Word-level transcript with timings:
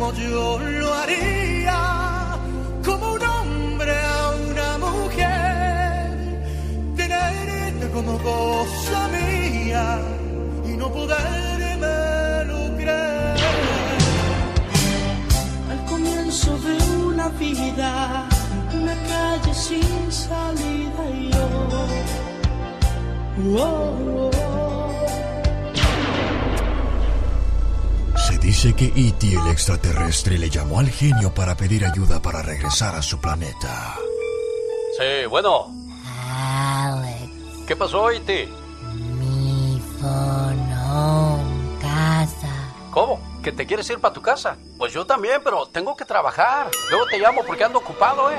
como 0.00 0.14
yo 0.14 0.58
lo 0.58 0.94
haría, 0.94 2.38
como 2.82 3.12
un 3.12 3.22
hombre 3.22 3.92
a 3.92 4.30
una 4.48 4.78
mujer, 4.78 6.42
tenerte 6.96 7.90
como 7.92 8.16
cosa 8.16 9.08
mía 9.08 10.00
y 10.64 10.68
no 10.78 10.90
poderme 10.90 12.44
lo 12.46 12.76
creer. 12.78 13.36
Al 15.70 15.84
comienzo 15.84 16.58
de 16.58 16.76
una 17.04 17.28
vida, 17.28 18.26
una 18.72 18.94
calle 19.06 19.52
sin 19.52 20.10
salida 20.10 21.02
y 21.14 21.30
yo. 21.30 21.46
oh, 23.58 24.30
oh. 24.32 24.59
Se 24.59 24.59
dice 28.40 28.74
que 28.74 28.86
E.T. 28.86 29.26
el 29.34 29.48
extraterrestre 29.50 30.38
le 30.38 30.48
llamó 30.50 30.80
al 30.80 30.90
genio 30.90 31.32
para 31.32 31.56
pedir 31.56 31.84
ayuda 31.84 32.20
para 32.20 32.42
regresar 32.42 32.94
a 32.94 33.02
su 33.02 33.20
planeta. 33.20 33.96
Sí, 34.98 35.26
bueno. 35.28 35.68
Alex, 36.28 37.30
¿Qué 37.66 37.76
pasó, 37.76 38.10
E.T.? 38.10 38.48
mi 39.18 39.80
phone 40.00 40.68
casa. 41.80 42.48
¿Cómo? 42.90 43.20
¿Que 43.42 43.52
te 43.52 43.66
quieres 43.66 43.88
ir 43.90 43.98
para 43.98 44.12
tu 44.12 44.20
casa? 44.20 44.56
Pues 44.76 44.92
yo 44.92 45.06
también, 45.06 45.40
pero 45.44 45.66
tengo 45.66 45.96
que 45.96 46.04
trabajar. 46.04 46.68
Luego 46.90 47.06
te 47.06 47.18
llamo 47.18 47.42
porque 47.46 47.64
ando 47.64 47.78
ocupado, 47.78 48.30
¿eh? 48.30 48.36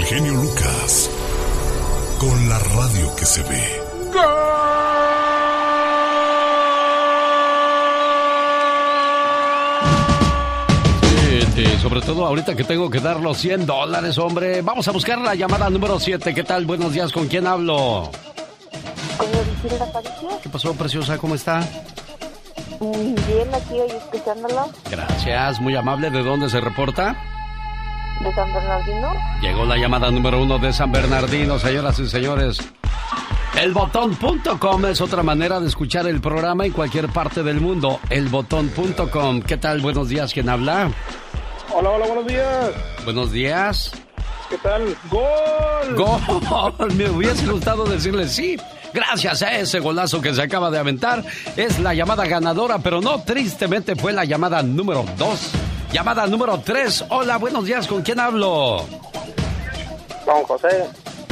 El 0.00 0.06
genio 0.06 0.32
Lucas. 0.32 1.10
Con 2.18 2.48
la 2.48 2.58
radio 2.58 3.14
que 3.16 3.26
se 3.26 3.42
ve. 3.42 3.80
Sí, 11.54 11.66
sobre 11.82 12.00
todo 12.00 12.24
ahorita 12.24 12.56
que 12.56 12.64
tengo 12.64 12.88
que 12.88 13.00
dar 13.00 13.20
los 13.20 13.36
100 13.36 13.66
dólares, 13.66 14.16
hombre. 14.16 14.62
Vamos 14.62 14.88
a 14.88 14.92
buscar 14.92 15.18
la 15.18 15.34
llamada 15.34 15.68
número 15.68 16.00
7. 16.00 16.32
¿Qué 16.32 16.44
tal? 16.44 16.64
Buenos 16.64 16.94
días, 16.94 17.12
¿con 17.12 17.28
quién 17.28 17.46
hablo? 17.46 18.10
¿Qué 20.42 20.48
pasó, 20.48 20.72
preciosa? 20.72 21.18
¿Cómo 21.18 21.34
está? 21.34 21.60
Mm, 22.80 23.14
Bien, 23.26 23.54
aquí 23.54 23.74
hoy 23.74 23.90
escuchándolo 23.90 24.70
Gracias, 24.90 25.60
muy 25.60 25.76
amable. 25.76 26.08
¿De 26.10 26.22
dónde 26.22 26.48
se 26.48 26.58
reporta? 26.58 27.39
De 28.20 28.34
San 28.34 28.52
Bernardino. 28.52 29.12
Llegó 29.40 29.64
la 29.64 29.76
llamada 29.76 30.10
número 30.10 30.42
uno 30.42 30.58
de 30.58 30.72
San 30.72 30.92
Bernardino, 30.92 31.58
señoras 31.58 31.98
y 31.98 32.08
señores. 32.08 32.58
Elbotón.com 33.58 34.86
es 34.86 35.00
otra 35.00 35.22
manera 35.22 35.60
de 35.60 35.66
escuchar 35.66 36.06
el 36.06 36.20
programa 36.20 36.66
en 36.66 36.72
cualquier 36.72 37.08
parte 37.08 37.42
del 37.42 37.60
mundo. 37.60 38.00
Elbotón.com. 38.08 39.42
¿Qué 39.42 39.56
tal? 39.56 39.80
Buenos 39.80 40.08
días, 40.08 40.32
¿quién 40.32 40.48
habla? 40.48 40.90
Hola, 41.72 41.90
hola, 41.90 42.06
buenos 42.06 42.26
días. 42.26 42.70
Buenos 43.04 43.32
días. 43.32 43.92
¿Qué 44.48 44.58
tal? 44.58 44.96
¡Gol! 45.10 45.94
¡Gol! 45.96 46.92
Me 46.96 47.08
hubiese 47.08 47.46
gustado 47.46 47.84
decirle 47.84 48.28
sí. 48.28 48.56
Gracias 48.92 49.42
a 49.42 49.56
ese 49.56 49.78
golazo 49.78 50.20
que 50.20 50.34
se 50.34 50.42
acaba 50.42 50.70
de 50.70 50.78
aventar. 50.78 51.24
Es 51.56 51.78
la 51.78 51.94
llamada 51.94 52.26
ganadora, 52.26 52.78
pero 52.78 53.00
no, 53.00 53.22
tristemente 53.22 53.94
fue 53.94 54.12
la 54.12 54.24
llamada 54.24 54.62
número 54.62 55.04
dos. 55.16 55.52
Llamada 55.92 56.26
número 56.26 56.60
tres. 56.60 57.04
Hola, 57.08 57.36
buenos 57.38 57.64
días. 57.64 57.86
¿Con 57.86 58.02
quién 58.02 58.20
hablo? 58.20 58.84
Don 60.24 60.44
José. 60.44 60.88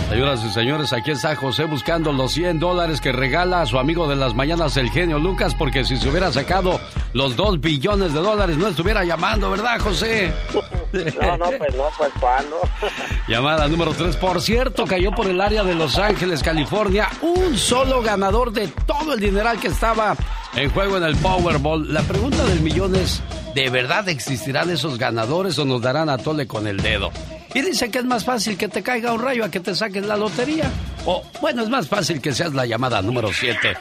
Señoras 0.09 0.43
y 0.43 0.49
señores, 0.49 0.93
aquí 0.95 1.11
está 1.11 1.37
José 1.37 1.65
buscando 1.65 2.13
los 2.13 2.33
100 2.33 2.59
dólares 2.59 3.01
que 3.01 3.13
regala 3.13 3.61
a 3.61 3.67
su 3.67 3.79
amigo 3.79 4.09
de 4.09 4.17
las 4.17 4.35
mañanas, 4.35 4.77
el 4.79 4.91
genio 4.91 5.19
Lucas, 5.19 5.55
porque 5.55 5.85
si 5.85 5.99
se 5.99 6.09
hubiera 6.09 6.33
sacado 6.33 6.81
los 7.13 7.37
2 7.37 7.61
billones 7.61 8.15
de 8.15 8.21
dólares 8.21 8.57
no 8.57 8.69
estuviera 8.69 9.05
llamando, 9.05 9.51
¿verdad, 9.51 9.79
José? 9.81 10.33
No, 10.91 11.37
no, 11.37 11.51
pues 11.59 11.75
no, 11.77 11.85
pues 11.99 12.11
cuándo. 12.19 12.61
Llamada 13.29 13.69
número 13.69 13.93
3. 13.93 14.17
Por 14.17 14.41
cierto, 14.41 14.87
cayó 14.87 15.11
por 15.11 15.27
el 15.27 15.39
área 15.39 15.63
de 15.63 15.75
Los 15.75 15.99
Ángeles, 15.99 16.43
California, 16.43 17.11
un 17.21 17.59
solo 17.59 18.01
ganador 18.01 18.53
de 18.53 18.69
todo 18.87 19.13
el 19.13 19.21
dineral 19.21 19.61
que 19.61 19.69
estaba 19.69 20.17
en 20.57 20.71
juego 20.71 20.97
en 20.97 21.05
el 21.05 21.15
Powerball. 21.17 21.93
La 21.93 22.01
pregunta 22.01 22.43
del 22.45 22.61
millón 22.61 22.97
es, 22.97 23.23
¿de 23.55 23.69
verdad 23.69 24.09
existirán 24.09 24.71
esos 24.71 24.97
ganadores 24.97 25.59
o 25.59 25.67
nos 25.67 25.83
darán 25.83 26.09
a 26.09 26.17
tole 26.17 26.47
con 26.47 26.67
el 26.67 26.79
dedo? 26.79 27.11
Y 27.55 27.63
dice 27.63 27.91
que 27.91 27.99
es 27.99 28.05
más 28.05 28.25
fácil 28.25 28.57
que 28.57 28.69
te 28.69 28.83
caiga 28.83 29.13
un 29.13 29.23
rayo 29.23 29.45
a 29.45 29.51
que 29.51 29.61
te 29.61 29.75
saques 29.75 30.05
la 30.05 30.17
lotería. 30.17 30.71
O, 31.07 31.23
bueno, 31.41 31.63
es 31.63 31.69
más 31.69 31.89
fácil 31.89 32.21
que 32.21 32.33
seas 32.33 32.53
la 32.53 32.67
llamada 32.67 33.01
número 33.01 33.33
7. 33.33 33.75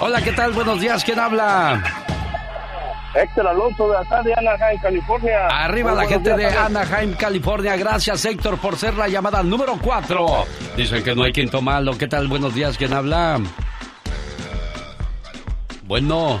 Hola, 0.00 0.22
¿qué 0.22 0.32
tal? 0.32 0.52
Buenos 0.52 0.80
días, 0.80 1.02
¿quién 1.04 1.18
habla? 1.18 1.82
Héctor 3.14 3.48
Alonso 3.48 3.88
de 3.88 3.96
acá 3.96 4.22
de 4.22 4.32
Anaheim, 4.34 4.80
California. 4.80 5.46
Arriba 5.48 5.92
Muy 5.92 6.02
la 6.02 6.08
gente 6.08 6.36
de 6.36 6.46
Anaheim, 6.46 7.14
California. 7.14 7.76
Gracias, 7.76 8.24
Héctor, 8.24 8.58
por 8.58 8.76
ser 8.76 8.94
la 8.94 9.08
llamada 9.08 9.42
número 9.42 9.76
4. 9.82 10.26
Dicen 10.76 11.02
que 11.02 11.14
no 11.14 11.24
hay 11.24 11.32
quinto 11.32 11.60
malo. 11.60 11.96
¿Qué 11.98 12.06
tal? 12.06 12.28
Buenos 12.28 12.54
días, 12.54 12.76
¿quién 12.78 12.92
habla? 12.92 13.40
Bueno. 15.84 16.38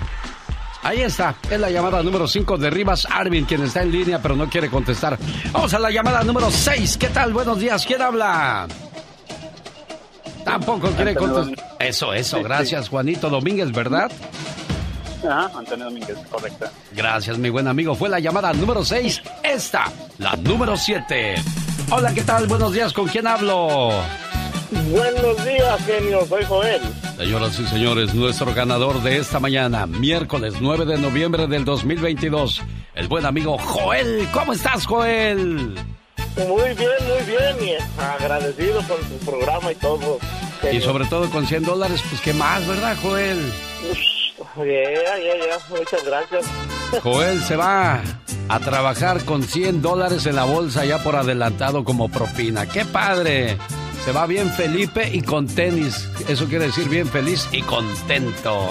Ahí 0.82 1.02
está, 1.02 1.34
es 1.50 1.58
la 1.58 1.70
llamada 1.70 2.02
número 2.02 2.26
5 2.28 2.56
de 2.56 2.70
Rivas 2.70 3.06
Arvin, 3.10 3.44
quien 3.44 3.62
está 3.62 3.82
en 3.82 3.90
línea 3.90 4.20
pero 4.22 4.36
no 4.36 4.48
quiere 4.48 4.70
contestar. 4.70 5.18
Vamos 5.52 5.74
a 5.74 5.78
la 5.78 5.90
llamada 5.90 6.22
número 6.22 6.50
6. 6.50 6.96
¿Qué 6.96 7.08
tal? 7.08 7.32
Buenos 7.32 7.58
días, 7.58 7.84
¿quién 7.84 8.00
habla? 8.00 8.66
Tampoco 10.44 10.88
quiere 10.92 11.14
contestar. 11.14 11.76
Eso, 11.80 12.12
eso, 12.14 12.42
gracias, 12.42 12.88
Juanito 12.88 13.28
Domínguez, 13.28 13.72
¿verdad? 13.72 14.10
Ajá, 15.28 15.50
Antonio 15.58 15.86
Domínguez, 15.86 16.16
correcto. 16.30 16.66
Gracias, 16.92 17.38
mi 17.38 17.50
buen 17.50 17.66
amigo. 17.66 17.94
Fue 17.94 18.08
la 18.08 18.20
llamada 18.20 18.52
número 18.52 18.84
6. 18.84 19.20
Esta, 19.42 19.86
la 20.18 20.36
número 20.36 20.76
7. 20.76 21.34
Hola, 21.90 22.14
¿qué 22.14 22.22
tal? 22.22 22.46
Buenos 22.46 22.72
días, 22.72 22.92
¿con 22.92 23.08
quién 23.08 23.26
hablo? 23.26 23.90
Buenos 24.70 25.44
días, 25.44 25.84
genio. 25.86 26.24
Soy 26.26 26.44
Joel. 26.44 26.82
Señoras 27.18 27.58
y 27.58 27.66
señores, 27.66 28.14
nuestro 28.14 28.54
ganador 28.54 29.02
de 29.02 29.16
esta 29.16 29.40
mañana, 29.40 29.86
miércoles 29.86 30.54
9 30.60 30.86
de 30.86 30.98
noviembre 30.98 31.48
del 31.48 31.64
2022, 31.64 32.62
el 32.94 33.08
buen 33.08 33.26
amigo 33.26 33.58
Joel. 33.58 34.28
¿Cómo 34.32 34.52
estás, 34.52 34.86
Joel? 34.86 35.74
Muy 36.36 36.74
bien, 36.76 36.90
muy 37.08 37.26
bien. 37.26 37.56
Y 37.60 38.00
agradecido 38.00 38.80
por 38.82 38.98
su 38.98 39.26
programa 39.26 39.72
y 39.72 39.74
todo. 39.74 40.18
Y 40.70 40.80
sobre 40.80 41.06
todo 41.06 41.28
con 41.30 41.44
100 41.44 41.64
dólares, 41.64 42.00
pues 42.08 42.20
qué 42.20 42.32
más, 42.34 42.64
¿verdad, 42.68 42.96
Joel? 43.02 43.52
Ya, 44.56 44.62
ya, 44.64 45.18
ya. 45.18 45.76
Muchas 45.76 46.04
gracias. 46.04 46.46
Joel 47.02 47.42
se 47.42 47.56
va 47.56 48.00
a 48.48 48.60
trabajar 48.60 49.24
con 49.24 49.42
100 49.42 49.82
dólares 49.82 50.24
en 50.26 50.36
la 50.36 50.44
bolsa 50.44 50.84
ya 50.84 51.02
por 51.02 51.16
adelantado 51.16 51.82
como 51.82 52.08
propina. 52.08 52.66
¡Qué 52.66 52.84
padre! 52.84 53.58
Se 54.08 54.14
va 54.14 54.24
bien 54.24 54.50
Felipe 54.54 55.06
y 55.12 55.20
con 55.20 55.46
tenis. 55.46 56.08
Eso 56.26 56.46
quiere 56.46 56.64
decir 56.64 56.88
bien 56.88 57.06
feliz 57.06 57.46
y 57.52 57.60
contento. 57.60 58.66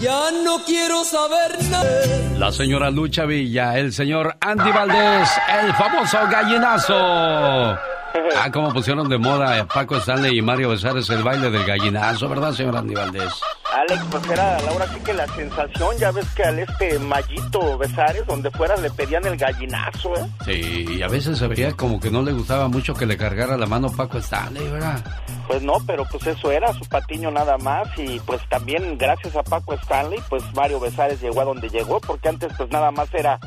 Ya 0.00 0.32
no 0.44 0.64
quiero 0.64 1.04
saber 1.04 1.56
nada. 1.70 2.36
La 2.36 2.50
señora 2.50 2.90
Lucha 2.90 3.24
Villa, 3.24 3.78
el 3.78 3.92
señor 3.92 4.34
Andy 4.40 4.72
Valdés, 4.72 5.30
el 5.62 5.72
famoso 5.74 6.18
gallinazo. 6.28 7.91
Ah, 8.42 8.50
cómo 8.50 8.72
pusieron 8.72 9.08
de 9.08 9.18
moda 9.18 9.60
a 9.60 9.66
Paco 9.66 9.96
Stanley 9.96 10.38
y 10.38 10.42
Mario 10.42 10.70
Besares 10.70 11.08
el 11.10 11.22
baile 11.22 11.50
del 11.50 11.64
gallinazo, 11.64 12.28
¿verdad, 12.28 12.52
señor 12.52 12.76
Andy 12.76 12.94
Valdés? 12.94 13.40
Alex, 13.72 14.04
pues 14.10 14.30
era 14.30 14.56
ahora 14.68 14.86
sí 14.88 15.00
que 15.04 15.12
la 15.12 15.26
sensación, 15.28 15.96
ya 15.98 16.10
ves 16.10 16.26
que 16.34 16.42
al 16.42 16.58
este 16.58 16.98
Mallito 16.98 17.78
Besares, 17.78 18.26
donde 18.26 18.50
fuera 18.50 18.76
le 18.76 18.90
pedían 18.90 19.24
el 19.26 19.36
gallinazo, 19.36 20.14
¿eh? 20.16 20.26
Sí, 20.44 20.86
y 20.98 21.02
a 21.02 21.08
veces 21.08 21.38
se 21.38 21.46
veía 21.46 21.72
como 21.72 22.00
que 22.00 22.10
no 22.10 22.22
le 22.22 22.32
gustaba 22.32 22.68
mucho 22.68 22.94
que 22.94 23.06
le 23.06 23.16
cargara 23.16 23.56
la 23.56 23.66
mano 23.66 23.90
Paco 23.90 24.18
Stanley, 24.18 24.68
¿verdad? 24.68 25.02
Pues 25.46 25.62
no, 25.62 25.74
pero 25.86 26.04
pues 26.10 26.26
eso 26.26 26.50
era 26.50 26.72
su 26.72 26.84
patiño 26.88 27.30
nada 27.30 27.56
más 27.58 27.88
y 27.96 28.20
pues 28.20 28.40
también 28.48 28.96
gracias 28.98 29.36
a 29.36 29.42
Paco 29.42 29.74
Stanley, 29.74 30.20
pues 30.28 30.42
Mario 30.54 30.80
Besares 30.80 31.20
llegó 31.20 31.40
a 31.40 31.44
donde 31.44 31.68
llegó, 31.68 32.00
porque 32.00 32.28
antes 32.28 32.52
pues 32.56 32.70
nada 32.70 32.90
más 32.90 33.12
era 33.14 33.38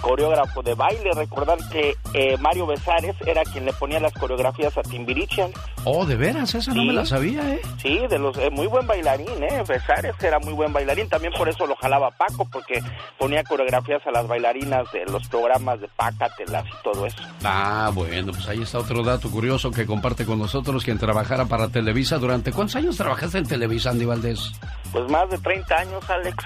coreógrafo 0.00 0.62
de 0.62 0.74
baile. 0.74 1.10
Recordar 1.14 1.58
que 1.70 1.96
eh, 2.14 2.36
Mario 2.38 2.66
Besares 2.66 3.16
era 3.26 3.42
quien 3.44 3.64
le 3.64 3.72
ponía 3.72 4.00
las 4.00 4.12
coreografías 4.12 4.76
a 4.76 4.82
Timbiriche. 4.82 5.52
Oh, 5.84 6.04
de 6.04 6.16
veras, 6.16 6.54
esa 6.54 6.74
no 6.74 6.84
me 6.84 6.92
la 6.92 7.06
sabía, 7.06 7.54
¿eh? 7.54 7.60
Sí, 7.80 8.00
de 8.08 8.18
los 8.18 8.36
eh, 8.38 8.50
muy 8.50 8.66
buen 8.66 8.86
bailarín, 8.86 9.42
¿eh? 9.42 9.62
Besares 9.66 10.14
era 10.22 10.38
muy 10.38 10.52
buen 10.52 10.72
bailarín. 10.72 11.08
También 11.08 11.32
por 11.32 11.48
eso 11.48 11.66
lo 11.66 11.76
jalaba 11.76 12.10
Paco, 12.10 12.46
porque 12.50 12.82
ponía 13.18 13.42
coreografías 13.44 14.06
a 14.06 14.10
las 14.10 14.26
bailarinas 14.26 14.90
de 14.92 15.04
los 15.06 15.26
programas 15.28 15.80
de 15.80 15.88
Pácatelas 15.88 16.64
y 16.66 16.82
todo 16.82 17.06
eso. 17.06 17.22
Ah, 17.44 17.90
bueno, 17.94 18.32
pues 18.32 18.48
ahí 18.48 18.62
está 18.62 18.78
otro 18.78 19.02
dato 19.02 19.30
curioso 19.30 19.70
que 19.70 19.86
comparte 19.86 20.24
con 20.24 20.38
nosotros 20.38 20.84
quien 20.84 20.98
trabajara 20.98 21.46
para 21.46 21.68
Televisa 21.68 22.18
durante... 22.18 22.52
¿Cuántos 22.52 22.76
años 22.76 22.96
trabajaste 22.96 23.38
en 23.38 23.46
Televisa, 23.46 23.90
Andy 23.90 24.04
Valdés? 24.04 24.52
Pues 24.92 25.10
más 25.10 25.28
de 25.30 25.38
30 25.38 25.76
años, 25.76 26.10
Alex. 26.10 26.44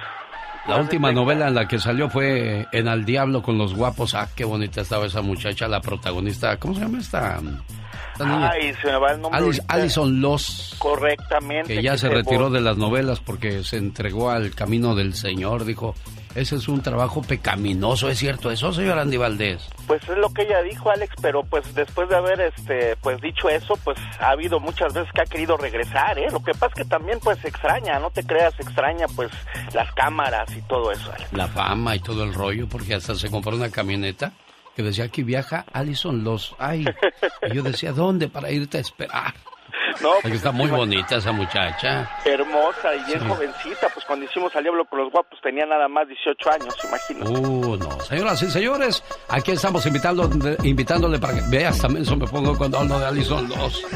La 0.67 0.77
última 0.77 1.09
30. 1.09 1.13
novela 1.13 1.49
en 1.49 1.55
la 1.55 1.69
que 1.69 1.79
salió 1.79 2.09
fue 2.09 2.67
En 2.73 2.89
Al 2.89 3.05
Diablo 3.05 3.43
con 3.43 3.59
los 3.59 3.75
Guapos. 3.75 4.15
Ah, 4.15 4.29
qué 4.35 4.45
bonita 4.45 4.81
estaba 4.81 5.07
esa 5.07 5.21
muchacha, 5.21 5.69
la 5.69 5.81
protagonista. 5.81 6.57
¿Cómo 6.59 6.75
se 6.75 6.81
llama 6.81 6.99
esta? 6.99 7.41
Ay, 8.21 8.75
se 8.81 8.89
me 8.89 8.99
va 8.99 9.13
el 9.13 9.21
nombre. 9.21 9.41
Alice, 9.41 9.63
Alison 9.69 10.21
Loss. 10.21 10.77
Correctamente. 10.79 11.75
Que 11.75 11.83
ya 11.83 11.97
se 11.97 12.09
retiró 12.09 12.51
de 12.51 12.61
las 12.61 12.77
novelas 12.77 13.21
porque 13.21 13.65
se 13.65 13.77
entregó 13.77 14.31
al 14.31 14.55
camino 14.55 14.95
del 14.95 15.15
Señor. 15.15 15.65
Dijo, 15.65 15.95
ese 16.35 16.57
es 16.57 16.67
un 16.67 16.83
trabajo 16.83 17.23
pecaminoso, 17.23 18.09
¿es 18.09 18.19
cierto 18.19 18.51
eso, 18.51 18.73
señor 18.73 18.99
Andy 18.99 19.17
Valdés? 19.17 19.69
Pues 19.87 20.03
es 20.03 20.19
lo 20.19 20.29
que 20.31 20.43
ella 20.43 20.63
dijo, 20.63 20.91
Alex, 20.91 21.15
pero 21.23 21.45
pues 21.45 21.73
después 21.77 22.09
de 22.09 22.17
haber 22.17 22.41
este 22.41 22.97
pues 22.97 23.21
dicho 23.21 23.49
eso, 23.49 23.79
pues 23.85 23.97
ha 24.19 24.31
habido 24.31 24.59
muchas 24.59 24.93
veces 24.93 25.13
que 25.13 25.21
ha 25.21 25.27
querido 25.27 25.57
regresar, 25.57 26.19
¿eh? 26.19 26.27
Lo 26.33 26.43
que 26.43 26.53
pasa 26.53 26.67
es 26.67 26.75
que 26.75 26.85
también 26.87 27.21
pues 27.23 27.45
extraña, 27.45 28.01
no 28.01 28.11
te 28.11 28.25
creas, 28.25 28.53
extraña 28.59 29.07
pues 29.15 29.31
las 29.75 29.93
cámaras 29.93 30.51
y 30.57 30.63
todo 30.63 30.91
eso, 30.91 31.13
Alex. 31.13 31.33
La 31.33 31.47
fama 31.47 31.95
y 31.95 32.01
todo 32.01 32.25
el 32.25 32.35
rollo, 32.35 32.67
porque 32.69 32.95
hasta 32.95 33.15
se 33.15 33.31
compró 33.31 33.55
una 33.55 33.71
camioneta 33.71 34.33
que 34.75 34.83
decía 34.83 35.09
que 35.09 35.23
viaja 35.23 35.65
Alison 35.73 36.25
Los. 36.25 36.55
Ay, 36.59 36.85
y 37.49 37.55
yo 37.55 37.63
decía, 37.63 37.93
¿dónde 37.93 38.29
para 38.29 38.51
irte 38.51 38.79
a 38.79 38.81
esperar? 38.81 39.35
No, 40.01 40.11
pues, 40.23 40.35
está 40.35 40.53
muy 40.53 40.71
bonita 40.71 41.17
esa 41.17 41.33
muchacha. 41.33 42.11
Hermosa 42.25 42.95
y 42.95 43.05
bien 43.05 43.29
jovencita. 43.29 43.89
Pues 43.93 44.05
cuando 44.07 44.25
hicimos 44.27 44.55
al 44.57 44.63
diablo 44.63 44.85
con 44.85 45.01
los 45.01 45.13
guapos 45.13 45.39
tenía 45.43 45.67
nada 45.67 45.89
más 45.89 46.07
18 46.09 46.51
años, 46.51 46.77
imagino. 46.85 47.31
Uh, 47.31 47.77
no. 47.77 48.01
Señoras 48.01 48.43
y 48.43 48.51
señores, 48.51 49.03
aquí 49.29 49.53
estamos 49.53 49.85
invitando, 49.87 50.31
invitándole 50.63 51.19
para 51.19 51.35
que 51.35 51.43
veas 51.49 51.79
también 51.79 52.05
eso 52.05 52.17
me 52.17 52.27
pongo 52.27 52.57
cuando 52.57 52.79
hablo 52.79 52.99
de 52.99 53.07
Alison 53.07 53.49
2. 53.49 53.87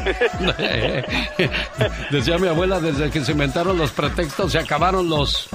Decía 2.11 2.39
mi 2.39 2.49
abuela, 2.49 2.81
desde 2.81 3.11
que 3.11 3.25
se 3.25 3.33
inventaron 3.33 3.77
los 3.77 3.91
pretextos 3.93 4.53
se 4.53 4.59
acabaron 4.59 5.09
los... 5.09 5.49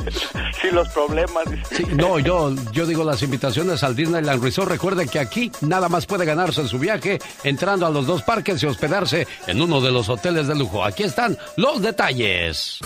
Sí, 0.62 0.69
los 0.72 0.88
problemas. 0.89 1.46
no, 1.92 2.19
yo, 2.19 2.54
yo 2.72 2.86
digo 2.86 3.04
las 3.04 3.22
invitaciones 3.24 3.84
al 3.84 3.96
Disneyland 3.96 4.44
Resort. 4.44 4.69
Recuerden 4.69 5.07
que 5.07 5.19
aquí 5.19 5.51
nada 5.62 5.89
más 5.89 6.06
puede 6.06 6.25
ganarse 6.25 6.62
en 6.62 6.68
su 6.68 6.80
viaje 6.80 7.19
entrando 7.44 7.86
a 7.86 7.89
los 7.89 8.06
dos 8.06 8.24
parques 8.24 8.62
y 8.62 8.66
hospedarse 8.66 9.28
en 9.48 9.62
uno 9.62 9.81
de 9.81 9.92
los 9.92 10.10
hoteles 10.10 10.32
de 10.41 10.56
lujo. 10.56 10.83
Aquí 10.83 11.03
están 11.03 11.38
los 11.57 11.81
detalles. 11.81 12.80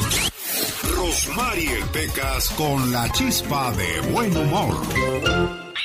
Rosmarie 0.96 1.84
Pecas 1.94 2.50
con 2.52 2.92
la 2.92 3.10
chispa 3.12 3.72
de 3.72 4.02
buen 4.12 4.36
humor. 4.36 4.76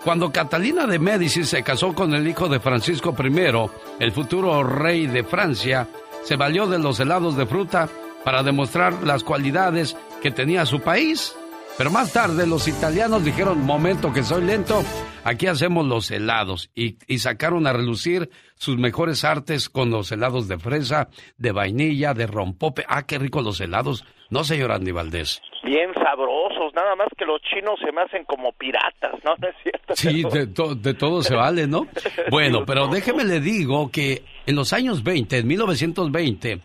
Cuando 0.04 0.30
Catalina 0.30 0.86
de 0.86 0.98
Médici 0.98 1.44
se 1.44 1.62
casó 1.62 1.94
con 1.94 2.14
el 2.14 2.26
hijo 2.26 2.48
de 2.48 2.60
Francisco 2.60 3.14
I, 3.18 3.70
el 3.98 4.12
futuro 4.12 4.62
rey 4.62 5.06
de 5.06 5.24
Francia, 5.24 5.88
se 6.24 6.36
valió 6.36 6.66
de 6.66 6.78
los 6.78 7.00
helados 7.00 7.36
de 7.36 7.46
fruta 7.46 7.88
para 8.24 8.42
demostrar 8.42 9.02
las 9.04 9.24
cualidades 9.24 9.96
que 10.22 10.30
tenía 10.30 10.66
su 10.66 10.80
país. 10.80 11.34
Pero 11.78 11.90
más 11.90 12.12
tarde 12.12 12.46
los 12.46 12.66
italianos 12.66 13.24
dijeron, 13.24 13.64
momento 13.64 14.12
que 14.12 14.24
soy 14.24 14.42
lento, 14.42 14.82
aquí 15.22 15.46
hacemos 15.46 15.86
los 15.86 16.10
helados. 16.10 16.70
Y, 16.74 16.96
sacaron 17.18 17.68
a 17.68 17.72
relucir 17.72 18.30
sus 18.56 18.76
mejores 18.76 19.24
artes 19.24 19.68
con 19.68 19.90
los 19.90 20.10
helados 20.10 20.48
de 20.48 20.58
fresa, 20.58 21.08
de 21.36 21.52
vainilla, 21.52 22.14
de 22.14 22.26
rompope. 22.26 22.84
Ah, 22.88 23.04
qué 23.04 23.18
rico 23.18 23.42
los 23.42 23.60
helados. 23.60 24.04
No, 24.30 24.44
señor 24.44 24.72
Andy 24.72 24.92
Valdés. 24.92 25.40
Bien 25.64 25.92
sabrosos, 25.94 26.74
nada 26.74 26.94
más 26.96 27.08
que 27.16 27.24
los 27.24 27.40
chinos 27.42 27.78
se 27.84 27.90
me 27.92 28.02
hacen 28.02 28.24
como 28.24 28.52
piratas, 28.52 29.14
¿no? 29.24 29.32
es 29.48 29.54
cierto? 29.62 29.94
Sí, 29.94 30.22
de, 30.22 30.46
de 30.46 30.94
todo 30.94 31.22
se 31.22 31.34
vale, 31.34 31.66
¿no? 31.66 31.86
Bueno, 32.30 32.64
pero 32.66 32.88
déjeme 32.88 33.24
le 33.24 33.40
digo 33.40 33.90
que 33.90 34.22
en 34.46 34.54
los 34.54 34.72
años 34.72 35.02
20, 35.02 35.38
en 35.38 35.46
1920, 35.46 36.60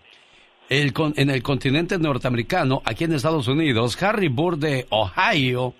en 0.69 1.29
el 1.29 1.43
continente 1.43 1.97
norteamericano, 1.97 2.81
aquí 2.85 3.05
en 3.05 3.13
Estados 3.13 3.47
Unidos, 3.47 4.01
Harry 4.01 4.27
Burr 4.27 4.57
de 4.57 4.87
Ohio 4.89 5.73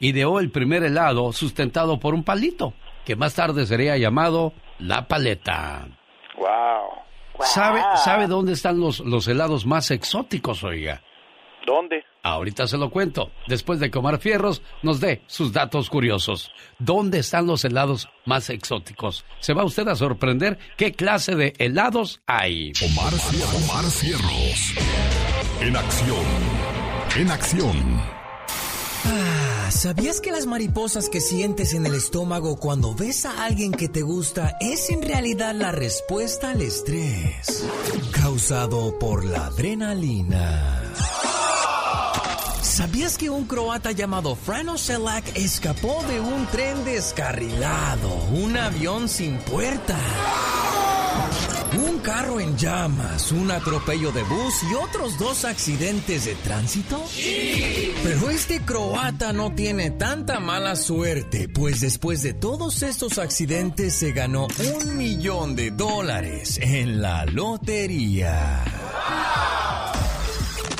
ideó 0.00 0.40
el 0.40 0.50
primer 0.50 0.82
helado 0.82 1.32
sustentado 1.32 2.00
por 2.00 2.14
un 2.14 2.24
palito, 2.24 2.72
que 3.04 3.16
más 3.16 3.34
tarde 3.34 3.66
sería 3.66 3.96
llamado 3.96 4.52
la 4.78 5.06
paleta. 5.06 5.86
Wow. 6.36 7.44
¿Sabe, 7.44 7.80
¿Sabe 7.96 8.26
dónde 8.26 8.52
están 8.52 8.80
los, 8.80 9.00
los 9.00 9.28
helados 9.28 9.66
más 9.66 9.90
exóticos, 9.90 10.64
oiga? 10.64 11.02
¿Dónde? 11.70 12.02
Ahorita 12.24 12.66
se 12.66 12.76
lo 12.76 12.90
cuento. 12.90 13.30
Después 13.46 13.78
de 13.78 13.92
comer 13.92 14.18
fierros, 14.18 14.60
nos 14.82 14.98
dé 14.98 15.22
sus 15.28 15.52
datos 15.52 15.88
curiosos. 15.88 16.50
¿Dónde 16.80 17.20
están 17.20 17.46
los 17.46 17.64
helados 17.64 18.08
más 18.26 18.50
exóticos? 18.50 19.24
Se 19.38 19.54
va 19.54 19.64
usted 19.64 19.86
a 19.86 19.94
sorprender 19.94 20.58
qué 20.76 20.92
clase 20.92 21.36
de 21.36 21.54
helados 21.58 22.22
hay. 22.26 22.72
Omar, 22.84 23.12
Omar 23.54 23.84
Fierros. 23.84 24.74
En 25.60 25.76
acción. 25.76 26.24
En 27.16 27.30
acción. 27.30 28.00
Ah, 29.04 29.70
¿sabías 29.70 30.20
que 30.20 30.32
las 30.32 30.46
mariposas 30.46 31.08
que 31.08 31.20
sientes 31.20 31.72
en 31.74 31.86
el 31.86 31.94
estómago 31.94 32.58
cuando 32.58 32.96
ves 32.96 33.24
a 33.26 33.44
alguien 33.44 33.70
que 33.70 33.88
te 33.88 34.02
gusta 34.02 34.56
es 34.60 34.90
en 34.90 35.02
realidad 35.02 35.54
la 35.54 35.70
respuesta 35.70 36.50
al 36.50 36.62
estrés 36.62 37.64
causado 38.12 38.98
por 38.98 39.24
la 39.24 39.46
adrenalina? 39.46 40.80
¿Sabías 42.80 43.18
que 43.18 43.28
un 43.28 43.44
croata 43.44 43.92
llamado 43.92 44.34
Frano 44.34 44.78
Selak 44.78 45.36
escapó 45.36 46.02
de 46.08 46.18
un 46.18 46.46
tren 46.46 46.82
descarrilado, 46.86 48.08
un 48.32 48.56
avión 48.56 49.06
sin 49.06 49.36
puerta? 49.36 49.98
Un 51.86 51.98
carro 51.98 52.40
en 52.40 52.56
llamas, 52.56 53.32
un 53.32 53.50
atropello 53.50 54.12
de 54.12 54.22
bus 54.22 54.54
y 54.62 54.74
otros 54.76 55.18
dos 55.18 55.44
accidentes 55.44 56.24
de 56.24 56.34
tránsito? 56.36 57.04
Pero 58.02 58.30
este 58.30 58.62
croata 58.62 59.34
no 59.34 59.54
tiene 59.54 59.90
tanta 59.90 60.40
mala 60.40 60.74
suerte, 60.74 61.50
pues 61.50 61.80
después 61.80 62.22
de 62.22 62.32
todos 62.32 62.82
estos 62.82 63.18
accidentes 63.18 63.94
se 63.94 64.12
ganó 64.12 64.48
un 64.74 64.96
millón 64.96 65.54
de 65.54 65.70
dólares 65.70 66.58
en 66.62 67.02
la 67.02 67.26
lotería. 67.26 68.64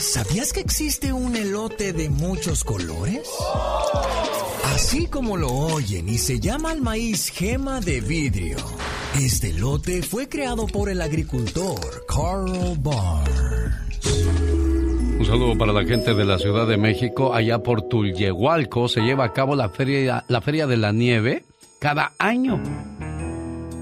¿Sabías 0.01 0.55
que 0.55 0.61
existe 0.61 1.13
un 1.13 1.37
elote 1.37 1.93
de 1.93 2.09
muchos 2.09 2.65
colores? 2.65 3.29
Así 4.75 5.07
como 5.07 5.37
lo 5.37 5.49
oyen 5.53 6.09
y 6.09 6.17
se 6.17 6.41
llama 6.41 6.73
el 6.73 6.81
maíz 6.81 7.29
gema 7.29 7.81
de 7.81 8.01
vidrio. 8.01 8.57
Este 9.21 9.51
elote 9.51 10.01
fue 10.01 10.27
creado 10.27 10.67
por 10.67 10.89
el 10.89 11.03
agricultor 11.03 12.07
Carl 12.09 12.79
Barnes. 12.79 13.31
Un 15.19 15.27
saludo 15.27 15.59
para 15.59 15.75
la 15.75 15.85
gente 15.85 16.15
de 16.15 16.25
la 16.25 16.39
Ciudad 16.39 16.67
de 16.67 16.79
México. 16.79 17.35
Allá 17.35 17.63
por 17.63 17.83
Tulyehualco 17.83 18.89
se 18.89 19.03
lleva 19.03 19.27
a 19.27 19.33
cabo 19.35 19.55
la 19.55 19.69
feria, 19.69 20.25
la 20.29 20.41
feria 20.41 20.67
de 20.67 20.79
la 20.79 20.93
nieve 20.93 21.45
cada 21.79 22.15
año. 22.19 22.59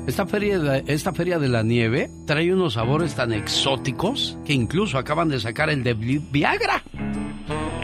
Esta 0.08 0.26
feria, 0.26 0.58
de, 0.58 0.84
esta 0.86 1.12
feria 1.12 1.38
de 1.38 1.48
la 1.48 1.62
nieve 1.62 2.10
trae 2.26 2.50
unos 2.52 2.72
sabores 2.74 3.14
tan 3.14 3.30
exóticos 3.34 4.38
que 4.46 4.54
incluso 4.54 4.96
acaban 4.96 5.28
de 5.28 5.38
sacar 5.38 5.68
el 5.68 5.84
de 5.84 5.92
Vi- 5.92 6.22
Viagra. 6.32 6.82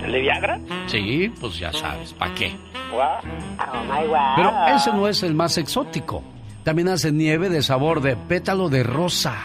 ¿El 0.02 0.10
de 0.10 0.20
Viagra? 0.22 0.58
Sí, 0.86 1.30
pues 1.38 1.58
ya 1.58 1.70
sabes, 1.72 2.14
¿para 2.14 2.34
qué? 2.34 2.52
Guau. 2.90 3.20
Pero 4.36 4.52
ese 4.74 4.90
no 4.92 5.06
es 5.06 5.22
el 5.22 5.34
más 5.34 5.58
exótico. 5.58 6.22
También 6.62 6.88
hacen 6.88 7.18
nieve 7.18 7.50
de 7.50 7.60
sabor 7.62 8.00
de 8.00 8.16
pétalo 8.16 8.70
de 8.70 8.82
rosa, 8.84 9.36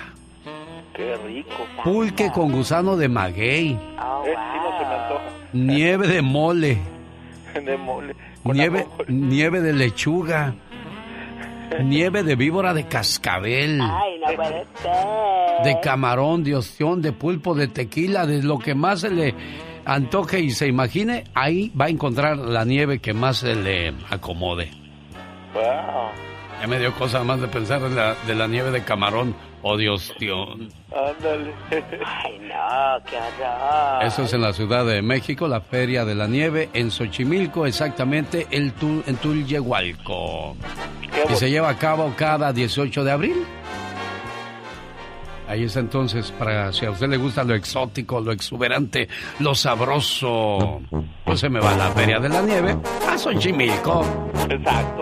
Qué 0.96 1.18
rico. 1.28 1.50
pulque 1.84 2.32
con 2.32 2.50
gusano 2.54 2.96
de 2.96 3.10
maguey, 3.10 3.72
Eh, 3.72 3.78
sí 3.78 4.58
no 4.64 4.78
se 4.80 4.86
me 4.86 4.96
antoja. 4.96 5.24
nieve 5.52 6.08
de 6.08 6.22
mole, 6.22 6.78
De 7.66 7.76
mole. 7.78 8.16
Nieve, 8.46 8.88
nieve 9.10 9.60
de 9.60 9.74
lechuga, 9.74 10.56
nieve 11.84 12.24
de 12.24 12.36
víbora 12.36 12.74
de 12.74 12.88
cascabel, 12.88 13.80
Ay, 13.82 14.20
no 14.20 14.36
puede 14.36 14.66
ser. 14.82 15.64
de 15.64 15.80
camarón, 15.82 16.44
de 16.44 16.56
ostión, 16.56 17.02
de 17.02 17.12
pulpo, 17.12 17.56
de 17.56 17.68
tequila, 17.68 18.26
de 18.26 18.44
lo 18.44 18.60
que 18.60 18.76
más 18.76 19.02
se 19.02 19.10
le 19.10 19.36
antoje 19.86 20.40
y 20.40 20.52
se 20.52 20.68
imagine, 20.68 21.24
ahí 21.34 21.72
va 21.80 21.86
a 21.86 21.90
encontrar 21.90 22.38
la 22.38 22.66
nieve 22.66 23.00
que 23.00 23.14
más 23.14 23.38
se 23.38 23.56
le 23.56 23.94
acomode. 24.10 24.70
Wow. 25.54 26.29
Ya 26.62 26.68
me 26.68 26.78
dio 26.80 26.94
cosa 26.94 27.24
más 27.24 27.40
de 27.40 27.48
pensar 27.48 27.82
en 27.84 27.96
la, 27.96 28.16
de 28.28 28.36
la 28.36 28.48
nieve 28.48 28.72
de 28.72 28.84
camarón 28.84 29.34
o 29.62 29.78
de 29.78 29.90
ostión. 29.90 30.70
Ándale. 30.92 31.54
Ay, 32.06 32.40
no, 32.42 33.04
qué 33.10 33.16
horror. 33.18 34.04
Eso 34.04 34.24
es 34.24 34.34
en 34.34 34.42
la 34.42 34.54
Ciudad 34.54 34.86
de 34.86 35.02
México, 35.02 35.48
la 35.48 35.62
Feria 35.62 36.04
de 36.06 36.16
la 36.16 36.28
Nieve, 36.28 36.70
en 36.74 36.92
Xochimilco, 36.92 37.66
exactamente 37.66 38.48
el 38.52 38.74
tu- 38.74 39.04
en 39.08 39.16
Tulyehualco. 39.18 40.56
Y 41.30 41.36
se 41.36 41.50
lleva 41.50 41.70
a 41.70 41.78
cabo 41.78 42.14
cada 42.18 42.52
18 42.54 43.04
de 43.04 43.12
abril. 43.12 43.46
Ahí 45.50 45.64
está 45.64 45.80
entonces, 45.80 46.32
para 46.38 46.72
si 46.72 46.86
a 46.86 46.92
usted 46.92 47.10
le 47.10 47.18
gusta 47.18 47.44
lo 47.44 47.56
exótico, 47.56 48.22
lo 48.22 48.32
exuberante, 48.32 49.10
lo 49.40 49.56
sabroso, 49.56 50.80
pues 51.26 51.40
se 51.40 51.50
me 51.50 51.60
va 51.60 51.74
a 51.74 51.76
la 51.78 51.90
Feria 51.90 52.20
de 52.20 52.30
la 52.30 52.44
Nieve 52.44 52.78
a 53.10 53.18
Xochimilco. 53.18 54.06
Exacto. 54.48 55.02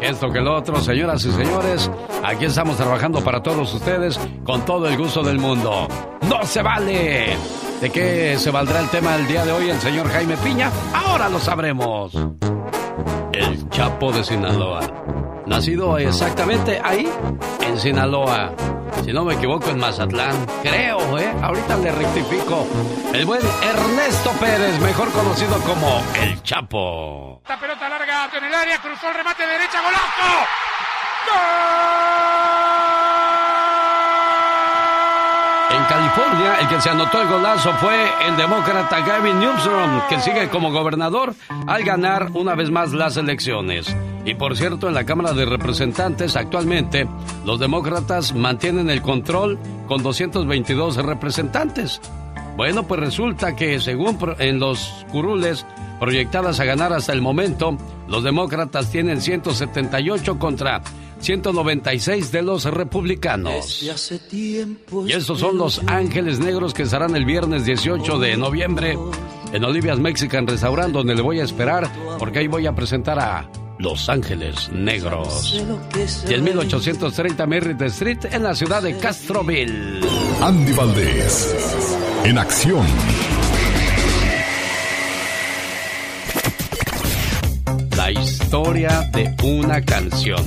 Esto 0.00 0.32
que 0.32 0.40
lo 0.40 0.56
otro, 0.56 0.80
señoras 0.80 1.24
y 1.24 1.30
señores, 1.30 1.88
aquí 2.24 2.46
estamos 2.46 2.76
trabajando 2.76 3.22
para 3.22 3.40
todos 3.40 3.72
ustedes 3.72 4.18
con 4.42 4.64
todo 4.64 4.88
el 4.88 4.96
gusto 4.96 5.22
del 5.22 5.38
mundo. 5.38 5.86
¡No 6.28 6.44
se 6.44 6.60
vale! 6.60 7.36
¿De 7.80 7.90
qué 7.90 8.36
se 8.36 8.50
valdrá 8.50 8.80
el 8.80 8.88
tema 8.88 9.16
del 9.16 9.28
día 9.28 9.44
de 9.44 9.52
hoy 9.52 9.70
el 9.70 9.78
señor 9.78 10.08
Jaime 10.08 10.36
Piña? 10.38 10.72
Ahora 10.92 11.28
lo 11.28 11.38
sabremos. 11.38 12.14
El 13.32 13.68
Chapo 13.70 14.10
de 14.10 14.24
Sinaloa. 14.24 14.80
Nacido 15.48 15.96
exactamente 15.96 16.78
ahí, 16.84 17.10
en 17.62 17.78
Sinaloa. 17.78 18.52
Si 19.02 19.12
no 19.14 19.24
me 19.24 19.34
equivoco, 19.34 19.70
en 19.70 19.78
Mazatlán. 19.78 20.46
Creo, 20.62 21.18
¿eh? 21.18 21.32
Ahorita 21.42 21.76
le 21.78 21.90
rectifico. 21.90 22.66
El 23.14 23.24
buen 23.24 23.40
Ernesto 23.62 24.30
Pérez, 24.32 24.78
mejor 24.80 25.10
conocido 25.10 25.58
como 25.60 26.02
El 26.20 26.42
Chapo. 26.42 27.40
Esta 27.42 27.58
pelota 27.58 27.88
larga 27.88 28.28
en 28.36 28.44
el 28.44 28.54
área, 28.54 28.78
cruzó 28.78 29.08
el 29.08 29.14
remate 29.14 29.46
derecha, 29.46 29.80
golazo. 29.80 30.46
En 35.78 35.84
California, 35.84 36.56
el 36.60 36.68
que 36.68 36.80
se 36.80 36.90
anotó 36.90 37.22
el 37.22 37.28
golazo 37.28 37.72
fue 37.74 37.94
el 38.26 38.36
demócrata 38.36 38.98
Gavin 38.98 39.38
Newsom, 39.38 40.08
que 40.08 40.18
sigue 40.18 40.48
como 40.48 40.72
gobernador 40.72 41.34
al 41.68 41.84
ganar 41.84 42.30
una 42.34 42.56
vez 42.56 42.68
más 42.68 42.92
las 42.92 43.16
elecciones. 43.16 43.94
Y 44.24 44.34
por 44.34 44.56
cierto, 44.56 44.88
en 44.88 44.94
la 44.94 45.04
Cámara 45.04 45.34
de 45.34 45.44
Representantes 45.44 46.34
actualmente, 46.34 47.06
los 47.44 47.60
demócratas 47.60 48.34
mantienen 48.34 48.90
el 48.90 49.02
control 49.02 49.56
con 49.86 50.02
222 50.02 50.96
representantes. 50.96 52.00
Bueno, 52.58 52.88
pues 52.88 52.98
resulta 52.98 53.54
que 53.54 53.78
según 53.78 54.18
en 54.40 54.58
los 54.58 55.06
curules 55.12 55.64
proyectadas 56.00 56.58
a 56.58 56.64
ganar 56.64 56.92
hasta 56.92 57.12
el 57.12 57.22
momento, 57.22 57.78
los 58.08 58.24
demócratas 58.24 58.90
tienen 58.90 59.20
178 59.20 60.40
contra 60.40 60.82
196 61.20 62.32
de 62.32 62.42
los 62.42 62.64
republicanos. 62.64 63.80
Y 63.80 65.12
estos 65.12 65.38
son 65.38 65.56
los 65.56 65.80
Ángeles 65.86 66.40
Negros 66.40 66.74
que 66.74 66.82
estarán 66.82 67.14
el 67.14 67.24
viernes 67.24 67.64
18 67.64 68.18
de 68.18 68.36
noviembre 68.36 68.98
en 69.52 69.64
Olivia's 69.64 70.00
Mexican 70.00 70.44
Restaurant, 70.44 70.92
donde 70.92 71.14
le 71.14 71.22
voy 71.22 71.38
a 71.38 71.44
esperar, 71.44 71.88
porque 72.18 72.40
ahí 72.40 72.48
voy 72.48 72.66
a 72.66 72.74
presentar 72.74 73.20
a 73.20 73.48
Los 73.78 74.08
Ángeles 74.08 74.68
Negros. 74.72 75.62
Y 76.28 76.32
el 76.32 76.42
1830 76.42 77.46
Merritt 77.46 77.82
Street 77.82 78.24
en 78.32 78.42
la 78.42 78.56
ciudad 78.56 78.82
de 78.82 78.96
Castroville. 78.96 80.00
Andy 80.40 80.72
Valdés, 80.72 81.56
en 82.28 82.36
acción. 82.36 82.86
La 87.96 88.10
historia 88.10 89.08
de 89.12 89.34
una 89.42 89.80
canción. 89.80 90.44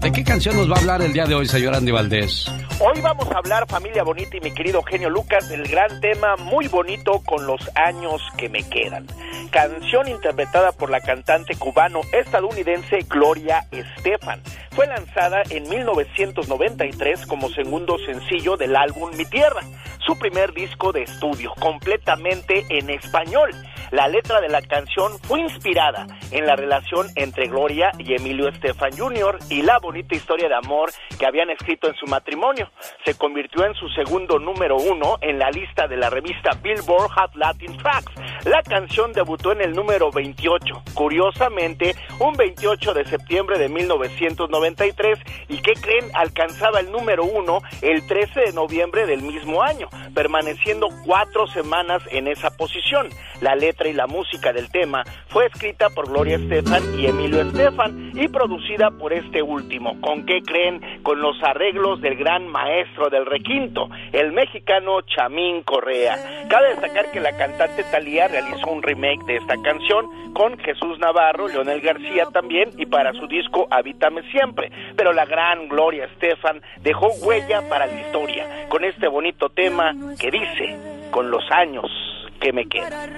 ¿De 0.00 0.10
qué 0.10 0.24
canción 0.24 0.56
nos 0.56 0.70
va 0.70 0.76
a 0.76 0.78
hablar 0.78 1.02
el 1.02 1.12
día 1.12 1.26
de 1.26 1.34
hoy, 1.34 1.46
señor 1.46 1.74
Andy 1.74 1.92
Valdés? 1.92 2.50
Hoy 2.80 3.02
vamos 3.02 3.30
a 3.30 3.36
hablar, 3.36 3.66
familia 3.68 4.02
bonita 4.02 4.34
y 4.34 4.40
mi 4.40 4.50
querido 4.50 4.82
genio 4.82 5.10
Lucas, 5.10 5.50
del 5.50 5.68
gran 5.68 6.00
tema 6.00 6.36
muy 6.36 6.68
bonito 6.68 7.20
con 7.26 7.46
los 7.46 7.60
años 7.74 8.22
que 8.38 8.48
me 8.48 8.66
quedan. 8.66 9.06
Canción 9.50 10.08
interpretada 10.08 10.72
por 10.72 10.88
la 10.88 11.02
cantante 11.02 11.54
cubano-estadounidense 11.54 13.00
Gloria 13.10 13.66
Estefan. 13.70 14.40
Fue 14.70 14.86
lanzada 14.86 15.42
en 15.50 15.68
1993 15.68 17.26
como 17.26 17.50
segundo 17.50 17.98
sencillo 17.98 18.56
del 18.56 18.76
álbum 18.76 19.14
Mi 19.18 19.26
Tierra, 19.26 19.60
su 20.06 20.18
primer 20.18 20.54
disco 20.54 20.92
de 20.92 21.02
estudio, 21.02 21.52
completamente 21.60 22.64
en 22.70 22.88
español. 22.88 23.50
La 23.90 24.06
letra 24.06 24.40
de 24.40 24.48
la 24.48 24.62
canción 24.62 25.18
fue 25.22 25.40
inspirada 25.40 26.06
en 26.30 26.46
la 26.46 26.54
relación 26.54 27.08
entre 27.16 27.48
Gloria 27.48 27.90
y 27.98 28.14
Emilio 28.14 28.48
Estefan 28.48 28.96
Jr. 28.96 29.38
y 29.48 29.62
la 29.62 29.80
bonita 29.80 30.14
historia 30.14 30.48
de 30.48 30.54
amor 30.54 30.90
que 31.18 31.26
habían 31.26 31.50
escrito 31.50 31.88
en 31.88 31.96
su 31.96 32.06
matrimonio. 32.06 32.70
Se 33.04 33.18
convirtió 33.18 33.64
en 33.64 33.74
su 33.74 33.88
segundo 33.88 34.38
número 34.38 34.76
uno 34.76 35.18
en 35.20 35.40
la 35.40 35.50
lista 35.50 35.88
de 35.88 35.96
la 35.96 36.08
revista 36.08 36.50
Billboard 36.62 37.10
Hot 37.10 37.34
Latin 37.34 37.76
Tracks. 37.78 38.12
La 38.44 38.62
canción 38.62 39.12
debutó 39.12 39.50
en 39.50 39.60
el 39.60 39.72
número 39.72 40.12
28, 40.12 40.82
curiosamente 40.94 41.96
un 42.20 42.34
28 42.34 42.94
de 42.94 43.04
septiembre 43.06 43.58
de 43.58 43.68
1993 43.68 45.18
y 45.48 45.58
que 45.58 45.72
creen 45.72 46.10
alcanzaba 46.14 46.78
el 46.78 46.92
número 46.92 47.24
uno 47.24 47.60
el 47.82 48.06
13 48.06 48.40
de 48.40 48.52
noviembre 48.52 49.06
del 49.06 49.22
mismo 49.22 49.62
año, 49.62 49.88
permaneciendo 50.14 50.88
cuatro 51.04 51.48
semanas 51.48 52.02
en 52.12 52.28
esa 52.28 52.56
posición. 52.56 53.08
La 53.40 53.56
letra 53.56 53.79
y 53.88 53.92
la 53.92 54.06
música 54.06 54.52
del 54.52 54.70
tema 54.70 55.04
fue 55.28 55.46
escrita 55.46 55.88
por 55.90 56.08
Gloria 56.08 56.36
Estefan 56.36 56.98
y 56.98 57.06
Emilio 57.06 57.40
Estefan 57.40 58.12
y 58.14 58.28
producida 58.28 58.90
por 58.90 59.12
este 59.12 59.42
último. 59.42 60.00
¿Con 60.00 60.26
qué 60.26 60.42
creen? 60.42 61.02
Con 61.02 61.20
los 61.20 61.42
arreglos 61.42 62.00
del 62.00 62.16
gran 62.16 62.46
maestro 62.48 63.08
del 63.08 63.26
requinto, 63.26 63.88
el 64.12 64.32
mexicano 64.32 65.00
Chamín 65.02 65.62
Correa. 65.62 66.46
Cabe 66.48 66.70
destacar 66.70 67.10
que 67.10 67.20
la 67.20 67.36
cantante 67.36 67.84
Talía 67.84 68.28
realizó 68.28 68.70
un 68.70 68.82
remake 68.82 69.24
de 69.24 69.36
esta 69.36 69.54
canción 69.62 70.32
con 70.34 70.58
Jesús 70.58 70.98
Navarro, 70.98 71.48
Leonel 71.48 71.80
García 71.80 72.26
también 72.32 72.70
y 72.76 72.86
para 72.86 73.12
su 73.12 73.26
disco 73.26 73.66
Habítame 73.70 74.22
Siempre. 74.30 74.70
Pero 74.96 75.12
la 75.12 75.24
gran 75.24 75.68
Gloria 75.68 76.04
Estefan 76.04 76.60
dejó 76.82 77.08
huella 77.22 77.62
para 77.68 77.86
la 77.86 78.00
historia 78.00 78.68
con 78.68 78.84
este 78.84 79.08
bonito 79.08 79.48
tema 79.48 79.94
que 80.18 80.30
dice, 80.30 80.76
con 81.10 81.30
los 81.30 81.42
años 81.50 82.09
que 82.40 82.52
me 82.52 82.66
quedan. 82.66 83.10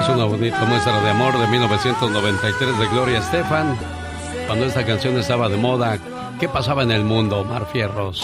Es 0.00 0.08
una 0.08 0.24
bonita 0.24 0.64
muestra 0.64 1.00
de 1.00 1.10
amor 1.10 1.38
de 1.38 1.46
1993 1.48 2.78
de 2.78 2.86
Gloria 2.88 3.18
Estefan. 3.18 3.76
Cuando 4.46 4.66
esta 4.66 4.86
canción 4.86 5.18
estaba 5.18 5.48
de 5.48 5.56
moda, 5.56 5.98
¿qué 6.38 6.48
pasaba 6.48 6.82
en 6.84 6.92
el 6.92 7.04
mundo, 7.04 7.44
Mar 7.44 7.66
Fierros? 7.72 8.22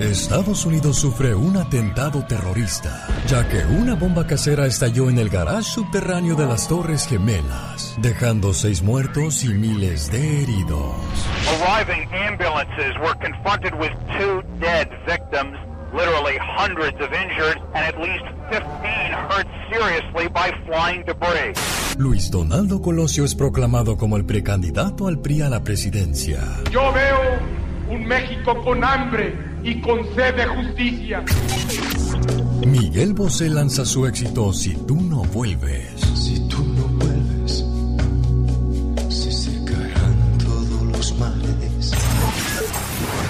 Estados 0.00 0.66
Unidos 0.66 0.98
sufre 0.98 1.34
un 1.34 1.56
atentado 1.56 2.22
terrorista, 2.26 3.06
ya 3.26 3.48
que 3.48 3.64
una 3.64 3.94
bomba 3.94 4.26
casera 4.26 4.66
estalló 4.66 5.08
en 5.08 5.18
el 5.18 5.30
garage 5.30 5.70
subterráneo 5.70 6.36
de 6.36 6.44
las 6.44 6.68
Torres 6.68 7.06
Gemelas, 7.06 7.96
dejando 8.02 8.52
seis 8.52 8.82
muertos 8.82 9.42
y 9.42 9.54
miles 9.54 10.12
de 10.12 10.42
heridos. 10.42 10.92
Arriving 11.62 12.06
ambulances 12.12 12.94
were 12.98 13.14
confronted 13.14 13.72
with 13.80 13.92
two 14.18 14.42
dead 14.60 14.86
victims, 15.06 15.56
literally 15.94 16.36
hundreds 16.58 17.00
of 17.00 17.10
injured, 17.14 17.58
and 17.74 17.86
at 17.86 17.98
least 17.98 18.24
15 18.50 18.62
hurt 19.30 19.46
seriously 19.70 20.28
by 20.28 20.52
flying 20.66 21.04
debris. 21.06 21.54
Luis 21.96 22.30
Donaldo 22.30 22.82
Colosio 22.82 23.24
es 23.24 23.34
proclamado 23.34 23.96
como 23.96 24.18
el 24.18 24.26
precandidato 24.26 25.08
al 25.08 25.20
PRI 25.20 25.40
a 25.40 25.48
la 25.48 25.64
presidencia. 25.64 26.42
Yo 26.70 26.92
veo 26.92 27.66
un 27.88 28.04
México 28.06 28.62
con 28.64 28.82
hambre 28.84 29.34
y 29.62 29.80
con 29.80 30.04
sed 30.14 30.36
de 30.36 30.46
justicia. 30.46 31.24
Miguel 32.66 33.14
Bosé 33.14 33.48
lanza 33.48 33.84
su 33.84 34.06
éxito 34.06 34.52
Si 34.52 34.74
tú 34.86 35.00
no 35.00 35.22
vuelves. 35.24 36.00
Si 36.14 36.40
tú 36.48 36.64
no 36.64 36.88
vuelves, 36.88 37.64
se 39.08 39.30
secarán 39.30 40.38
todos 40.38 40.82
los 40.82 41.18
males. 41.18 41.92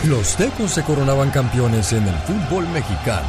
Los 0.05 0.37
Tecos 0.37 0.71
se 0.71 0.83
coronaban 0.83 1.31
campeones 1.31 1.93
en 1.93 2.07
el 2.07 2.15
fútbol 2.21 2.69
mexicano. 2.69 3.27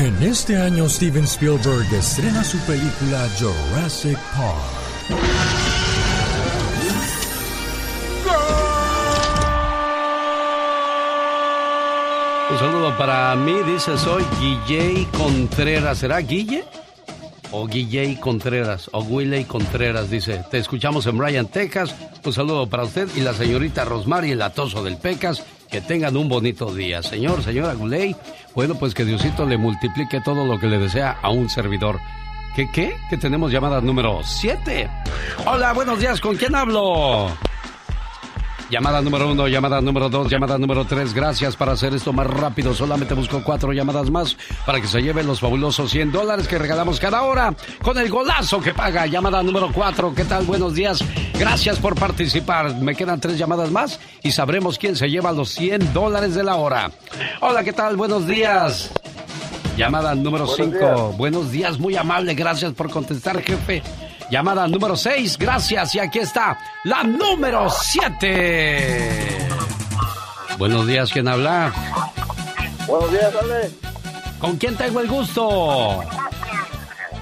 En 0.00 0.22
este 0.22 0.56
año 0.56 0.88
Steven 0.88 1.24
Spielberg 1.24 1.92
estrena 1.92 2.42
su 2.42 2.56
película 2.60 3.28
Jurassic 3.38 4.16
Park. 4.34 4.56
Un 12.50 12.58
saludo 12.58 12.96
para 12.96 13.36
mí, 13.36 13.52
dice 13.70 13.98
soy 13.98 14.24
Guille 14.40 15.06
Contreras. 15.18 15.98
¿Será 15.98 16.20
Guille? 16.20 16.64
O 17.52 17.66
Guille 17.66 18.18
Contreras, 18.18 18.88
o 18.94 19.02
Willey 19.02 19.44
Contreras, 19.44 20.08
dice. 20.08 20.42
Te 20.50 20.56
escuchamos 20.56 21.04
en 21.04 21.18
Bryan, 21.18 21.46
Texas. 21.46 21.94
Un 22.24 22.32
saludo 22.32 22.66
para 22.70 22.84
usted 22.84 23.06
y 23.16 23.20
la 23.20 23.34
señorita 23.34 23.84
Rosmary, 23.84 24.30
el 24.30 24.40
atoso 24.40 24.82
del 24.82 24.96
Pecas. 24.96 25.44
Que 25.70 25.80
tengan 25.80 26.16
un 26.16 26.28
bonito 26.28 26.74
día. 26.74 27.02
Señor, 27.02 27.42
señora 27.44 27.74
Guley, 27.74 28.16
bueno, 28.54 28.74
pues 28.74 28.92
que 28.92 29.04
Diosito 29.04 29.46
le 29.46 29.56
multiplique 29.56 30.20
todo 30.20 30.44
lo 30.44 30.58
que 30.58 30.66
le 30.66 30.78
desea 30.78 31.16
a 31.22 31.30
un 31.30 31.48
servidor. 31.48 32.00
¿Qué, 32.56 32.68
qué? 32.72 32.96
Que 33.08 33.16
tenemos 33.16 33.52
llamada 33.52 33.80
número 33.80 34.20
7. 34.24 34.90
Hola, 35.46 35.72
buenos 35.72 36.00
días, 36.00 36.20
¿con 36.20 36.36
quién 36.36 36.56
hablo? 36.56 37.28
Llamada 38.70 39.00
número 39.02 39.28
uno, 39.28 39.48
llamada 39.48 39.80
número 39.80 40.08
dos, 40.08 40.30
llamada 40.30 40.56
número 40.56 40.84
tres. 40.84 41.12
Gracias 41.12 41.56
para 41.56 41.72
hacer 41.72 41.92
esto 41.92 42.12
más 42.12 42.26
rápido. 42.28 42.72
Solamente 42.72 43.14
busco 43.14 43.42
cuatro 43.42 43.72
llamadas 43.72 44.10
más 44.10 44.36
para 44.64 44.80
que 44.80 44.86
se 44.86 45.02
lleven 45.02 45.26
los 45.26 45.40
fabulosos 45.40 45.90
100 45.90 46.12
dólares 46.12 46.46
que 46.46 46.56
regalamos 46.56 47.00
cada 47.00 47.22
hora 47.22 47.52
con 47.82 47.98
el 47.98 48.08
golazo 48.08 48.60
que 48.60 48.72
paga. 48.72 49.06
Llamada 49.06 49.42
número 49.42 49.72
cuatro. 49.72 50.14
¿Qué 50.14 50.24
tal? 50.24 50.44
Buenos 50.44 50.74
días. 50.74 51.04
Gracias 51.36 51.80
por 51.80 51.96
participar. 51.96 52.76
Me 52.76 52.94
quedan 52.94 53.18
tres 53.20 53.36
llamadas 53.38 53.72
más 53.72 53.98
y 54.22 54.30
sabremos 54.30 54.78
quién 54.78 54.94
se 54.94 55.10
lleva 55.10 55.32
los 55.32 55.48
100 55.50 55.92
dólares 55.92 56.36
de 56.36 56.44
la 56.44 56.54
hora. 56.54 56.92
Hola, 57.40 57.64
¿qué 57.64 57.72
tal? 57.72 57.96
Buenos 57.96 58.28
días. 58.28 58.92
Llamada 59.76 60.14
número 60.14 60.46
Buenos 60.46 60.56
cinco. 60.56 60.78
días. 60.78 61.16
Buenos 61.18 61.50
días, 61.50 61.78
muy 61.80 61.96
amable. 61.96 62.34
Gracias 62.34 62.72
por 62.74 62.88
contestar, 62.88 63.42
jefe. 63.42 63.82
Llamada 64.30 64.68
número 64.68 64.96
6, 64.96 65.36
gracias. 65.38 65.94
Y 65.94 65.98
aquí 65.98 66.20
está 66.20 66.58
la 66.84 67.02
número 67.02 67.68
7. 67.68 69.48
Buenos 70.56 70.86
días, 70.86 71.12
¿quién 71.12 71.26
habla? 71.26 71.72
Buenos 72.86 73.10
días, 73.10 73.34
Ale. 73.42 73.70
¿Con 74.38 74.56
quién 74.56 74.76
tengo 74.76 75.00
el 75.00 75.08
gusto? 75.08 76.02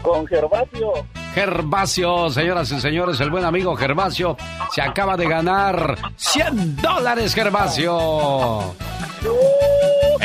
Con 0.03 0.27
Gervasio. 0.27 0.93
Gervasio, 1.35 2.31
señoras 2.31 2.71
y 2.73 2.81
señores, 2.81 3.21
el 3.21 3.31
buen 3.31 3.45
amigo 3.45 3.77
Gervasio 3.77 4.37
se 4.73 4.83
acaba 4.83 5.17
de 5.17 5.29
ganar 5.29 5.97
100 6.17 6.77
dólares, 6.77 7.35
Gervasio. 7.35 8.75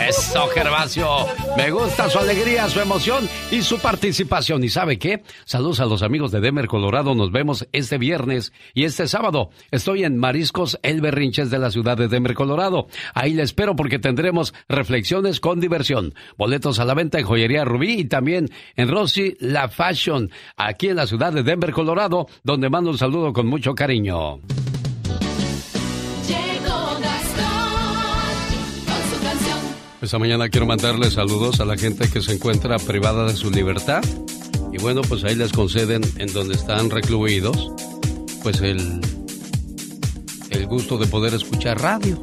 Eso, 0.08 0.48
Gervasio. 0.48 1.08
Me 1.56 1.72
gusta 1.72 2.10
su 2.10 2.20
alegría, 2.20 2.68
su 2.68 2.82
emoción 2.82 3.30
y 3.52 3.62
su 3.62 3.80
participación. 3.80 4.64
¿Y 4.64 4.70
sabe 4.70 5.00
qué? 5.00 5.24
Saludos 5.46 5.80
a 5.80 5.86
los 5.86 6.04
amigos 6.04 6.32
de 6.32 6.42
Denver, 6.42 6.68
Colorado. 6.68 7.16
Nos 7.16 7.32
vemos 7.32 7.68
este 7.72 7.98
viernes 7.98 8.52
y 8.74 8.84
este 8.84 9.08
sábado. 9.08 9.52
Estoy 9.72 10.04
en 10.04 10.18
Mariscos 10.18 10.78
El 10.84 11.00
Berrinches 11.00 11.50
de 11.50 11.60
la 11.60 11.72
ciudad 11.72 11.96
de 11.96 12.10
Denver, 12.10 12.34
Colorado. 12.34 12.88
Ahí 13.14 13.34
le 13.34 13.44
espero 13.44 13.76
porque 13.78 13.98
tendremos 13.98 14.54
reflexiones 14.68 15.40
con 15.40 15.62
diversión. 15.62 16.14
Boletos 16.38 16.80
a 16.80 16.86
la 16.86 16.96
venta 16.96 17.20
en 17.20 17.26
Joyería 17.26 17.64
Rubí 17.64 18.00
y 18.00 18.06
también 18.06 18.50
en 18.76 18.90
Rossi 18.90 19.38
La 19.40 19.70
Fashion, 19.70 20.32
aquí 20.58 20.90
en 20.90 20.98
la 20.98 21.08
ciudad 21.08 21.32
de 21.32 21.44
Denver, 21.44 21.72
Colorado, 21.72 22.28
donde 22.44 22.70
mando 22.70 22.90
un 22.90 22.98
saludo 22.98 23.32
con 23.32 23.48
mucho 23.48 23.74
cariño. 23.74 24.42
Esta 30.04 30.20
mañana 30.20 30.50
quiero 30.50 30.66
mandarle 30.66 31.10
saludos 31.10 31.62
a 31.62 31.66
la 31.66 31.78
gente 31.78 32.10
que 32.10 32.22
se 32.22 32.34
encuentra 32.34 32.78
privada 32.78 33.26
de 33.26 33.38
su 33.38 33.50
libertad. 33.50 34.04
Y 34.74 34.78
bueno, 34.80 35.02
pues 35.02 35.24
ahí 35.24 35.34
les 35.34 35.54
conceden 35.54 36.02
en 36.18 36.34
donde 36.34 36.56
están 36.56 36.90
recluidos, 36.90 37.72
pues 38.44 38.60
el, 38.60 39.00
el 40.50 40.68
gusto 40.68 40.98
de 40.98 41.08
poder 41.08 41.34
escuchar 41.34 41.82
radio. 41.82 42.22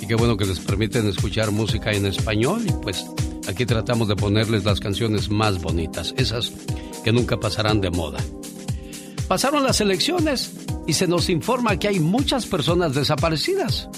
Y 0.00 0.06
qué 0.06 0.14
bueno 0.14 0.36
que 0.36 0.44
les 0.44 0.60
permiten 0.60 1.08
escuchar 1.08 1.50
música 1.50 1.90
en 1.90 2.06
español. 2.06 2.62
Y 2.64 2.72
pues 2.84 3.04
aquí 3.48 3.66
tratamos 3.66 4.06
de 4.06 4.14
ponerles 4.14 4.64
las 4.64 4.78
canciones 4.78 5.28
más 5.28 5.60
bonitas, 5.60 6.14
esas 6.16 6.52
que 7.02 7.10
nunca 7.10 7.40
pasarán 7.40 7.80
de 7.80 7.90
moda. 7.90 8.20
Pasaron 9.26 9.64
las 9.64 9.80
elecciones 9.80 10.52
y 10.86 10.92
se 10.92 11.08
nos 11.08 11.28
informa 11.30 11.80
que 11.80 11.88
hay 11.88 11.98
muchas 11.98 12.46
personas 12.46 12.94
desaparecidas. 12.94 13.88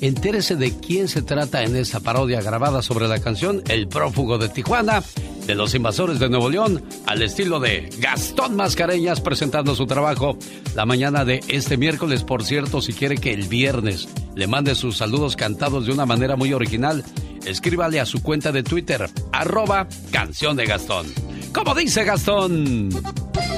Entérese 0.00 0.56
de 0.56 0.78
quién 0.78 1.08
se 1.08 1.22
trata 1.22 1.62
en 1.62 1.74
esta 1.74 2.00
parodia 2.00 2.42
grabada 2.42 2.82
sobre 2.82 3.08
la 3.08 3.18
canción 3.18 3.62
El 3.68 3.88
prófugo 3.88 4.36
de 4.36 4.48
Tijuana, 4.48 5.02
de 5.46 5.54
los 5.54 5.74
invasores 5.74 6.18
de 6.18 6.28
Nuevo 6.28 6.50
León, 6.50 6.82
al 7.06 7.22
estilo 7.22 7.60
de 7.60 7.88
Gastón 7.98 8.56
Mascareñas 8.56 9.20
presentando 9.20 9.74
su 9.74 9.86
trabajo 9.86 10.36
la 10.74 10.84
mañana 10.84 11.24
de 11.24 11.40
este 11.48 11.76
miércoles. 11.76 12.24
Por 12.24 12.44
cierto, 12.44 12.82
si 12.82 12.92
quiere 12.92 13.16
que 13.16 13.32
el 13.32 13.48
viernes 13.48 14.08
le 14.34 14.46
mande 14.46 14.74
sus 14.74 14.98
saludos 14.98 15.34
cantados 15.34 15.86
de 15.86 15.92
una 15.92 16.04
manera 16.04 16.36
muy 16.36 16.52
original, 16.52 17.02
escríbale 17.46 17.98
a 17.98 18.06
su 18.06 18.22
cuenta 18.22 18.52
de 18.52 18.62
Twitter, 18.62 19.08
arroba 19.32 19.88
canción 20.10 20.56
de 20.56 20.66
Gastón. 20.66 21.06
¿Cómo 21.54 21.74
dice 21.74 22.04
Gastón? 22.04 22.90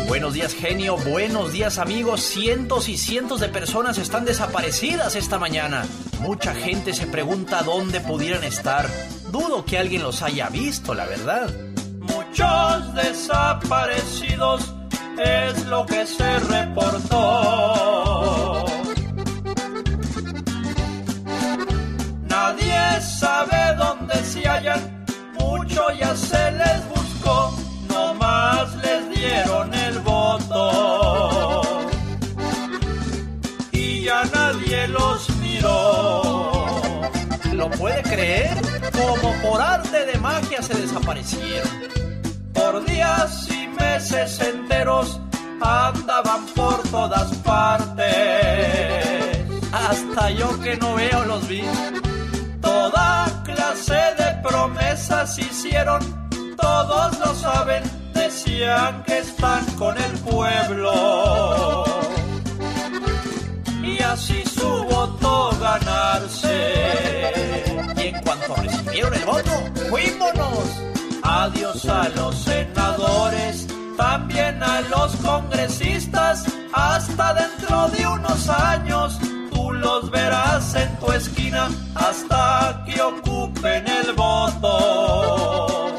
Buenos 0.08 0.32
días, 0.32 0.54
genio. 0.54 0.96
Buenos 0.96 1.52
días, 1.52 1.76
amigos. 1.76 2.22
Cientos 2.22 2.88
y 2.88 2.96
cientos 2.96 3.40
de 3.40 3.50
personas 3.50 3.98
están 3.98 4.24
desaparecidas 4.24 5.14
esta 5.14 5.38
mañana. 5.38 5.84
Mucha 6.20 6.54
gente 6.54 6.94
se 6.94 7.06
pregunta 7.06 7.62
dónde 7.62 8.00
pudieran 8.00 8.42
estar. 8.42 8.88
Dudo 9.30 9.66
que 9.66 9.76
alguien 9.76 10.02
los 10.02 10.22
haya 10.22 10.48
visto, 10.48 10.94
la 10.94 11.04
verdad. 11.04 11.50
Muchos 12.00 12.94
desaparecidos 12.94 14.74
es 15.22 15.66
lo 15.66 15.84
que 15.84 16.06
se 16.06 16.38
reportó. 16.38 18.64
Nadie 22.22 23.00
sabe 23.02 23.74
dónde 23.76 24.14
se 24.24 24.48
hallan, 24.48 25.04
mucho 25.38 25.82
ya 26.00 26.16
se 26.16 26.50
les 26.52 26.88
buscó, 26.88 27.54
no 27.90 28.14
más 28.14 28.74
les 28.76 29.10
dieron 29.10 29.77
los 34.88 35.28
miró. 35.36 36.52
¿Lo 37.52 37.70
puede 37.70 38.02
creer? 38.02 38.56
Como 38.92 39.32
por 39.42 39.60
arte 39.60 40.06
de 40.06 40.18
magia 40.18 40.62
se 40.62 40.74
desaparecieron. 40.74 41.68
Por 42.52 42.84
días 42.84 43.48
y 43.50 43.68
meses 43.68 44.40
enteros 44.40 45.20
andaban 45.60 46.46
por 46.54 46.82
todas 46.88 47.34
partes. 47.38 48.08
Hasta 49.72 50.30
yo 50.30 50.58
que 50.60 50.76
no 50.76 50.94
veo 50.94 51.24
los 51.24 51.48
vi. 51.48 51.62
Toda 52.60 53.26
clase 53.44 54.00
de 54.18 54.42
promesas 54.42 55.38
hicieron, 55.38 56.00
todos 56.56 57.18
lo 57.18 57.34
saben, 57.34 57.82
decían 58.14 59.02
que 59.04 59.18
están 59.18 59.64
con 59.76 59.96
el 59.96 60.12
pueblo. 60.18 61.84
Y 63.82 64.02
así 64.02 64.42
su 64.58 64.84
voto 64.84 65.50
ganarse. 65.60 66.56
Y 67.96 68.00
en 68.08 68.20
cuanto 68.22 68.54
recibieron 68.56 69.14
el 69.14 69.24
voto, 69.24 69.52
fuímonos. 69.88 70.64
Adiós 71.22 71.84
a 71.86 72.08
los 72.10 72.34
senadores, 72.36 73.66
también 73.96 74.62
a 74.62 74.80
los 74.82 75.16
congresistas, 75.16 76.44
hasta 76.72 77.34
dentro 77.34 77.88
de 77.88 78.06
unos 78.06 78.48
años 78.48 79.18
tú 79.52 79.72
los 79.72 80.10
verás 80.10 80.74
en 80.74 80.96
tu 80.98 81.12
esquina 81.12 81.68
hasta 81.94 82.84
que 82.86 83.00
ocupen 83.00 83.86
el 83.86 84.12
voto. 84.14 85.94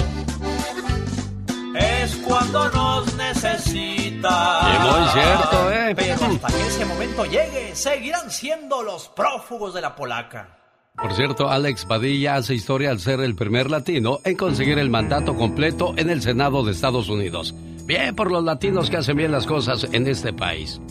Es 1.75 2.15
cuando 2.27 2.69
nos 2.69 3.13
necesitan. 3.15 4.58
Muy 4.89 5.07
cierto, 5.09 5.71
¿eh? 5.71 5.93
Pero 5.95 6.13
hasta 6.13 6.47
que 6.47 6.67
ese 6.67 6.85
momento 6.85 7.25
llegue, 7.25 7.75
seguirán 7.75 8.31
siendo 8.31 8.83
los 8.83 9.09
prófugos 9.09 9.73
de 9.73 9.81
la 9.81 9.95
polaca. 9.95 10.55
Por 10.95 11.13
cierto, 11.13 11.49
Alex 11.49 11.85
Padilla 11.85 12.35
hace 12.35 12.55
historia 12.55 12.91
al 12.91 12.99
ser 12.99 13.21
el 13.21 13.35
primer 13.35 13.71
latino 13.71 14.19
en 14.25 14.35
conseguir 14.35 14.79
el 14.79 14.89
mandato 14.89 15.35
completo 15.35 15.93
en 15.95 16.09
el 16.09 16.21
Senado 16.21 16.63
de 16.63 16.71
Estados 16.71 17.07
Unidos. 17.07 17.53
Bien 17.85 18.15
por 18.15 18.31
los 18.31 18.43
latinos 18.43 18.89
que 18.89 18.97
hacen 18.97 19.15
bien 19.15 19.31
las 19.31 19.47
cosas 19.47 19.87
en 19.91 20.07
este 20.07 20.33
país. 20.33 20.81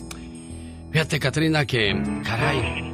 Fíjate, 0.91 1.19
Katrina, 1.19 1.65
que, 1.65 1.93
caray, 2.25 2.91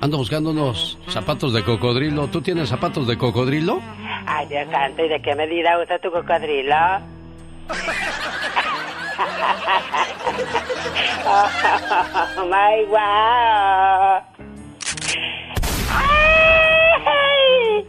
ando 0.00 0.16
buscando 0.16 0.50
unos 0.50 0.98
zapatos 1.08 1.52
de 1.52 1.62
cocodrilo. 1.62 2.28
¿Tú 2.28 2.40
tienes 2.40 2.70
zapatos 2.70 3.06
de 3.06 3.18
cocodrilo? 3.18 3.80
Ay, 4.26 4.46
Dios 4.48 4.66
santo, 4.70 5.04
¿y 5.04 5.08
de 5.08 5.20
qué 5.20 5.34
medida 5.34 5.78
usa 5.82 5.98
tu 5.98 6.10
cocodrilo? 6.10 6.74
oh, 11.26 12.46
my 12.50 12.84
wow. 12.88 14.22
Ay. 15.90 17.86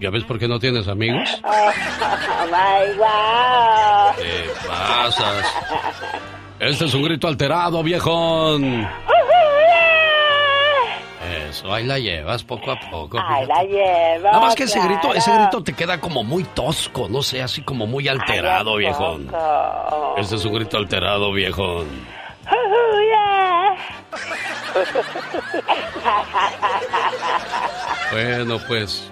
¿Ya 0.00 0.10
ves 0.10 0.24
por 0.24 0.38
qué 0.38 0.46
no 0.46 0.58
tienes 0.58 0.86
amigos? 0.86 1.40
Oh, 1.44 1.50
my 2.46 2.98
wow. 2.98 4.14
¿Qué 4.16 4.50
pasas? 4.68 5.46
Este 6.60 6.84
es 6.84 6.94
un 6.94 7.02
grito 7.04 7.26
alterado, 7.26 7.82
viejón. 7.82 8.86
Eso, 11.64 11.72
ahí 11.72 11.86
la 11.86 11.98
llevas 11.98 12.44
poco 12.44 12.72
a 12.72 12.78
poco. 12.90 13.18
Ahí 13.18 13.46
la 13.46 13.62
llevo. 13.62 14.24
Nada 14.24 14.40
más 14.40 14.54
que 14.54 14.64
ese 14.64 14.78
grito, 14.80 15.14
ese 15.14 15.34
grito 15.34 15.62
te 15.62 15.72
queda 15.72 15.98
como 15.98 16.22
muy 16.22 16.44
tosco, 16.44 17.08
no 17.08 17.22
sé, 17.22 17.40
así 17.40 17.62
como 17.62 17.86
muy 17.86 18.06
alterado, 18.06 18.76
Ay, 18.76 18.84
¿a 18.84 18.88
viejón. 18.88 19.30
Este 20.18 20.36
es 20.36 20.44
un 20.44 20.52
grito 20.52 20.76
alterado, 20.76 21.32
viejón. 21.32 21.86
Oh, 22.46 23.00
yeah. 23.00 23.76
Bueno, 28.12 28.58
pues. 28.68 29.10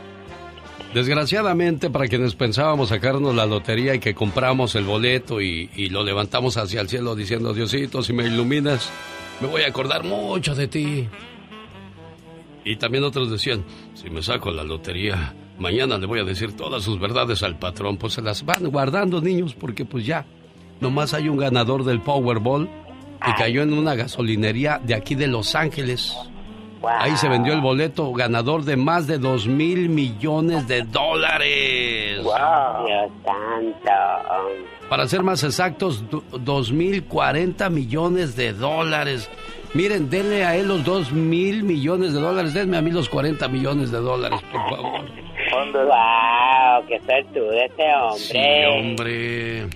Desgraciadamente, 0.92 1.88
para 1.88 2.06
quienes 2.06 2.34
pensábamos 2.34 2.90
sacarnos 2.90 3.34
la 3.34 3.46
lotería 3.46 3.94
y 3.94 3.98
que 3.98 4.14
compramos 4.14 4.74
el 4.74 4.84
boleto 4.84 5.40
y, 5.40 5.70
y 5.74 5.88
lo 5.88 6.04
levantamos 6.04 6.58
hacia 6.58 6.82
el 6.82 6.88
cielo 6.90 7.14
diciendo, 7.14 7.54
Diosito, 7.54 8.02
si 8.02 8.12
me 8.12 8.24
iluminas, 8.24 8.90
me 9.40 9.48
voy 9.48 9.62
a 9.62 9.68
acordar 9.68 10.04
mucho 10.04 10.54
de 10.54 10.68
ti. 10.68 11.08
Y 12.64 12.76
también 12.76 13.04
otros 13.04 13.30
decían, 13.30 13.64
si 13.94 14.08
me 14.10 14.22
saco 14.22 14.50
la 14.50 14.62
lotería, 14.64 15.34
mañana 15.58 15.98
le 15.98 16.06
voy 16.06 16.20
a 16.20 16.24
decir 16.24 16.56
todas 16.56 16.82
sus 16.84 16.98
verdades 17.00 17.42
al 17.42 17.58
patrón. 17.58 17.96
Pues 17.96 18.12
se 18.14 18.22
las 18.22 18.44
van 18.44 18.70
guardando, 18.70 19.20
niños, 19.20 19.54
porque 19.54 19.84
pues 19.84 20.06
ya, 20.06 20.24
nomás 20.80 21.12
hay 21.14 21.28
un 21.28 21.36
ganador 21.38 21.84
del 21.84 22.00
Powerball 22.00 22.68
y 23.26 23.32
cayó 23.34 23.62
en 23.62 23.72
una 23.72 23.94
gasolinería 23.94 24.80
de 24.82 24.94
aquí 24.94 25.14
de 25.14 25.26
Los 25.26 25.54
Ángeles. 25.54 26.16
Ahí 26.84 27.16
se 27.16 27.28
vendió 27.28 27.52
el 27.52 27.60
boleto 27.60 28.12
ganador 28.12 28.64
de 28.64 28.76
más 28.76 29.06
de 29.06 29.18
dos 29.18 29.46
mil 29.46 29.88
millones 29.88 30.66
de 30.66 30.82
dólares. 30.82 32.20
Dios 32.22 32.32
santo. 33.24 33.90
Para 34.88 35.06
ser 35.06 35.22
más 35.22 35.44
exactos, 35.44 36.02
do- 36.10 36.24
dos 36.40 36.72
mil 36.72 37.04
cuarenta 37.04 37.70
millones 37.70 38.34
de 38.34 38.52
dólares. 38.52 39.30
Miren, 39.74 40.10
denle 40.10 40.44
a 40.44 40.56
él 40.56 40.68
los 40.68 40.84
dos 40.84 41.12
mil 41.12 41.62
millones 41.62 42.12
de 42.12 42.20
dólares. 42.20 42.52
Denme 42.52 42.76
a 42.76 42.82
mí 42.82 42.90
los 42.90 43.08
40 43.08 43.48
millones 43.48 43.90
de 43.90 43.98
dólares, 43.98 44.40
por 44.50 44.60
favor. 44.68 45.00
Wow, 45.72 46.86
qué 46.86 47.00
suertudo 47.00 47.52
este 47.52 47.84
hombre. 47.94 48.18
Sí, 48.18 48.64
hombre. 48.68 49.66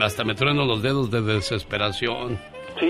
Hasta 0.00 0.24
me 0.24 0.34
trueno 0.34 0.64
los 0.64 0.82
dedos 0.82 1.10
de 1.10 1.20
desesperación. 1.20 2.38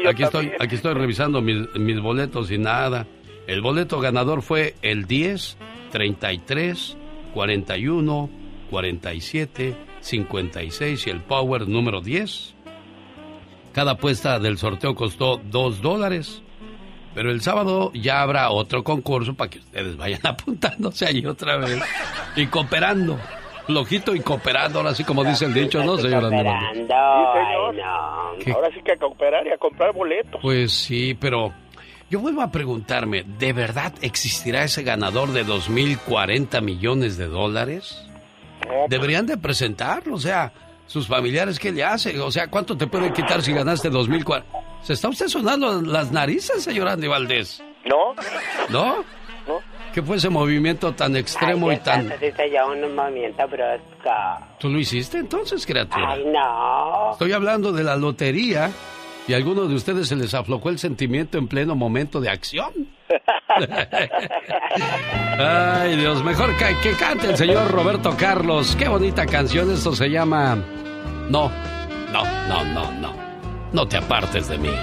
aquí, 0.07 0.22
estoy, 0.22 0.53
aquí 0.61 0.75
estoy 0.75 0.94
revisando 0.94 1.40
mis, 1.40 1.75
mis 1.75 2.01
boletos 2.01 2.51
y 2.51 2.59
nada. 2.59 3.07
El 3.46 3.61
boleto 3.61 3.98
ganador 4.01 4.42
fue 4.42 4.75
el 4.83 5.07
10, 5.07 5.57
33, 5.90 6.96
41, 7.35 8.31
47, 8.70 9.75
56 10.01 11.07
y 11.07 11.11
el 11.11 11.20
Power 11.20 11.68
número 11.68 12.01
10. 12.01 12.52
Cada 13.73 13.93
apuesta 13.93 14.39
del 14.39 14.59
sorteo 14.59 14.95
costó 14.95 15.41
2 15.43 15.81
dólares. 15.81 16.43
Pero 17.15 17.31
el 17.31 17.43
sábado 17.43 17.91
ya 17.95 18.23
habrá 18.23 18.51
otro 18.51 18.83
concurso 18.83 19.35
para 19.35 19.51
que 19.51 19.59
ustedes 19.59 19.97
vayan 19.97 20.21
apuntándose 20.27 21.07
ahí 21.07 21.25
otra 21.27 21.57
vez 21.59 21.81
y 22.37 22.47
cooperando. 22.47 23.19
Flojito 23.67 24.15
y 24.15 24.21
cooperando, 24.21 24.81
ahora 24.81 24.95
sí 24.95 25.05
como 25.05 25.23
dice 25.23 25.45
el 25.45 25.55
dicho, 25.55 25.85
¿no, 25.85 25.97
señora? 25.97 26.29
Sí, 26.31 26.37
señor. 26.37 27.77
¿Qué? 28.41 28.51
Ahora 28.51 28.69
sí 28.75 28.81
que 28.85 28.93
a 28.93 28.97
cooperar 28.97 29.47
y 29.47 29.51
a 29.51 29.59
comprar 29.59 29.93
boletos. 29.93 30.41
Pues 30.43 30.73
sí, 30.73 31.15
pero 31.15 31.53
yo 32.11 32.19
vuelvo 32.21 32.43
a 32.43 32.51
preguntarme, 32.51 33.23
¿de 33.23 33.53
verdad 33.53 33.95
existirá 34.03 34.65
ese 34.65 34.83
ganador 34.83 35.33
de 35.33 35.47
2.040 35.47 36.61
millones 36.61 37.17
de 37.17 37.27
dólares? 37.27 38.05
Deberían 38.89 39.27
de 39.27 39.37
presentarlo, 39.37 40.17
o 40.17 40.21
sea, 40.21 40.53
sus 40.93 41.09
familiares, 41.09 41.59
¿qué 41.59 41.73
le 41.73 41.83
hacen? 41.83 42.21
O 42.21 42.31
sea, 42.31 42.49
¿cuánto 42.49 42.77
te 42.77 42.87
pueden 42.87 43.15
quitar 43.15 43.41
si 43.41 43.55
ganaste 43.55 43.91
2.040? 43.91 44.43
¿Se 44.83 44.93
está 44.93 45.09
usted 45.09 45.27
sonando 45.27 45.81
las 45.81 46.13
narices, 46.13 46.63
señor 46.63 46.87
Andy 46.87 47.09
Valdés? 47.09 47.63
¿No? 47.87 48.15
¿No? 48.69 49.03
¿Qué 49.95 50.03
fue 50.03 50.17
ese 50.17 50.29
movimiento 50.29 50.93
tan 50.93 51.17
extremo 51.17 51.71
Ay, 51.71 51.77
y 51.77 51.81
tan... 51.81 52.07
Un 52.07 52.95
movimiento 52.95 53.49
brusco. 53.49 54.11
¿Tú 54.59 54.69
lo 54.69 54.79
hiciste 54.79 55.17
entonces, 55.17 55.65
criatura? 55.65 56.13
Ay, 56.13 56.25
no. 56.27 57.13
Estoy 57.13 57.33
hablando 57.33 57.73
de 57.73 57.85
la 57.85 57.97
lotería 57.97 58.71
y 59.27 59.33
a 59.33 59.37
algunos 59.37 59.71
de 59.71 59.75
ustedes 59.75 60.09
se 60.09 60.17
les 60.17 60.35
aflojó 60.35 60.69
el 60.69 60.79
sentimiento 60.79 61.39
en 61.39 61.49
pleno 61.49 61.75
momento 61.75 62.21
de 62.21 62.29
acción. 62.29 62.71
Ay, 65.39 65.97
Dios, 65.97 66.23
mejor 66.23 66.55
que, 66.57 66.77
que 66.83 66.95
cante 66.97 67.31
el 67.31 67.37
señor 67.39 67.71
Roberto 67.71 68.15
Carlos. 68.19 68.77
Qué 68.77 68.89
bonita 68.89 69.25
canción, 69.25 69.73
esto 69.73 69.95
se 69.95 70.11
llama... 70.11 70.63
No, 71.31 71.51
no, 72.13 72.25
no, 72.49 72.65
no, 72.65 72.93
no. 72.93 73.15
No 73.73 73.89
te 73.89 73.97
apartes 73.97 74.49
de 74.49 74.59
mí. 74.59 74.75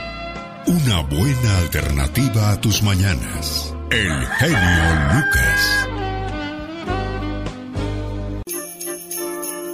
Una 0.66 1.02
buena 1.02 1.58
alternativa 1.60 2.52
a 2.52 2.62
tus 2.62 2.82
mañanas. 2.84 3.74
El 3.92 4.26
genio 4.26 5.14
Lucas. 5.14 5.88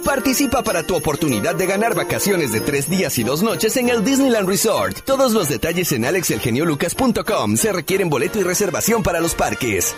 Participa 0.04 0.62
para 0.62 0.84
tu 0.84 0.94
oportunidad 0.94 1.56
de 1.56 1.66
ganar 1.66 1.94
vacaciones 1.94 2.52
de 2.52 2.60
tres 2.60 2.88
días 2.88 3.18
y 3.18 3.24
dos 3.24 3.42
noches 3.42 3.76
en 3.76 3.88
el 3.88 4.04
Disneyland 4.04 4.48
Resort. 4.48 5.00
Todos 5.04 5.32
los 5.32 5.48
detalles 5.48 5.90
en 5.92 6.04
alexelgeniolucas.com. 6.04 7.56
Se 7.56 7.72
requieren 7.72 8.08
boleto 8.08 8.38
y 8.38 8.42
reservación 8.44 9.02
para 9.02 9.20
los 9.20 9.34
parques. 9.34 9.94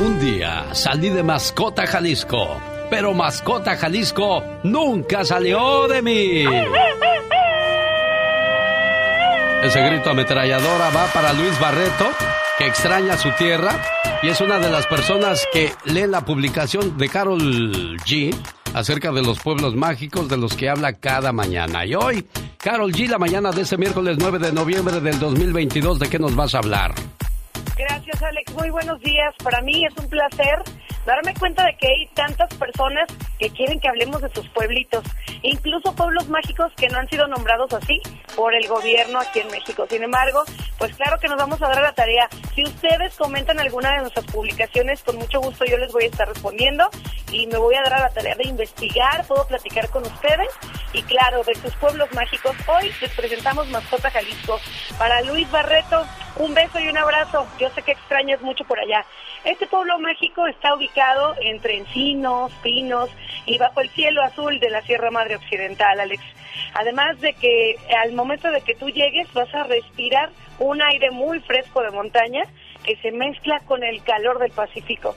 Un 0.00 0.18
día 0.18 0.64
salí 0.72 1.10
de 1.10 1.22
Mascota 1.22 1.86
Jalisco, 1.86 2.58
pero 2.88 3.12
Mascota 3.12 3.76
Jalisco 3.76 4.42
nunca 4.62 5.26
salió 5.26 5.86
de 5.88 6.00
mí. 6.00 6.44
Ese 9.62 9.82
grito 9.82 10.08
ametralladora 10.08 10.88
va 10.88 11.04
para 11.12 11.34
Luis 11.34 11.60
Barreto, 11.60 12.08
que 12.56 12.66
extraña 12.66 13.18
su 13.18 13.30
tierra 13.32 13.78
y 14.22 14.28
es 14.28 14.40
una 14.40 14.58
de 14.58 14.70
las 14.70 14.86
personas 14.86 15.46
que 15.52 15.74
lee 15.84 16.06
la 16.06 16.24
publicación 16.24 16.96
de 16.96 17.08
Carol 17.10 17.98
G 17.98 18.34
acerca 18.72 19.12
de 19.12 19.20
los 19.20 19.38
pueblos 19.40 19.76
mágicos 19.76 20.30
de 20.30 20.38
los 20.38 20.56
que 20.56 20.70
habla 20.70 20.94
cada 20.94 21.34
mañana. 21.34 21.84
Y 21.84 21.94
hoy, 21.94 22.26
Carol 22.56 22.90
G, 22.90 23.06
la 23.06 23.18
mañana 23.18 23.50
de 23.50 23.60
este 23.60 23.76
miércoles 23.76 24.16
9 24.18 24.38
de 24.38 24.52
noviembre 24.52 24.98
del 25.00 25.18
2022, 25.18 25.98
¿de 25.98 26.08
qué 26.08 26.18
nos 26.18 26.34
vas 26.34 26.54
a 26.54 26.58
hablar? 26.58 26.94
Gracias, 27.80 28.22
Alex. 28.22 28.52
Muy 28.52 28.68
buenos 28.68 29.00
días. 29.00 29.34
Para 29.42 29.62
mí 29.62 29.86
es 29.86 29.96
un 29.96 30.06
placer 30.10 30.62
darme 31.06 31.32
cuenta 31.34 31.64
de 31.64 31.74
que 31.76 31.86
hay 31.86 32.06
tantas 32.08 32.52
personas 32.54 33.08
que 33.38 33.48
quieren 33.50 33.80
que 33.80 33.88
hablemos 33.88 34.20
de 34.20 34.28
sus 34.34 34.46
pueblitos, 34.50 35.02
incluso 35.42 35.94
pueblos 35.94 36.28
mágicos 36.28 36.70
que 36.76 36.88
no 36.88 36.98
han 36.98 37.08
sido 37.08 37.26
nombrados 37.26 37.72
así 37.72 38.00
por 38.36 38.54
el 38.54 38.68
gobierno 38.68 39.18
aquí 39.18 39.40
en 39.40 39.48
México. 39.48 39.86
Sin 39.88 40.02
embargo, 40.02 40.42
pues 40.78 40.94
claro 40.96 41.18
que 41.18 41.28
nos 41.28 41.38
vamos 41.38 41.60
a 41.62 41.68
dar 41.68 41.82
la 41.82 41.92
tarea. 41.92 42.28
Si 42.54 42.64
ustedes 42.64 43.16
comentan 43.16 43.58
alguna 43.58 43.92
de 43.92 44.00
nuestras 44.00 44.26
publicaciones, 44.26 45.02
con 45.02 45.16
mucho 45.16 45.40
gusto 45.40 45.64
yo 45.64 45.78
les 45.78 45.90
voy 45.90 46.04
a 46.04 46.08
estar 46.08 46.28
respondiendo 46.28 46.90
y 47.32 47.46
me 47.46 47.56
voy 47.56 47.76
a 47.76 47.82
dar 47.82 47.94
a 47.94 48.00
la 48.00 48.10
tarea 48.10 48.34
de 48.34 48.46
investigar, 48.46 49.26
puedo 49.26 49.46
platicar 49.46 49.88
con 49.88 50.02
ustedes 50.02 50.48
y 50.92 51.02
claro, 51.02 51.42
de 51.44 51.54
sus 51.54 51.74
pueblos 51.76 52.12
mágicos. 52.14 52.54
Hoy 52.66 52.92
les 53.00 53.10
presentamos 53.12 53.68
Mascota 53.68 54.10
Jalisco. 54.10 54.60
Para 54.98 55.22
Luis 55.22 55.50
Barreto, 55.50 56.04
un 56.36 56.52
beso 56.52 56.78
y 56.78 56.88
un 56.88 56.98
abrazo. 56.98 57.46
Yo 57.58 57.69
sé 57.70 57.82
que 57.82 57.92
extrañas 57.92 58.40
mucho 58.42 58.64
por 58.64 58.78
allá. 58.78 59.04
Este 59.44 59.66
pueblo 59.66 59.98
mágico 59.98 60.46
está 60.46 60.74
ubicado 60.74 61.34
entre 61.40 61.78
encinos, 61.78 62.52
pinos 62.62 63.10
y 63.46 63.58
bajo 63.58 63.80
el 63.80 63.90
cielo 63.90 64.22
azul 64.22 64.60
de 64.60 64.70
la 64.70 64.82
Sierra 64.82 65.10
Madre 65.10 65.36
Occidental, 65.36 65.98
Alex. 66.00 66.22
Además 66.74 67.20
de 67.20 67.32
que 67.34 67.76
al 68.02 68.12
momento 68.12 68.50
de 68.50 68.60
que 68.60 68.74
tú 68.74 68.90
llegues 68.90 69.32
vas 69.32 69.52
a 69.54 69.64
respirar 69.64 70.30
un 70.58 70.82
aire 70.82 71.10
muy 71.10 71.40
fresco 71.40 71.82
de 71.82 71.90
montaña 71.90 72.44
que 72.84 72.96
se 72.96 73.12
mezcla 73.12 73.60
con 73.66 73.82
el 73.82 74.02
calor 74.02 74.38
del 74.38 74.52
Pacífico. 74.52 75.14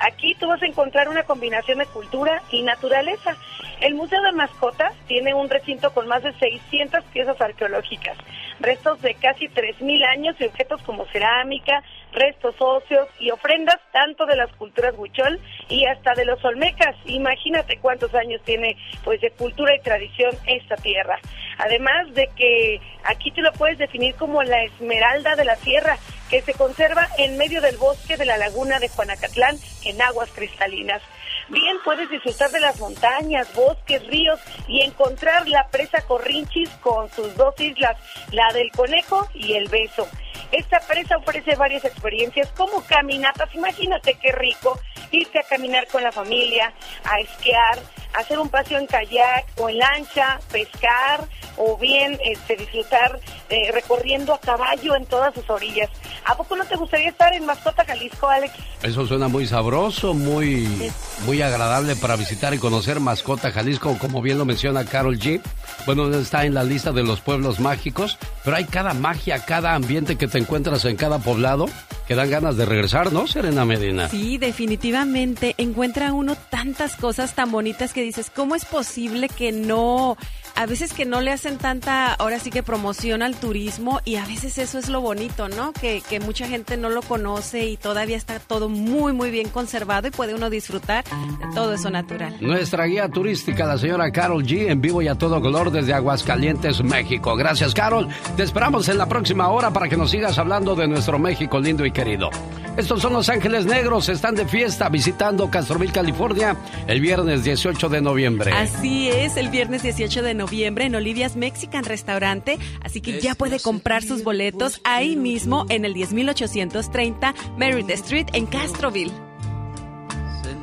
Aquí 0.00 0.34
tú 0.34 0.46
vas 0.48 0.62
a 0.62 0.66
encontrar 0.66 1.08
una 1.08 1.22
combinación 1.22 1.78
de 1.78 1.86
cultura 1.86 2.42
y 2.50 2.62
naturaleza. 2.62 3.36
El 3.80 3.94
Museo 3.94 4.22
de 4.22 4.32
Mascotas 4.32 4.92
tiene 5.06 5.34
un 5.34 5.48
recinto 5.48 5.92
con 5.92 6.06
más 6.08 6.22
de 6.22 6.32
600 6.32 7.04
piezas 7.06 7.40
arqueológicas, 7.40 8.16
restos 8.60 9.00
de 9.02 9.14
casi 9.14 9.48
3.000 9.48 10.06
años 10.06 10.36
y 10.38 10.44
objetos 10.44 10.82
como 10.82 11.06
cerámica, 11.06 11.82
restos 12.14 12.54
óseos 12.58 13.08
y 13.18 13.30
ofrendas 13.30 13.80
tanto 13.92 14.26
de 14.26 14.36
las 14.36 14.50
culturas 14.56 14.94
huichol 14.96 15.40
y 15.68 15.84
hasta 15.86 16.14
de 16.14 16.24
los 16.24 16.42
olmecas. 16.44 16.94
Imagínate 17.04 17.78
cuántos 17.78 18.14
años 18.14 18.40
tiene 18.44 18.76
pues 19.04 19.20
de 19.20 19.30
cultura 19.30 19.74
y 19.74 19.80
tradición 19.80 20.34
esta 20.46 20.76
tierra. 20.76 21.18
Además 21.58 22.12
de 22.14 22.28
que 22.36 22.80
aquí 23.04 23.30
tú 23.30 23.42
lo 23.42 23.52
puedes 23.52 23.78
definir 23.78 24.14
como 24.14 24.42
la 24.42 24.62
esmeralda 24.62 25.36
de 25.36 25.44
la 25.44 25.56
tierra, 25.56 25.98
que 26.30 26.42
se 26.42 26.54
conserva 26.54 27.08
en 27.18 27.36
medio 27.36 27.60
del 27.60 27.76
bosque 27.76 28.16
de 28.16 28.24
la 28.24 28.38
laguna 28.38 28.78
de 28.78 28.88
Juanacatlán 28.88 29.56
en 29.84 30.02
aguas 30.02 30.30
cristalinas. 30.30 31.02
Bien, 31.48 31.76
puedes 31.84 32.08
disfrutar 32.08 32.50
de 32.50 32.60
las 32.60 32.80
montañas, 32.80 33.52
bosques, 33.54 34.06
ríos 34.06 34.40
y 34.66 34.80
encontrar 34.80 35.46
la 35.46 35.68
presa 35.68 36.00
Corrinchis 36.06 36.70
con 36.80 37.10
sus 37.10 37.36
dos 37.36 37.58
islas, 37.60 37.98
la 38.32 38.50
del 38.54 38.70
Conejo 38.70 39.28
y 39.34 39.52
el 39.52 39.68
Beso. 39.68 40.08
Esta 40.52 40.80
presa 40.80 41.16
ofrece 41.16 41.56
varias 41.56 41.84
experiencias 41.84 42.48
como 42.56 42.82
caminatas, 42.82 43.54
imagínate 43.54 44.14
qué 44.14 44.32
rico, 44.32 44.78
irse 45.10 45.38
a 45.38 45.42
caminar 45.42 45.86
con 45.88 46.02
la 46.02 46.12
familia, 46.12 46.72
a 47.04 47.20
esquiar, 47.20 47.78
hacer 48.14 48.38
un 48.38 48.48
paseo 48.48 48.78
en 48.78 48.86
kayak 48.86 49.46
o 49.56 49.68
en 49.68 49.78
lancha, 49.78 50.38
pescar 50.50 51.28
o 51.56 51.76
bien 51.76 52.18
este, 52.24 52.56
disfrutar 52.56 53.20
eh, 53.48 53.70
recorriendo 53.72 54.34
a 54.34 54.40
caballo 54.40 54.96
en 54.96 55.06
todas 55.06 55.34
sus 55.34 55.48
orillas. 55.50 55.88
¿A 56.24 56.36
poco 56.36 56.56
no 56.56 56.64
te 56.64 56.76
gustaría 56.76 57.10
estar 57.10 57.32
en 57.34 57.44
Mascota 57.44 57.84
Jalisco, 57.84 58.28
Alex? 58.28 58.54
Eso 58.82 59.06
suena 59.06 59.28
muy 59.28 59.46
sabroso, 59.46 60.14
muy, 60.14 60.90
muy 61.26 61.42
agradable 61.42 61.96
para 61.96 62.16
visitar 62.16 62.54
y 62.54 62.58
conocer 62.58 62.98
Mascota 62.98 63.52
Jalisco, 63.52 63.96
como 63.98 64.22
bien 64.22 64.38
lo 64.38 64.44
menciona 64.44 64.84
Carol 64.84 65.18
G. 65.18 65.40
Bueno, 65.86 66.12
está 66.14 66.44
en 66.44 66.54
la 66.54 66.64
lista 66.64 66.92
de 66.92 67.02
los 67.02 67.20
pueblos 67.20 67.60
mágicos, 67.60 68.18
pero 68.42 68.56
hay 68.56 68.64
cada 68.64 68.94
magia, 68.94 69.44
cada 69.44 69.74
ambiente 69.74 70.16
que 70.16 70.23
te 70.28 70.38
encuentras 70.38 70.84
en 70.84 70.96
cada 70.96 71.18
poblado 71.18 71.66
que 72.06 72.14
dan 72.14 72.30
ganas 72.30 72.56
de 72.56 72.64
regresar, 72.64 73.12
¿no, 73.12 73.26
Serena 73.26 73.64
Medina? 73.64 74.08
Sí, 74.08 74.38
definitivamente. 74.38 75.54
Encuentra 75.58 76.12
uno 76.12 76.36
tantas 76.50 76.96
cosas 76.96 77.34
tan 77.34 77.50
bonitas 77.50 77.92
que 77.92 78.02
dices, 78.02 78.30
¿cómo 78.34 78.54
es 78.54 78.64
posible 78.64 79.28
que 79.28 79.52
no 79.52 80.16
a 80.56 80.66
veces 80.66 80.92
que 80.92 81.04
no 81.04 81.20
le 81.20 81.32
hacen 81.32 81.58
tanta, 81.58 82.14
ahora 82.14 82.38
sí 82.38 82.50
que 82.50 82.62
promoción 82.62 83.22
al 83.22 83.34
turismo 83.34 84.00
y 84.04 84.16
a 84.16 84.24
veces 84.24 84.58
eso 84.58 84.78
es 84.78 84.88
lo 84.88 85.00
bonito, 85.00 85.48
¿no? 85.48 85.72
Que, 85.72 86.02
que 86.08 86.20
mucha 86.20 86.46
gente 86.46 86.76
no 86.76 86.90
lo 86.90 87.02
conoce 87.02 87.66
y 87.66 87.76
todavía 87.76 88.16
está 88.16 88.38
todo 88.38 88.68
muy, 88.68 89.12
muy 89.12 89.30
bien 89.30 89.48
conservado 89.48 90.08
y 90.08 90.10
puede 90.10 90.34
uno 90.34 90.50
disfrutar 90.50 91.04
de 91.04 91.54
todo 91.54 91.74
eso 91.74 91.90
natural. 91.90 92.36
Nuestra 92.40 92.84
guía 92.84 93.08
turística, 93.08 93.66
la 93.66 93.78
señora 93.78 94.10
Carol 94.12 94.44
G, 94.44 94.70
en 94.70 94.80
vivo 94.80 95.02
y 95.02 95.08
a 95.08 95.16
todo 95.16 95.40
color 95.40 95.70
desde 95.70 95.92
Aguascalientes, 95.92 96.82
México. 96.84 97.34
Gracias, 97.36 97.74
Carol. 97.74 98.08
Te 98.36 98.44
esperamos 98.44 98.88
en 98.88 98.98
la 98.98 99.08
próxima 99.08 99.48
hora 99.48 99.72
para 99.72 99.88
que 99.88 99.96
nos 99.96 100.10
sigas 100.10 100.38
hablando 100.38 100.76
de 100.76 100.86
nuestro 100.86 101.18
México 101.18 101.58
lindo 101.58 101.84
y 101.84 101.90
querido. 101.90 102.30
Estos 102.76 103.02
son 103.02 103.12
Los 103.12 103.28
Ángeles 103.28 103.66
Negros, 103.66 104.08
están 104.08 104.34
de 104.34 104.46
fiesta 104.46 104.88
visitando 104.88 105.48
Castroville, 105.48 105.92
California, 105.92 106.56
el 106.88 107.00
viernes 107.00 107.44
18 107.44 107.88
de 107.88 108.00
noviembre. 108.00 108.52
Así 108.52 109.08
es, 109.08 109.36
el 109.36 109.48
viernes 109.48 109.84
18 109.84 110.22
de 110.22 110.34
noviembre 110.34 110.43
en 110.52 110.94
Olivia's 110.94 111.36
Mexican 111.36 111.84
Restaurante, 111.84 112.58
así 112.82 113.00
que 113.00 113.20
ya 113.20 113.34
puede 113.34 113.60
comprar 113.60 114.02
sus 114.02 114.22
boletos 114.24 114.80
ahí 114.84 115.16
mismo 115.16 115.66
en 115.68 115.84
el 115.84 115.94
10830 115.94 117.34
Merritt 117.56 117.90
Street 117.90 118.26
en 118.32 118.46
Castroville. 118.46 119.12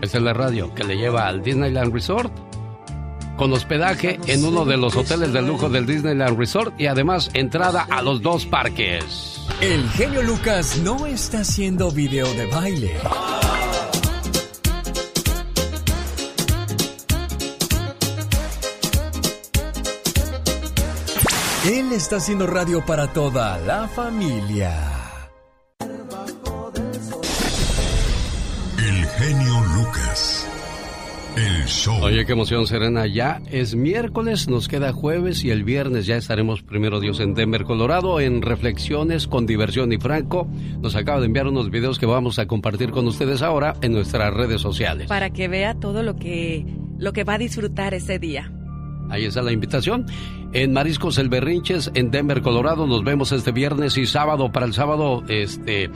Esta 0.02 0.18
es 0.18 0.24
la 0.24 0.34
radio 0.34 0.74
que 0.74 0.84
le 0.84 0.98
lleva 0.98 1.28
al 1.28 1.44
Disneyland 1.44 1.94
Resort 1.94 2.34
con 3.38 3.54
hospedaje 3.54 4.20
en 4.28 4.46
uno 4.46 4.66
de 4.66 4.78
los 4.78 4.96
hoteles 4.96 5.34
de 5.34 5.42
lujo 5.42 5.70
del 5.70 5.86
Disneyland 5.86 6.38
Resort 6.38 6.80
y 6.80 6.88
además 6.88 7.32
entrada 7.34 7.88
a 7.90 8.02
los 8.02 8.22
dos 8.22 8.46
parques. 8.46 9.42
El 9.62 9.88
genio 9.90 10.22
Lucas 10.22 10.80
no 10.84 11.06
está 11.06 11.40
haciendo 11.40 11.92
video 11.92 12.32
de 12.34 12.46
baile. 12.48 12.92
Él 21.64 21.92
está 21.92 22.16
haciendo 22.16 22.48
radio 22.48 22.84
para 22.84 23.14
toda 23.14 23.60
la 23.60 23.88
familia. 23.88 24.74
El 28.80 29.06
genio 29.06 29.64
Lucas. 29.76 30.50
El 31.38 31.66
show. 31.68 32.02
Oye, 32.02 32.26
qué 32.26 32.32
emoción, 32.32 32.66
Serena. 32.66 33.06
Ya 33.06 33.44
es 33.52 33.76
miércoles, 33.76 34.48
nos 34.48 34.68
queda 34.68 34.92
jueves 34.92 35.44
y 35.44 35.52
el 35.52 35.64
viernes 35.64 36.08
ya 36.08 36.18
estaremos 36.18 36.64
primero 36.64 37.00
Dios 37.00 37.20
en 37.20 37.36
Denver, 37.36 37.64
Colorado, 37.64 38.20
en 38.20 38.42
Reflexiones 38.42 39.28
con 39.28 39.46
Diversión 39.46 39.94
y 39.94 40.00
Franco. 40.00 40.48
Nos 40.82 40.96
acaba 40.96 41.20
de 41.20 41.28
enviar 41.28 41.46
unos 41.46 41.70
videos 41.70 42.00
que 42.00 42.08
vamos 42.08 42.40
a 42.40 42.48
compartir 42.48 42.90
con 42.90 43.06
ustedes 43.06 43.44
ahora 43.44 43.76
en 43.84 43.92
nuestras 43.92 44.34
redes 44.34 44.62
sociales. 44.62 45.10
Para 45.10 45.30
que 45.30 45.48
vea 45.48 45.76
todo 45.76 46.02
lo 46.02 46.16
que, 46.16 46.66
lo 46.98 47.14
que 47.14 47.24
va 47.24 47.36
a 47.36 47.38
disfrutar 47.38 47.94
ese 47.94 48.18
día. 48.18 48.52
Ahí 49.12 49.26
está 49.26 49.44
la 49.44 49.52
invitación. 49.52 50.08
En 50.54 50.74
Mariscos 50.74 51.18
El 51.18 51.30
Berrinches, 51.30 51.92
en 51.94 52.12
Denver, 52.12 52.42
Colorado, 52.42 52.86
nos 52.86 53.06
vemos 53.06 53.32
este 53.32 53.54
viernes 53.54 53.98
y 53.98 54.06
sábado. 54.06 54.52
Para 54.52 54.66
el 54.66 54.74
sábado, 54.74 55.24
este, 55.30 55.90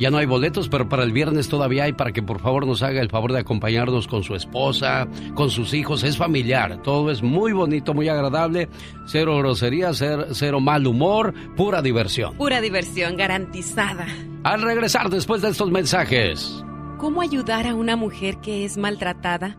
ya 0.00 0.10
no 0.10 0.18
hay 0.18 0.26
boletos, 0.26 0.68
pero 0.68 0.88
para 0.88 1.04
el 1.04 1.12
viernes 1.12 1.48
todavía 1.48 1.84
hay 1.84 1.92
para 1.92 2.10
que 2.10 2.20
por 2.20 2.40
favor 2.40 2.66
nos 2.66 2.82
haga 2.82 3.00
el 3.02 3.08
favor 3.08 3.32
de 3.32 3.38
acompañarnos 3.38 4.08
con 4.08 4.24
su 4.24 4.34
esposa, 4.34 5.06
con 5.34 5.48
sus 5.50 5.74
hijos. 5.74 6.02
Es 6.02 6.16
familiar, 6.16 6.82
todo 6.82 7.12
es 7.12 7.22
muy 7.22 7.52
bonito, 7.52 7.94
muy 7.94 8.08
agradable. 8.08 8.68
Cero 9.06 9.38
grosería, 9.38 9.94
cero, 9.94 10.26
cero 10.32 10.58
mal 10.58 10.88
humor, 10.88 11.32
pura 11.56 11.80
diversión. 11.80 12.34
Pura 12.34 12.60
diversión 12.60 13.16
garantizada. 13.16 14.08
Al 14.42 14.62
regresar 14.62 15.08
después 15.08 15.40
de 15.40 15.50
estos 15.50 15.70
mensajes. 15.70 16.64
¿Cómo 16.98 17.22
ayudar 17.22 17.68
a 17.68 17.76
una 17.76 17.94
mujer 17.94 18.38
que 18.38 18.64
es 18.64 18.76
maltratada? 18.76 19.56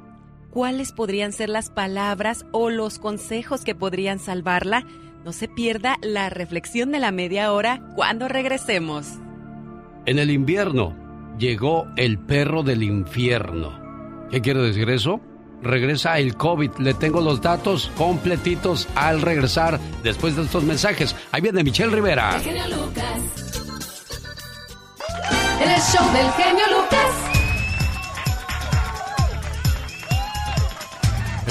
¿Cuáles 0.51 0.91
podrían 0.91 1.31
ser 1.31 1.47
las 1.47 1.69
palabras 1.69 2.45
o 2.51 2.69
los 2.69 2.99
consejos 2.99 3.63
que 3.63 3.73
podrían 3.73 4.19
salvarla? 4.19 4.85
No 5.23 5.31
se 5.31 5.47
pierda 5.47 5.95
la 6.01 6.29
reflexión 6.29 6.91
de 6.91 6.99
la 6.99 7.11
media 7.11 7.53
hora 7.53 7.81
cuando 7.95 8.27
regresemos. 8.27 9.07
En 10.05 10.19
el 10.19 10.29
invierno 10.29 10.93
llegó 11.37 11.87
el 11.95 12.19
perro 12.19 12.63
del 12.63 12.83
infierno. 12.83 13.79
¿Qué 14.29 14.41
quiere 14.41 14.59
decir 14.61 14.89
eso? 14.89 15.21
Regresa 15.61 16.19
el 16.19 16.35
COVID. 16.35 16.71
Le 16.79 16.95
tengo 16.95 17.21
los 17.21 17.41
datos 17.41 17.89
completitos 17.95 18.89
al 18.95 19.21
regresar 19.21 19.79
después 20.03 20.35
de 20.35 20.43
estos 20.43 20.65
mensajes. 20.65 21.15
Ahí 21.31 21.39
viene 21.39 21.63
Michelle 21.63 21.95
Rivera. 21.95 22.35
El 22.35 22.41
genio 22.41 22.67
Lucas. 22.67 23.21
El 25.61 25.81
show 25.81 26.13
del 26.13 26.31
genio 26.31 26.65
Lucas. 26.77 27.30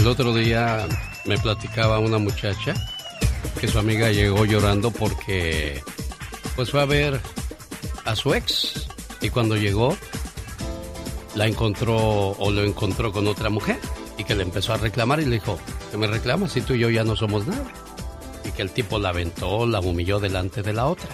El 0.01 0.07
otro 0.07 0.33
día 0.33 0.89
me 1.27 1.37
platicaba 1.37 1.99
una 1.99 2.17
muchacha 2.17 2.73
que 3.61 3.69
su 3.69 3.79
amiga 3.79 4.11
llegó 4.11 4.47
llorando 4.47 4.91
porque 4.91 5.83
pues 6.57 6.71
fue 6.71 6.81
a 6.81 6.87
ver 6.87 7.21
a 8.07 8.17
su 8.17 8.33
ex 8.33 8.89
y 9.21 9.29
cuando 9.29 9.59
llegó 9.59 9.95
la 11.35 11.47
encontró 11.47 12.31
o 12.31 12.51
lo 12.51 12.65
encontró 12.65 13.13
con 13.13 13.27
otra 13.27 13.51
mujer 13.51 13.79
y 14.17 14.25
que 14.25 14.35
le 14.35 14.43
empezó 14.43 14.73
a 14.73 14.79
reclamar 14.79 15.21
y 15.21 15.27
le 15.27 15.33
dijo, 15.33 15.59
que 15.91 15.99
me 15.99 16.07
reclamas 16.07 16.53
si 16.53 16.63
tú 16.63 16.73
y 16.73 16.79
yo 16.79 16.89
ya 16.89 17.05
no 17.05 17.15
somos 17.15 17.47
nada? 17.47 17.71
Y 18.47 18.53
que 18.53 18.63
el 18.63 18.71
tipo 18.71 18.99
la 18.99 19.11
aventó, 19.11 19.67
la 19.67 19.81
humilló 19.81 20.19
delante 20.19 20.63
de 20.63 20.73
la 20.73 20.87
otra. 20.87 21.11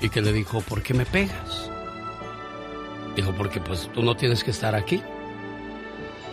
Y 0.00 0.08
que 0.08 0.22
le 0.22 0.32
dijo, 0.32 0.60
¿por 0.60 0.82
qué 0.82 0.92
me 0.92 1.06
pegas? 1.06 1.70
Dijo, 3.14 3.32
porque 3.36 3.60
pues 3.60 3.88
tú 3.94 4.02
no 4.02 4.16
tienes 4.16 4.42
que 4.42 4.50
estar 4.50 4.74
aquí. 4.74 5.00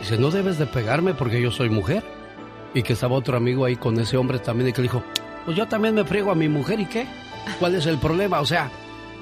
Dice, 0.04 0.18
no 0.18 0.32
debes 0.32 0.58
de 0.58 0.66
pegarme 0.66 1.14
porque 1.14 1.42
yo 1.42 1.50
soy 1.50 1.70
mujer. 1.70 2.04
Y 2.74 2.84
que 2.84 2.92
estaba 2.92 3.16
otro 3.16 3.38
amigo 3.38 3.64
ahí 3.64 3.78
con 3.78 3.98
ese 4.00 4.18
hombre 4.18 4.38
también 4.40 4.70
y 4.70 4.74
que 4.74 4.82
le 4.82 4.90
dijo, 4.90 5.02
pues 5.46 5.56
yo 5.56 5.66
también 5.66 5.96
me 5.96 6.04
friego 6.04 6.30
a 6.30 6.36
mi 6.36 6.50
mujer 6.50 6.82
y 6.82 6.86
qué. 6.86 7.08
¿Cuál 7.58 7.76
es 7.76 7.86
el 7.86 8.00
problema? 8.00 8.42
O 8.42 8.46
sea, 8.46 8.70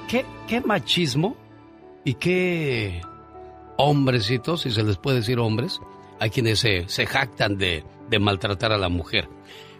¿qué, 0.08 0.26
qué 0.48 0.60
machismo 0.60 1.36
y 2.04 2.14
qué 2.14 3.00
hombrecitos, 3.76 4.62
si 4.62 4.72
se 4.72 4.82
les 4.82 4.96
puede 4.96 5.18
decir 5.18 5.38
hombres, 5.38 5.80
hay 6.18 6.30
quienes 6.30 6.58
se, 6.58 6.88
se 6.88 7.06
jactan 7.06 7.58
de, 7.58 7.84
de 8.10 8.18
maltratar 8.18 8.72
a 8.72 8.78
la 8.78 8.88
mujer. 8.88 9.28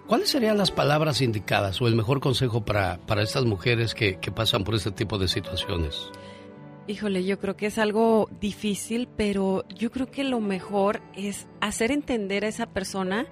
¿Cuáles 0.07 0.31
serían 0.31 0.57
las 0.57 0.71
palabras 0.71 1.21
indicadas 1.21 1.83
o 1.83 1.89
el 1.89 1.97
mejor 1.97 2.21
consejo 2.21 2.65
para, 2.65 2.99
para 3.07 3.23
estas 3.23 3.45
mujeres 3.45 3.95
que, 3.95 4.21
que 4.21 4.31
pasan 4.31 4.63
por 4.63 4.77
este 4.77 4.93
tipo 4.93 5.19
de 5.19 5.27
situaciones? 5.27 6.11
Híjole, 6.89 7.25
yo 7.25 7.39
creo 7.39 7.57
que 7.57 7.67
es 7.67 7.79
algo 7.79 8.29
difícil, 8.41 9.09
pero 9.17 9.65
yo 9.69 9.93
creo 9.93 10.11
que 10.11 10.25
lo 10.25 10.41
mejor 10.41 11.01
es 11.15 11.47
hacer 11.61 11.93
entender 11.93 12.45
a 12.45 12.49
esa 12.49 12.67
persona 12.67 13.27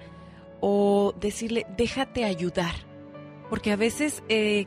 o 0.61 1.13
decirle, 1.19 1.65
déjate 1.75 2.23
ayudar. 2.23 2.73
Porque 3.49 3.73
a 3.73 3.75
veces 3.75 4.23
eh, 4.29 4.65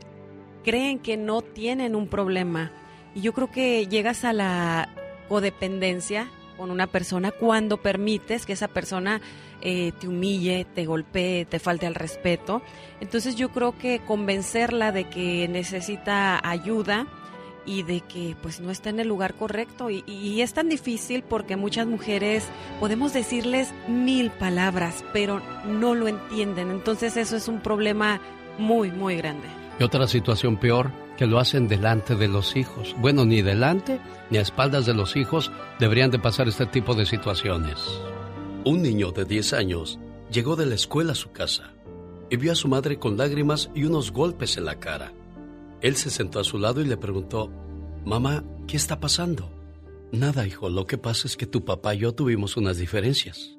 creen 0.63 0.99
que 0.99 1.17
no 1.17 1.41
tienen 1.41 1.95
un 1.95 2.07
problema. 2.07 2.71
Y 3.15 3.21
yo 3.21 3.33
creo 3.33 3.49
que 3.49 3.87
llegas 3.87 4.23
a 4.23 4.33
la 4.33 4.89
codependencia 5.29 6.29
con 6.55 6.69
una 6.69 6.85
persona 6.85 7.31
cuando 7.31 7.77
permites 7.77 8.45
que 8.45 8.53
esa 8.53 8.67
persona 8.67 9.19
eh, 9.61 9.93
te 9.99 10.07
humille, 10.07 10.65
te 10.75 10.85
golpee, 10.85 11.45
te 11.45 11.57
falte 11.57 11.87
al 11.87 11.95
respeto. 11.95 12.61
Entonces 13.01 13.35
yo 13.35 13.49
creo 13.49 13.75
que 13.75 13.99
convencerla 13.99 14.91
de 14.91 15.05
que 15.05 15.47
necesita 15.47 16.47
ayuda 16.47 17.07
y 17.65 17.83
de 17.83 18.01
que 18.01 18.35
pues 18.41 18.59
no 18.59 18.71
está 18.71 18.89
en 18.89 18.99
el 18.99 19.07
lugar 19.07 19.33
correcto 19.33 19.89
y, 19.89 20.03
y 20.07 20.41
es 20.41 20.53
tan 20.53 20.69
difícil 20.69 21.23
porque 21.23 21.55
muchas 21.55 21.87
mujeres 21.87 22.45
podemos 22.79 23.13
decirles 23.13 23.73
mil 23.87 24.31
palabras 24.31 25.03
pero 25.13 25.41
no 25.67 25.95
lo 25.95 26.07
entienden 26.07 26.71
entonces 26.71 27.17
eso 27.17 27.35
es 27.35 27.47
un 27.47 27.61
problema 27.61 28.19
muy 28.57 28.91
muy 28.91 29.17
grande 29.17 29.47
Y 29.79 29.83
otra 29.83 30.07
situación 30.07 30.57
peor, 30.57 30.91
que 31.17 31.27
lo 31.27 31.39
hacen 31.39 31.67
delante 31.67 32.15
de 32.15 32.27
los 32.27 32.55
hijos. 32.55 32.95
Bueno, 32.99 33.25
ni 33.25 33.41
delante 33.41 33.99
ni 34.29 34.37
a 34.37 34.41
espaldas 34.41 34.85
de 34.85 34.93
los 34.93 35.15
hijos 35.15 35.51
deberían 35.79 36.11
de 36.11 36.19
pasar 36.19 36.47
este 36.47 36.65
tipo 36.65 36.93
de 36.93 37.05
situaciones. 37.05 37.77
Un 38.63 38.81
niño 38.81 39.11
de 39.11 39.25
10 39.25 39.53
años 39.53 39.99
llegó 40.31 40.55
de 40.55 40.65
la 40.65 40.75
escuela 40.75 41.13
a 41.13 41.15
su 41.15 41.31
casa 41.31 41.71
y 42.29 42.37
vio 42.37 42.51
a 42.51 42.55
su 42.55 42.67
madre 42.67 42.97
con 42.97 43.17
lágrimas 43.17 43.69
y 43.75 43.83
unos 43.83 44.11
golpes 44.11 44.57
en 44.57 44.65
la 44.65 44.75
cara. 44.75 45.13
Él 45.85 45.95
se 45.97 46.09
sentó 46.09 46.39
a 46.39 46.43
su 46.43 46.57
lado 46.57 46.81
y 46.81 46.85
le 46.85 46.97
preguntó, 46.97 47.51
Mamá, 48.05 48.43
¿qué 48.65 48.75
está 48.75 48.99
pasando? 48.99 49.51
Nada, 50.11 50.47
hijo, 50.47 50.67
lo 50.67 50.87
que 50.87 50.97
pasa 50.97 51.27
es 51.27 51.37
que 51.37 51.45
tu 51.45 51.63
papá 51.63 51.93
y 51.93 51.99
yo 51.99 52.11
tuvimos 52.15 52.57
unas 52.57 52.79
diferencias. 52.79 53.55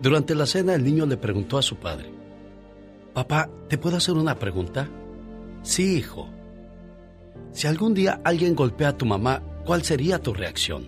Durante 0.00 0.36
la 0.36 0.46
cena 0.46 0.76
el 0.76 0.84
niño 0.84 1.06
le 1.06 1.16
preguntó 1.16 1.58
a 1.58 1.62
su 1.62 1.74
padre, 1.74 2.08
Papá, 3.14 3.50
¿te 3.68 3.78
puedo 3.78 3.96
hacer 3.96 4.14
una 4.14 4.38
pregunta? 4.38 4.88
Sí, 5.62 5.96
hijo. 5.96 6.28
Si 7.50 7.66
algún 7.66 7.94
día 7.94 8.20
alguien 8.22 8.54
golpea 8.54 8.90
a 8.90 8.96
tu 8.96 9.04
mamá, 9.04 9.42
¿cuál 9.66 9.82
sería 9.82 10.22
tu 10.22 10.34
reacción? 10.34 10.86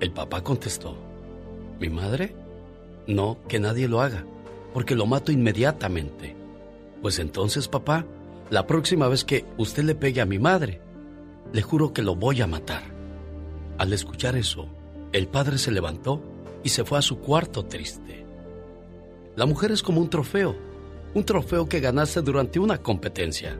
El 0.00 0.10
papá 0.10 0.42
contestó, 0.42 0.96
¿mi 1.78 1.90
madre? 1.90 2.34
No, 3.06 3.36
que 3.46 3.60
nadie 3.60 3.88
lo 3.88 4.00
haga, 4.00 4.24
porque 4.72 4.94
lo 4.94 5.04
mato 5.04 5.32
inmediatamente. 5.32 6.34
Pues 7.02 7.18
entonces, 7.18 7.68
papá, 7.68 8.06
la 8.50 8.66
próxima 8.66 9.08
vez 9.08 9.24
que 9.24 9.44
usted 9.56 9.84
le 9.84 9.94
pegue 9.94 10.20
a 10.20 10.26
mi 10.26 10.38
madre, 10.38 10.80
le 11.52 11.62
juro 11.62 11.92
que 11.92 12.02
lo 12.02 12.14
voy 12.14 12.42
a 12.42 12.46
matar. 12.46 12.82
Al 13.78 13.92
escuchar 13.92 14.36
eso, 14.36 14.68
el 15.12 15.28
padre 15.28 15.58
se 15.58 15.70
levantó 15.70 16.22
y 16.62 16.68
se 16.68 16.84
fue 16.84 16.98
a 16.98 17.02
su 17.02 17.18
cuarto 17.18 17.64
triste. 17.64 18.24
La 19.36 19.46
mujer 19.46 19.72
es 19.72 19.82
como 19.82 20.00
un 20.00 20.10
trofeo, 20.10 20.56
un 21.14 21.24
trofeo 21.24 21.68
que 21.68 21.80
ganaste 21.80 22.20
durante 22.22 22.58
una 22.58 22.78
competencia. 22.78 23.56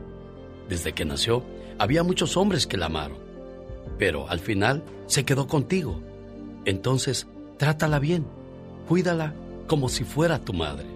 Desde 0.69 0.93
que 0.93 1.05
nació, 1.05 1.43
había 1.77 2.03
muchos 2.03 2.37
hombres 2.37 2.67
que 2.67 2.77
la 2.77 2.87
amaron, 2.87 3.17
pero 3.97 4.29
al 4.29 4.39
final 4.39 4.83
se 5.07 5.25
quedó 5.25 5.47
contigo. 5.47 6.01
Entonces, 6.65 7.27
trátala 7.57 7.99
bien, 7.99 8.25
cuídala 8.87 9.33
como 9.67 9.89
si 9.89 10.03
fuera 10.03 10.43
tu 10.43 10.53
madre, 10.53 10.87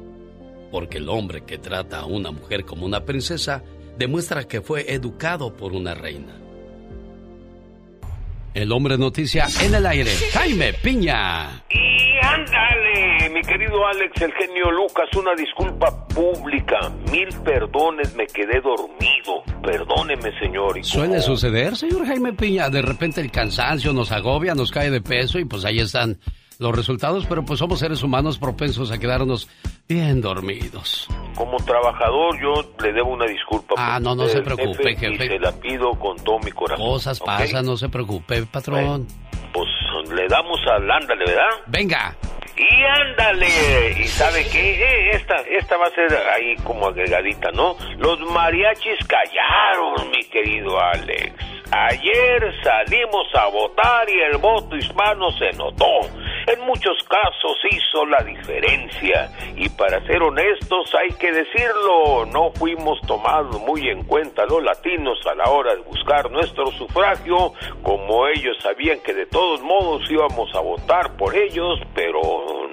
porque 0.72 0.98
el 0.98 1.10
hombre 1.10 1.44
que 1.44 1.58
trata 1.58 2.00
a 2.00 2.06
una 2.06 2.32
mujer 2.32 2.66
como 2.66 2.86
una 2.86 3.06
princesa 3.06 3.64
demuestra 4.00 4.46
que 4.48 4.62
fue 4.62 4.92
educado 4.94 5.54
por 5.56 5.74
una 5.74 5.94
reina. 5.94 6.34
El 8.54 8.72
hombre 8.72 8.98
noticia 8.98 9.46
en 9.62 9.76
el 9.76 9.86
aire, 9.86 10.10
Jaime 10.34 10.74
Piña. 10.74 11.64
Y 11.70 12.26
ándale, 12.26 13.30
mi 13.32 13.42
querido 13.42 13.86
Alex, 13.86 14.22
el 14.22 14.34
genio 14.34 14.72
Lucas, 14.72 15.08
una 15.18 15.36
disculpa 15.36 16.08
pública. 16.08 16.90
Mil 17.12 17.28
perdones, 17.44 18.16
me 18.16 18.26
quedé 18.26 18.60
dormido. 18.62 19.44
Perdóneme, 19.62 20.32
señor. 20.40 20.78
Y 20.78 20.84
Suele 20.84 21.10
como- 21.10 21.22
suceder, 21.22 21.76
señor 21.76 22.08
Jaime 22.08 22.34
Piña. 22.34 22.70
De 22.70 22.82
repente 22.82 23.22
el 23.22 23.30
cansancio 23.32 23.94
nos 23.94 24.12
agobia, 24.12 24.56
nos 24.56 24.72
cae 24.72 24.90
de 24.90 25.02
peso 25.02 25.38
y 25.40 25.46
pues 25.46 25.64
ahí 25.66 25.80
están 25.80 26.18
los 26.60 26.76
resultados, 26.76 27.26
pero 27.26 27.44
pues 27.44 27.58
somos 27.60 27.80
seres 27.80 28.04
humanos 28.04 28.38
propensos 28.38 28.92
a 28.92 29.00
quedarnos 29.00 29.50
bien 29.88 30.20
dormidos. 30.20 31.08
Como 31.36 31.56
trabajador, 31.58 32.38
yo 32.42 32.54
le 32.84 32.92
debo 32.92 33.14
una 33.14 33.26
disculpa. 33.26 33.76
Ah, 33.78 33.98
no, 34.02 34.14
no 34.14 34.28
se 34.28 34.42
preocupe, 34.42 34.94
jefe, 34.96 35.12
jefe. 35.14 35.26
Y 35.26 35.28
se 35.30 35.40
la 35.40 35.54
pido 35.54 35.92
con 35.92 36.18
todo 36.18 36.38
mi 36.40 36.52
corazón. 36.52 36.86
Cosas 36.86 37.20
pasan, 37.22 37.66
no 37.66 37.78
se 37.78 37.88
preocupe, 37.88 38.46
patrón. 38.46 39.08
Pues 39.54 39.70
le 40.14 40.28
damos 40.28 40.60
al 40.68 40.92
ándale, 40.92 41.24
¿verdad? 41.26 41.50
Venga. 41.68 42.16
Y 42.58 42.84
ándale, 42.84 43.48
y 43.98 44.04
sabe 44.04 44.46
qué, 44.52 44.84
Eh, 44.84 45.12
esta, 45.14 45.36
esta 45.50 45.78
va 45.78 45.86
a 45.88 45.92
ser 45.92 46.14
ahí 46.36 46.58
como 46.66 46.88
agregadita, 46.88 47.52
¿no? 47.52 47.78
Los 48.00 48.20
mariachis 48.20 49.00
callaron, 49.08 50.12
mi 50.12 50.26
querido 50.26 50.78
Alex. 50.78 51.34
Ayer 51.72 52.54
salimos 52.62 53.28
a 53.36 53.48
votar 53.48 54.10
y 54.10 54.20
el 54.20 54.38
voto 54.40 54.76
hispano 54.76 55.32
se 55.38 55.56
notó. 55.56 55.86
En 56.52 56.62
muchos 56.62 56.98
casos 57.08 57.58
hizo 57.70 58.06
la 58.08 58.24
diferencia. 58.24 59.30
Y 59.56 59.70
para 59.70 60.04
ser 60.08 60.24
honestos 60.24 60.96
hay 60.96 61.16
que 61.18 61.32
decirlo, 61.32 62.26
no 62.26 62.52
fuimos 62.54 63.00
tomados 63.06 63.62
muy 63.62 63.88
en 63.88 64.04
cuenta 64.06 64.48
los 64.48 64.64
latinos 64.64 65.20
a 65.28 65.36
la 65.36 65.48
hora 65.52 65.76
de 65.76 65.82
buscar 65.82 66.32
nuestro 66.32 66.72
sufragio, 66.72 67.54
como 67.84 68.26
ellos 68.28 68.58
sabían 68.64 69.00
que 69.02 69.14
de 69.14 69.28
todos 69.28 69.62
modos 69.62 70.10
íbamos 70.10 70.50
a 70.56 70.60
votar 70.62 71.16
por 71.18 71.36
ellos, 71.36 71.80
pero 71.94 72.20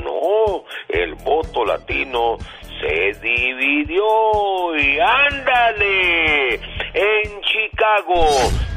no, 0.02 0.64
el 0.88 1.14
voto 1.16 1.66
latino 1.66 2.38
se 2.80 3.12
dividió 3.20 4.74
y 4.74 4.98
ándale. 5.00 6.54
En 6.94 7.40
Chicago 7.42 8.26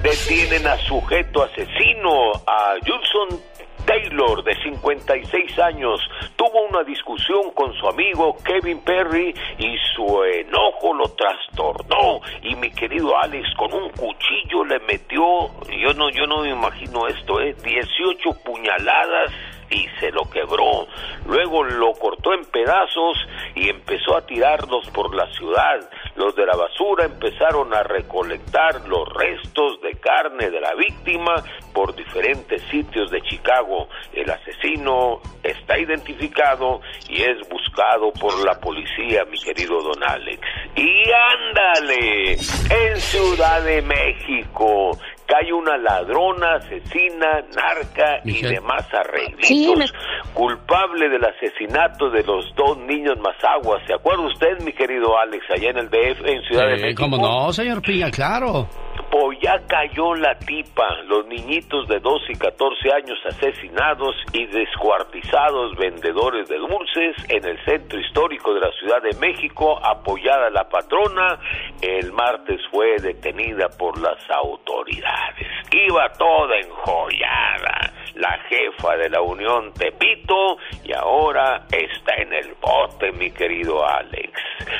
detienen 0.01 0.67
a 0.67 0.75
sujeto 0.79 1.43
asesino, 1.43 2.33
a 2.45 2.75
Judson 2.85 3.48
Taylor, 3.85 4.43
de 4.43 4.55
56 4.63 5.59
años, 5.59 5.99
tuvo 6.35 6.67
una 6.69 6.83
discusión 6.83 7.51
con 7.53 7.73
su 7.73 7.87
amigo 7.87 8.35
Kevin 8.43 8.79
Perry 8.81 9.33
y 9.57 9.77
su 9.95 10.23
enojo 10.23 10.93
lo 10.93 11.07
trastornó. 11.09 12.21
Y 12.43 12.55
mi 12.55 12.71
querido 12.71 13.17
Alex, 13.17 13.47
con 13.57 13.73
un 13.73 13.89
cuchillo 13.89 14.63
le 14.65 14.79
metió, 14.79 15.49
yo 15.69 15.93
no, 15.95 16.09
yo 16.09 16.25
no 16.27 16.41
me 16.41 16.49
imagino 16.49 17.07
esto, 17.07 17.39
¿eh? 17.41 17.55
18 17.63 18.43
puñaladas 18.43 19.31
y 19.69 19.87
se 19.99 20.11
lo 20.11 20.29
quebró. 20.29 20.87
Luego 21.25 21.63
lo 21.63 21.93
cortó 21.93 22.33
en 22.33 22.45
pedazos 22.45 23.17
y 23.55 23.69
empezó 23.69 24.17
a 24.17 24.25
tirarlos 24.25 24.89
por 24.89 25.13
la 25.15 25.27
ciudad. 25.33 25.89
Los 26.15 26.35
de 26.35 26.45
la 26.45 26.55
basura 26.55 27.05
empezaron 27.05 27.73
a 27.73 27.83
recolectar 27.83 28.87
los 28.87 29.07
restos 29.13 29.81
de 29.81 29.93
carne 29.99 30.49
de 30.49 30.59
la 30.59 30.73
víctima 30.75 31.35
por 31.73 31.95
diferentes 31.95 32.61
sitios 32.63 33.11
de 33.11 33.21
Chicago. 33.21 33.87
El 34.13 34.29
asesino 34.29 35.21
está 35.43 35.77
identificado 35.77 36.81
y 37.07 37.21
es 37.21 37.37
buscado 37.49 38.11
por 38.19 38.43
la 38.45 38.59
policía, 38.59 39.25
mi 39.25 39.39
querido 39.39 39.81
Don 39.81 40.03
Alex. 40.03 40.41
Y 40.75 41.03
ándale, 41.11 42.33
en 42.33 42.97
Ciudad 42.97 43.61
de 43.63 43.81
México 43.81 44.97
cae 45.29 45.53
una 45.53 45.77
ladrona, 45.77 46.55
asesina, 46.55 47.41
narca 47.55 48.19
y 48.23 48.31
Michelle. 48.31 48.55
demás 48.55 48.85
arreglitos. 48.93 49.45
Sí, 49.47 49.71
me- 49.77 49.85
Culpable 50.33 51.09
del 51.09 51.23
asesinato 51.25 52.09
de 52.09 52.23
los 52.23 52.45
dos 52.55 52.77
niños 52.79 53.17
Mazagua. 53.19 53.79
¿Se 53.85 53.93
acuerda 53.93 54.23
usted, 54.27 54.59
mi 54.63 54.73
querido 54.73 55.17
Alex, 55.17 55.43
allá 55.49 55.69
en 55.71 55.77
el 55.77 55.89
DF, 55.89 56.21
en 56.25 56.41
Ciudad 56.43 56.67
de 56.67 56.77
Sí, 56.77 56.81
México? 56.83 57.01
¿Cómo 57.03 57.17
no, 57.17 57.53
señor 57.53 57.81
Piña? 57.81 58.09
Claro. 58.11 58.67
Pues 59.11 59.39
ya 59.41 59.59
cayó 59.65 60.13
la 60.13 60.37
tipa, 60.37 61.01
los 61.07 61.25
niñitos 61.25 61.87
de 61.87 61.99
12 61.99 62.33
y 62.33 62.35
14 62.35 62.93
años 62.93 63.17
asesinados 63.25 64.15
y 64.33 64.45
descuartizados 64.45 65.75
vendedores 65.77 66.47
de 66.47 66.57
dulces 66.57 67.15
en 67.27 67.43
el 67.43 67.57
centro 67.65 67.99
histórico 67.99 68.53
de 68.53 68.61
la 68.61 68.71
Ciudad 68.73 69.01
de 69.01 69.17
México, 69.19 69.79
apoyada 69.83 70.51
la 70.51 70.69
patrona, 70.69 71.39
el 71.81 72.11
martes 72.11 72.61
fue 72.69 72.97
detenida 73.01 73.67
por 73.69 73.99
las 73.99 74.19
autoridades. 74.29 75.47
Iba 75.71 76.09
toda 76.13 76.59
enjollada, 76.59 77.93
la 78.15 78.37
jefa 78.49 78.95
de 78.97 79.09
la 79.09 79.21
Unión 79.21 79.73
Tepito 79.73 80.57
y 80.83 80.93
ahora 80.93 81.65
está 81.71 82.15
en 82.15 82.33
el 82.33 82.53
bote, 82.61 83.11
mi 83.13 83.31
querido 83.31 83.85
Alex. 83.85 84.31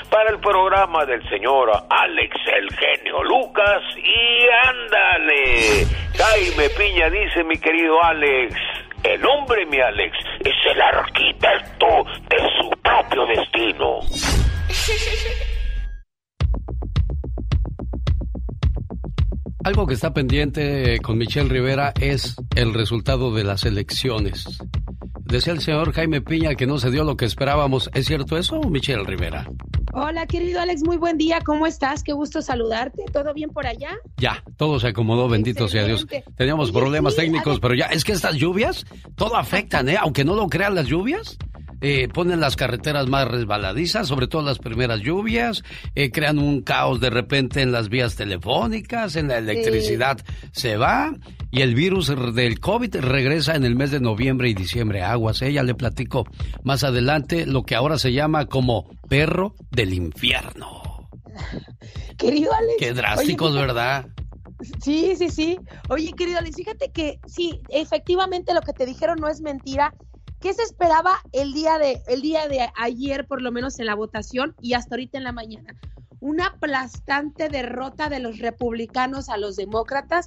Para 0.09 0.31
el 0.31 0.39
programa 0.39 1.05
del 1.05 1.27
señor 1.29 1.71
Alex 1.89 2.35
el 2.47 2.69
genio 2.75 3.23
Lucas 3.23 3.81
y 3.97 4.47
ándale. 4.67 5.85
Jaime 6.17 6.69
Piña 6.69 7.09
dice, 7.09 7.43
mi 7.43 7.57
querido 7.57 8.03
Alex, 8.03 8.55
el 9.03 9.25
hombre, 9.25 9.65
mi 9.65 9.79
Alex, 9.79 10.17
es 10.39 10.71
el 10.71 10.81
arquitecto 10.81 12.05
de 12.29 12.37
su 12.57 12.69
propio 12.81 13.25
destino. 13.25 13.99
Algo 19.63 19.85
que 19.87 19.93
está 19.93 20.13
pendiente 20.13 20.99
con 21.01 21.17
Michelle 21.17 21.49
Rivera 21.49 21.93
es 21.99 22.35
el 22.55 22.73
resultado 22.73 23.33
de 23.33 23.43
las 23.43 23.65
elecciones. 23.65 24.45
Decía 25.25 25.53
el 25.53 25.59
señor 25.59 25.91
Jaime 25.91 26.21
Piña 26.21 26.55
que 26.55 26.65
no 26.65 26.79
se 26.79 26.89
dio 26.91 27.03
lo 27.03 27.17
que 27.17 27.25
esperábamos. 27.25 27.89
¿Es 27.93 28.07
cierto 28.07 28.37
eso, 28.37 28.61
Michelle 28.61 29.03
Rivera? 29.03 29.47
Hola, 29.93 30.25
querido 30.27 30.61
Alex, 30.61 30.83
muy 30.83 30.95
buen 30.97 31.17
día. 31.17 31.41
¿Cómo 31.45 31.67
estás? 31.67 32.03
Qué 32.03 32.13
gusto 32.13 32.41
saludarte. 32.41 33.03
¿Todo 33.11 33.33
bien 33.33 33.49
por 33.49 33.67
allá? 33.67 33.97
Ya, 34.17 34.43
todo 34.55 34.79
se 34.79 34.87
acomodó, 34.87 35.27
bendito 35.27 35.67
sea 35.67 35.83
Dios. 35.83 36.03
Excelente. 36.03 36.31
Teníamos 36.37 36.71
problemas 36.71 37.15
sí, 37.15 37.21
técnicos, 37.21 37.47
Alex. 37.47 37.59
pero 37.59 37.75
ya, 37.75 37.85
es 37.87 38.05
que 38.05 38.13
estas 38.13 38.35
lluvias, 38.35 38.85
todo 39.15 39.35
afectan, 39.35 39.89
¿eh? 39.89 39.97
Aunque 39.99 40.23
no 40.23 40.35
lo 40.35 40.47
crean 40.47 40.73
las 40.73 40.87
lluvias. 40.87 41.37
Eh, 41.81 42.07
ponen 42.07 42.39
las 42.39 42.55
carreteras 42.55 43.07
más 43.07 43.27
resbaladizas, 43.27 44.07
sobre 44.07 44.27
todo 44.27 44.41
las 44.41 44.59
primeras 44.59 45.01
lluvias, 45.01 45.63
eh, 45.95 46.11
crean 46.11 46.39
un 46.39 46.61
caos 46.61 46.99
de 46.99 47.09
repente 47.09 47.61
en 47.61 47.71
las 47.71 47.89
vías 47.89 48.15
telefónicas, 48.15 49.15
en 49.15 49.27
la 49.29 49.37
electricidad 49.37 50.19
se 50.51 50.77
va 50.77 51.13
y 51.51 51.61
el 51.61 51.75
virus 51.75 52.13
del 52.33 52.59
COVID 52.59 52.95
regresa 52.97 53.55
en 53.55 53.63
el 53.63 53.75
mes 53.75 53.91
de 53.91 53.99
noviembre 53.99 54.49
y 54.49 54.53
diciembre. 54.53 55.01
Aguas, 55.01 55.41
ella 55.41 55.63
le 55.63 55.75
platico 55.75 56.25
más 56.63 56.83
adelante 56.83 57.45
lo 57.45 57.63
que 57.63 57.75
ahora 57.75 57.97
se 57.97 58.13
llama 58.13 58.45
como 58.45 58.89
perro 59.07 59.55
del 59.71 59.93
infierno. 59.93 61.09
Querido 62.17 62.51
Alex. 62.53 62.75
Qué 62.79 62.93
drásticos, 62.93 63.51
oye, 63.51 63.61
¿verdad? 63.61 64.07
Sí, 64.83 65.15
sí, 65.15 65.29
sí. 65.29 65.59
Oye, 65.89 66.11
querido 66.13 66.39
Alex, 66.39 66.57
fíjate 66.57 66.91
que 66.91 67.19
sí, 67.25 67.61
efectivamente 67.69 68.53
lo 68.53 68.61
que 68.61 68.73
te 68.73 68.85
dijeron 68.85 69.17
no 69.19 69.29
es 69.29 69.41
mentira. 69.41 69.93
¿Qué 70.39 70.53
se 70.53 70.63
esperaba 70.63 71.19
el 71.33 71.53
día 71.53 71.77
de 71.77 72.01
el 72.07 72.21
día 72.21 72.47
de 72.47 72.69
ayer, 72.75 73.27
por 73.27 73.41
lo 73.41 73.51
menos 73.51 73.77
en 73.79 73.85
la 73.85 73.95
votación 73.95 74.55
y 74.61 74.73
hasta 74.73 74.95
ahorita 74.95 75.17
en 75.17 75.25
la 75.25 75.33
mañana? 75.33 75.75
Una 76.21 76.47
aplastante 76.47 77.49
derrota 77.49 78.09
de 78.09 78.19
los 78.19 78.39
republicanos 78.39 79.27
a 79.27 79.37
los 79.37 79.57
demócratas, 79.57 80.25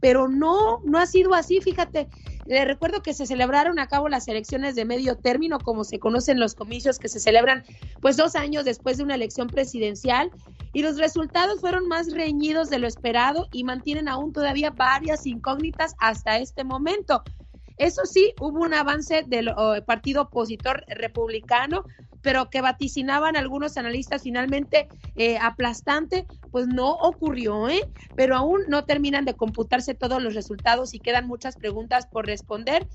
pero 0.00 0.28
no 0.28 0.80
no 0.84 0.98
ha 0.98 1.04
sido 1.04 1.34
así, 1.34 1.60
fíjate. 1.60 2.08
Le 2.46 2.64
recuerdo 2.64 3.02
que 3.02 3.12
se 3.12 3.26
celebraron 3.26 3.78
a 3.78 3.86
cabo 3.86 4.08
las 4.08 4.28
elecciones 4.28 4.74
de 4.76 4.86
medio 4.86 5.16
término, 5.16 5.58
como 5.58 5.84
se 5.84 5.98
conocen 5.98 6.40
los 6.40 6.54
comicios 6.54 6.98
que 6.98 7.10
se 7.10 7.20
celebran 7.20 7.62
pues 8.00 8.16
dos 8.16 8.36
años 8.36 8.64
después 8.64 8.96
de 8.96 9.04
una 9.04 9.14
elección 9.14 9.46
presidencial, 9.48 10.30
y 10.72 10.82
los 10.82 10.96
resultados 10.96 11.60
fueron 11.60 11.86
más 11.86 12.12
reñidos 12.12 12.70
de 12.70 12.78
lo 12.78 12.86
esperado 12.86 13.46
y 13.52 13.64
mantienen 13.64 14.08
aún 14.08 14.32
todavía 14.32 14.70
varias 14.70 15.26
incógnitas 15.26 15.94
hasta 15.98 16.38
este 16.38 16.64
momento. 16.64 17.22
Eso 17.80 18.04
sí, 18.04 18.34
hubo 18.38 18.60
un 18.60 18.74
avance 18.74 19.24
del 19.26 19.50
partido 19.86 20.24
opositor 20.24 20.84
republicano, 20.86 21.86
pero 22.20 22.50
que 22.50 22.60
vaticinaban 22.60 23.38
algunos 23.38 23.78
analistas 23.78 24.22
finalmente 24.22 24.86
eh, 25.16 25.38
aplastante, 25.38 26.26
pues 26.50 26.66
no 26.66 26.90
ocurrió, 26.90 27.70
¿eh? 27.70 27.80
Pero 28.14 28.36
aún 28.36 28.60
no 28.68 28.84
terminan 28.84 29.24
de 29.24 29.32
computarse 29.32 29.94
todos 29.94 30.22
los 30.22 30.34
resultados 30.34 30.92
y 30.92 31.00
quedan 31.00 31.26
muchas 31.26 31.56
preguntas 31.56 32.06
por 32.06 32.26
responder. 32.26 32.86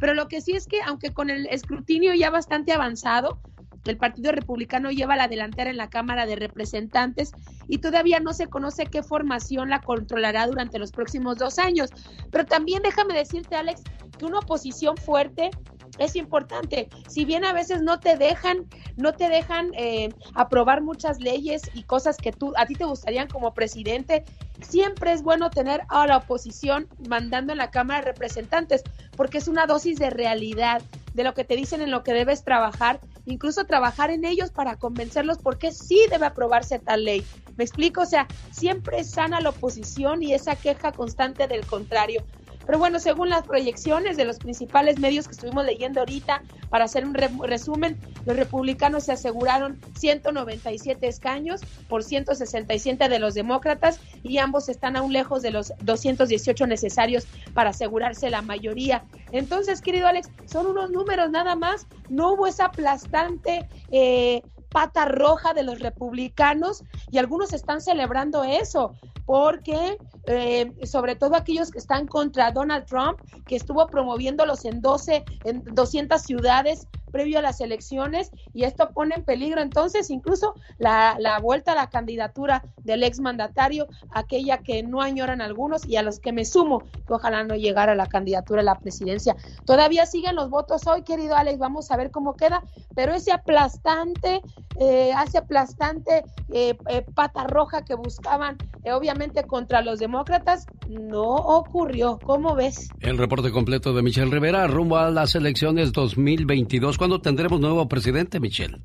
Pero 0.00 0.14
lo 0.14 0.26
que 0.26 0.40
sí 0.40 0.52
es 0.52 0.66
que, 0.66 0.80
aunque 0.86 1.12
con 1.12 1.28
el 1.28 1.46
escrutinio 1.48 2.14
ya 2.14 2.30
bastante 2.30 2.72
avanzado, 2.72 3.42
el 3.84 3.98
Partido 3.98 4.32
Republicano 4.32 4.90
lleva 4.90 5.16
la 5.16 5.28
delantera 5.28 5.70
en 5.70 5.76
la 5.76 5.90
Cámara 5.90 6.24
de 6.24 6.36
Representantes 6.36 7.32
y 7.68 7.78
todavía 7.78 8.20
no 8.20 8.32
se 8.32 8.46
conoce 8.46 8.86
qué 8.86 9.02
formación 9.02 9.70
la 9.70 9.80
controlará 9.80 10.46
durante 10.46 10.78
los 10.78 10.92
próximos 10.92 11.36
dos 11.36 11.58
años. 11.58 11.90
Pero 12.30 12.46
también 12.46 12.82
déjame 12.82 13.14
decirte, 13.14 13.56
Alex, 13.56 13.82
que 14.20 14.26
una 14.26 14.40
oposición 14.40 14.98
fuerte 14.98 15.50
es 15.98 16.14
importante. 16.14 16.90
Si 17.08 17.24
bien 17.24 17.44
a 17.44 17.54
veces 17.54 17.80
no 17.80 18.00
te 18.00 18.16
dejan, 18.16 18.66
no 18.96 19.14
te 19.14 19.30
dejan 19.30 19.70
eh, 19.74 20.10
aprobar 20.34 20.82
muchas 20.82 21.20
leyes 21.20 21.62
y 21.72 21.84
cosas 21.84 22.18
que 22.18 22.30
tú 22.30 22.52
a 22.56 22.66
ti 22.66 22.74
te 22.74 22.84
gustarían 22.84 23.28
como 23.28 23.54
presidente, 23.54 24.24
siempre 24.60 25.12
es 25.12 25.22
bueno 25.22 25.48
tener 25.48 25.82
a 25.88 26.06
la 26.06 26.18
oposición 26.18 26.86
mandando 27.08 27.52
en 27.52 27.58
la 27.58 27.70
Cámara 27.70 28.00
de 28.00 28.12
Representantes, 28.12 28.82
porque 29.16 29.38
es 29.38 29.48
una 29.48 29.66
dosis 29.66 29.98
de 29.98 30.10
realidad 30.10 30.82
de 31.14 31.24
lo 31.24 31.34
que 31.34 31.44
te 31.44 31.56
dicen 31.56 31.80
en 31.80 31.90
lo 31.90 32.02
que 32.02 32.12
debes 32.12 32.44
trabajar, 32.44 33.00
incluso 33.24 33.64
trabajar 33.64 34.10
en 34.10 34.24
ellos 34.24 34.50
para 34.50 34.76
convencerlos 34.76 35.38
porque 35.38 35.72
sí 35.72 36.06
debe 36.10 36.26
aprobarse 36.26 36.78
tal 36.78 37.04
ley. 37.04 37.24
Me 37.56 37.64
explico, 37.64 38.02
o 38.02 38.06
sea, 38.06 38.26
siempre 38.50 39.00
es 39.00 39.10
sana 39.10 39.40
la 39.40 39.50
oposición 39.50 40.22
y 40.22 40.34
esa 40.34 40.56
queja 40.56 40.92
constante 40.92 41.46
del 41.46 41.66
contrario. 41.66 42.22
Pero 42.70 42.78
bueno, 42.78 43.00
según 43.00 43.30
las 43.30 43.42
proyecciones 43.42 44.16
de 44.16 44.24
los 44.24 44.38
principales 44.38 45.00
medios 45.00 45.26
que 45.26 45.32
estuvimos 45.32 45.64
leyendo 45.64 45.98
ahorita, 45.98 46.40
para 46.68 46.84
hacer 46.84 47.04
un 47.04 47.14
re- 47.14 47.28
resumen, 47.42 47.98
los 48.24 48.36
republicanos 48.36 49.02
se 49.06 49.10
aseguraron 49.10 49.80
197 49.98 51.08
escaños 51.08 51.62
por 51.88 52.04
167 52.04 53.08
de 53.08 53.18
los 53.18 53.34
demócratas 53.34 53.98
y 54.22 54.38
ambos 54.38 54.68
están 54.68 54.96
aún 54.96 55.12
lejos 55.12 55.42
de 55.42 55.50
los 55.50 55.72
218 55.80 56.68
necesarios 56.68 57.26
para 57.54 57.70
asegurarse 57.70 58.30
la 58.30 58.40
mayoría. 58.40 59.02
Entonces, 59.32 59.80
querido 59.80 60.06
Alex, 60.06 60.30
son 60.46 60.68
unos 60.68 60.92
números 60.92 61.28
nada 61.28 61.56
más. 61.56 61.88
No 62.08 62.34
hubo 62.34 62.46
esa 62.46 62.66
aplastante 62.66 63.68
eh, 63.90 64.42
pata 64.70 65.04
roja 65.04 65.52
de 65.54 65.62
los 65.62 65.80
republicanos 65.80 66.84
y 67.10 67.18
algunos 67.18 67.52
están 67.52 67.80
celebrando 67.80 68.44
eso 68.44 68.94
porque 69.26 69.96
eh, 70.26 70.72
sobre 70.84 71.14
todo 71.16 71.36
aquellos 71.36 71.70
que 71.70 71.78
están 71.78 72.06
contra 72.06 72.50
Donald 72.52 72.86
Trump, 72.86 73.18
que 73.46 73.56
estuvo 73.56 73.86
promoviéndolos 73.88 74.64
en 74.64 74.80
12, 74.80 75.24
en 75.44 75.64
200 75.64 76.20
ciudades 76.20 76.86
previo 77.10 77.38
a 77.38 77.42
las 77.42 77.60
elecciones 77.60 78.30
y 78.54 78.64
esto 78.64 78.90
pone 78.90 79.14
en 79.16 79.24
peligro 79.24 79.60
entonces 79.60 80.10
incluso 80.10 80.54
la, 80.78 81.16
la 81.18 81.38
vuelta 81.38 81.72
a 81.72 81.74
la 81.74 81.88
candidatura 81.88 82.62
del 82.78 83.02
exmandatario, 83.02 83.86
aquella 84.10 84.58
que 84.58 84.82
no 84.82 85.02
añoran 85.02 85.40
algunos 85.40 85.86
y 85.86 85.96
a 85.96 86.02
los 86.02 86.20
que 86.20 86.32
me 86.32 86.44
sumo, 86.44 86.82
que 87.06 87.12
ojalá 87.12 87.44
no 87.44 87.54
llegara 87.54 87.92
a 87.92 87.96
la 87.96 88.06
candidatura 88.06 88.60
a 88.60 88.64
la 88.64 88.78
presidencia. 88.78 89.36
Todavía 89.64 90.06
siguen 90.06 90.36
los 90.36 90.50
votos 90.50 90.86
hoy, 90.86 91.02
querido 91.02 91.36
Alex, 91.36 91.58
vamos 91.58 91.90
a 91.90 91.96
ver 91.96 92.10
cómo 92.10 92.34
queda, 92.34 92.62
pero 92.94 93.14
ese 93.14 93.32
aplastante, 93.32 94.40
eh, 94.78 95.12
ese 95.26 95.38
aplastante 95.38 96.24
eh, 96.52 96.76
eh, 96.88 97.04
pata 97.14 97.44
roja 97.44 97.84
que 97.84 97.94
buscaban, 97.94 98.56
eh, 98.84 98.92
obviamente 98.92 99.44
contra 99.44 99.82
los 99.82 99.98
demócratas, 99.98 100.66
no 100.88 101.22
ocurrió. 101.22 102.18
¿Cómo 102.24 102.54
ves? 102.54 102.88
El 103.00 103.18
reporte 103.18 103.50
completo 103.50 103.92
de 103.92 104.02
Michelle 104.02 104.30
Rivera 104.30 104.66
rumbo 104.66 104.96
a 104.96 105.10
las 105.10 105.34
elecciones 105.34 105.92
2022. 105.92 106.98
¿Cuándo 107.00 107.18
tendremos 107.22 107.58
nuevo 107.58 107.88
presidente, 107.88 108.38
Michelle? 108.38 108.76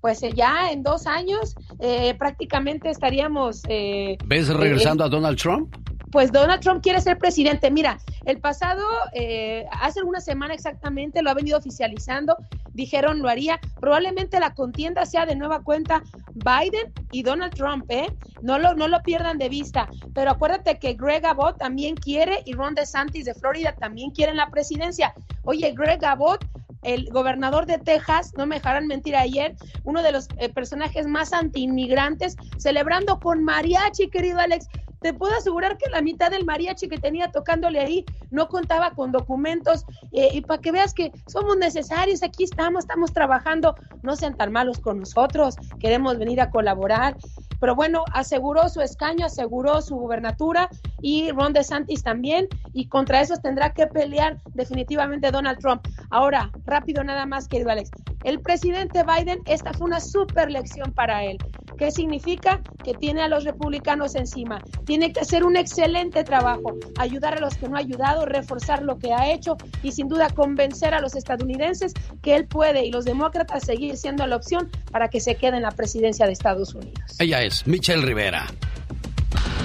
Pues 0.00 0.22
eh, 0.22 0.32
ya 0.34 0.70
en 0.72 0.82
dos 0.82 1.06
años 1.06 1.54
eh, 1.78 2.14
prácticamente 2.14 2.88
estaríamos... 2.88 3.60
eh, 3.68 4.16
¿Ves 4.24 4.48
eh, 4.48 4.54
regresando 4.54 5.04
a 5.04 5.10
Donald 5.10 5.36
Trump? 5.38 5.76
pues 6.10 6.32
Donald 6.32 6.60
Trump 6.62 6.82
quiere 6.82 7.00
ser 7.02 7.18
presidente. 7.18 7.70
Mira, 7.70 7.98
el 8.24 8.40
pasado, 8.40 8.82
eh, 9.12 9.66
hace 9.72 10.00
alguna 10.00 10.20
semana 10.20 10.54
exactamente, 10.54 11.22
lo 11.22 11.30
ha 11.30 11.34
venido 11.34 11.58
oficializando, 11.58 12.34
dijeron 12.72 13.20
lo 13.20 13.28
haría. 13.28 13.60
Probablemente 13.78 14.40
la 14.40 14.54
contienda 14.54 15.04
sea 15.04 15.26
de 15.26 15.36
nueva 15.36 15.62
cuenta 15.62 16.02
Biden 16.32 16.92
y 17.12 17.22
Donald 17.22 17.54
Trump, 17.54 17.84
¿eh? 17.90 18.06
No 18.40 18.58
lo, 18.58 18.74
no 18.74 18.88
lo 18.88 19.02
pierdan 19.02 19.36
de 19.36 19.50
vista. 19.50 19.88
Pero 20.14 20.30
acuérdate 20.30 20.78
que 20.78 20.94
Greg 20.94 21.26
Abbott 21.26 21.58
también 21.58 21.94
quiere 21.94 22.42
y 22.46 22.54
Ron 22.54 22.74
DeSantis 22.74 23.26
de 23.26 23.34
Florida 23.34 23.74
también 23.78 24.10
quieren 24.12 24.36
la 24.36 24.48
presidencia. 24.48 25.12
Oye, 25.44 25.72
Greg 25.76 26.04
Abbott 26.04 26.44
el 26.82 27.10
gobernador 27.10 27.66
de 27.66 27.78
Texas, 27.78 28.32
no 28.36 28.46
me 28.46 28.56
dejarán 28.56 28.86
mentir 28.86 29.16
ayer, 29.16 29.54
uno 29.84 30.02
de 30.02 30.12
los 30.12 30.28
eh, 30.38 30.48
personajes 30.48 31.06
más 31.06 31.32
antiinmigrantes, 31.32 32.36
celebrando 32.58 33.20
con 33.20 33.44
mariachi, 33.44 34.08
querido 34.08 34.38
Alex. 34.38 34.68
Te 35.00 35.14
puedo 35.14 35.34
asegurar 35.34 35.78
que 35.78 35.88
la 35.88 36.02
mitad 36.02 36.30
del 36.30 36.44
mariachi 36.44 36.88
que 36.88 36.98
tenía 36.98 37.30
tocándole 37.30 37.80
ahí 37.80 38.04
no 38.30 38.48
contaba 38.48 38.90
con 38.90 39.12
documentos 39.12 39.86
eh, 40.12 40.28
y 40.32 40.42
para 40.42 40.60
que 40.60 40.72
veas 40.72 40.92
que 40.92 41.10
somos 41.26 41.56
necesarios, 41.56 42.22
aquí 42.22 42.44
estamos, 42.44 42.84
estamos 42.84 43.12
trabajando, 43.12 43.74
no 44.02 44.14
sean 44.14 44.36
tan 44.36 44.52
malos 44.52 44.78
con 44.78 44.98
nosotros, 45.00 45.56
queremos 45.78 46.18
venir 46.18 46.40
a 46.40 46.50
colaborar. 46.50 47.16
Pero 47.60 47.74
bueno, 47.74 48.04
aseguró 48.12 48.68
su 48.68 48.80
escaño, 48.80 49.26
aseguró 49.26 49.82
su 49.82 49.96
gubernatura 49.96 50.68
y 51.00 51.30
Ron 51.30 51.52
DeSantis 51.52 52.02
también, 52.02 52.48
y 52.72 52.88
contra 52.88 53.20
esos 53.20 53.40
tendrá 53.42 53.72
que 53.72 53.86
pelear 53.86 54.38
definitivamente 54.54 55.30
Donald 55.30 55.58
Trump. 55.58 55.86
Ahora, 56.10 56.50
rápido 56.64 57.04
nada 57.04 57.26
más, 57.26 57.48
querido 57.48 57.70
Alex. 57.70 57.90
El 58.24 58.40
presidente 58.40 59.02
Biden, 59.04 59.40
esta 59.46 59.72
fue 59.72 59.86
una 59.86 60.00
super 60.00 60.50
lección 60.50 60.92
para 60.92 61.24
él. 61.24 61.38
¿Qué 61.78 61.90
significa? 61.90 62.60
Que 62.84 62.92
tiene 62.92 63.22
a 63.22 63.28
los 63.28 63.44
republicanos 63.44 64.14
encima. 64.14 64.60
Tiene 64.84 65.14
que 65.14 65.20
hacer 65.20 65.44
un 65.44 65.56
excelente 65.56 66.24
trabajo, 66.24 66.74
ayudar 66.98 67.38
a 67.38 67.40
los 67.40 67.56
que 67.56 67.70
no 67.70 67.76
ha 67.76 67.80
ayudado, 67.80 68.26
reforzar 68.26 68.82
lo 68.82 68.98
que 68.98 69.14
ha 69.14 69.32
hecho 69.32 69.56
y 69.82 69.92
sin 69.92 70.08
duda 70.08 70.28
convencer 70.28 70.92
a 70.92 71.00
los 71.00 71.16
estadounidenses 71.16 71.94
que 72.20 72.36
él 72.36 72.46
puede 72.46 72.84
y 72.84 72.90
los 72.90 73.06
demócratas 73.06 73.64
seguir 73.64 73.96
siendo 73.96 74.26
la 74.26 74.36
opción 74.36 74.70
para 74.92 75.08
que 75.08 75.20
se 75.20 75.36
quede 75.36 75.56
en 75.56 75.62
la 75.62 75.70
presidencia 75.70 76.26
de 76.26 76.32
Estados 76.32 76.74
Unidos. 76.74 77.00
Ella 77.18 77.42
es 77.42 77.49
Michelle 77.66 78.04
Rivera. 78.04 78.46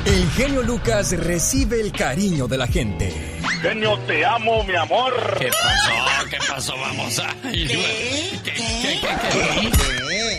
El 0.06 0.30
genio 0.32 0.62
Lucas 0.62 1.12
recibe 1.18 1.82
el 1.82 1.92
cariño 1.92 2.48
de 2.48 2.58
la 2.58 2.68
gente. 2.68 3.12
Genio, 3.62 3.98
te 4.00 4.24
amo, 4.24 4.64
mi 4.64 4.76
amor. 4.76 5.14
¿Qué 5.40 5.50
pasó? 5.50 6.30
¿Qué 6.30 6.38
pasó? 6.48 6.74
Vamos 6.78 7.20
a... 7.20 7.36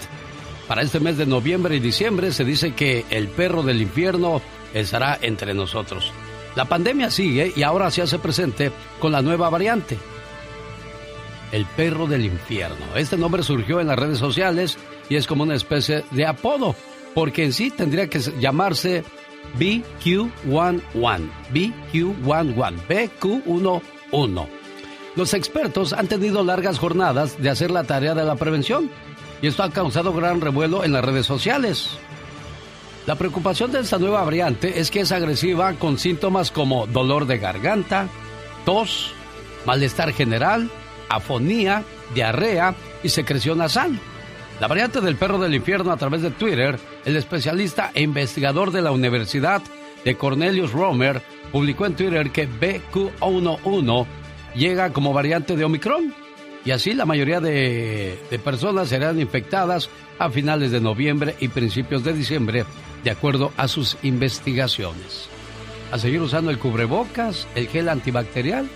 Para 0.68 0.82
este 0.82 1.00
mes 1.00 1.16
de 1.16 1.24
noviembre 1.24 1.74
y 1.74 1.80
diciembre 1.80 2.32
se 2.32 2.44
dice 2.44 2.74
que 2.74 3.06
el 3.08 3.28
perro 3.28 3.62
del 3.62 3.80
infierno 3.80 4.42
estará 4.74 5.18
entre 5.22 5.54
nosotros. 5.54 6.12
La 6.56 6.64
pandemia 6.64 7.10
sigue 7.10 7.52
y 7.54 7.62
ahora 7.62 7.90
se 7.90 8.02
hace 8.02 8.18
presente 8.18 8.72
con 8.98 9.12
la 9.12 9.22
nueva 9.22 9.50
variante. 9.50 9.98
El 11.52 11.66
perro 11.66 12.06
del 12.06 12.24
infierno. 12.24 12.96
Este 12.96 13.16
nombre 13.18 13.42
surgió 13.42 13.78
en 13.78 13.86
las 13.88 13.98
redes 13.98 14.18
sociales 14.18 14.78
y 15.08 15.16
es 15.16 15.26
como 15.26 15.44
una 15.44 15.54
especie 15.54 16.04
de 16.10 16.26
apodo, 16.26 16.74
porque 17.14 17.44
en 17.44 17.52
sí 17.52 17.70
tendría 17.70 18.08
que 18.08 18.18
llamarse 18.40 19.04
BQ11. 19.58 20.80
BQ11. 21.52 22.74
BQ11. 22.88 24.46
Los 25.14 25.34
expertos 25.34 25.92
han 25.92 26.08
tenido 26.08 26.42
largas 26.42 26.78
jornadas 26.78 27.40
de 27.40 27.50
hacer 27.50 27.70
la 27.70 27.84
tarea 27.84 28.14
de 28.14 28.24
la 28.24 28.36
prevención 28.36 28.90
y 29.42 29.46
esto 29.46 29.62
ha 29.62 29.70
causado 29.70 30.12
gran 30.14 30.40
revuelo 30.40 30.84
en 30.84 30.92
las 30.92 31.04
redes 31.04 31.26
sociales. 31.26 31.98
La 33.06 33.14
preocupación 33.14 33.70
de 33.70 33.80
esta 33.80 33.98
nueva 33.98 34.24
variante 34.24 34.80
es 34.80 34.90
que 34.90 35.00
es 35.00 35.12
agresiva 35.12 35.74
con 35.74 35.96
síntomas 35.96 36.50
como 36.50 36.88
dolor 36.88 37.26
de 37.26 37.38
garganta, 37.38 38.08
tos, 38.64 39.12
malestar 39.64 40.12
general, 40.12 40.68
afonía, 41.08 41.84
diarrea 42.16 42.74
y 43.04 43.08
secreción 43.08 43.58
nasal. 43.58 43.96
La 44.60 44.66
variante 44.66 45.00
del 45.00 45.14
perro 45.14 45.38
del 45.38 45.54
infierno 45.54 45.92
a 45.92 45.96
través 45.96 46.22
de 46.22 46.32
Twitter, 46.32 46.80
el 47.04 47.16
especialista 47.16 47.92
e 47.94 48.02
investigador 48.02 48.72
de 48.72 48.82
la 48.82 48.90
Universidad 48.90 49.62
de 50.04 50.16
Cornelius 50.16 50.72
Romer 50.72 51.22
publicó 51.52 51.86
en 51.86 51.94
Twitter 51.94 52.32
que 52.32 52.48
BQ11 52.48 54.06
llega 54.56 54.92
como 54.92 55.12
variante 55.12 55.54
de 55.54 55.64
Omicron 55.64 56.12
y 56.64 56.72
así 56.72 56.92
la 56.92 57.06
mayoría 57.06 57.38
de, 57.38 58.18
de 58.28 58.38
personas 58.40 58.88
serán 58.88 59.20
infectadas 59.20 59.90
a 60.18 60.28
finales 60.28 60.72
de 60.72 60.80
noviembre 60.80 61.36
y 61.38 61.46
principios 61.48 62.02
de 62.02 62.12
diciembre, 62.12 62.64
de 63.06 63.12
acuerdo 63.12 63.52
a 63.56 63.68
sus 63.68 63.96
investigaciones. 64.02 65.28
A 65.92 65.98
seguir 66.00 66.20
usando 66.20 66.50
el 66.50 66.58
cubrebocas, 66.58 67.46
el 67.54 67.68
gel 67.68 67.88
antibacterial 67.88 68.68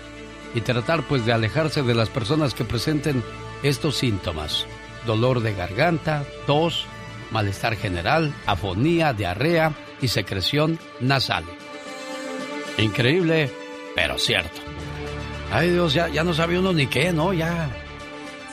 y 0.55 0.61
tratar 0.61 1.05
pues 1.05 1.25
de 1.25 1.33
alejarse 1.33 1.83
de 1.83 1.93
las 1.93 2.07
personas 2.07 2.53
que 2.53 2.63
presenten 2.63 3.25
estos 3.61 3.97
síntomas. 3.97 4.65
Dolor 5.05 5.41
de 5.41 5.53
garganta, 5.53 6.23
tos, 6.47 6.85
malestar 7.29 7.75
general, 7.75 8.33
afonía, 8.45 9.11
diarrea 9.11 9.73
y 10.01 10.07
secreción 10.07 10.79
nasal. 11.01 11.43
Increíble, 12.77 13.51
pero 13.97 14.17
cierto. 14.17 14.61
Ay 15.51 15.71
Dios, 15.71 15.93
ya, 15.93 16.07
ya 16.07 16.23
no 16.23 16.33
sabe 16.33 16.57
uno 16.57 16.71
ni 16.71 16.87
qué, 16.87 17.11
¿no? 17.11 17.33
Ya. 17.33 17.69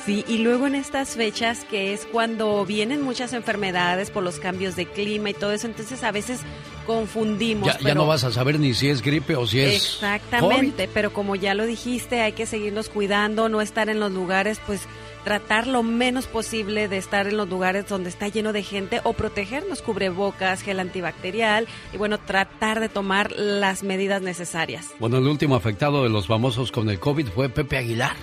Sí, 0.04 0.24
y 0.26 0.38
luego 0.38 0.66
en 0.66 0.74
estas 0.74 1.10
fechas 1.10 1.64
que 1.64 1.92
es 1.92 2.06
cuando 2.06 2.64
vienen 2.64 3.02
muchas 3.02 3.32
enfermedades 3.32 4.10
por 4.10 4.22
los 4.22 4.38
cambios 4.38 4.74
de 4.76 4.86
clima 4.86 5.30
y 5.30 5.34
todo 5.34 5.52
eso, 5.52 5.66
entonces 5.66 6.02
a 6.02 6.12
veces 6.12 6.40
confundimos. 6.86 7.66
Ya, 7.66 7.74
ya 7.74 7.78
pero- 7.82 7.94
no 7.96 8.06
vas 8.06 8.24
a 8.24 8.32
saber 8.32 8.58
ni 8.58 8.72
si 8.74 8.88
es 8.88 9.02
gripe 9.02 9.36
o 9.36 9.46
si 9.46 9.60
es. 9.60 9.74
Exactamente, 9.74 10.88
pero 10.92 11.12
como 11.12 11.36
ya 11.36 11.54
lo 11.54 11.66
dijiste, 11.66 12.20
hay 12.20 12.32
que 12.32 12.46
seguirnos 12.46 12.88
cuidando, 12.88 13.48
no 13.48 13.60
estar 13.60 13.88
en 13.90 14.00
los 14.00 14.10
lugares, 14.12 14.60
pues 14.66 14.80
tratar 15.24 15.66
lo 15.66 15.82
menos 15.82 16.26
posible 16.26 16.88
de 16.88 16.96
estar 16.96 17.26
en 17.26 17.36
los 17.36 17.48
lugares 17.48 17.86
donde 17.86 18.08
está 18.08 18.28
lleno 18.28 18.54
de 18.54 18.62
gente 18.62 19.00
o 19.04 19.12
protegernos, 19.12 19.82
cubrebocas, 19.82 20.62
gel 20.62 20.80
antibacterial 20.80 21.66
y 21.92 21.98
bueno, 21.98 22.16
tratar 22.18 22.80
de 22.80 22.88
tomar 22.88 23.32
las 23.32 23.82
medidas 23.82 24.22
necesarias. 24.22 24.86
Bueno, 24.98 25.18
el 25.18 25.26
último 25.26 25.54
afectado 25.56 26.02
de 26.02 26.08
los 26.08 26.26
famosos 26.26 26.72
con 26.72 26.88
el 26.88 26.98
COVID 26.98 27.26
fue 27.28 27.50
Pepe 27.50 27.76
Aguilar. 27.76 28.16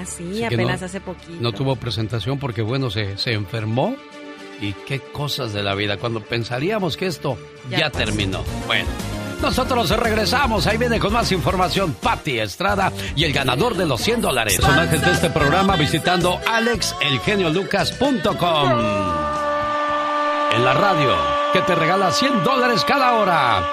Ah, 0.00 0.04
sí, 0.06 0.44
Así 0.44 0.44
apenas 0.44 0.80
no- 0.80 0.86
hace 0.86 1.00
poquito. 1.00 1.32
No 1.40 1.52
tuvo 1.52 1.74
presentación 1.76 2.38
porque, 2.38 2.62
bueno, 2.62 2.90
se, 2.90 3.16
se 3.18 3.32
enfermó. 3.32 3.96
Y 4.60 4.72
qué 4.72 4.98
cosas 5.00 5.52
de 5.52 5.62
la 5.62 5.76
vida, 5.76 5.98
cuando 5.98 6.20
pensaríamos 6.20 6.96
que 6.96 7.06
esto 7.06 7.38
ya, 7.70 7.90
terminó. 7.90 8.42
Bueno, 8.66 8.88
nosotros 9.40 9.88
regresamos. 9.90 10.66
Ahí 10.66 10.78
viene 10.78 10.98
con 10.98 11.12
más 11.12 11.30
información 11.30 11.94
Patti 12.00 12.40
Estrada 12.40 12.92
y 13.14 13.22
el 13.22 13.32
ganador 13.32 13.76
de 13.76 13.86
los 13.86 14.00
100 14.00 14.20
dólares. 14.20 14.56
Personajes 14.56 15.00
de 15.00 15.12
este 15.12 15.30
programa 15.30 15.76
visitando 15.76 16.40
alexelgeniolucas.com. 16.44 18.70
En 20.56 20.64
la 20.64 20.74
radio, 20.74 21.14
que 21.52 21.60
te 21.60 21.76
regala 21.76 22.10
100 22.10 22.42
dólares 22.42 22.82
cada 22.84 23.14
hora. 23.14 23.64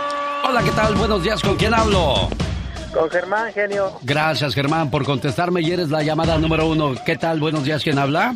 Hola, 0.48 0.62
¿qué 0.62 0.70
tal? 0.72 0.94
Buenos 0.96 1.24
días, 1.24 1.42
¿con 1.42 1.56
quién 1.56 1.74
hablo? 1.74 2.30
Con 2.96 3.10
Germán, 3.10 3.52
genio. 3.52 3.92
Gracias, 4.04 4.56
Germán, 4.56 4.90
por 4.90 5.04
contestarme 5.04 5.62
y 5.62 5.70
eres 5.70 5.90
la 5.90 6.02
llamada 6.02 6.38
número 6.38 6.66
uno. 6.68 6.94
¿Qué 7.06 7.18
tal? 7.18 7.42
Buenos 7.42 7.66
días, 7.66 7.84
¿quién 7.84 8.00
habla? 8.00 8.34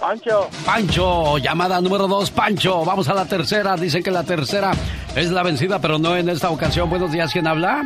Pancho. 0.00 0.48
Pancho, 0.64 1.36
llamada 1.36 1.78
número 1.82 2.08
dos, 2.08 2.30
Pancho. 2.30 2.86
Vamos 2.86 3.06
a 3.08 3.14
la 3.14 3.26
tercera. 3.26 3.76
Dicen 3.76 4.02
que 4.02 4.10
la 4.10 4.24
tercera 4.24 4.72
es 5.14 5.30
la 5.30 5.42
vencida, 5.42 5.78
pero 5.78 5.98
no 5.98 6.16
en 6.16 6.30
esta 6.30 6.48
ocasión. 6.48 6.88
Buenos 6.88 7.12
días, 7.12 7.30
¿quién 7.30 7.46
habla? 7.46 7.84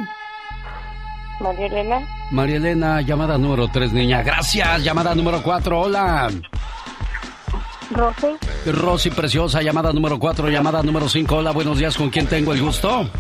María 1.41 1.67
Elena. 1.67 2.01
María 2.31 2.57
Elena, 2.57 3.01
llamada 3.01 3.37
número 3.37 3.69
tres, 3.73 3.93
niña. 3.93 4.23
Gracias, 4.23 4.85
llamada 4.85 5.13
número 5.17 5.43
cuatro, 5.43 5.81
hola. 5.81 6.31
Rosy. 7.91 8.29
Rosy 8.67 9.11
Preciosa, 9.11 9.61
llamada 9.61 9.93
número 9.93 10.21
cuatro, 10.21 10.49
llamada 10.49 10.85
número 10.85 11.09
cinco, 11.09 11.39
hola, 11.39 11.51
buenos 11.51 11.79
días, 11.79 11.97
¿con 11.97 12.11
quién 12.11 12.29
tengo 12.29 12.53
el 12.53 12.63
gusto? 12.63 13.11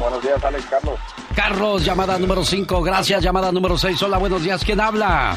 Buenos 0.00 0.22
días, 0.22 0.42
Alex 0.42 0.64
Carlos. 0.70 0.98
Carlos, 1.36 1.84
llamada 1.84 2.18
número 2.18 2.42
cinco, 2.44 2.82
gracias, 2.82 3.22
llamada 3.22 3.52
número 3.52 3.76
seis, 3.78 4.02
hola, 4.02 4.16
buenos 4.18 4.42
días, 4.42 4.64
¿quién 4.64 4.80
habla? 4.80 5.36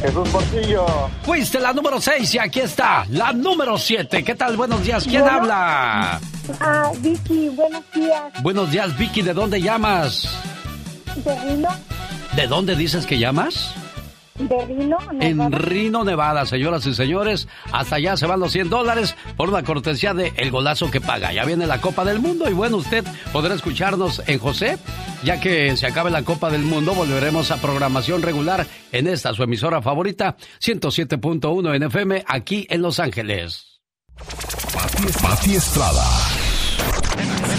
Jesús 0.00 0.28
Portillo. 0.30 0.84
Fuiste 1.22 1.60
la 1.60 1.72
número 1.72 2.00
seis 2.00 2.34
y 2.34 2.38
aquí 2.38 2.60
está, 2.60 3.04
la 3.10 3.32
número 3.32 3.78
siete. 3.78 4.24
¿Qué 4.24 4.34
tal? 4.34 4.56
Buenos 4.56 4.82
días, 4.82 5.04
¿quién 5.04 5.20
Bueno. 5.22 5.36
habla? 5.38 6.20
Ah, 6.60 6.90
Vicky, 6.98 7.50
buenos 7.50 7.84
días. 7.94 8.42
Buenos 8.42 8.70
días, 8.72 8.96
Vicky, 8.98 9.22
¿de 9.22 9.32
dónde 9.32 9.60
llamas? 9.60 10.28
¿De 11.14 11.38
Rino? 11.44 11.68
¿De 12.34 12.46
dónde 12.48 12.74
dices 12.74 13.06
que 13.06 13.18
llamas? 13.18 13.74
¿De 14.48 14.66
Rino? 14.66 14.98
En 15.20 15.36
Nevada? 15.36 15.58
Rino, 15.58 16.04
Nevada, 16.04 16.46
señoras 16.46 16.86
y 16.86 16.94
señores. 16.94 17.48
Hasta 17.72 17.96
allá 17.96 18.16
se 18.16 18.26
van 18.26 18.40
los 18.40 18.52
100 18.52 18.70
dólares 18.70 19.14
por 19.36 19.48
una 19.48 19.62
cortesía 19.62 20.14
de 20.14 20.32
El 20.36 20.50
Golazo 20.50 20.90
que 20.90 21.00
Paga. 21.00 21.32
Ya 21.32 21.44
viene 21.44 21.66
la 21.66 21.80
Copa 21.80 22.04
del 22.04 22.20
Mundo 22.20 22.48
y 22.48 22.52
bueno, 22.52 22.78
usted 22.78 23.04
podrá 23.32 23.54
escucharnos 23.54 24.22
en 24.26 24.38
José. 24.38 24.78
Ya 25.22 25.40
que 25.40 25.76
se 25.76 25.86
acabe 25.86 26.10
la 26.10 26.22
Copa 26.22 26.50
del 26.50 26.62
Mundo, 26.62 26.94
volveremos 26.94 27.50
a 27.50 27.56
programación 27.58 28.22
regular 28.22 28.66
en 28.90 29.06
esta, 29.06 29.32
su 29.34 29.42
emisora 29.42 29.80
favorita, 29.82 30.36
107.1 30.60 31.74
en 31.74 31.82
FM, 31.84 32.24
aquí 32.26 32.66
en 32.68 32.82
Los 32.82 32.98
Ángeles. 32.98 33.80
Pati, 34.16 35.04
Pati 35.22 35.54
Estrada. 35.54 36.04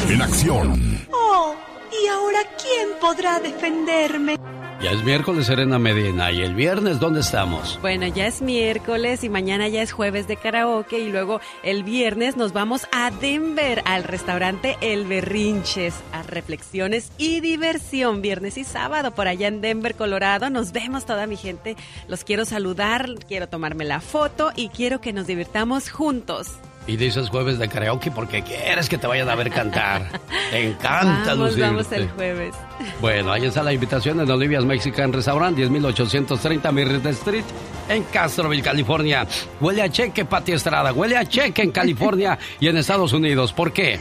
En 0.10 0.22
acción. 0.22 1.08
Oh, 1.12 1.56
¿y 1.92 2.08
ahora 2.08 2.40
quién 2.62 2.90
podrá 3.00 3.40
defenderme? 3.40 4.38
Ya 4.84 4.92
es 4.92 5.02
miércoles, 5.02 5.46
Serena 5.46 5.80
Medina. 5.80 6.30
¿Y 6.34 6.42
el 6.42 6.56
viernes 6.56 7.00
dónde 7.00 7.22
estamos? 7.22 7.80
Bueno, 7.82 8.06
ya 8.06 8.28
es 8.28 8.42
miércoles 8.42 9.24
y 9.24 9.30
mañana 9.30 9.70
ya 9.70 9.82
es 9.82 9.94
jueves 9.94 10.28
de 10.28 10.36
karaoke 10.36 11.00
y 11.00 11.10
luego 11.10 11.40
el 11.64 11.86
viernes 11.86 12.36
nos 12.36 12.52
vamos 12.52 12.86
a 12.92 13.10
Denver 13.10 13.82
al 13.86 14.04
restaurante 14.04 14.76
El 14.82 15.06
Berrinches 15.06 15.96
a 16.12 16.24
reflexiones 16.24 17.14
y 17.18 17.40
diversión 17.40 18.22
viernes 18.22 18.58
y 18.58 18.66
sábado 18.66 19.12
por 19.12 19.30
allá 19.30 19.48
en 19.48 19.62
Denver, 19.62 19.96
Colorado. 19.96 20.50
Nos 20.50 20.74
vemos 20.74 21.06
toda 21.06 21.28
mi 21.28 21.38
gente. 21.38 21.78
Los 22.10 22.26
quiero 22.26 22.44
saludar, 22.44 23.08
quiero 23.26 23.48
tomarme 23.48 23.86
la 23.86 24.02
foto 24.02 24.52
y 24.54 24.68
quiero 24.68 25.00
que 25.00 25.14
nos 25.14 25.28
divirtamos 25.28 25.90
juntos. 25.90 26.58
Y 26.86 26.98
dices 26.98 27.30
jueves 27.30 27.60
de 27.60 27.70
karaoke 27.70 28.12
porque 28.12 28.44
quieres 28.44 28.90
que 28.90 28.98
te 28.98 29.08
vayan 29.08 29.30
a 29.30 29.36
ver 29.36 29.50
cantar. 29.50 30.20
Te 30.52 30.68
encanta, 30.70 31.30
Vamos, 31.32 31.38
lucirte. 31.56 31.62
vamos 31.62 31.92
el 31.94 32.10
jueves. 32.12 32.56
Bueno, 33.00 33.32
ahí 33.32 33.46
está 33.46 33.64
la 33.64 33.72
invitación 33.74 34.20
en 34.20 34.30
Olivia's 34.30 34.66
Mexican 34.66 35.14
Restaurant, 35.14 35.58
10830 35.58 36.72
Merritt 36.74 37.06
Street, 37.06 37.46
en 37.88 38.04
Castroville, 38.04 38.62
California. 38.62 39.26
Huele 39.62 39.82
a 39.82 39.90
cheque, 39.90 40.26
Pati 40.26 40.52
Estrada. 40.52 40.92
Huele 40.94 41.18
a 41.18 41.26
cheque 41.26 41.62
en 41.64 41.72
California 41.72 42.38
y 42.60 42.68
en 42.68 42.78
Estados 42.78 43.14
Unidos. 43.14 43.54
¿Por 43.54 43.72
qué? 43.72 44.00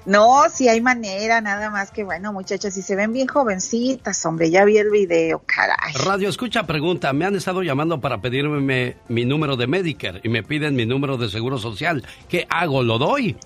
No, 0.05 0.49
si 0.49 0.67
hay 0.67 0.81
manera, 0.81 1.39
nada 1.39 1.69
más 1.69 1.91
que 1.91 2.03
bueno, 2.03 2.34
muchachas, 2.34 2.73
si 2.73 2.81
se 2.81 2.95
ven 2.95 3.13
bien 3.13 3.27
jovencitas, 3.27 4.25
hombre, 4.25 4.49
ya 4.49 4.65
vi 4.65 4.77
el 4.77 4.89
video, 4.89 5.43
caray. 5.45 5.93
Radio 6.03 6.29
Escucha 6.29 6.63
pregunta, 6.63 7.13
me 7.13 7.25
han 7.25 7.36
estado 7.36 7.61
llamando 7.61 8.01
para 8.01 8.19
pedirme 8.19 8.97
mi 9.07 9.25
número 9.25 9.55
de 9.55 9.67
Medicare 9.67 10.19
y 10.23 10.29
me 10.29 10.41
piden 10.41 10.75
mi 10.75 10.86
número 10.88 11.17
de 11.17 11.29
Seguro 11.29 11.59
Social. 11.59 12.03
¿Qué 12.27 12.47
hago? 12.49 12.81
¿Lo 12.81 12.97
doy? 12.97 13.38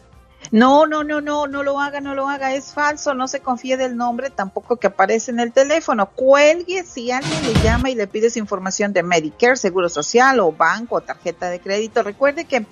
No, 0.52 0.88
no, 0.88 1.04
no, 1.04 1.20
no, 1.20 1.48
no 1.48 1.64
lo 1.64 1.80
haga, 1.80 2.00
no 2.00 2.16
lo 2.16 2.28
haga, 2.30 2.54
es 2.54 2.74
falso, 2.74 3.14
no 3.14 3.28
se 3.28 3.42
confíe 3.42 3.76
del 3.76 3.98
nombre 3.98 4.30
tampoco 4.30 4.78
que 4.78 4.88
aparece 4.88 5.32
en 5.32 5.40
el 5.40 5.52
teléfono. 5.52 6.10
Cuelgue 6.10 6.84
si 6.84 7.12
alguien 7.12 7.44
le 7.44 7.54
llama 7.62 7.90
y 7.90 7.96
le 7.96 8.08
pide 8.08 8.30
su 8.30 8.40
información 8.40 8.94
de 8.94 9.04
Medicare, 9.04 9.58
Seguro 9.58 9.90
Social 9.90 10.40
o 10.40 10.52
banco 10.52 10.96
o 10.96 11.02
tarjeta 11.02 11.50
de 11.50 11.60
crédito. 11.60 12.02
Recuerde 12.04 12.46
que 12.46 12.66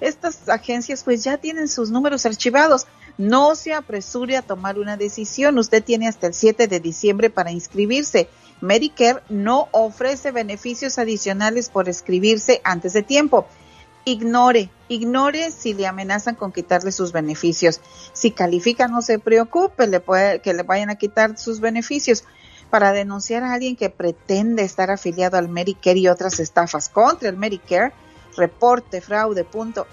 estas 0.00 0.48
agencias 0.48 1.02
pues 1.02 1.24
ya 1.24 1.38
tienen 1.38 1.68
sus 1.68 1.90
números 1.90 2.26
archivados. 2.26 2.86
No 3.16 3.54
se 3.54 3.72
apresure 3.72 4.36
a 4.36 4.42
tomar 4.42 4.78
una 4.78 4.96
decisión. 4.96 5.58
Usted 5.58 5.82
tiene 5.82 6.08
hasta 6.08 6.26
el 6.26 6.34
7 6.34 6.66
de 6.66 6.80
diciembre 6.80 7.30
para 7.30 7.52
inscribirse. 7.52 8.28
Medicare 8.60 9.22
no 9.28 9.68
ofrece 9.70 10.30
beneficios 10.30 10.98
adicionales 10.98 11.68
por 11.70 11.88
escribirse 11.88 12.60
antes 12.64 12.92
de 12.92 13.02
tiempo. 13.02 13.46
Ignore, 14.04 14.70
ignore 14.88 15.50
si 15.50 15.72
le 15.74 15.86
amenazan 15.86 16.34
con 16.34 16.52
quitarle 16.52 16.92
sus 16.92 17.12
beneficios. 17.12 17.80
Si 18.12 18.30
califica, 18.32 18.86
no 18.88 19.00
se 19.02 19.18
preocupe, 19.18 19.86
le 19.86 20.00
puede, 20.00 20.40
que 20.40 20.52
le 20.52 20.62
vayan 20.62 20.90
a 20.90 20.96
quitar 20.96 21.38
sus 21.38 21.60
beneficios. 21.60 22.24
Para 22.70 22.92
denunciar 22.92 23.42
a 23.44 23.54
alguien 23.54 23.76
que 23.76 23.88
pretende 23.90 24.62
estar 24.62 24.90
afiliado 24.90 25.38
al 25.38 25.48
Medicare 25.48 25.98
y 25.98 26.08
otras 26.08 26.40
estafas 26.40 26.88
contra 26.88 27.28
el 27.28 27.36
Medicare, 27.36 27.92
reporte 28.36 29.00
fraude.ftc.gov. 29.00 29.84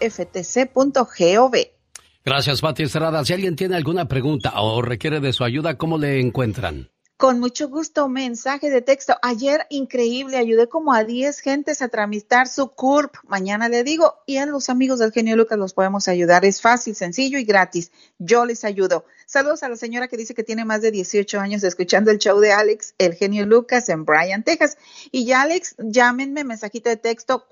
Gracias, 2.23 2.61
Pati 2.61 2.83
Estrada. 2.83 3.25
Si 3.25 3.33
alguien 3.33 3.55
tiene 3.55 3.75
alguna 3.75 4.07
pregunta 4.07 4.53
o 4.61 4.81
requiere 4.81 5.19
de 5.19 5.33
su 5.33 5.43
ayuda, 5.43 5.77
¿cómo 5.77 5.97
le 5.97 6.19
encuentran? 6.19 6.89
Con 7.21 7.39
mucho 7.39 7.69
gusto, 7.69 8.09
mensaje 8.09 8.71
de 8.71 8.81
texto. 8.81 9.15
Ayer, 9.21 9.67
increíble, 9.69 10.37
ayudé 10.37 10.67
como 10.67 10.91
a 10.91 11.03
10 11.03 11.39
gentes 11.41 11.83
a 11.83 11.87
tramitar 11.87 12.47
su 12.47 12.69
CURP. 12.69 13.15
Mañana 13.27 13.69
le 13.69 13.83
digo, 13.83 14.15
y 14.25 14.37
a 14.37 14.47
los 14.47 14.69
amigos 14.69 14.97
del 14.97 15.11
genio 15.11 15.37
Lucas 15.37 15.59
los 15.59 15.73
podemos 15.73 16.07
ayudar. 16.07 16.45
Es 16.45 16.61
fácil, 16.61 16.95
sencillo 16.95 17.37
y 17.37 17.43
gratis. 17.43 17.91
Yo 18.17 18.47
les 18.47 18.65
ayudo. 18.65 19.05
Saludos 19.27 19.61
a 19.61 19.69
la 19.69 19.75
señora 19.75 20.07
que 20.07 20.17
dice 20.17 20.33
que 20.33 20.43
tiene 20.43 20.65
más 20.65 20.81
de 20.81 20.89
18 20.89 21.39
años 21.39 21.63
escuchando 21.63 22.09
el 22.09 22.17
show 22.17 22.39
de 22.39 22.53
Alex, 22.53 22.95
el 22.97 23.13
genio 23.13 23.45
Lucas, 23.45 23.87
en 23.89 24.03
Bryan, 24.03 24.43
Texas. 24.43 24.79
Y 25.11 25.25
ya, 25.25 25.43
Alex, 25.43 25.75
llámenme, 25.77 26.43
mensajito 26.43 26.89
de 26.89 26.97
texto 26.97 27.45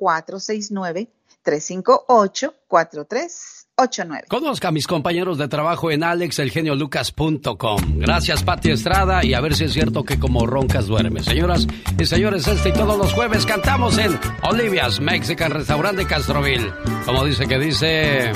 469-358-4389. 1.45 4.27
Conozca 4.27 4.69
a 4.69 4.71
mis 4.71 4.87
compañeros 4.87 5.37
de 5.37 5.47
trabajo 5.47 5.91
en 5.91 6.03
alexelgeniolucas.com. 6.03 7.81
Gracias, 7.97 8.43
Pati 8.43 8.71
Estrada, 8.71 9.23
y 9.23 9.33
a 9.33 9.41
ver 9.41 9.55
si 9.55 9.65
es 9.65 9.73
cierto 9.73 10.03
que 10.03 10.19
como 10.19 10.45
roncas 10.45 10.87
duermes. 10.87 11.25
Señoras 11.25 11.67
y 11.97 12.05
señores, 12.05 12.47
este 12.47 12.69
y 12.69 12.73
todos 12.73 12.97
los 12.97 13.13
jueves 13.13 13.45
cantamos 13.45 13.97
en 13.97 14.19
Olivia's 14.43 14.99
Mexican 14.99 15.51
Restaurant 15.51 15.97
de 15.97 16.05
Castroville. 16.05 16.71
Como 17.05 17.23
dice 17.25 17.47
que 17.47 17.57
dice... 17.57 18.31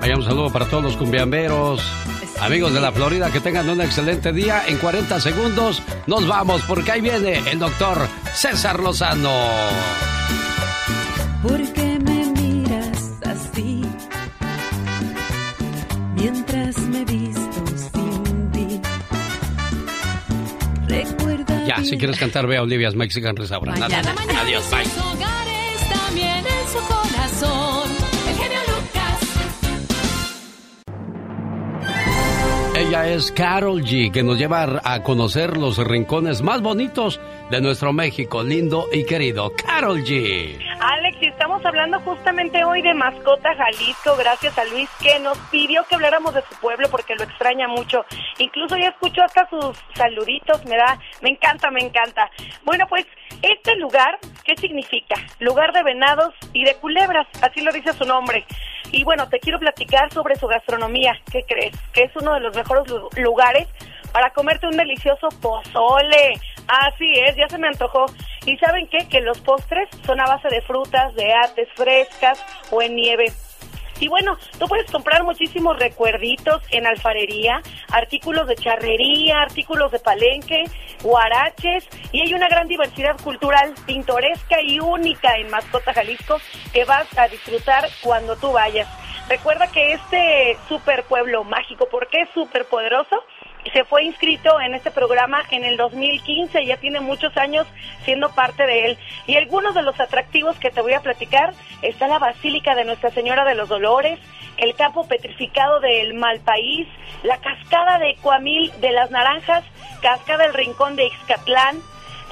Vaya 0.00 0.16
un 0.16 0.24
saludo 0.24 0.50
para 0.50 0.66
todos 0.66 0.82
los 0.82 0.96
cumbiamberos. 0.96 1.80
Amigos 2.40 2.72
de 2.72 2.80
la 2.80 2.90
Florida, 2.90 3.30
que 3.30 3.40
tengan 3.40 3.68
un 3.68 3.82
excelente 3.82 4.32
día. 4.32 4.62
En 4.66 4.78
40 4.78 5.20
segundos 5.20 5.82
nos 6.06 6.26
vamos 6.26 6.62
porque 6.66 6.92
ahí 6.92 7.02
viene 7.02 7.34
el 7.50 7.58
doctor 7.58 8.08
César 8.32 8.80
Lozano. 8.80 9.30
¿Por 11.42 11.72
qué 11.72 11.98
me 12.00 12.26
miras 12.38 13.18
así? 13.24 13.82
Mientras 16.14 16.78
me 16.88 17.02
visto 17.06 17.66
sin 17.76 18.50
ti. 18.52 18.80
Recuerda. 20.86 21.64
Ya, 21.66 21.82
si 21.82 21.96
quieres 21.96 22.18
cantar, 22.18 22.46
ve 22.46 22.58
a 22.58 22.62
Olivia's 22.62 22.94
Mexican 22.94 23.34
Restaurant. 23.36 23.78
Mañana. 23.78 24.14
Adiós, 24.42 24.70
bye. 24.70 24.84
sus 24.84 24.98
hogares, 25.02 25.88
también 25.88 26.44
en 26.44 26.68
su 26.68 26.78
corazón. 26.86 27.88
El 28.28 28.36
genio 28.36 28.60
Lucas. 28.68 29.20
Ella 32.76 33.08
es 33.08 33.32
Carol 33.32 33.82
G, 33.82 34.12
que 34.12 34.22
nos 34.22 34.36
lleva 34.36 34.82
a 34.84 35.02
conocer 35.02 35.56
los 35.56 35.78
rincones 35.78 36.42
más 36.42 36.60
bonitos 36.60 37.18
de 37.50 37.60
nuestro 37.60 37.92
México, 37.92 38.42
lindo 38.42 38.86
y 38.92 39.04
querido. 39.04 39.52
Carol 39.66 39.98
G. 40.04 40.58
Alex, 40.80 41.18
estamos 41.20 41.64
hablando 41.66 42.00
justamente 42.00 42.64
hoy 42.64 42.80
de 42.80 42.94
Mascota 42.94 43.54
Jalisco, 43.56 44.16
gracias 44.16 44.56
a 44.56 44.64
Luis 44.66 44.88
que 45.02 45.18
nos 45.18 45.36
pidió 45.50 45.84
que 45.88 45.96
habláramos 45.96 46.32
de 46.34 46.42
su 46.48 46.54
pueblo 46.60 46.88
porque 46.90 47.14
lo 47.16 47.24
extraña 47.24 47.66
mucho. 47.68 48.04
Incluso 48.38 48.76
ya 48.76 48.88
escucho 48.88 49.22
hasta 49.22 49.48
sus 49.50 49.76
saluditos, 49.94 50.64
me 50.64 50.76
da, 50.76 50.98
me 51.22 51.30
encanta, 51.30 51.70
me 51.70 51.80
encanta. 51.80 52.30
Bueno, 52.64 52.86
pues 52.88 53.04
este 53.42 53.74
lugar, 53.76 54.18
¿qué 54.44 54.56
significa? 54.56 55.16
Lugar 55.40 55.72
de 55.72 55.82
venados 55.82 56.32
y 56.52 56.64
de 56.64 56.74
culebras, 56.76 57.26
así 57.42 57.60
lo 57.62 57.72
dice 57.72 57.92
su 57.92 58.04
nombre. 58.04 58.44
Y 58.92 59.04
bueno, 59.04 59.28
te 59.28 59.38
quiero 59.40 59.58
platicar 59.58 60.12
sobre 60.12 60.36
su 60.36 60.46
gastronomía. 60.46 61.12
¿Qué 61.30 61.42
crees? 61.46 61.76
Que 61.92 62.04
es 62.04 62.16
uno 62.16 62.34
de 62.34 62.40
los 62.40 62.56
mejores 62.56 62.88
lu- 62.88 63.08
lugares 63.18 63.68
para 64.12 64.30
comerte 64.30 64.66
un 64.66 64.76
delicioso 64.76 65.28
pozole. 65.40 66.34
Así 66.66 67.12
es, 67.26 67.36
ya 67.36 67.48
se 67.48 67.58
me 67.58 67.68
antojó. 67.68 68.06
¿Y 68.46 68.56
saben 68.58 68.86
qué? 68.88 69.08
Que 69.08 69.20
los 69.20 69.40
postres 69.40 69.88
son 70.06 70.20
a 70.20 70.26
base 70.26 70.48
de 70.48 70.62
frutas, 70.62 71.14
de 71.14 71.32
artes 71.32 71.68
frescas 71.74 72.44
o 72.70 72.80
en 72.82 72.94
nieve. 72.94 73.32
Y 74.00 74.08
bueno, 74.08 74.38
tú 74.58 74.66
puedes 74.66 74.90
comprar 74.90 75.22
muchísimos 75.24 75.78
recuerditos 75.78 76.62
en 76.70 76.86
alfarería, 76.86 77.60
artículos 77.92 78.48
de 78.48 78.56
charrería, 78.56 79.42
artículos 79.42 79.92
de 79.92 79.98
palenque, 79.98 80.64
guaraches, 81.02 81.86
y 82.10 82.22
hay 82.22 82.32
una 82.32 82.48
gran 82.48 82.66
diversidad 82.66 83.20
cultural 83.22 83.74
pintoresca 83.86 84.62
y 84.62 84.80
única 84.80 85.36
en 85.36 85.50
Mascota 85.50 85.92
Jalisco 85.92 86.38
que 86.72 86.86
vas 86.86 87.06
a 87.18 87.28
disfrutar 87.28 87.88
cuando 88.02 88.36
tú 88.36 88.52
vayas. 88.52 88.88
Recuerda 89.28 89.70
que 89.70 89.92
este 89.92 90.56
super 90.66 91.04
pueblo 91.04 91.44
mágico, 91.44 91.86
¿por 91.88 92.08
qué 92.08 92.22
es 92.22 92.30
súper 92.30 92.64
poderoso? 92.64 93.22
Se 93.72 93.84
fue 93.84 94.04
inscrito 94.04 94.60
en 94.60 94.74
este 94.74 94.90
programa 94.90 95.42
en 95.50 95.64
el 95.64 95.76
2015, 95.76 96.64
ya 96.64 96.76
tiene 96.78 97.00
muchos 97.00 97.36
años 97.36 97.66
siendo 98.04 98.30
parte 98.30 98.66
de 98.66 98.86
él. 98.86 98.98
Y 99.26 99.36
algunos 99.36 99.74
de 99.74 99.82
los 99.82 99.98
atractivos 100.00 100.56
que 100.58 100.70
te 100.70 100.80
voy 100.80 100.94
a 100.94 101.00
platicar 101.00 101.52
está 101.82 102.08
la 102.08 102.18
Basílica 102.18 102.74
de 102.74 102.84
Nuestra 102.84 103.10
Señora 103.10 103.44
de 103.44 103.54
los 103.54 103.68
Dolores, 103.68 104.18
el 104.56 104.74
campo 104.74 105.06
petrificado 105.06 105.80
del 105.80 106.14
Malpaís, 106.14 106.88
la 107.22 107.38
cascada 107.38 107.98
de 107.98 108.16
Coamil 108.22 108.72
de 108.80 108.92
las 108.92 109.10
Naranjas, 109.10 109.64
cascada 110.02 110.44
del 110.44 110.54
Rincón 110.54 110.96
de 110.96 111.06
Ixcatlán, 111.06 111.78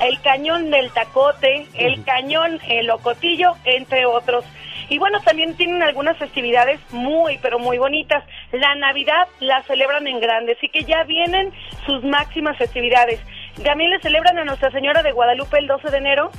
el 0.01 0.21
cañón 0.21 0.71
del 0.71 0.91
Tacote, 0.91 1.67
el 1.75 2.05
cañón 2.05 2.61
El 2.69 2.91
Ocotillo, 2.91 3.55
entre 3.65 4.07
otros. 4.07 4.45
Y 4.89 4.99
bueno, 4.99 5.21
también 5.21 5.57
tienen 5.57 5.83
algunas 5.83 6.17
festividades 6.17 6.81
muy, 6.91 7.39
pero 7.39 7.59
muy 7.59 7.79
bonitas. 7.79 8.25
La 8.53 8.75
Navidad 8.75 9.29
la 9.41 9.63
celebran 9.65 10.07
en 10.07 10.21
grande, 10.21 10.55
así 10.57 10.69
que 10.69 10.85
ya 10.85 11.05
vienen 11.05 11.53
sus 11.87 12.03
máximas 12.05 12.57
festividades. 12.57 13.21
También 13.63 13.91
le 13.91 14.01
celebran 14.01 14.39
a 14.39 14.45
Nuestra 14.45 14.71
Señora 14.71 15.03
de 15.03 15.13
Guadalupe 15.13 15.59
el 15.59 15.67
12 15.67 15.91
de 15.91 15.99
enero 15.99 16.31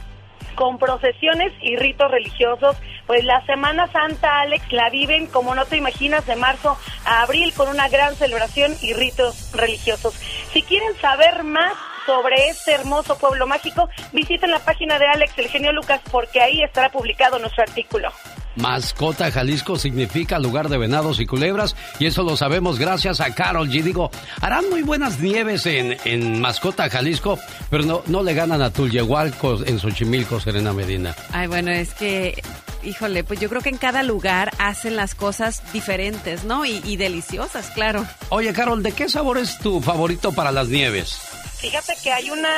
con 0.56 0.78
procesiones 0.78 1.54
y 1.62 1.78
ritos 1.78 2.12
religiosos. 2.12 2.76
Pues 3.08 3.24
la 3.24 3.46
Semana 3.46 3.88
Santa, 3.88 4.42
Alex, 4.42 4.72
la 4.72 4.90
viven 4.90 5.28
como 5.28 5.56
no 5.56 5.66
te 5.66 5.78
imaginas 5.78 6.26
de 6.26 6.36
marzo 6.36 6.78
a 7.06 7.22
abril 7.22 7.54
con 7.54 7.70
una 7.70 7.88
gran 7.88 8.16
celebración 8.16 8.74
y 8.82 8.94
ritos 8.94 9.52
religiosos. 9.54 10.14
Si 10.52 10.62
quieren 10.64 10.96
saber 10.96 11.44
más 11.44 11.74
sobre 12.10 12.50
este 12.50 12.72
hermoso 12.72 13.16
pueblo 13.20 13.46
mágico, 13.46 13.88
visiten 14.12 14.50
la 14.50 14.58
página 14.58 14.98
de 14.98 15.06
Alex 15.06 15.32
El 15.38 15.48
Genio 15.48 15.72
Lucas 15.72 16.02
porque 16.10 16.42
ahí 16.42 16.64
estará 16.64 16.90
publicado 16.90 17.38
nuestro 17.38 17.62
artículo. 17.62 18.10
Mascota 18.56 19.32
Jalisco 19.32 19.78
significa 19.78 20.40
lugar 20.40 20.70
de 20.70 20.80
venados 20.80 21.20
y 21.20 21.28
culebras 21.28 21.76
y 22.00 22.08
eso 22.08 22.24
lo 22.24 22.36
sabemos 22.36 22.80
gracias 22.80 23.22
a 23.22 23.36
Carol 23.36 23.70
G. 23.70 23.84
Digo, 23.84 24.10
harán 24.42 24.68
muy 24.72 24.82
buenas 24.82 25.20
nieves 25.20 25.68
en, 25.68 25.98
en 26.04 26.42
Mascota 26.42 26.90
Jalisco, 26.90 27.38
pero 27.70 27.84
no, 27.84 28.02
no 28.08 28.24
le 28.24 28.34
ganan 28.34 28.64
a 28.64 28.74
Tulyehualco 28.74 29.64
en 29.64 29.78
Xochimilco, 29.78 30.40
Serena 30.40 30.74
Medina. 30.74 31.16
Ay, 31.32 31.46
bueno, 31.46 31.70
es 31.70 31.94
que, 31.94 32.42
híjole, 32.84 33.24
pues 33.24 33.40
yo 33.40 33.50
creo 33.50 33.62
que 33.62 33.70
en 33.70 33.78
cada 33.78 34.02
lugar 34.02 34.52
hacen 34.58 34.96
las 34.96 35.14
cosas 35.14 35.62
diferentes, 35.74 36.44
¿no? 36.44 36.66
Y, 36.66 36.82
y 36.84 36.98
deliciosas, 36.98 37.70
claro. 37.70 38.04
Oye, 38.30 38.52
Carol, 38.52 38.82
¿de 38.82 38.94
qué 38.94 39.08
sabor 39.10 39.38
es 39.38 39.60
tu 39.60 39.80
favorito 39.80 40.32
para 40.32 40.52
las 40.52 40.70
nieves? 40.70 41.22
Fíjate 41.60 41.94
que 42.02 42.12
hay 42.12 42.30
una, 42.30 42.50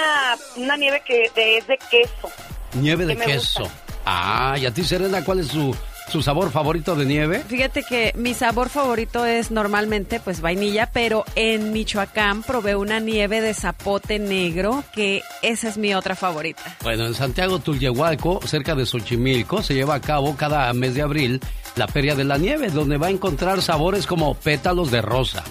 una 0.58 0.78
nieve 0.78 1.02
que 1.06 1.30
de- 1.36 1.58
es 1.58 1.68
de 1.68 1.78
queso. 1.90 2.30
Nieve 2.74 3.06
de 3.06 3.18
Que 3.18 3.26
queso. 3.26 3.64
Ah, 4.06 4.56
¿y 4.60 4.66
a 4.66 4.74
ti, 4.74 4.84
Serena, 4.84 5.24
cuál 5.24 5.40
es 5.40 5.48
su, 5.48 5.76
su 6.12 6.22
sabor 6.22 6.52
favorito 6.52 6.96
de 6.96 7.06
nieve? 7.06 7.44
Fíjate 7.48 7.84
que 7.84 8.14
mi 8.16 8.34
sabor 8.34 8.70
favorito 8.70 9.26
es 9.26 9.52
normalmente 9.52 10.20
pues 10.20 10.42
vainilla, 10.42 10.90
pero 10.92 11.26
en 11.36 11.72
Michoacán 11.74 12.44
probé 12.44 12.76
una 12.76 13.00
nieve 13.00 13.42
de 13.42 13.54
zapote 13.54 14.20
negro, 14.20 14.84
que 14.94 15.22
esa 15.42 15.68
es 15.70 15.78
mi 15.78 15.94
otra 15.94 16.16
favorita. 16.16 16.62
Bueno, 16.84 17.06
en 17.06 17.14
Santiago 17.14 17.60
Tulyehualco, 17.60 18.40
cerca 18.46 18.74
de 18.76 18.86
Xochimilco, 18.86 19.62
se 19.64 19.74
lleva 19.74 19.96
a 19.96 20.02
cabo 20.02 20.36
cada 20.38 20.72
mes 20.74 20.94
de 20.96 21.02
abril 21.02 21.40
la 21.76 21.88
Feria 21.88 22.16
de 22.16 22.24
la 22.24 22.38
Nieve, 22.38 22.70
donde 22.70 22.98
va 22.98 23.08
a 23.08 23.12
encontrar 23.12 23.62
sabores 23.62 24.06
como 24.08 24.34
pétalos 24.36 24.92
de 24.92 25.02
rosa, 25.02 25.44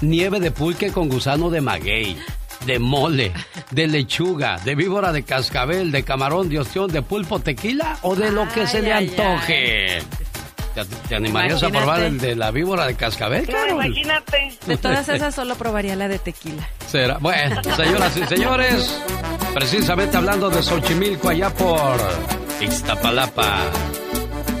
nieve 0.00 0.40
de 0.40 0.50
pulque 0.50 0.92
con 0.92 1.08
gusano 1.08 1.50
de 1.50 1.60
maguey, 1.60 2.16
de 2.66 2.78
mole, 2.78 3.32
de 3.70 3.86
lechuga, 3.86 4.58
de 4.64 4.74
víbora 4.74 5.12
de 5.12 5.22
cascabel, 5.22 5.90
de 5.90 6.02
camarón, 6.02 6.48
de 6.48 6.60
ostión, 6.60 6.90
de 6.90 7.02
pulpo, 7.02 7.40
tequila 7.40 7.98
o 8.02 8.14
de 8.16 8.30
lo 8.30 8.48
que 8.48 8.66
se 8.66 8.78
Ay, 8.78 8.82
le 8.82 8.92
ay, 8.92 9.08
antoje. 9.08 9.98
¿Te, 10.74 10.84
te 11.08 11.14
animarías 11.16 11.62
a 11.62 11.70
probar 11.70 12.02
el 12.02 12.18
de 12.20 12.36
la 12.36 12.50
víbora 12.52 12.86
de 12.86 12.94
cascabel, 12.94 13.46
Claro, 13.46 13.82
imagínate. 13.82 14.52
De 14.66 14.76
todas 14.76 15.08
esas 15.08 15.34
solo 15.34 15.56
probaría 15.56 15.96
la 15.96 16.06
de 16.08 16.18
tequila. 16.18 16.68
Será. 16.86 17.18
Bueno, 17.18 17.60
señoras 17.76 18.16
y 18.16 18.24
señores, 18.26 19.02
precisamente 19.54 20.16
hablando 20.16 20.50
de 20.50 20.62
Xochimilco, 20.62 21.30
allá 21.30 21.50
por 21.50 21.96
Ixtapalapa, 22.60 23.62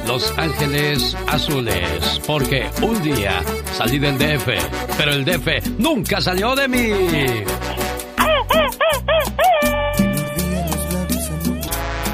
Los 0.08 0.36
Ángeles 0.38 1.14
Azules, 1.26 2.20
porque 2.26 2.70
un 2.80 3.02
día 3.02 3.42
salí 3.74 3.98
del 3.98 4.16
DF, 4.16 4.48
pero 4.96 5.12
el 5.12 5.22
DF 5.22 5.68
nunca 5.78 6.22
salió 6.22 6.56
de 6.56 6.66
mí. 6.66 6.90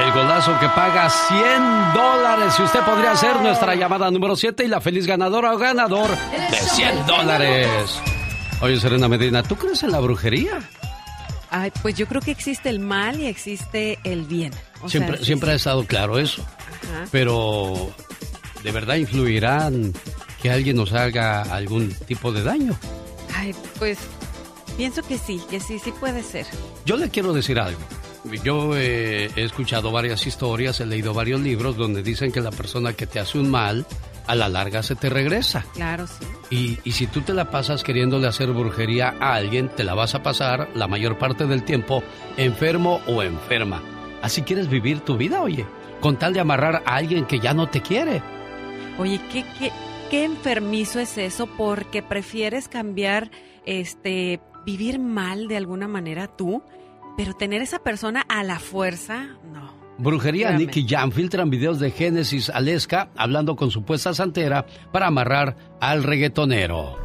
El 0.10 0.16
golazo 0.16 0.60
que 0.60 0.68
paga 0.70 1.08
100 1.08 1.94
dólares. 1.94 2.56
Y 2.58 2.64
usted 2.64 2.80
podría 2.80 3.16
ser 3.16 3.40
nuestra 3.44 3.76
llamada 3.76 4.10
número 4.10 4.36
7 4.36 4.64
y 4.64 4.68
la 4.68 4.82
feliz 4.82 5.06
ganadora 5.06 5.54
o 5.54 5.58
ganador 5.60 6.10
de 6.10 6.58
100 6.58 7.06
dólares. 7.06 8.02
Oye, 8.60 8.80
Serena 8.80 9.08
Medina, 9.08 9.44
¿tú 9.44 9.56
crees 9.56 9.84
en 9.84 9.92
la 9.92 10.00
brujería? 10.00 10.62
Ay, 11.52 11.72
pues 11.84 11.94
yo 11.94 12.08
creo 12.08 12.22
que 12.22 12.32
existe 12.32 12.70
el 12.70 12.80
mal 12.80 13.20
y 13.20 13.28
existe 13.28 14.00
el 14.04 14.24
bien. 14.24 14.52
O 14.82 14.90
siempre 14.90 15.18
sea, 15.18 15.26
siempre 15.28 15.52
ha 15.52 15.54
estado 15.56 15.86
claro 15.86 16.18
eso. 16.18 16.42
Ajá. 16.42 17.06
Pero, 17.12 17.92
¿de 18.64 18.72
verdad 18.72 18.96
influirán 18.96 19.94
que 20.42 20.50
alguien 20.50 20.78
nos 20.78 20.92
haga 20.92 21.44
algún 21.44 21.94
tipo 22.08 22.32
de 22.32 22.42
daño? 22.42 22.76
Ay, 23.36 23.54
pues 23.78 24.00
pienso 24.76 25.04
que 25.04 25.20
sí, 25.20 25.40
que 25.52 25.60
sí, 25.60 25.78
sí 25.78 25.92
puede 25.92 26.24
ser. 26.24 26.48
Yo 26.84 26.98
le 26.98 27.12
quiero 27.12 27.32
decir 27.32 27.60
algo. 27.60 27.80
Yo 28.44 28.78
eh, 28.78 29.30
he 29.36 29.44
escuchado 29.44 29.92
varias 29.92 30.28
historias, 30.28 30.80
he 30.80 30.86
leído 30.86 31.14
varios 31.14 31.40
libros 31.40 31.78
donde 31.78 32.04
dicen 32.04 32.32
que 32.32 32.42
la 32.42 32.52
persona 32.52 32.94
que 32.94 33.08
te 33.08 33.20
hace 33.20 33.40
un 33.40 33.50
mal, 33.50 33.86
a 34.28 34.36
la 34.36 34.48
larga 34.48 34.84
se 34.84 34.96
te 34.96 35.10
regresa. 35.10 35.66
Claro, 35.74 36.06
sí. 36.06 36.26
Y, 36.52 36.80
y 36.84 36.92
si 36.92 37.08
tú 37.08 37.22
te 37.22 37.34
la 37.34 37.50
pasas 37.50 37.84
queriéndole 37.84 38.28
hacer 38.28 38.52
brujería 38.52 39.16
a 39.20 39.34
alguien, 39.34 39.70
te 39.70 39.84
la 39.84 39.96
vas 39.96 40.14
a 40.14 40.22
pasar 40.22 40.70
la 40.76 40.88
mayor 40.88 41.18
parte 41.18 41.48
del 41.48 41.64
tiempo 41.64 42.04
enfermo 42.38 43.02
o 43.08 43.24
enferma. 43.24 43.82
Así 44.22 44.44
quieres 44.44 44.70
vivir 44.70 45.00
tu 45.00 45.18
vida, 45.18 45.42
oye, 45.42 45.66
con 46.00 46.18
tal 46.18 46.34
de 46.34 46.42
amarrar 46.42 46.84
a 46.86 46.96
alguien 46.96 47.26
que 47.26 47.40
ya 47.40 47.54
no 47.54 47.70
te 47.70 47.82
quiere. 47.82 48.22
Oye, 49.00 49.20
¿qué, 49.32 49.44
qué, 49.58 49.72
qué 50.12 50.26
enfermizo 50.26 51.00
es 51.00 51.18
eso? 51.18 51.48
Porque 51.48 52.04
prefieres 52.04 52.68
cambiar, 52.68 53.32
este, 53.66 54.42
vivir 54.66 55.00
mal 55.00 55.48
de 55.48 55.58
alguna 55.58 55.88
manera 55.88 56.28
tú, 56.28 56.62
pero 57.20 57.34
tener 57.34 57.62
esa 57.62 57.80
persona 57.80 58.22
a 58.30 58.46
la 58.46 58.60
fuerza, 58.60 59.38
no. 59.52 59.78
Brujería. 59.98 60.52
Nicky 60.52 60.86
Jam 60.88 61.12
filtran 61.12 61.50
videos 61.50 61.78
de 61.78 61.92
Génesis 61.92 62.50
Aleska 62.50 63.12
hablando 63.18 63.58
con 63.58 63.72
supuesta 63.72 64.14
santera 64.14 64.66
para 64.94 65.08
amarrar 65.08 65.58
al 65.82 66.04
reggaetonero. 66.04 66.98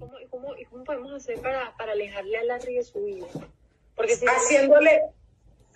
¿Cómo, 0.00 0.16
cómo, 0.28 0.56
y 0.56 0.64
cómo 0.64 0.82
podemos 0.82 1.12
hacer 1.12 1.40
para, 1.40 1.72
para 1.76 1.92
alejarle 1.92 2.36
a 2.36 2.44
Larry 2.46 2.74
de 2.74 2.82
su 2.82 3.04
vida? 3.04 3.26
Porque 3.94 4.16
si 4.16 4.26
haciéndole, 4.26 5.02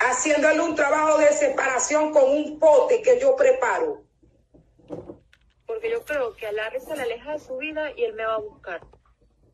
haciéndole 0.00 0.60
un 0.60 0.74
trabajo 0.74 1.18
de 1.18 1.28
separación 1.28 2.12
con 2.12 2.28
un 2.28 2.58
pote 2.58 3.00
que 3.00 3.20
yo 3.20 3.36
preparo. 3.36 4.02
porque 5.66 5.88
yo 5.88 6.04
creo 6.04 6.34
que 6.34 6.48
a 6.48 6.52
Larry 6.52 6.80
se 6.80 6.96
le 6.96 7.02
aleja 7.02 7.34
de 7.34 7.38
su 7.38 7.58
vida 7.58 7.92
y 7.96 8.02
él 8.02 8.14
me 8.14 8.24
va 8.24 8.34
a 8.34 8.40
buscar 8.40 8.80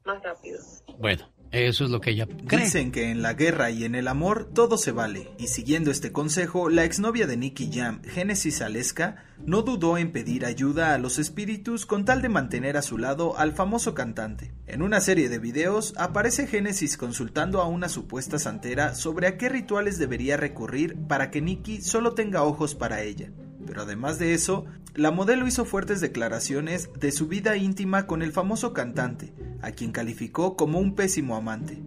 más 0.05 0.23
rápido. 0.23 0.61
Bueno, 0.97 1.29
eso 1.55 1.85
es 1.85 1.91
lo 1.91 2.01
que 2.01 2.11
ella 2.11 2.27
cree. 2.47 2.65
Dicen 2.65 2.91
que 2.91 3.11
en 3.11 3.23
la 3.23 3.35
guerra 3.35 3.71
y 3.71 3.85
en 3.85 3.95
el 3.95 4.09
amor 4.09 4.51
todo 4.53 4.77
se 4.77 4.93
vale, 4.93 5.31
y 5.39 5.47
siguiendo 5.47 5.91
este 5.91 6.13
consejo, 6.13 6.69
la 6.69 6.85
exnovia 6.85 7.27
de 7.27 7.37
Nicky 7.37 7.71
Jam, 7.73 8.03
Genesis 8.03 8.61
Aleska, 8.61 9.25
no 9.47 9.63
dudó 9.63 9.99
en 9.99 10.13
pedir 10.13 10.45
ayuda 10.45 10.95
a 10.95 10.99
los 10.99 11.19
espíritus 11.19 11.87
con 11.87 12.05
tal 12.05 12.23
de 12.23 12.29
mantener 12.29 12.77
a 12.77 12.83
su 12.83 12.99
lado 12.99 13.39
al 13.39 13.53
famoso 13.53 13.95
cantante. 13.95 14.53
En 14.67 14.83
una 14.83 15.01
serie 15.01 15.29
de 15.29 15.39
videos 15.39 15.95
aparece 15.97 16.47
Genesis 16.47 16.97
consultando 16.97 17.61
a 17.61 17.69
una 17.69 17.89
supuesta 17.89 18.39
santera 18.39 18.95
sobre 18.95 19.27
a 19.27 19.37
qué 19.37 19.49
rituales 19.49 19.99
debería 19.99 20.37
recurrir 20.37 20.97
para 21.09 21.31
que 21.31 21.41
Nicky 21.41 21.81
solo 21.81 22.15
tenga 22.15 22.43
ojos 22.43 22.75
para 22.75 23.03
ella. 23.03 23.31
Pero 23.67 23.83
además 23.83 24.19
de 24.19 24.35
eso, 24.35 24.67
la 24.95 25.11
modelo 25.11 25.47
hizo 25.47 25.65
fuertes 25.65 26.01
declaraciones 26.01 26.91
de 26.99 27.13
su 27.13 27.27
vida 27.27 27.57
íntima 27.57 28.07
con 28.07 28.23
el 28.23 28.33
famoso 28.33 28.73
cantante, 28.73 29.33
a 29.61 29.73
quien 29.73 29.93
calificó 29.93 30.57
como 30.57 30.79
un 30.79 30.95
pésimo 30.95 31.37
amante. 31.37 31.83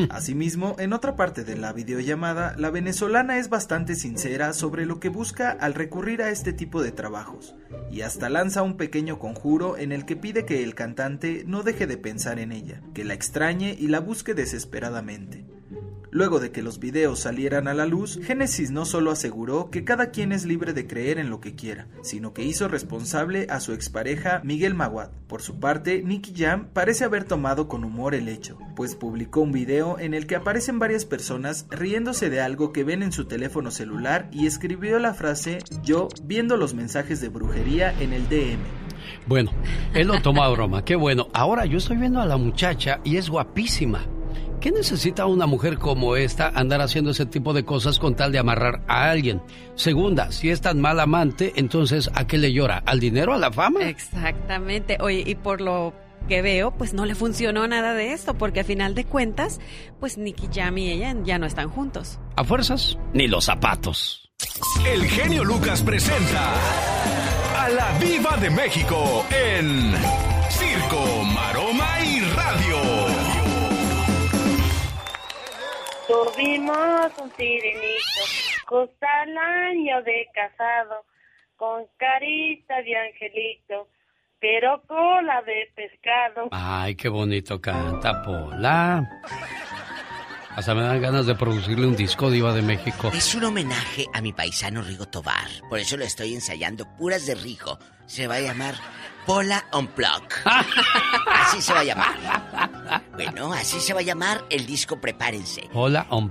Asimismo, 0.10 0.76
en 0.78 0.92
otra 0.92 1.16
parte 1.16 1.44
de 1.44 1.56
la 1.56 1.72
videollamada, 1.72 2.54
la 2.56 2.70
venezolana 2.70 3.38
es 3.38 3.48
bastante 3.48 3.94
sincera 3.94 4.52
sobre 4.52 4.86
lo 4.86 5.00
que 5.00 5.08
busca 5.08 5.50
al 5.50 5.74
recurrir 5.74 6.22
a 6.22 6.30
este 6.30 6.52
tipo 6.52 6.82
de 6.82 6.92
trabajos, 6.92 7.54
y 7.90 8.02
hasta 8.02 8.28
lanza 8.28 8.62
un 8.62 8.76
pequeño 8.76 9.18
conjuro 9.18 9.76
en 9.76 9.92
el 9.92 10.04
que 10.04 10.16
pide 10.16 10.44
que 10.44 10.62
el 10.62 10.74
cantante 10.74 11.44
no 11.46 11.62
deje 11.62 11.86
de 11.86 11.96
pensar 11.96 12.38
en 12.38 12.52
ella, 12.52 12.80
que 12.94 13.04
la 13.04 13.14
extrañe 13.14 13.76
y 13.78 13.88
la 13.88 14.00
busque 14.00 14.34
desesperadamente. 14.34 15.44
Luego 16.12 16.40
de 16.40 16.50
que 16.50 16.62
los 16.62 16.80
videos 16.80 17.20
salieran 17.20 17.68
a 17.68 17.74
la 17.74 17.86
luz, 17.86 18.18
Genesis 18.22 18.72
no 18.72 18.84
solo 18.84 19.12
aseguró 19.12 19.70
que 19.70 19.84
cada 19.84 20.10
quien 20.10 20.32
es 20.32 20.44
libre 20.44 20.72
de 20.72 20.86
creer 20.86 21.18
en 21.18 21.30
lo 21.30 21.40
que 21.40 21.54
quiera, 21.54 21.86
sino 22.02 22.32
que 22.32 22.42
hizo 22.42 22.66
responsable 22.66 23.46
a 23.48 23.60
su 23.60 23.72
expareja 23.72 24.40
Miguel 24.42 24.74
Maguad. 24.74 25.10
Por 25.28 25.40
su 25.40 25.60
parte, 25.60 26.02
Nicky 26.02 26.34
Jam 26.36 26.66
parece 26.72 27.04
haber 27.04 27.24
tomado 27.24 27.68
con 27.68 27.84
humor 27.84 28.16
el 28.16 28.28
hecho, 28.28 28.58
pues 28.74 28.96
publicó 28.96 29.40
un 29.40 29.52
video 29.52 30.00
en 30.00 30.14
el 30.14 30.26
que 30.26 30.34
aparecen 30.34 30.80
varias 30.80 31.04
personas 31.04 31.66
riéndose 31.70 32.28
de 32.28 32.40
algo 32.40 32.72
que 32.72 32.82
ven 32.82 33.04
en 33.04 33.12
su 33.12 33.26
teléfono 33.26 33.70
celular 33.70 34.28
y 34.32 34.46
escribió 34.46 34.98
la 34.98 35.14
frase 35.14 35.60
yo 35.84 36.08
viendo 36.24 36.56
los 36.56 36.74
mensajes 36.74 37.20
de 37.20 37.28
brujería 37.28 37.94
en 38.00 38.12
el 38.12 38.28
DM. 38.28 38.58
Bueno, 39.26 39.52
él 39.94 40.08
lo 40.08 40.20
tomó 40.20 40.42
a 40.42 40.50
broma, 40.50 40.84
qué 40.84 40.96
bueno. 40.96 41.28
Ahora 41.32 41.66
yo 41.66 41.78
estoy 41.78 41.98
viendo 41.98 42.20
a 42.20 42.26
la 42.26 42.36
muchacha 42.36 43.00
y 43.04 43.16
es 43.16 43.30
guapísima. 43.30 44.06
¿Qué 44.60 44.70
necesita 44.70 45.24
una 45.24 45.46
mujer 45.46 45.78
como 45.78 46.16
esta 46.16 46.48
andar 46.48 46.82
haciendo 46.82 47.12
ese 47.12 47.24
tipo 47.24 47.54
de 47.54 47.64
cosas 47.64 47.98
con 47.98 48.14
tal 48.14 48.30
de 48.30 48.38
amarrar 48.38 48.82
a 48.88 49.10
alguien? 49.10 49.40
Segunda, 49.74 50.32
si 50.32 50.50
es 50.50 50.60
tan 50.60 50.82
mal 50.82 51.00
amante, 51.00 51.54
entonces 51.56 52.10
¿a 52.14 52.26
qué 52.26 52.36
le 52.36 52.52
llora? 52.52 52.82
¿Al 52.84 53.00
dinero, 53.00 53.32
a 53.32 53.38
la 53.38 53.50
fama? 53.50 53.88
Exactamente. 53.88 54.98
Oye, 55.00 55.24
y 55.26 55.34
por 55.34 55.62
lo 55.62 55.94
que 56.28 56.42
veo, 56.42 56.72
pues 56.72 56.92
no 56.92 57.06
le 57.06 57.14
funcionó 57.14 57.66
nada 57.66 57.94
de 57.94 58.12
esto, 58.12 58.34
porque 58.34 58.60
a 58.60 58.64
final 58.64 58.94
de 58.94 59.06
cuentas, 59.06 59.60
pues 59.98 60.18
Nicky 60.18 60.50
Jam 60.52 60.76
y 60.76 60.90
ella 60.90 61.16
ya 61.24 61.38
no 61.38 61.46
están 61.46 61.70
juntos. 61.70 62.18
A 62.36 62.44
fuerzas, 62.44 62.98
ni 63.14 63.28
los 63.28 63.46
zapatos. 63.46 64.30
El 64.86 65.06
genio 65.06 65.42
Lucas 65.42 65.82
presenta 65.82 66.52
a 67.58 67.68
la 67.70 67.98
Viva 67.98 68.36
de 68.36 68.50
México 68.50 69.24
en 69.30 69.94
Circo, 70.50 71.19
Tuvimos 76.10 77.12
un 77.22 77.30
sirenito, 77.36 78.20
justo 78.66 79.06
al 79.22 79.38
año 79.38 80.02
de 80.02 80.26
casado, 80.34 81.04
con 81.56 81.86
carita 81.98 82.82
de 82.82 82.96
angelito, 82.96 83.88
pero 84.40 84.82
cola 84.88 85.40
de 85.42 85.70
pescado. 85.76 86.48
Ay, 86.50 86.96
qué 86.96 87.08
bonito 87.08 87.60
canta 87.60 88.22
Pola. 88.24 89.08
Hasta 90.56 90.74
me 90.74 90.82
dan 90.82 91.00
ganas 91.00 91.26
de 91.26 91.36
producirle 91.36 91.86
un 91.86 91.94
disco 91.94 92.28
diva 92.28 92.52
de 92.52 92.62
México. 92.62 93.12
Es 93.14 93.32
un 93.36 93.44
homenaje 93.44 94.06
a 94.12 94.20
mi 94.20 94.32
paisano 94.32 94.82
Rigo 94.82 95.06
Tobar. 95.06 95.46
Por 95.68 95.78
eso 95.78 95.96
lo 95.96 96.04
estoy 96.04 96.34
ensayando. 96.34 96.86
Puras 96.96 97.24
de 97.24 97.36
Rigo. 97.36 97.78
Se 98.06 98.26
va 98.26 98.34
a 98.34 98.40
llamar 98.40 98.74
Pola 99.26 99.66
on 99.72 99.88
así 101.32 101.62
se 101.62 101.72
va 101.72 101.80
a 101.80 101.84
llamar. 101.84 103.04
Bueno, 103.12 103.52
así 103.52 103.80
se 103.80 103.92
va 103.92 104.00
a 104.00 104.02
llamar 104.02 104.44
el 104.50 104.66
disco, 104.66 105.00
prepárense. 105.00 105.68
Pola 105.72 106.06
on 106.10 106.30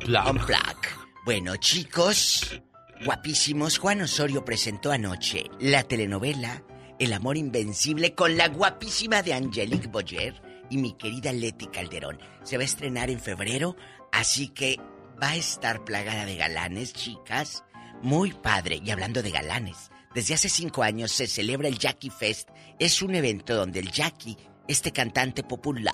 Bueno, 1.26 1.56
chicos, 1.58 2.60
guapísimos, 3.06 3.78
Juan 3.78 4.02
Osorio 4.02 4.44
presentó 4.44 4.92
anoche 4.92 5.46
la 5.60 5.84
telenovela 5.84 6.64
El 6.98 7.14
amor 7.14 7.38
invencible 7.38 8.16
con 8.16 8.36
la 8.38 8.48
guapísima 8.48 9.22
de 9.22 9.34
Angelique 9.34 9.88
Boyer 9.88 10.42
y 10.70 10.78
mi 10.78 10.94
querida 10.94 11.32
Leti 11.32 11.68
Calderón. 11.68 12.20
Se 12.44 12.58
va 12.58 12.64
a 12.64 12.66
estrenar 12.66 13.10
en 13.10 13.20
febrero, 13.20 13.76
así 14.12 14.50
que 14.50 14.80
va 15.22 15.30
a 15.30 15.36
estar 15.36 15.84
plagada 15.84 16.26
de 16.26 16.36
galanes, 16.36 16.94
chicas. 16.94 17.64
Muy 18.02 18.32
padre. 18.32 18.80
Y 18.84 18.92
hablando 18.92 19.22
de 19.22 19.32
galanes, 19.32 19.92
desde 20.14 20.34
hace 20.34 20.50
cinco 20.50 20.84
años 20.84 21.12
se 21.12 21.28
celebra 21.28 21.68
el 21.68 21.78
Jackie 21.78 22.10
Fest. 22.10 22.50
Es 22.80 23.02
un 23.02 23.16
evento 23.16 23.56
donde 23.56 23.80
el 23.80 23.92
Jackie, 23.92 24.38
este 24.68 24.92
cantante 24.92 25.44
popular, 25.44 25.94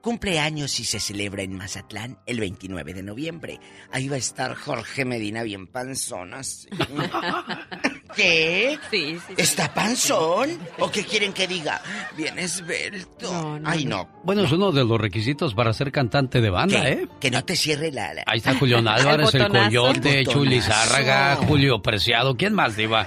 cumple 0.00 0.38
años 0.38 0.78
y 0.80 0.84
se 0.84 1.00
celebra 1.00 1.42
en 1.42 1.56
Mazatlán 1.56 2.18
el 2.26 2.40
29 2.40 2.94
de 2.94 3.02
noviembre. 3.02 3.60
Ahí 3.90 4.08
va 4.08 4.16
a 4.16 4.18
estar 4.18 4.54
Jorge 4.54 5.04
Medina 5.04 5.42
bien 5.42 5.66
panzón 5.66 6.32
¿Qué? 8.14 8.78
Sí, 8.90 9.18
sí, 9.26 9.34
¿Está 9.36 9.72
panzón? 9.72 10.58
¿O 10.78 10.90
qué 10.90 11.04
quieren 11.04 11.32
que 11.32 11.46
diga? 11.46 11.80
Bien 12.16 12.38
esbelto. 12.38 13.60
Ay, 13.64 13.84
no. 13.84 14.08
Bueno, 14.24 14.42
es 14.42 14.52
uno 14.52 14.72
de 14.72 14.84
los 14.84 15.00
requisitos 15.00 15.54
para 15.54 15.72
ser 15.72 15.90
cantante 15.92 16.40
de 16.40 16.50
banda, 16.50 16.88
¿eh? 16.88 17.08
Que 17.20 17.30
no 17.30 17.44
te 17.44 17.56
cierre 17.56 17.90
la... 17.90 18.12
Ahí 18.26 18.38
está 18.38 18.54
Julián 18.54 18.86
Álvarez, 18.88 19.34
el, 19.34 19.48
Coyote, 19.48 20.24
Chuli 20.26 20.60
Zárraga, 20.60 21.36
Julio 21.36 21.80
Preciado. 21.80 22.36
¿Quién 22.36 22.54
más, 22.54 22.76
Diva? 22.76 23.06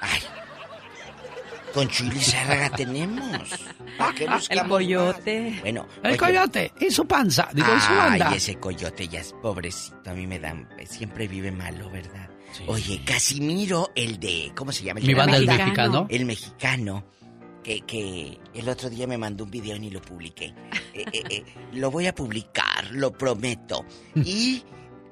Ay, 0.00 0.20
con 1.74 1.88
Chuli 1.88 2.20
Zárraga 2.20 2.70
tenemos. 2.70 3.50
El 4.48 4.68
coyote. 4.68 5.58
Bueno. 5.60 5.88
El 6.04 6.16
coyote 6.16 6.72
y 6.78 6.90
su 6.90 7.04
panza. 7.04 7.48
Digo, 7.52 7.68
y 7.76 7.80
su 7.80 7.92
banda. 7.92 8.28
Ay, 8.28 8.36
ese 8.36 8.54
coyote 8.56 9.08
ya 9.08 9.20
es 9.20 9.32
pobrecito. 9.42 10.10
A 10.10 10.14
mí 10.14 10.24
me 10.26 10.38
dan. 10.38 10.68
Siempre 10.86 11.26
vive 11.26 11.50
malo, 11.50 11.90
¿verdad? 11.90 12.30
Oye, 12.66 13.00
Casimiro, 13.04 13.90
el 13.94 14.18
de. 14.18 14.52
¿Cómo 14.54 14.72
se 14.72 14.84
llama? 14.84 15.00
El 15.00 15.06
Mi 15.06 15.14
banda, 15.14 15.36
el 15.36 15.46
mexicano. 15.46 16.06
El 16.08 16.24
mexicano. 16.24 17.04
Que, 17.62 17.80
que, 17.80 18.38
el 18.52 18.68
otro 18.68 18.90
día 18.90 19.06
me 19.06 19.16
mandó 19.16 19.44
un 19.44 19.50
video 19.50 19.76
y 19.76 19.80
ni 19.80 19.90
lo 19.90 20.02
publiqué. 20.02 20.54
Eh, 20.92 21.04
eh, 21.12 21.22
eh, 21.30 21.44
lo 21.72 21.90
voy 21.90 22.06
a 22.06 22.14
publicar, 22.14 22.90
lo 22.92 23.12
prometo. 23.12 23.84
Y 24.14 24.62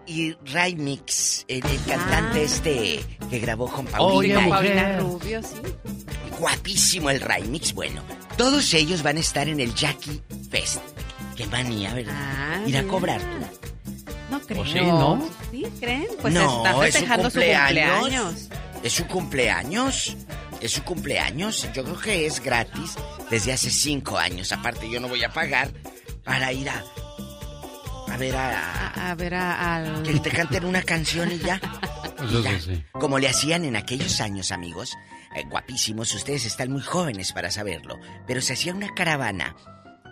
y 0.07 0.33
Ray 0.53 0.75
Mix, 0.75 1.45
el, 1.49 1.63
cantante 1.87 2.41
ah. 2.41 2.43
este 2.43 3.01
que 3.31 3.39
grabó 3.39 3.69
con 3.69 3.87
Paulina. 3.87 4.49
Paulina 4.49 4.99
Rubio, 4.99 5.43
sí. 5.43 5.57
Guapísimo 6.39 7.11
el 7.11 7.21
Ray 7.21 7.45
Mix. 7.45 7.73
Bueno, 7.73 8.03
todos 8.37 8.75
ellos 8.75 9.03
van 9.03 9.17
a 9.17 9.21
estar 9.21 9.49
en 9.49 9.61
el 9.61 9.75
Jackie 9.75 10.21
Fest. 10.51 10.81
Qué 11.37 11.47
manía, 11.47 11.95
¿verdad? 11.95 12.15
Ah, 12.17 12.63
Ir 12.67 12.77
a 12.77 12.85
cobrar 12.85 13.21
tú. 13.21 13.71
No 14.33 14.41
creo. 14.41 14.65
sí, 14.65 14.81
¿no? 14.81 15.29
¿Sí 15.51 15.67
creen? 15.79 16.07
Pues 16.23 16.35
está 16.35 16.75
festejando 16.79 17.31
su 17.31 17.39
cumpleaños. 17.39 18.49
Es 18.83 18.93
su 18.95 19.07
cumpleaños. 19.07 20.17
Es 20.61 20.73
su 20.73 20.83
cumpleaños. 20.83 21.69
Yo 21.75 21.85
creo 21.85 21.99
que 22.01 22.27
es 22.27 22.41
gratis 22.41 22.95
desde 23.31 23.53
hace 23.53 23.71
cinco 23.71 24.17
años. 24.17 24.51
Aparte, 24.53 24.91
yo 24.91 25.01
no 25.01 25.09
voy 25.09 25.23
a 25.23 25.31
pagar 25.31 25.71
para 26.25 26.51
ir 26.53 26.71
a 26.71 26.83
a 28.11 28.17
ver 28.17 28.37
a... 28.37 29.11
A, 29.11 29.15
ver 29.15 29.35
a, 29.35 29.77
al... 29.77 30.03
Que 30.03 30.19
te 30.21 30.31
canten 30.31 30.65
una 30.65 30.83
canción 30.83 31.31
y 31.33 31.39
ya. 31.39 31.61
Como 32.93 33.19
le 33.19 33.29
hacían 33.29 33.65
en 33.65 33.77
aquellos 33.77 34.21
años, 34.21 34.51
amigos. 34.53 34.97
Eh, 35.35 35.45
guapísimos, 35.49 36.15
ustedes 36.15 36.45
están 36.45 36.73
muy 36.73 36.83
jóvenes 36.83 37.33
para 37.33 37.51
saberlo. 37.51 37.99
Pero 38.27 38.41
se 38.41 38.53
hacía 38.53 38.75
una 38.75 38.93
caravana 38.95 39.57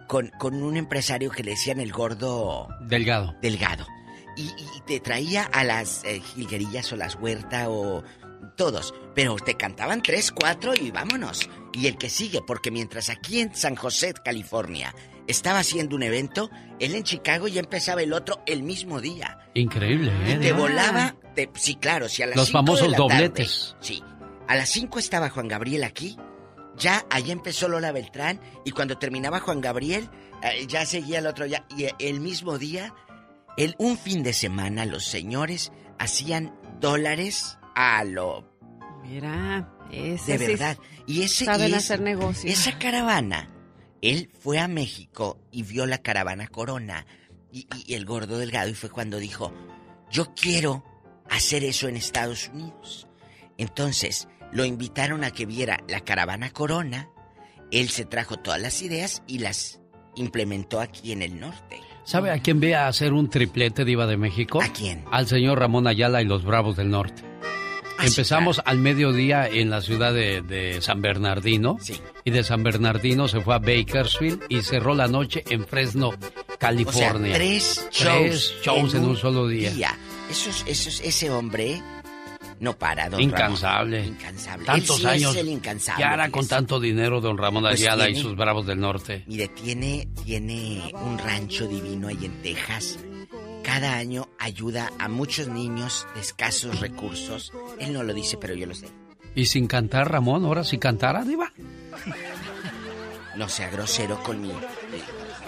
con, 0.09 0.29
con 0.39 0.63
un 0.63 0.77
empresario 0.77 1.31
que 1.31 1.43
le 1.43 1.53
decían 1.53 1.79
el 1.79 1.93
gordo... 1.93 2.69
Delgado. 2.81 3.35
Delgado. 3.43 3.87
Y, 4.37 4.51
te 4.87 5.01
traía 5.01 5.45
a 5.45 5.65
las 5.65 6.05
eh, 6.05 6.21
jilguerillas 6.21 6.93
o 6.93 6.97
las 6.97 7.17
huertas 7.17 7.67
o 7.69 8.03
todos. 8.57 8.95
Pero 9.15 9.37
te 9.37 9.55
cantaban 9.55 10.03
tres, 10.03 10.33
cuatro 10.33 10.73
y 10.75 10.91
vámonos. 10.91 11.49
Y 11.73 11.87
el 11.87 11.97
que 11.97 12.11
sigue, 12.11 12.41
porque 12.47 12.71
mientras 12.71 13.11
aquí 13.11 13.41
en 13.41 13.55
San 13.55 13.77
José, 13.77 14.15
California, 14.25 14.95
estaba 15.27 15.61
haciendo 15.61 15.97
un 15.97 16.03
evento, 16.03 16.51
él 16.79 16.95
en 16.95 17.05
Chicago 17.05 17.49
y 17.49 17.59
empezaba 17.59 18.03
el 18.03 18.13
otro 18.13 18.43
el 18.47 18.63
mismo 18.63 19.01
día. 19.01 19.39
Increíble, 19.55 20.13
¿eh? 20.27 20.39
te 20.41 20.53
volaba, 20.53 21.15
sí, 21.55 21.77
claro, 21.77 22.09
si 22.09 22.23
a 22.23 22.27
las 22.27 22.37
Los 22.37 22.51
famosos 22.51 22.95
dobletes. 22.97 23.77
sí, 23.81 24.03
a 24.49 24.57
las 24.57 24.69
5 24.71 24.99
estaba 24.99 25.31
Juan 25.31 25.49
Gabriel 25.49 25.85
aquí, 25.85 26.17
ya 26.77 27.05
ahí 27.11 27.31
empezó 27.31 27.69
Lola 27.69 27.93
Beltrán 27.93 28.41
y 28.65 28.73
cuando 28.73 28.99
terminaba 28.99 29.41
Juan 29.41 29.61
Gabriel, 29.61 30.09
eh, 30.43 30.67
ya 30.67 30.87
seguía 30.87 31.19
el 31.19 31.27
otro 31.27 31.47
ya. 31.47 31.67
Y 31.77 31.87
el 31.99 32.21
mismo 32.21 32.59
día, 32.59 32.95
el, 33.57 33.75
un 33.79 33.99
fin 33.99 34.23
de 34.23 34.33
semana, 34.33 34.87
los 34.87 35.05
señores 35.05 35.73
hacían 35.99 36.55
dólares 36.81 37.59
a 37.75 38.05
lo... 38.05 38.49
Mira, 39.03 39.73
ese 39.91 40.39
De 40.39 40.49
verdad. 40.49 40.79
y 41.07 41.23
ese... 41.23 41.45
Saben 41.45 41.75
hacer 41.75 42.01
negocios. 42.01 42.53
Esa 42.53 42.79
caravana 42.79 43.49
él 44.03 44.31
fue 44.41 44.59
a 44.59 44.69
México 44.69 45.39
y 45.51 45.63
vio 45.63 45.87
la 45.87 45.99
caravana 45.99 46.49
Corona 46.49 47.07
y, 47.53 47.67
el 47.95 48.07
gordo 48.07 48.39
delgado 48.39 48.69
y 48.69 48.75
fue 48.75 48.91
cuando 48.91 49.19
dijo, 49.19 49.53
yo 50.11 50.35
quiero 50.35 50.85
hacer 51.29 51.65
eso 51.65 51.89
en 51.89 51.97
Estados 51.97 52.49
Unidos. 52.49 53.09
Entonces 53.59 54.29
lo 54.53 54.65
invitaron 54.65 55.25
a 55.25 55.33
que 55.33 55.47
viera 55.47 55.81
la 55.89 56.01
caravana 56.01 56.51
Corona, 56.51 57.11
él 57.71 57.89
se 57.91 58.05
trajo 58.05 58.39
todas 58.39 58.61
las 58.61 58.83
ideas 58.83 59.23
y 59.27 59.39
las 59.39 59.81
implementó 60.17 60.81
aquí 60.81 61.13
en 61.13 61.23
el 61.23 61.39
norte. 61.39 61.81
¿Sabe 62.05 62.31
a 62.31 62.39
quién 62.39 62.61
ve 62.61 62.75
a 62.75 62.89
hacer 62.89 63.13
un 63.13 63.29
triplete 63.29 63.85
diva 63.85 64.07
de 64.07 64.17
México? 64.17 64.61
¿A 64.63 64.69
quién? 64.69 65.05
Al 65.11 65.27
señor 65.27 65.59
Ramón 65.59 65.87
Ayala 65.87 66.23
y 66.23 66.25
los 66.25 66.45
Bravos 66.45 66.77
del 66.77 66.91
Norte. 66.91 67.23
Ah, 67.99 68.07
Empezamos 68.07 68.63
al 68.65 68.79
mediodía 68.79 69.47
en 69.47 69.69
la 69.69 69.83
ciudad 69.83 70.15
de, 70.15 70.79
San 70.81 71.03
Bernardino. 71.03 71.77
Y 72.25 72.31
de 72.31 72.43
San 72.45 72.63
Bernardino 72.63 73.29
se 73.29 73.41
fue 73.41 73.55
a 73.55 73.59
Bakersfield 73.59 74.43
y 74.49 74.63
cerró 74.63 74.95
la 74.95 75.07
noche 75.07 75.45
en 75.51 75.67
Fresno, 75.67 76.13
California. 76.59 77.15
O 77.15 77.25
sea, 77.25 77.35
tres 77.35 77.89
shows, 77.91 78.21
Tres 78.21 78.55
shows 78.63 78.95
en 78.95 79.05
un 79.05 79.17
solo 79.17 79.47
día. 79.47 79.99
Ese 80.31 81.31
hombre 81.31 81.83
no 82.61 82.79
para, 82.79 83.09
don 83.09 83.21
Incansable. 83.21 84.01
Ramón. 84.01 84.15
Incansable. 84.15 84.67
Tantos 84.67 84.97
Él 84.97 85.01
sí 85.01 85.07
años. 85.07 85.35
Es 85.35 85.41
el 85.41 85.49
incansable. 85.49 86.05
¿Qué 86.05 86.05
hará 86.05 86.31
con 86.31 86.47
tanto 86.47 86.79
dinero 86.79 87.21
don 87.21 87.39
Ramón 87.39 87.63
Pues 87.63 87.81
Ayala 87.81 88.09
y 88.09 88.15
sus 88.17 88.37
bravos 88.37 88.67
del 88.67 88.79
norte? 88.79 89.25
Mire, 89.27 89.49
tiene, 89.49 90.09
tiene 90.25 90.93
un 90.93 91.19
rancho 91.19 91.67
divino 91.67 92.09
ahí 92.09 92.19
en 92.23 92.43
Texas. 92.43 92.99
Cada 93.65 93.97
año 93.97 94.29
ayuda 94.39 94.91
a 94.99 95.09
muchos 95.09 95.49
niños 95.49 96.07
de 96.15 96.21
escasos 96.21 96.81
recursos. 96.81 97.53
Él 97.79 97.93
no 97.93 98.03
lo 98.03 98.13
dice, 98.13 98.37
pero 98.37 98.55
yo 98.55 98.67
lo 98.67 98.75
sé. 98.75 98.89
Y 99.35 99.47
sin 99.47 99.67
cantar, 99.67 100.11
Ramón, 100.11 100.45
ahora 100.45 100.63
si 100.65 100.79
cantara, 100.79 101.25
Diva. 101.25 101.53
No 103.37 103.49
sea 103.49 103.71
grosero 103.71 104.23
conmigo. 104.23 104.61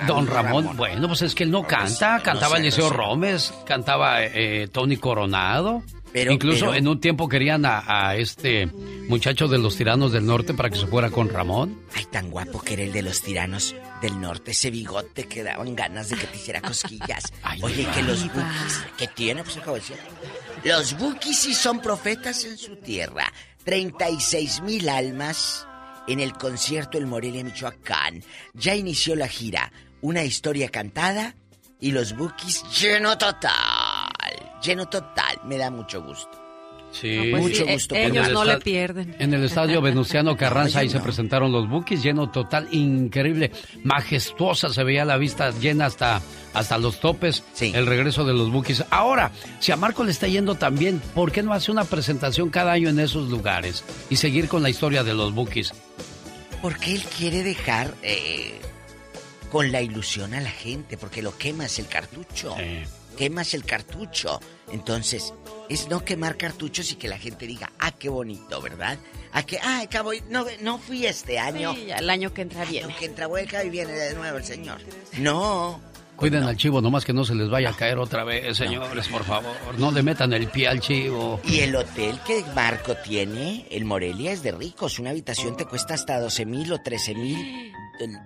Don 0.06 0.26
Ramón, 0.26 0.76
bueno, 0.76 1.08
pues 1.08 1.22
es 1.22 1.34
que 1.34 1.44
él 1.44 1.50
no 1.50 1.64
canta. 1.64 2.20
Cantaba 2.22 2.56
sea 2.56 2.60
Eliseo. 2.60 2.90
Romes, 2.90 3.52
cantaba 3.66 4.22
eh, 4.24 4.68
Tony 4.72 4.96
Coronado. 4.96 5.82
Pero- 6.12 6.32
Incluso 6.32 6.66
pero- 6.66 6.74
en 6.74 6.88
un 6.88 7.00
tiempo 7.00 7.28
querían 7.28 7.64
a, 7.64 7.82
a 8.08 8.16
este 8.16 8.66
muchacho 9.08 9.48
de 9.48 9.58
los 9.58 9.76
tiranos 9.76 10.12
del 10.12 10.26
norte 10.26 10.52
para 10.54 10.68
que 10.70 10.76
se 10.78 10.86
fuera 10.86 11.10
con 11.10 11.28
Ramón. 11.30 11.80
Ay, 11.94 12.04
tan 12.10 12.30
guapo 12.30 12.60
que 12.60 12.74
era 12.74 12.82
el 12.82 12.92
de 12.92 13.02
los 13.02 13.22
tiranos 13.22 13.74
del 14.02 14.20
norte. 14.20 14.50
Ese 14.50 14.70
bigote 14.70 15.24
que 15.24 15.42
daban 15.42 15.74
ganas 15.74 16.10
de 16.10 16.16
que 16.16 16.26
te 16.26 16.36
hiciera 16.36 16.60
cosquillas. 16.60 17.32
Oye, 17.62 17.86
que 17.94 18.02
los 18.02 18.24
bookies... 18.26 18.80
¿Qué 18.98 19.06
tiene? 19.08 19.42
Pues 19.42 19.56
acabo 19.56 19.74
de 19.74 19.80
decir. 19.80 19.96
Los 20.64 20.98
bookies 20.98 21.38
sí 21.38 21.54
son 21.54 21.80
profetas 21.80 22.44
en 22.44 22.58
su 22.58 22.76
tierra. 22.76 23.32
36 23.64 24.60
mil 24.62 24.88
almas 24.88 25.66
en 26.08 26.20
el 26.20 26.32
concierto 26.34 26.98
El 26.98 27.06
Morelia, 27.06 27.42
Michoacán. 27.44 28.22
Ya 28.54 28.74
inició 28.74 29.16
la 29.16 29.28
gira. 29.28 29.72
Una 30.02 30.24
historia 30.24 30.68
cantada 30.68 31.36
y 31.80 31.92
los 31.92 32.16
bookies 32.16 32.64
lleno 32.80 33.16
total. 33.18 33.52
Lleno 34.62 34.86
total. 34.86 35.38
Me 35.44 35.58
da 35.58 35.70
mucho 35.70 36.02
gusto. 36.02 36.42
Sí, 36.92 37.16
No, 37.16 37.22
pues 37.30 37.42
Mucho 37.42 37.64
sí, 37.64 37.72
gusto 37.72 37.94
eh, 37.94 38.06
ellos 38.06 38.28
el 38.28 38.34
no 38.34 38.44
le 38.44 38.58
pierden. 38.58 39.16
En 39.18 39.32
el 39.32 39.44
estadio 39.44 39.80
Venustiano 39.80 40.36
Carranza 40.36 40.80
ahí 40.80 40.90
se 40.90 41.00
presentaron 41.00 41.50
los 41.50 41.66
Bookies, 41.68 42.02
lleno 42.02 42.30
total, 42.30 42.68
increíble, 42.70 43.50
majestuosa, 43.82 44.68
se 44.68 44.84
veía 44.84 45.06
la 45.06 45.16
vista 45.16 45.50
llena 45.52 45.86
hasta, 45.86 46.20
hasta 46.52 46.76
los 46.76 47.00
topes, 47.00 47.42
el 47.60 47.86
regreso 47.86 48.24
de 48.24 48.34
los 48.34 48.50
Bookies. 48.52 48.84
Ahora, 48.90 49.32
si 49.58 49.72
a 49.72 49.76
Marco 49.76 50.04
le 50.04 50.10
está 50.10 50.28
yendo 50.28 50.54
tan 50.56 50.76
bien, 50.76 51.00
¿por 51.14 51.32
qué 51.32 51.42
no 51.42 51.54
hace 51.54 51.72
una 51.72 51.84
presentación 51.84 52.50
cada 52.50 52.72
año 52.72 52.90
en 52.90 53.00
esos 53.00 53.30
lugares 53.30 53.84
y 54.10 54.16
seguir 54.16 54.48
con 54.48 54.62
la 54.62 54.68
historia 54.68 55.02
de 55.02 55.14
los 55.14 55.32
Bookies? 55.32 55.72
Porque 56.60 56.94
él 56.94 57.02
quiere 57.16 57.42
dejar 57.42 57.94
eh, 58.02 58.60
con 59.50 59.72
la 59.72 59.80
ilusión 59.80 60.34
a 60.34 60.40
la 60.42 60.50
gente, 60.50 60.98
porque 60.98 61.22
lo 61.22 61.36
quemas 61.38 61.78
el 61.78 61.86
cartucho. 61.86 62.54
Quemas 63.16 63.54
el 63.54 63.64
cartucho. 63.64 64.40
Entonces, 64.72 65.32
es 65.68 65.88
no 65.88 66.04
quemar 66.04 66.36
cartuchos 66.36 66.90
y 66.92 66.96
que 66.96 67.08
la 67.08 67.18
gente 67.18 67.46
diga, 67.46 67.70
ah, 67.78 67.92
qué 67.92 68.08
bonito, 68.08 68.60
¿verdad? 68.60 68.98
A 69.32 69.42
que, 69.44 69.58
ah, 69.62 69.80
acabo, 69.82 70.12
no, 70.30 70.44
no 70.60 70.78
fui 70.78 71.06
este 71.06 71.38
año. 71.38 71.74
Sí, 71.74 71.90
el 71.90 72.08
año 72.10 72.32
que 72.32 72.42
entra 72.42 72.64
viene. 72.64 72.86
viene. 72.88 72.98
que 72.98 73.04
entra 73.06 73.26
vuelca 73.26 73.64
y 73.64 73.70
viene 73.70 73.92
de 73.92 74.14
nuevo 74.14 74.38
el 74.38 74.44
señor. 74.44 74.78
No. 75.18 75.80
Cuiden 76.16 76.44
al 76.44 76.56
chivo, 76.56 76.80
nomás 76.80 77.04
que 77.04 77.12
no 77.12 77.24
se 77.24 77.34
les 77.34 77.48
vaya 77.48 77.70
a 77.70 77.76
caer 77.76 77.98
otra 77.98 78.22
vez, 78.22 78.56
señores, 78.56 79.08
por 79.08 79.24
favor. 79.24 79.56
No 79.78 79.90
le 79.90 80.02
metan 80.02 80.32
el 80.34 80.46
pie 80.48 80.68
al 80.68 80.78
chivo. 80.80 81.40
Y 81.44 81.60
el 81.60 81.74
hotel 81.74 82.20
que 82.26 82.44
Marco 82.54 82.94
tiene, 82.98 83.66
el 83.70 83.84
Morelia, 83.86 84.30
es 84.32 84.42
de 84.42 84.52
ricos. 84.52 84.98
Una 84.98 85.10
habitación 85.10 85.56
te 85.56 85.64
cuesta 85.64 85.94
hasta 85.94 86.20
12 86.20 86.44
mil 86.46 86.72
o 86.72 86.80
13 86.80 87.14
mil 87.14 87.72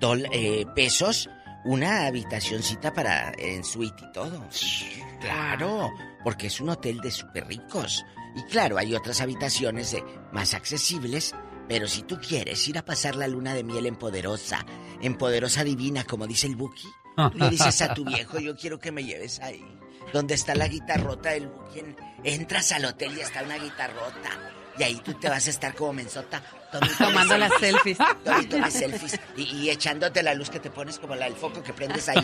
dol- 0.00 0.28
eh, 0.32 0.66
pesos. 0.74 1.30
Una 1.66 2.06
habitacioncita 2.06 2.92
para 2.92 3.32
en 3.38 3.64
suite 3.64 4.04
y 4.08 4.12
todo. 4.12 4.46
Claro, 5.20 5.90
porque 6.24 6.46
es 6.46 6.60
un 6.60 6.68
hotel 6.70 7.00
de 7.00 7.10
súper 7.10 7.46
ricos. 7.46 8.04
Y 8.36 8.42
claro, 8.44 8.78
hay 8.78 8.94
otras 8.94 9.20
habitaciones 9.20 9.90
de 9.92 10.04
más 10.32 10.54
accesibles. 10.54 11.34
Pero 11.68 11.88
si 11.88 12.02
tú 12.02 12.18
quieres 12.20 12.66
ir 12.68 12.78
a 12.78 12.84
pasar 12.84 13.16
la 13.16 13.26
luna 13.26 13.52
de 13.52 13.64
miel 13.64 13.86
en 13.86 13.96
Poderosa, 13.96 14.64
en 15.02 15.16
Poderosa 15.18 15.64
Divina, 15.64 16.04
como 16.04 16.26
dice 16.28 16.46
el 16.46 16.54
Buki, 16.54 16.86
tú 17.32 17.38
le 17.38 17.50
dices 17.50 17.82
a 17.82 17.92
tu 17.92 18.04
viejo, 18.04 18.38
yo 18.38 18.54
quiero 18.56 18.78
que 18.78 18.92
me 18.92 19.02
lleves 19.04 19.40
ahí. 19.40 19.64
Donde 20.12 20.34
está 20.34 20.54
la 20.54 20.68
guitarrota 20.68 21.30
del 21.30 21.48
Buki. 21.48 21.80
en- 21.80 21.96
Entras 22.22 22.70
al 22.72 22.84
hotel 22.84 23.16
y 23.16 23.20
está 23.20 23.42
una 23.42 23.58
guitarrota. 23.58 24.30
Y 24.78 24.82
ahí 24.84 25.00
tú 25.04 25.14
te 25.14 25.28
vas 25.28 25.46
a 25.46 25.50
estar 25.50 25.74
como 25.74 25.94
mensota. 25.94 26.42
Tomando 26.98 27.38
las 27.38 27.52
selfies. 27.60 27.98
Tome, 28.24 28.44
tome 28.46 28.70
selfies. 28.70 29.18
Y, 29.36 29.42
y 29.42 29.70
echándote 29.70 30.22
la 30.22 30.34
luz 30.34 30.50
que 30.50 30.60
te 30.60 30.70
pones 30.70 30.98
como 30.98 31.14
la 31.14 31.26
del 31.26 31.34
foco 31.34 31.62
que 31.62 31.72
prendes 31.72 32.08
ahí. 32.08 32.18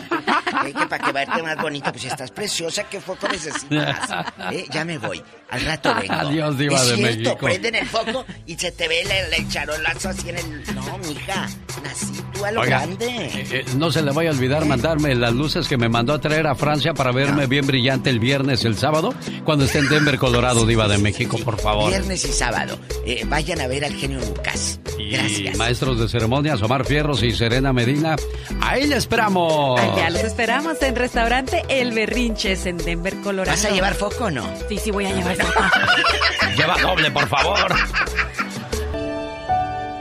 Eh, 0.65 0.73
que 0.73 0.85
para 0.87 1.03
que 1.03 1.11
verte 1.11 1.41
más 1.41 1.57
bonita. 1.61 1.91
Pues 1.91 2.01
si 2.03 2.07
estás 2.07 2.31
preciosa, 2.31 2.83
¿qué 2.83 2.99
foco 3.01 3.27
necesitas? 3.27 4.09
Eh, 4.51 4.65
ya 4.71 4.85
me 4.85 4.97
voy. 4.97 5.21
Al 5.49 5.61
rato 5.65 5.93
vengo. 5.95 6.13
Adiós, 6.13 6.57
diva 6.57 6.77
es 6.81 6.87
de 6.89 6.95
cierto, 6.95 7.19
México. 7.19 7.37
prenden 7.45 7.75
el 7.75 7.87
foco 7.87 8.25
y 8.45 8.55
se 8.55 8.71
te 8.71 8.87
ve 8.87 9.01
el, 9.01 9.33
el 9.33 9.49
charolazo 9.49 10.09
así 10.09 10.29
en 10.29 10.37
el... 10.37 10.75
No, 10.75 10.97
mija. 10.99 11.47
Nací 11.83 12.23
tú 12.33 12.45
a 12.45 12.51
lo 12.51 12.61
Oiga, 12.61 12.79
grande. 12.79 13.05
eh, 13.07 13.47
eh, 13.51 13.65
no 13.77 13.91
se 13.91 14.01
le 14.01 14.11
vaya 14.11 14.29
a 14.29 14.33
olvidar 14.33 14.65
mandarme 14.65 15.13
las 15.15 15.33
luces 15.33 15.67
que 15.67 15.77
me 15.77 15.89
mandó 15.89 16.13
a 16.13 16.21
traer 16.21 16.47
a 16.47 16.55
Francia 16.55 16.93
para 16.93 17.11
verme 17.11 17.45
bien 17.47 17.65
brillante 17.67 18.09
el 18.09 18.19
viernes, 18.19 18.63
el 18.65 18.77
sábado, 18.77 19.13
cuando 19.43 19.65
esté 19.65 19.79
en 19.79 19.89
Denver, 19.89 20.17
Colorado, 20.17 20.65
Diva 20.65 20.87
de 20.87 20.97
México, 20.97 21.37
por 21.43 21.59
favor. 21.59 21.89
Viernes 21.89 22.23
y 22.25 22.31
sábado. 22.31 22.77
Eh, 23.05 23.23
vayan 23.27 23.59
a 23.61 23.67
ver 23.67 23.85
al 23.85 23.93
genio 23.93 24.19
Lucas. 24.35 24.79
Y 24.97 25.11
Gracias. 25.11 25.57
maestros 25.57 25.99
de 25.99 26.07
ceremonias, 26.07 26.61
Omar 26.61 26.85
Fierros 26.85 27.23
y 27.23 27.31
Serena 27.31 27.73
Medina, 27.73 28.15
ahí 28.61 28.87
le 28.87 28.95
esperamos. 28.97 29.79
Allá 29.79 30.09
los 30.09 30.23
esperamos 30.23 30.81
en 30.81 30.95
restaurante 30.95 31.63
El 31.69 31.91
Berrinches 31.93 32.65
en 32.65 32.77
Denver, 32.77 33.15
Colorado. 33.23 33.51
¿Vas 33.55 33.65
a 33.65 33.71
llevar 33.71 33.93
foco 33.95 34.25
o 34.25 34.31
no? 34.31 34.45
Sí, 34.69 34.77
sí 34.77 34.91
voy 34.91 35.05
a 35.05 35.13
llevar 35.13 35.35
foco. 35.35 35.63
Lleva 36.57 36.77
doble, 36.81 37.11
por 37.11 37.27
favor. 37.27 37.73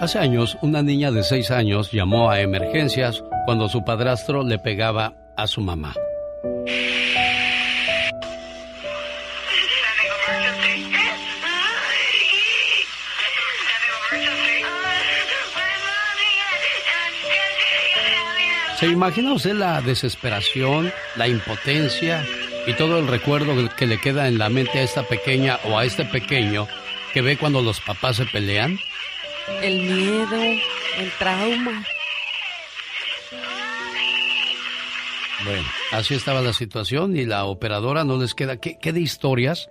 Hace 0.01 0.19
años, 0.19 0.59
una 0.63 0.83
niña 0.83 1.11
de 1.11 1.23
seis 1.23 1.51
años 1.51 1.91
llamó 1.93 2.31
a 2.31 2.41
emergencias 2.41 3.23
cuando 3.47 3.69
su 3.69 3.85
padrastro 3.85 4.43
le 4.43 4.59
pegaba 4.59 5.15
a 5.37 5.47
su 5.47 5.61
mamá. 5.61 5.95
¿Se 18.83 18.89
imagina 18.89 19.33
usted 19.33 19.55
la 19.55 19.81
desesperación, 19.81 20.93
la 21.15 21.29
impotencia 21.29 22.27
y 22.67 22.73
todo 22.73 22.99
el 22.99 23.07
recuerdo 23.07 23.55
que 23.77 23.87
le 23.87 24.01
queda 24.01 24.27
en 24.27 24.39
la 24.39 24.49
mente 24.49 24.81
a 24.81 24.83
esta 24.83 25.05
pequeña 25.05 25.61
o 25.67 25.79
a 25.79 25.85
este 25.85 26.05
pequeño 26.05 26.67
que 27.15 27.23
ve 27.23 27.37
cuando 27.37 27.63
los 27.63 27.81
papás 27.81 28.17
se 28.17 28.27
pelean? 28.27 28.77
El 29.63 29.83
miedo, 29.83 30.43
el 30.99 31.13
trauma. 31.17 31.85
Bueno, 35.45 35.69
así 35.93 36.15
estaba 36.15 36.41
la 36.41 36.53
situación 36.53 37.17
y 37.17 37.25
la 37.25 37.45
operadora 37.45 38.03
no 38.03 38.19
les 38.19 38.35
queda. 38.35 38.57
¿Qué, 38.57 38.79
qué 38.81 38.93
de 38.93 39.01
historias? 39.01 39.71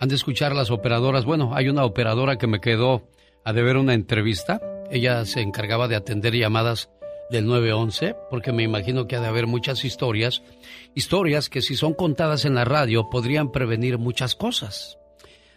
Han 0.00 0.10
de 0.10 0.16
escuchar 0.16 0.54
las 0.54 0.70
operadoras. 0.70 1.24
Bueno, 1.24 1.52
hay 1.54 1.70
una 1.70 1.86
operadora 1.86 2.36
que 2.36 2.46
me 2.46 2.60
quedó 2.60 3.08
a 3.42 3.54
deber 3.54 3.78
una 3.78 3.94
entrevista. 3.94 4.60
Ella 4.90 5.24
se 5.24 5.40
encargaba 5.40 5.88
de 5.88 5.96
atender 5.96 6.34
llamadas 6.34 6.90
del 7.30 7.46
911, 7.46 8.16
porque 8.30 8.52
me 8.52 8.62
imagino 8.62 9.06
que 9.06 9.16
ha 9.16 9.20
de 9.20 9.28
haber 9.28 9.46
muchas 9.46 9.84
historias. 9.84 10.42
Historias 10.94 11.48
que 11.48 11.62
si 11.62 11.76
son 11.76 11.94
contadas 11.94 12.44
en 12.44 12.54
la 12.54 12.64
radio 12.64 13.08
podrían 13.08 13.52
prevenir 13.52 13.98
muchas 13.98 14.34
cosas. 14.34 14.98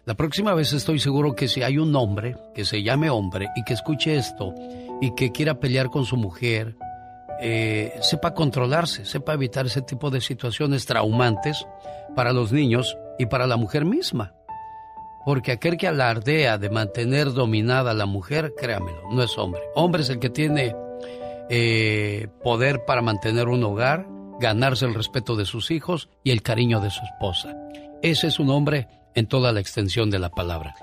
La 0.06 0.16
próxima 0.16 0.54
vez 0.54 0.74
estoy 0.74 1.00
seguro 1.00 1.34
que 1.34 1.48
si 1.48 1.64
hay 1.64 1.78
un 1.78 1.96
hombre 1.96 2.36
que 2.54 2.66
se 2.66 2.84
llame 2.84 3.10
hombre 3.10 3.48
y 3.56 3.64
que 3.64 3.74
escuche 3.74 4.18
esto 4.18 4.54
y 5.02 5.16
que 5.16 5.32
quiera 5.32 5.60
pelear 5.60 5.90
con 5.90 6.06
su 6.06 6.18
mujer, 6.18 6.76
eh, 7.40 7.94
sepa 8.02 8.34
controlarse, 8.34 9.06
sepa 9.06 9.34
evitar 9.34 9.66
ese 9.66 9.82
tipo 9.82 10.10
de 10.10 10.22
situaciones 10.22 10.86
traumantes 10.86 11.66
para 12.16 12.34
los 12.34 12.52
niños 12.52 12.98
y 13.18 13.26
para 13.28 13.48
la 13.48 13.58
mujer 13.58 13.86
misma. 13.86 14.34
Porque 15.26 15.54
aquel 15.54 15.78
que 15.78 15.88
alardea 15.88 16.58
de 16.58 16.70
mantener 16.70 17.32
dominada 17.32 17.92
a 17.92 17.96
la 17.96 18.06
mujer, 18.06 18.54
créamelo, 18.58 19.04
no 19.12 19.24
es 19.24 19.38
hombre. 19.38 19.62
Hombre 19.74 20.02
es 20.02 20.10
el 20.10 20.20
que 20.20 20.30
tiene 20.30 20.76
eh, 21.50 22.28
poder 22.44 22.86
para 22.86 23.02
mantener 23.02 23.48
un 23.48 23.64
hogar, 23.64 24.08
ganarse 24.40 24.86
el 24.86 24.94
respeto 24.94 25.36
de 25.36 25.46
sus 25.46 25.72
hijos 25.72 26.10
y 26.24 26.32
el 26.32 26.42
cariño 26.42 26.80
de 26.80 26.90
su 26.90 27.02
esposa. 27.04 27.56
Ese 28.02 28.28
es 28.28 28.40
un 28.40 28.50
hombre 28.50 28.88
en 29.16 29.28
toda 29.28 29.52
la 29.52 29.60
extensión 29.60 30.10
de 30.10 30.20
la 30.20 30.30
palabra. 30.30 30.76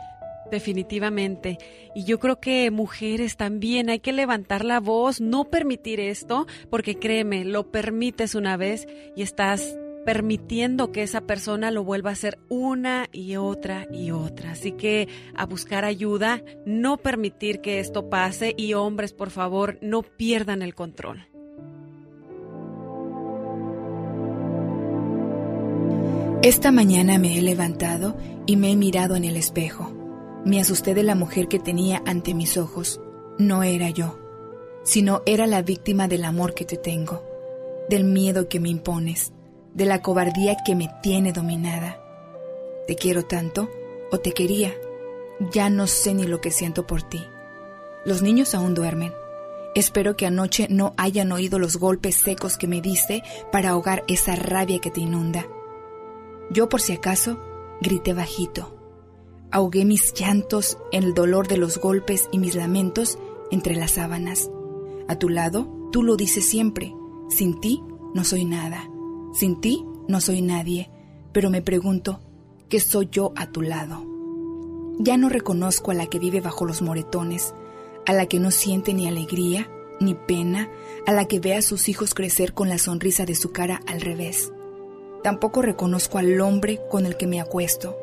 Definitivamente. 0.51 1.59
Y 1.95 2.05
yo 2.05 2.19
creo 2.19 2.41
que 2.41 2.71
mujeres 2.71 3.37
también 3.37 3.89
hay 3.89 4.01
que 4.01 4.13
levantar 4.13 4.65
la 4.65 4.81
voz, 4.81 5.21
no 5.21 5.45
permitir 5.45 6.01
esto, 6.01 6.47
porque 6.71 6.99
créeme, 6.99 7.45
lo 7.45 7.71
permites 7.71 8.35
una 8.35 8.57
vez 8.57 8.87
y 9.17 9.23
estás 9.23 9.77
permitiendo 10.05 10.93
que 10.93 11.03
esa 11.03 11.23
persona 11.23 11.71
lo 11.71 11.85
vuelva 11.85 12.11
a 12.11 12.15
hacer 12.15 12.39
una 12.49 13.09
y 13.13 13.37
otra 13.37 13.87
y 13.93 14.11
otra. 14.11 14.53
Así 14.53 14.73
que 14.73 15.09
a 15.35 15.47
buscar 15.47 15.85
ayuda, 15.85 16.43
no 16.65 16.97
permitir 16.97 17.61
que 17.61 17.81
esto 17.81 18.09
pase 18.09 18.55
y 18.57 18.75
hombres, 18.75 19.13
por 19.13 19.31
favor, 19.31 19.79
no 19.83 20.03
pierdan 20.03 20.63
el 20.63 20.75
control. 20.75 21.27
Esta 26.43 26.73
mañana 26.73 27.19
me 27.19 27.39
he 27.39 27.43
levantado 27.43 28.17
y 28.47 28.57
me 28.57 28.73
he 28.73 28.77
mirado 28.77 29.15
en 29.15 29.25
el 29.25 29.37
espejo. 29.37 29.93
Me 30.45 30.59
asusté 30.59 30.95
de 30.95 31.03
la 31.03 31.15
mujer 31.15 31.49
que 31.49 31.59
tenía 31.59 32.03
ante 32.07 32.33
mis 32.33 32.57
ojos. 32.57 32.99
No 33.39 33.63
era 33.63 33.91
yo, 33.91 34.19
sino 34.83 35.21
era 35.27 35.47
la 35.47 35.61
víctima 35.61 36.09
del 36.09 36.25
amor 36.25 36.55
que 36.55 36.65
te 36.65 36.79
tengo, 36.79 37.23
del 37.91 38.05
miedo 38.05 38.49
que 38.49 38.59
me 38.59 38.71
impones, 38.71 39.35
de 39.75 39.87
la 39.87 40.03
cobardía 40.03 40.57
que 40.65 40.75
me 40.75 40.91
tiene 41.03 41.33
dominada. 41.33 42.03
Te 42.87 42.97
quiero 42.97 43.25
tanto, 43.25 43.69
o 44.11 44.19
te 44.19 44.33
quería. 44.33 44.75
Ya 45.53 45.71
no 45.71 45.87
sé 45.87 46.15
ni 46.15 46.25
lo 46.25 46.41
que 46.41 46.51
siento 46.51 46.87
por 46.87 47.03
ti. 47.03 47.23
Los 48.05 48.23
niños 48.23 48.55
aún 48.55 48.75
duermen. 48.75 49.13
Espero 49.75 50.17
que 50.17 50.27
anoche 50.27 50.67
no 50.69 50.95
hayan 50.97 51.31
oído 51.31 51.59
los 51.59 51.77
golpes 51.77 52.17
secos 52.17 52.57
que 52.57 52.67
me 52.67 52.81
diste 52.81 53.23
para 53.53 53.71
ahogar 53.71 54.05
esa 54.09 54.35
rabia 54.35 54.81
que 54.81 54.91
te 54.91 55.01
inunda. 55.01 55.47
Yo 56.51 56.69
por 56.69 56.81
si 56.81 56.93
acaso 56.93 57.39
grité 57.81 58.13
bajito. 58.13 58.77
Ahogué 59.53 59.85
mis 59.85 60.13
llantos 60.15 60.79
en 60.93 61.05
el 61.05 61.15
dolor 61.15 61.47
de 61.47 61.57
los 61.57 61.79
golpes 61.79 62.29
y 62.33 62.39
mis 62.39 62.55
lamentos 62.55 63.19
entre 63.51 63.77
las 63.77 63.93
sábanas. 63.93 64.51
A 65.09 65.17
tu 65.17 65.29
lado, 65.29 65.69
tú 65.93 66.03
lo 66.03 66.17
dices 66.17 66.45
siempre. 66.45 66.95
Sin 67.29 67.61
ti 67.61 67.83
no 68.15 68.25
soy 68.25 68.45
nada. 68.45 68.90
Sin 69.33 69.61
ti 69.61 69.85
no 70.09 70.21
soy 70.21 70.43
nadie. 70.43 70.91
Pero 71.33 71.51
me 71.51 71.63
pregunto, 71.63 72.21
¿qué 72.69 72.81
soy 72.81 73.09
yo 73.11 73.33
a 73.37 73.47
tu 73.47 73.63
lado? 73.63 74.05
Ya 74.99 75.17
no 75.17 75.29
reconozco 75.29 75.93
a 75.93 75.95
la 75.95 76.07
que 76.07 76.19
vive 76.19 76.41
bajo 76.41 76.67
los 76.67 76.83
moretones, 76.83 77.55
a 78.07 78.13
la 78.13 78.27
que 78.27 78.41
no 78.41 78.51
siente 78.51 78.93
ni 78.93 79.07
alegría, 79.07 79.71
ni 80.01 80.15
pena, 80.15 80.69
a 81.07 81.13
la 81.13 81.27
que 81.27 81.41
ve 81.41 81.55
a 81.55 81.63
sus 81.63 81.89
hijos 81.89 82.15
crecer 82.15 82.53
con 82.53 82.69
la 82.69 82.79
sonrisa 82.79 83.25
de 83.25 83.35
su 83.35 83.53
cara 83.53 83.81
al 83.87 84.01
revés. 84.01 84.53
Tampoco 85.23 85.63
reconozco 85.63 86.19
al 86.19 86.41
hombre 86.41 86.81
con 86.91 87.07
el 87.07 87.17
que 87.17 87.27
me 87.27 87.41
acuesto, 87.41 87.97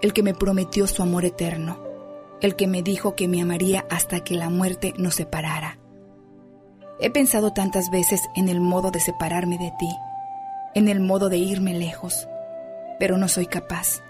el 0.00 0.12
que 0.12 0.22
me 0.22 0.34
prometió 0.34 0.86
su 0.86 1.02
amor 1.02 1.24
eterno, 1.24 1.78
el 2.40 2.56
que 2.56 2.66
me 2.66 2.82
dijo 2.82 3.14
que 3.16 3.28
me 3.28 3.40
amaría 3.40 3.86
hasta 3.90 4.22
que 4.22 4.34
la 4.34 4.50
muerte 4.50 4.94
nos 4.98 5.14
separara. 5.14 5.78
He 7.00 7.10
pensado 7.10 7.52
tantas 7.52 7.90
veces 7.90 8.20
en 8.36 8.48
el 8.48 8.60
modo 8.60 8.90
de 8.90 9.00
separarme 9.00 9.58
de 9.58 9.72
ti, 9.78 9.88
en 10.74 10.88
el 10.88 11.00
modo 11.00 11.28
de 11.28 11.38
irme 11.38 11.74
lejos, 11.74 12.28
pero 12.98 13.16
no 13.16 13.28
soy 13.28 13.46
capaz. 13.46 14.02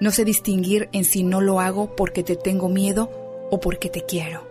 No 0.00 0.10
sé 0.10 0.24
distinguir 0.24 0.88
en 0.92 1.04
si 1.04 1.22
no 1.22 1.40
lo 1.40 1.60
hago 1.60 1.94
porque 1.96 2.22
te 2.22 2.36
tengo 2.36 2.68
miedo 2.68 3.10
o 3.50 3.60
porque 3.60 3.88
te 3.88 4.04
quiero. 4.04 4.46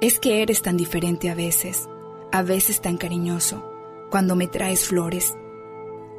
Es 0.00 0.18
que 0.18 0.42
eres 0.42 0.62
tan 0.62 0.76
diferente 0.76 1.30
a 1.30 1.34
veces, 1.34 1.88
a 2.30 2.42
veces 2.42 2.80
tan 2.80 2.96
cariñoso, 2.96 3.64
cuando 4.10 4.36
me 4.36 4.46
traes 4.46 4.86
flores, 4.86 5.34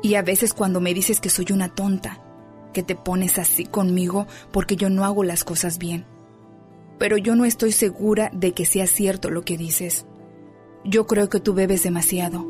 y 0.02 0.16
a 0.16 0.22
veces 0.22 0.54
cuando 0.54 0.82
me 0.82 0.94
dices 0.94 1.20
que 1.20 1.30
soy 1.30 1.48
una 1.52 1.74
tonta, 1.74 2.24
que 2.74 2.84
te 2.84 2.96
pones 2.96 3.38
así 3.38 3.66
conmigo 3.66 4.28
porque 4.52 4.76
yo 4.76 4.90
no 4.90 5.06
hago 5.06 5.24
las 5.24 5.44
cosas 5.44 5.78
bien. 5.78 6.06
Pero 6.98 7.18
yo 7.18 7.36
no 7.36 7.46
estoy 7.46 7.72
segura 7.72 8.30
de 8.34 8.54
que 8.54 8.66
sea 8.66 8.88
cierto 8.88 9.30
lo 9.30 9.44
que 9.44 9.58
dices. 9.58 10.06
Yo 10.84 11.08
creo 11.08 11.30
que 11.30 11.40
tú 11.40 11.54
bebes 11.54 11.84
demasiado, 11.84 12.46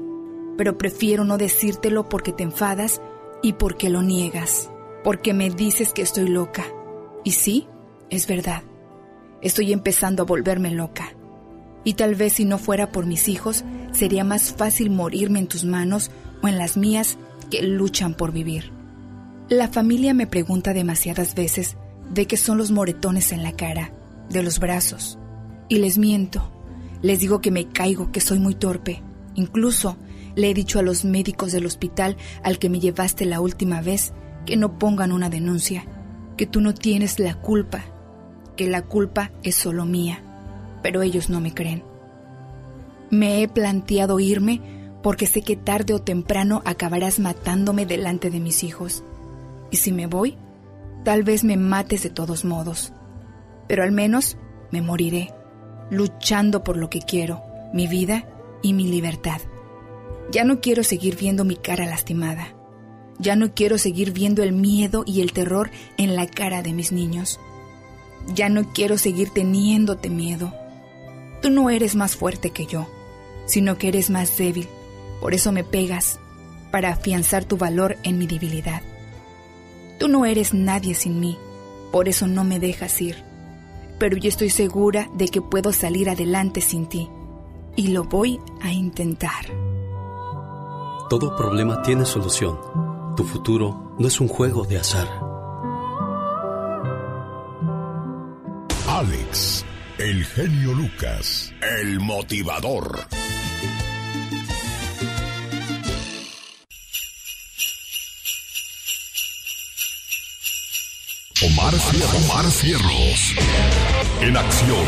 pero 0.60 0.78
prefiero 0.78 1.24
no 1.24 1.38
decírtelo 1.38 2.10
porque 2.10 2.34
te 2.34 2.44
enfadas 2.44 3.00
y 3.42 3.54
porque 3.54 3.90
lo 3.90 4.04
niegas, 4.04 4.70
porque 5.06 5.34
me 5.34 5.50
dices 5.50 5.94
que 5.94 6.02
estoy 6.02 6.28
loca. 6.28 6.66
Y 7.24 7.32
sí, 7.32 7.70
es 8.10 8.28
verdad. 8.28 8.64
Estoy 9.42 9.72
empezando 9.72 10.24
a 10.24 10.26
volverme 10.26 10.72
loca. 10.72 11.14
Y 11.86 11.94
tal 11.94 12.16
vez 12.16 12.34
si 12.34 12.44
no 12.44 12.58
fuera 12.58 12.92
por 12.92 13.06
mis 13.06 13.30
hijos, 13.30 13.64
sería 13.94 14.26
más 14.26 14.52
fácil 14.52 14.90
morirme 14.90 15.40
en 15.40 15.48
tus 15.48 15.64
manos 15.64 16.12
o 16.44 16.50
en 16.50 16.58
las 16.58 16.76
mías 16.76 17.18
que 17.50 17.62
luchan 17.62 18.14
por 18.14 18.34
vivir. 18.34 18.74
La 19.48 19.70
familia 19.70 20.14
me 20.14 20.28
pregunta 20.28 20.74
demasiadas 20.74 21.36
veces 21.36 21.78
de 22.14 22.28
qué 22.28 22.36
son 22.36 22.58
los 22.58 22.70
moretones 22.70 23.32
en 23.32 23.44
la 23.44 23.54
cara, 23.54 23.94
de 24.30 24.44
los 24.44 24.60
brazos, 24.60 25.20
y 25.70 25.78
les 25.78 25.98
miento. 25.98 26.52
Les 27.02 27.22
digo 27.22 27.40
que 27.40 27.50
me 27.50 27.70
caigo, 27.70 28.12
que 28.12 28.20
soy 28.20 28.40
muy 28.40 28.56
torpe. 28.56 29.02
Incluso 29.36 29.96
le 30.40 30.50
he 30.50 30.54
dicho 30.54 30.80
a 30.80 30.84
los 30.84 31.06
médicos 31.06 31.52
del 31.52 31.66
hospital 31.66 32.18
al 32.44 32.60
que 32.60 32.70
me 32.70 32.80
llevaste 32.80 33.26
la 33.26 33.42
última 33.42 33.82
vez 33.82 34.14
que 34.46 34.56
no 34.56 34.80
pongan 34.80 35.12
una 35.12 35.30
denuncia, 35.30 35.86
que 36.38 36.48
tú 36.48 36.62
no 36.62 36.74
tienes 36.74 37.20
la 37.20 37.36
culpa, 37.36 37.84
que 38.56 38.68
la 38.68 38.84
culpa 38.84 39.32
es 39.44 39.56
solo 39.56 39.86
mía, 39.86 40.24
pero 40.82 41.02
ellos 41.02 41.30
no 41.30 41.42
me 41.42 41.54
creen. 41.54 41.84
Me 43.10 43.42
he 43.42 43.48
planteado 43.48 44.20
irme 44.20 44.62
porque 45.04 45.28
sé 45.28 45.42
que 45.42 45.56
tarde 45.56 45.94
o 45.94 46.00
temprano 46.00 46.62
acabarás 46.66 47.20
matándome 47.20 47.86
delante 47.86 48.30
de 48.30 48.40
mis 48.40 48.64
hijos. 48.64 49.04
Y 49.72 49.78
si 49.78 49.92
me 49.92 50.08
voy, 50.08 50.38
tal 51.04 51.24
vez 51.24 51.44
me 51.44 51.58
mates 51.58 52.04
de 52.04 52.10
todos 52.10 52.46
modos. 52.46 52.94
Pero 53.68 53.84
al 53.84 53.92
menos 53.92 54.38
me 54.72 54.82
moriré, 54.82 55.34
luchando 55.90 56.64
por 56.64 56.78
lo 56.78 56.90
que 56.90 57.00
quiero, 57.02 57.42
mi 57.74 57.88
vida 57.88 58.28
y 58.62 58.74
mi 58.74 58.88
libertad. 58.88 59.42
Ya 60.32 60.44
no 60.44 60.62
quiero 60.62 60.84
seguir 60.84 61.16
viendo 61.16 61.44
mi 61.46 61.56
cara 61.56 61.86
lastimada. 61.86 62.56
Ya 63.18 63.36
no 63.36 63.54
quiero 63.54 63.78
seguir 63.78 64.12
viendo 64.12 64.44
el 64.44 64.54
miedo 64.54 65.04
y 65.06 65.22
el 65.22 65.34
terror 65.34 65.72
en 65.98 66.16
la 66.16 66.28
cara 66.28 66.62
de 66.62 66.74
mis 66.74 66.92
niños. 66.92 67.40
Ya 68.34 68.50
no 68.50 68.72
quiero 68.74 68.98
seguir 68.98 69.32
teniéndote 69.32 70.10
miedo. 70.10 70.54
Tú 71.42 71.50
no 71.50 71.70
eres 71.70 71.96
más 71.96 72.16
fuerte 72.16 72.52
que 72.52 72.66
yo, 72.66 72.88
sino 73.46 73.78
que 73.78 73.88
eres 73.88 74.10
más 74.10 74.38
débil 74.38 74.68
por 75.20 75.34
eso 75.34 75.52
me 75.52 75.64
pegas, 75.64 76.20
para 76.72 76.90
afianzar 76.90 77.44
tu 77.46 77.58
valor 77.58 77.98
en 78.04 78.18
mi 78.18 78.28
debilidad. 78.28 78.82
Tú 80.00 80.08
no 80.08 80.26
eres 80.26 80.54
nadie 80.54 80.94
sin 80.94 81.20
mí, 81.20 81.38
por 81.92 82.08
eso 82.08 82.28
no 82.28 82.44
me 82.44 82.60
dejas 82.60 83.02
ir. 83.02 83.24
Pero 83.98 84.16
yo 84.16 84.30
estoy 84.30 84.50
segura 84.50 85.10
de 85.16 85.28
que 85.28 85.42
puedo 85.42 85.74
salir 85.74 86.10
adelante 86.10 86.62
sin 86.62 86.88
ti. 86.88 87.10
Y 87.76 87.88
lo 87.88 88.06
voy 88.06 88.40
a 88.62 88.72
intentar. 88.72 89.46
Todo 91.10 91.36
problema 91.36 91.82
tiene 91.82 92.06
solución. 92.06 92.60
Tu 93.18 93.24
futuro 93.24 93.96
no 93.98 94.08
es 94.08 94.22
un 94.22 94.28
juego 94.28 94.64
de 94.66 94.78
azar. 94.78 95.08
Alex, 98.88 99.66
el 99.98 100.24
genio 100.24 100.72
Lucas, 100.74 101.52
el 101.82 102.00
motivador. 102.00 103.08
Omar, 111.44 111.74
Omar 112.24 112.46
Cierros. 112.52 113.36
En 114.22 114.38
acción. 114.38 114.86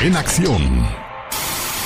En 0.00 0.16
acción. 0.16 1.13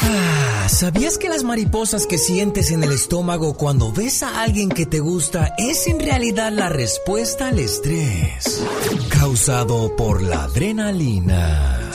Ah, 0.02 0.68
¿sabías 0.68 1.18
que 1.18 1.28
las 1.28 1.42
mariposas 1.42 2.06
que 2.06 2.18
sientes 2.18 2.70
en 2.70 2.84
el 2.84 2.92
estómago 2.92 3.54
cuando 3.54 3.92
ves 3.92 4.22
a 4.22 4.42
alguien 4.42 4.68
que 4.68 4.86
te 4.86 5.00
gusta 5.00 5.54
es 5.58 5.86
en 5.86 5.98
realidad 5.98 6.52
la 6.52 6.68
respuesta 6.68 7.48
al 7.48 7.58
estrés 7.58 8.62
causado 9.08 9.96
por 9.96 10.22
la 10.22 10.44
adrenalina? 10.44 11.90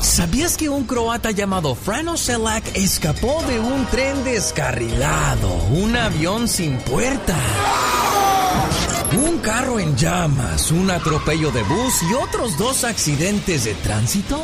¿Sabías 0.00 0.56
que 0.56 0.68
un 0.68 0.84
croata 0.84 1.30
llamado 1.30 1.74
Frano 1.74 2.16
Selak 2.16 2.76
escapó 2.76 3.42
de 3.46 3.60
un 3.60 3.86
tren 3.86 4.24
descarrilado, 4.24 5.54
un 5.70 5.96
avión 5.96 6.48
sin 6.48 6.78
puerta? 6.78 7.36
Un 9.12 9.38
carro 9.38 9.80
en 9.80 9.96
llamas, 9.96 10.70
un 10.70 10.90
atropello 10.90 11.50
de 11.50 11.62
bus 11.64 12.02
y 12.08 12.14
otros 12.14 12.56
dos 12.56 12.84
accidentes 12.84 13.64
de 13.64 13.74
tránsito. 13.74 14.40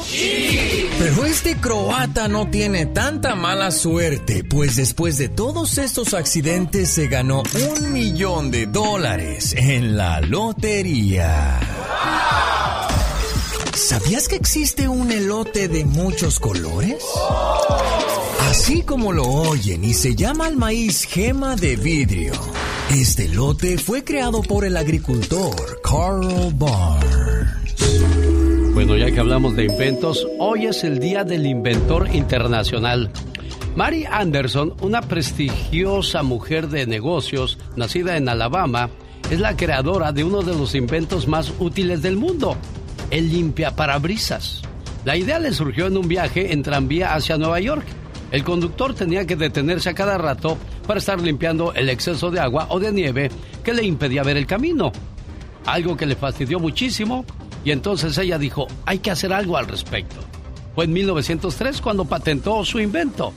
Pero 0.99 1.25
este 1.25 1.57
croata 1.57 2.27
no 2.27 2.49
tiene 2.51 2.87
tanta 2.87 3.37
mala 3.37 3.71
suerte, 3.71 4.43
pues 4.43 4.75
después 4.75 5.19
de 5.19 5.29
todos 5.29 5.79
estos 5.79 6.15
accidentes 6.15 6.91
se 6.91 7.07
ganó 7.07 7.43
un 7.77 7.93
millón 7.93 8.51
de 8.51 8.67
dólares 8.67 9.55
en 9.57 9.97
la 9.97 10.21
lotería. 10.21 11.61
¿Sabías 13.73 14.27
que 14.27 14.37
existe 14.37 14.89
un 14.89 15.13
elote 15.13 15.69
de 15.69 15.85
muchos 15.85 16.41
colores? 16.41 17.05
Así 18.51 18.83
como 18.83 19.13
lo 19.13 19.25
oyen 19.25 19.85
y 19.85 19.95
se 19.95 20.17
llama 20.17 20.49
el 20.49 20.57
maíz 20.57 21.05
gema 21.05 21.55
de 21.55 21.77
vidrio. 21.77 22.33
Este 22.91 23.29
lote 23.29 23.79
fue 23.79 24.05
creado 24.05 24.43
por 24.43 24.65
el 24.65 24.77
agricultor 24.77 25.81
Carl 25.83 26.55
Barnes. 26.55 27.75
Bueno, 28.75 28.97
ya 28.97 29.11
que 29.11 29.19
hablamos 29.19 29.57
de 29.57 29.65
inventos, 29.65 30.27
hoy 30.39 30.67
es 30.67 30.85
el 30.85 31.01
Día 31.01 31.25
del 31.25 31.47
Inventor 31.47 32.09
Internacional. 32.15 33.11
Mary 33.75 34.07
Anderson, 34.09 34.75
una 34.81 35.03
prestigiosa 35.03 36.23
mujer 36.23 36.69
de 36.69 36.87
negocios 36.87 37.59
nacida 37.75 38.17
en 38.17 38.29
Alabama, 38.29 38.89
es 39.31 39.41
la 39.41 39.57
creadora 39.57 40.13
de 40.13 40.23
uno 40.23 40.43
de 40.43 40.55
los 40.55 40.75
inventos 40.77 41.27
más 41.27 41.53
útiles 41.59 42.03
del 42.03 42.17
mundo, 42.17 42.57
el 43.11 43.31
limpiaparabrisas. 43.31 44.63
La 45.05 45.17
idea 45.17 45.41
le 45.41 45.53
surgió 45.53 45.89
en 45.89 45.97
un 45.97 46.07
viaje 46.07 46.53
en 46.53 46.63
tranvía 46.63 47.15
hacia 47.15 47.37
Nueva 47.37 47.59
York. 47.61 47.85
El 48.37 48.45
conductor 48.45 48.93
tenía 48.93 49.27
que 49.27 49.35
detenerse 49.35 49.89
a 49.89 49.95
cada 49.95 50.19
rato 50.19 50.59
para 50.87 50.99
estar 50.99 51.19
limpiando 51.19 51.73
el 51.73 51.89
exceso 51.89 52.31
de 52.31 52.39
agua 52.39 52.67
o 52.69 52.79
de 52.79 52.93
nieve 52.93 53.31
que 53.65 53.73
le 53.73 53.83
impedía 53.83 54.23
ver 54.23 54.37
el 54.37 54.47
camino. 54.47 54.93
Algo 55.65 55.97
que 55.97 56.05
le 56.05 56.17
fastidió 56.17 56.61
muchísimo 56.61 57.25
y 57.65 57.71
entonces 57.71 58.19
ella 58.19 58.37
dijo, 58.37 58.67
hay 58.85 58.99
que 58.99 59.11
hacer 59.11 59.33
algo 59.33 59.57
al 59.57 59.67
respecto. 59.67 60.17
Fue 60.75 60.85
en 60.85 60.93
1903 60.93 61.81
cuando 61.81 62.05
patentó 62.05 62.63
su 62.67 62.79
invento 62.79 63.33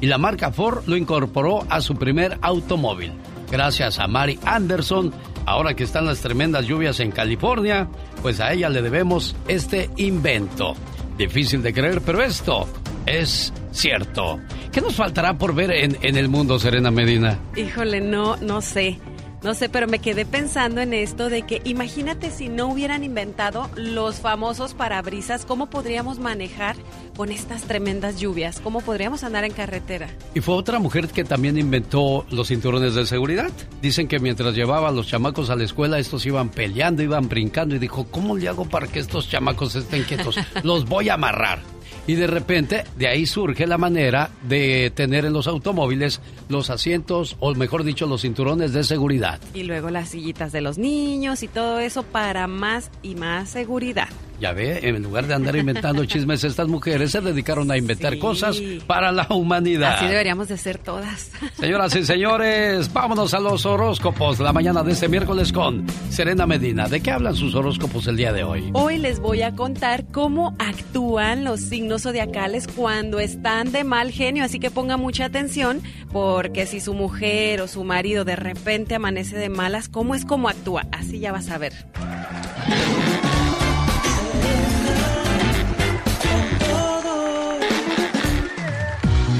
y 0.00 0.06
la 0.06 0.16
marca 0.16 0.50
Ford 0.50 0.82
lo 0.86 0.96
incorporó 0.96 1.66
a 1.68 1.82
su 1.82 1.94
primer 1.96 2.38
automóvil. 2.40 3.12
Gracias 3.50 3.98
a 3.98 4.08
Mary 4.08 4.38
Anderson, 4.46 5.12
ahora 5.44 5.74
que 5.74 5.84
están 5.84 6.06
las 6.06 6.22
tremendas 6.22 6.64
lluvias 6.64 7.00
en 7.00 7.10
California, 7.10 7.86
pues 8.22 8.40
a 8.40 8.50
ella 8.54 8.70
le 8.70 8.80
debemos 8.80 9.36
este 9.46 9.90
invento. 9.98 10.72
Difícil 11.18 11.60
de 11.62 11.74
creer, 11.74 12.00
pero 12.00 12.22
esto 12.22 12.66
es 13.08 13.52
cierto. 13.72 14.40
¿Qué 14.72 14.80
nos 14.80 14.94
faltará 14.94 15.38
por 15.38 15.54
ver 15.54 15.70
en, 15.70 15.98
en 16.02 16.16
el 16.16 16.28
mundo, 16.28 16.58
Serena 16.58 16.90
Medina? 16.90 17.38
Híjole, 17.56 18.00
no, 18.00 18.36
no 18.36 18.60
sé. 18.60 18.98
No 19.42 19.54
sé, 19.54 19.68
pero 19.68 19.86
me 19.86 20.00
quedé 20.00 20.26
pensando 20.26 20.80
en 20.80 20.92
esto 20.92 21.28
de 21.28 21.42
que 21.42 21.62
imagínate 21.64 22.32
si 22.32 22.48
no 22.48 22.66
hubieran 22.66 23.04
inventado 23.04 23.70
los 23.76 24.16
famosos 24.16 24.74
parabrisas, 24.74 25.46
¿cómo 25.46 25.70
podríamos 25.70 26.18
manejar 26.18 26.74
con 27.16 27.30
estas 27.30 27.62
tremendas 27.62 28.18
lluvias? 28.18 28.58
¿Cómo 28.58 28.80
podríamos 28.80 29.22
andar 29.22 29.44
en 29.44 29.52
carretera? 29.52 30.08
Y 30.34 30.40
fue 30.40 30.56
otra 30.56 30.80
mujer 30.80 31.06
que 31.06 31.22
también 31.22 31.56
inventó 31.56 32.26
los 32.30 32.48
cinturones 32.48 32.94
de 32.94 33.06
seguridad. 33.06 33.52
Dicen 33.80 34.08
que 34.08 34.18
mientras 34.18 34.56
llevaba 34.56 34.88
a 34.88 34.92
los 34.92 35.06
chamacos 35.06 35.50
a 35.50 35.56
la 35.56 35.62
escuela, 35.62 36.00
estos 36.00 36.26
iban 36.26 36.48
peleando, 36.48 37.04
iban 37.04 37.28
brincando 37.28 37.76
y 37.76 37.78
dijo, 37.78 38.08
¿cómo 38.10 38.36
le 38.36 38.48
hago 38.48 38.64
para 38.64 38.88
que 38.88 38.98
estos 38.98 39.28
chamacos 39.28 39.76
estén 39.76 40.02
quietos? 40.02 40.36
Los 40.64 40.84
voy 40.84 41.10
a 41.10 41.14
amarrar. 41.14 41.60
Y 42.08 42.14
de 42.14 42.26
repente, 42.26 42.84
de 42.96 43.06
ahí 43.06 43.26
surge 43.26 43.66
la 43.66 43.76
manera 43.76 44.30
de 44.42 44.90
tener 44.94 45.26
en 45.26 45.34
los 45.34 45.46
automóviles 45.46 46.22
los 46.48 46.70
asientos, 46.70 47.36
o 47.38 47.54
mejor 47.54 47.84
dicho, 47.84 48.06
los 48.06 48.22
cinturones 48.22 48.72
de 48.72 48.82
seguridad. 48.82 49.38
Y 49.52 49.64
luego 49.64 49.90
las 49.90 50.08
sillitas 50.08 50.50
de 50.50 50.62
los 50.62 50.78
niños 50.78 51.42
y 51.42 51.48
todo 51.48 51.80
eso 51.80 52.04
para 52.04 52.46
más 52.46 52.90
y 53.02 53.14
más 53.14 53.50
seguridad. 53.50 54.08
Ya 54.40 54.52
ve, 54.52 54.78
en 54.88 55.02
lugar 55.02 55.26
de 55.26 55.34
andar 55.34 55.56
inventando 55.56 56.04
chismes, 56.06 56.44
estas 56.44 56.68
mujeres 56.68 57.10
se 57.10 57.20
dedicaron 57.20 57.70
a 57.72 57.76
inventar 57.76 58.12
Sí. 58.14 58.18
cosas 58.20 58.56
para 58.86 59.10
la 59.10 59.26
humanidad. 59.30 59.94
Así 59.96 60.06
deberíamos 60.06 60.46
de 60.48 60.56
ser 60.56 60.78
todas. 60.78 61.30
Señoras 61.58 61.94
y 61.96 62.04
señores, 62.04 62.92
vámonos 62.92 63.34
a 63.34 63.40
los 63.40 63.66
horóscopos 63.66 64.38
la 64.38 64.52
mañana 64.52 64.82
de 64.84 64.92
este 64.92 65.08
miércoles 65.08 65.52
con 65.52 65.84
Serena 66.10 66.46
Medina. 66.46 66.86
¿De 66.88 67.00
qué 67.00 67.10
hablan 67.10 67.34
sus 67.34 67.54
horóscopos 67.56 68.06
el 68.06 68.16
día 68.16 68.32
de 68.32 68.44
hoy? 68.44 68.70
Hoy 68.74 68.98
les 68.98 69.18
voy 69.18 69.42
a 69.42 69.56
contar 69.56 70.04
cómo 70.12 70.54
actúan 70.60 71.42
los 71.42 71.60
signos 71.60 72.02
zodiacales 72.02 72.68
cuando 72.68 73.18
están 73.18 73.72
de 73.72 73.82
mal 73.82 74.12
genio, 74.12 74.44
así 74.44 74.60
que 74.60 74.70
ponga 74.70 74.96
mucha 74.96 75.24
atención 75.24 75.80
porque 76.12 76.66
si 76.66 76.78
su 76.80 76.94
mujer 76.94 77.60
o 77.60 77.66
su 77.66 77.82
marido 77.82 78.24
de 78.24 78.36
repente 78.36 78.94
amanece 78.94 79.36
de 79.36 79.48
malas, 79.48 79.88
¿cómo 79.88 80.14
es 80.14 80.24
cómo 80.24 80.48
actúa? 80.48 80.86
Así 80.92 81.18
ya 81.18 81.32
vas 81.32 81.50
a 81.50 81.58
ver. 81.58 81.72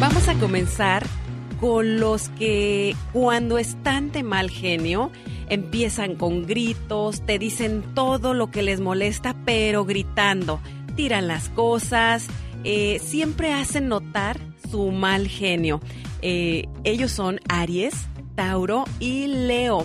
Vamos 0.01 0.29
a 0.29 0.35
comenzar 0.35 1.05
con 1.61 1.99
los 1.99 2.29
que 2.29 2.95
cuando 3.13 3.59
están 3.59 4.13
de 4.13 4.23
mal 4.23 4.49
genio 4.49 5.11
empiezan 5.49 6.15
con 6.15 6.47
gritos, 6.47 7.21
te 7.27 7.41
dicen 7.41 7.83
todo 7.95 8.33
lo 8.33 8.49
que 8.53 8.63
les 8.63 8.79
molesta, 8.79 9.35
pero 9.45 9.85
gritando, 9.85 10.61
tiran 10.95 11.27
las 11.27 11.49
cosas, 11.49 12.29
eh, 12.63 13.01
siempre 13.01 13.53
hacen 13.53 13.89
notar 13.89 14.39
su 14.71 14.93
mal 14.93 15.27
genio. 15.27 15.81
Eh, 16.23 16.69
ellos 16.85 17.11
son 17.11 17.41
Aries, 17.49 17.95
Tauro 18.37 18.85
y 19.01 19.27
Leo. 19.27 19.85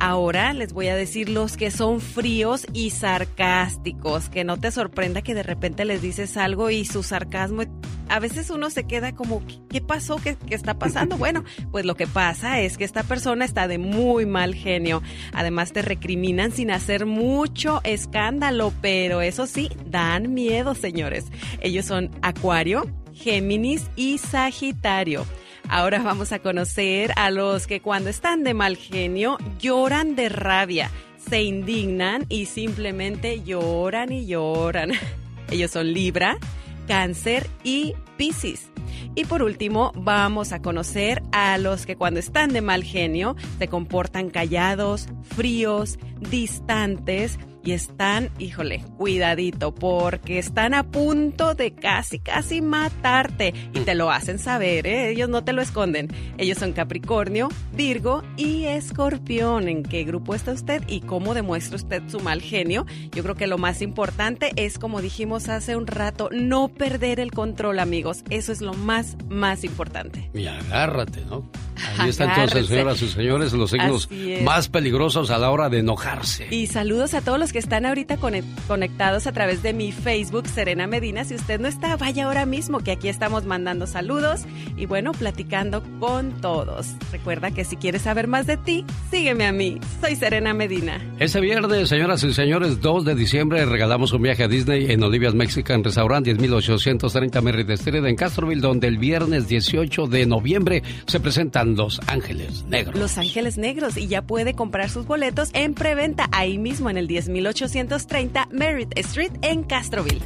Ahora 0.00 0.52
les 0.52 0.72
voy 0.72 0.88
a 0.88 0.94
decir 0.96 1.28
los 1.28 1.56
que 1.56 1.70
son 1.72 2.00
fríos 2.00 2.66
y 2.72 2.90
sarcásticos, 2.90 4.28
que 4.28 4.44
no 4.44 4.56
te 4.56 4.70
sorprenda 4.70 5.22
que 5.22 5.34
de 5.34 5.42
repente 5.42 5.84
les 5.84 6.00
dices 6.02 6.36
algo 6.36 6.70
y 6.70 6.84
su 6.84 7.02
sarcasmo, 7.02 7.62
a 8.08 8.20
veces 8.20 8.50
uno 8.50 8.70
se 8.70 8.84
queda 8.86 9.12
como, 9.14 9.44
¿qué- 9.46 9.58
¿qué 9.68 9.80
pasó? 9.80 10.16
¿Qué, 10.16 10.36
qué 10.46 10.54
está 10.54 10.78
pasando? 10.78 11.16
Bueno, 11.18 11.42
pues 11.72 11.84
lo 11.84 11.96
que 11.96 12.06
pasa 12.06 12.60
es 12.60 12.78
que 12.78 12.84
esta 12.84 13.02
persona 13.02 13.44
está 13.44 13.66
de 13.68 13.78
muy 13.78 14.24
mal 14.24 14.54
genio. 14.54 15.02
Además 15.32 15.72
te 15.72 15.82
recriminan 15.82 16.52
sin 16.52 16.70
hacer 16.70 17.04
mucho 17.04 17.80
escándalo, 17.84 18.72
pero 18.80 19.20
eso 19.20 19.46
sí, 19.46 19.68
dan 19.86 20.32
miedo, 20.32 20.74
señores. 20.76 21.26
Ellos 21.60 21.86
son 21.86 22.10
Acuario, 22.22 22.86
Géminis 23.12 23.90
y 23.96 24.18
Sagitario. 24.18 25.26
Ahora 25.70 26.02
vamos 26.02 26.32
a 26.32 26.38
conocer 26.38 27.12
a 27.16 27.30
los 27.30 27.66
que 27.66 27.80
cuando 27.80 28.08
están 28.08 28.42
de 28.42 28.54
mal 28.54 28.76
genio 28.76 29.36
lloran 29.58 30.16
de 30.16 30.30
rabia, 30.30 30.90
se 31.28 31.42
indignan 31.42 32.24
y 32.30 32.46
simplemente 32.46 33.42
lloran 33.42 34.10
y 34.10 34.26
lloran. 34.26 34.92
Ellos 35.50 35.70
son 35.70 35.92
Libra, 35.92 36.38
Cáncer 36.86 37.48
y 37.64 37.94
Piscis. 38.16 38.70
Y 39.14 39.26
por 39.26 39.42
último, 39.42 39.92
vamos 39.94 40.52
a 40.52 40.62
conocer 40.62 41.22
a 41.32 41.58
los 41.58 41.84
que 41.84 41.96
cuando 41.96 42.18
están 42.18 42.50
de 42.52 42.62
mal 42.62 42.82
genio 42.82 43.36
se 43.58 43.68
comportan 43.68 44.30
callados, 44.30 45.08
fríos, 45.36 45.98
distantes 46.30 47.38
y 47.68 47.72
están, 47.72 48.30
híjole, 48.38 48.82
cuidadito, 48.96 49.74
porque 49.74 50.38
están 50.38 50.72
a 50.72 50.84
punto 50.84 51.54
de 51.54 51.74
casi, 51.74 52.18
casi 52.18 52.62
matarte. 52.62 53.52
Y 53.74 53.80
te 53.80 53.94
lo 53.94 54.10
hacen 54.10 54.38
saber, 54.38 54.86
¿eh? 54.86 55.10
Ellos 55.10 55.28
no 55.28 55.44
te 55.44 55.52
lo 55.52 55.60
esconden. 55.60 56.08
Ellos 56.38 56.56
son 56.56 56.72
Capricornio, 56.72 57.50
Virgo 57.74 58.22
y 58.38 58.64
Escorpión. 58.64 59.68
¿En 59.68 59.82
qué 59.82 60.04
grupo 60.04 60.34
está 60.34 60.52
usted 60.52 60.82
y 60.88 61.02
cómo 61.02 61.34
demuestra 61.34 61.76
usted 61.76 62.02
su 62.08 62.20
mal 62.20 62.40
genio? 62.40 62.86
Yo 63.12 63.22
creo 63.22 63.34
que 63.34 63.46
lo 63.46 63.58
más 63.58 63.82
importante 63.82 64.50
es, 64.56 64.78
como 64.78 65.02
dijimos 65.02 65.50
hace 65.50 65.76
un 65.76 65.86
rato, 65.86 66.30
no 66.32 66.68
perder 66.68 67.20
el 67.20 67.32
control, 67.32 67.80
amigos. 67.80 68.24
Eso 68.30 68.50
es 68.50 68.62
lo 68.62 68.72
más, 68.72 69.18
más 69.28 69.62
importante. 69.62 70.30
Y 70.32 70.46
agárrate, 70.46 71.22
¿no? 71.26 71.50
Ahí 71.98 72.08
está 72.08 72.24
entonces, 72.24 72.66
señoras 72.66 73.02
y 73.02 73.08
señores, 73.08 73.52
los 73.52 73.70
signos 73.70 74.08
más 74.42 74.68
peligrosos 74.68 75.30
a 75.30 75.38
la 75.38 75.50
hora 75.50 75.68
de 75.68 75.80
enojarse. 75.80 76.48
Y 76.50 76.66
saludos 76.66 77.14
a 77.14 77.20
todos 77.20 77.38
los 77.38 77.52
que 77.52 77.57
están 77.58 77.86
ahorita 77.86 78.16
conect- 78.18 78.44
conectados 78.66 79.26
a 79.26 79.32
través 79.32 79.62
de 79.62 79.72
mi 79.72 79.92
Facebook, 79.92 80.46
Serena 80.48 80.86
Medina. 80.86 81.24
Si 81.24 81.34
usted 81.34 81.60
no 81.60 81.68
está, 81.68 81.96
vaya 81.96 82.24
ahora 82.26 82.46
mismo, 82.46 82.80
que 82.80 82.92
aquí 82.92 83.08
estamos 83.08 83.44
mandando 83.44 83.86
saludos 83.86 84.42
y 84.76 84.86
bueno, 84.86 85.12
platicando 85.12 85.82
con 86.00 86.32
todos. 86.40 86.86
Recuerda 87.12 87.50
que 87.50 87.64
si 87.64 87.76
quieres 87.76 88.02
saber 88.02 88.26
más 88.28 88.46
de 88.46 88.56
ti, 88.56 88.84
sígueme 89.10 89.46
a 89.46 89.52
mí. 89.52 89.78
Soy 90.00 90.16
Serena 90.16 90.54
Medina. 90.54 91.00
Este 91.18 91.40
viernes, 91.40 91.88
señoras 91.88 92.22
y 92.24 92.32
señores, 92.32 92.80
2 92.80 93.04
de 93.04 93.14
diciembre, 93.14 93.64
regalamos 93.66 94.12
un 94.12 94.22
viaje 94.22 94.44
a 94.44 94.48
Disney 94.48 94.90
en 94.90 95.02
Olivia's 95.02 95.34
Mexican 95.34 95.82
Restaurant, 95.84 96.26
10830 96.26 97.40
Merritt 97.40 97.70
Street 97.70 98.04
en 98.04 98.16
Castroville, 98.16 98.60
donde 98.60 98.86
el 98.86 98.98
viernes 98.98 99.48
18 99.48 100.06
de 100.06 100.26
noviembre 100.26 100.82
se 101.06 101.20
presentan 101.20 101.74
Los 101.76 102.00
Ángeles 102.06 102.64
Negros. 102.68 102.98
Los 102.98 103.18
Ángeles 103.18 103.58
Negros 103.58 103.96
y 103.96 104.06
ya 104.06 104.22
puede 104.22 104.54
comprar 104.54 104.90
sus 104.90 105.06
boletos 105.06 105.50
en 105.54 105.74
preventa 105.74 106.28
ahí 106.32 106.58
mismo 106.58 106.90
en 106.90 106.96
el 106.96 107.06
10830 107.40 108.48
Merritt 108.50 108.98
Street 108.98 109.32
en 109.42 109.62
Castroville. 109.64 110.22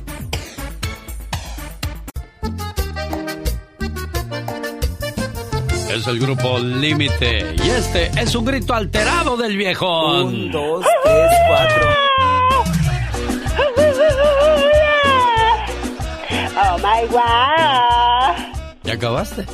Es 5.94 6.06
el 6.06 6.18
grupo 6.18 6.58
Límite 6.58 7.54
y 7.62 7.68
este 7.68 8.10
es 8.18 8.34
un 8.34 8.46
grito 8.46 8.72
alterado 8.72 9.36
del 9.36 9.56
viejón. 9.56 10.26
Un, 10.26 10.50
dos, 10.50 10.86
tres, 11.04 11.30
cuatro. 11.48 11.88
Oh 16.64 16.78
my 16.78 17.06
wow. 17.10 18.52
¿Ya 18.84 18.94
acabaste? 18.94 19.44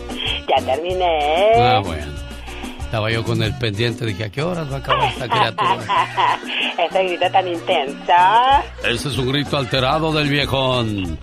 Ya 0.49 0.65
terminé. 0.65 1.51
Ah, 1.57 1.83
bueno. 1.85 2.18
Estaba 2.89 3.11
yo 3.11 3.23
con 3.23 3.43
el 3.43 3.53
pendiente, 3.59 4.07
dije, 4.07 4.25
¿a 4.25 4.31
qué 4.31 4.43
horas 4.43 4.73
va 4.73 4.77
a 4.77 4.79
acabar 4.79 5.13
esta 5.13 5.29
criatura? 5.29 6.39
Ese 6.89 7.05
grito 7.05 7.31
tan 7.31 7.47
intenso. 7.47 8.13
Ese 8.83 9.09
es 9.09 9.19
un 9.19 9.31
grito 9.31 9.59
alterado 9.59 10.11
del 10.11 10.31
viejón. 10.31 11.19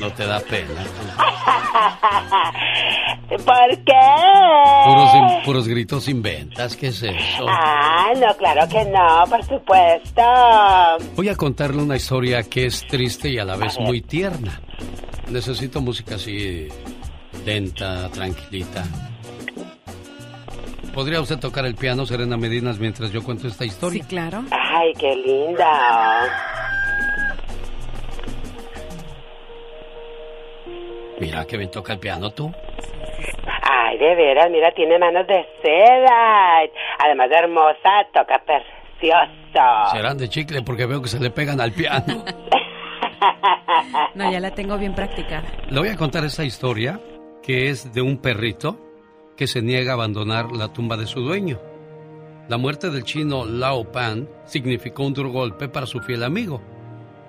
No 0.00 0.10
te 0.10 0.26
da 0.26 0.40
pena. 0.40 0.82
¿Por 3.28 3.84
qué? 3.84 3.92
Puros, 4.86 5.44
puros 5.44 5.68
gritos 5.68 6.08
inventas, 6.08 6.76
¿qué 6.76 6.88
es 6.88 7.00
eso? 7.00 7.46
Ah, 7.48 8.08
no, 8.16 8.36
claro 8.36 8.68
que 8.68 8.84
no, 8.86 9.24
por 9.30 9.44
supuesto. 9.44 10.22
Voy 11.14 11.28
a 11.28 11.36
contarle 11.36 11.80
una 11.80 11.94
historia 11.94 12.42
que 12.42 12.66
es 12.66 12.84
triste 12.88 13.28
y 13.28 13.38
a 13.38 13.44
la 13.44 13.54
vez 13.54 13.78
muy 13.78 14.00
tierna. 14.00 14.60
Necesito 15.30 15.80
música 15.80 16.16
así 16.16 16.68
lenta, 17.44 18.08
tranquilita. 18.10 18.84
¿Podría 20.94 21.20
usted 21.20 21.38
tocar 21.38 21.66
el 21.66 21.74
piano, 21.74 22.06
Serena 22.06 22.36
Medinas, 22.36 22.78
mientras 22.78 23.10
yo 23.10 23.22
cuento 23.24 23.48
esta 23.48 23.64
historia? 23.64 24.02
Sí, 24.02 24.08
claro. 24.08 24.44
Ay, 24.50 24.92
qué 24.94 25.14
linda. 25.16 26.28
Mira 31.18 31.44
que 31.44 31.56
bien 31.56 31.70
toca 31.70 31.94
el 31.94 31.98
piano 31.98 32.30
tú. 32.30 32.52
Ay, 33.62 33.98
de 33.98 34.14
veras, 34.14 34.50
mira, 34.50 34.70
tiene 34.72 34.98
manos 34.98 35.26
de 35.26 35.44
seda. 35.62 36.60
Además 37.04 37.28
de 37.28 37.36
hermosa, 37.36 38.06
toca 38.12 38.40
precioso. 38.44 39.90
Serán 39.92 40.16
de 40.16 40.28
chicle 40.28 40.62
porque 40.62 40.86
veo 40.86 41.02
que 41.02 41.08
se 41.08 41.18
le 41.18 41.30
pegan 41.30 41.60
al 41.60 41.72
piano. 41.72 42.24
No, 44.14 44.30
ya 44.30 44.38
la 44.38 44.50
tengo 44.50 44.76
bien 44.76 44.94
practicada. 44.94 45.44
Le 45.70 45.78
voy 45.80 45.88
a 45.88 45.96
contar 45.96 46.24
esta 46.24 46.44
historia 46.44 47.00
que 47.44 47.68
es 47.68 47.92
de 47.92 48.00
un 48.00 48.16
perrito 48.16 48.80
que 49.36 49.46
se 49.46 49.60
niega 49.60 49.92
a 49.92 49.94
abandonar 49.94 50.52
la 50.52 50.72
tumba 50.72 50.96
de 50.96 51.06
su 51.06 51.20
dueño. 51.20 51.60
La 52.48 52.56
muerte 52.56 52.90
del 52.90 53.04
chino 53.04 53.44
Lao 53.44 53.92
Pan 53.92 54.28
significó 54.46 55.04
un 55.04 55.12
duro 55.12 55.30
golpe 55.30 55.68
para 55.68 55.86
su 55.86 56.00
fiel 56.00 56.22
amigo, 56.22 56.62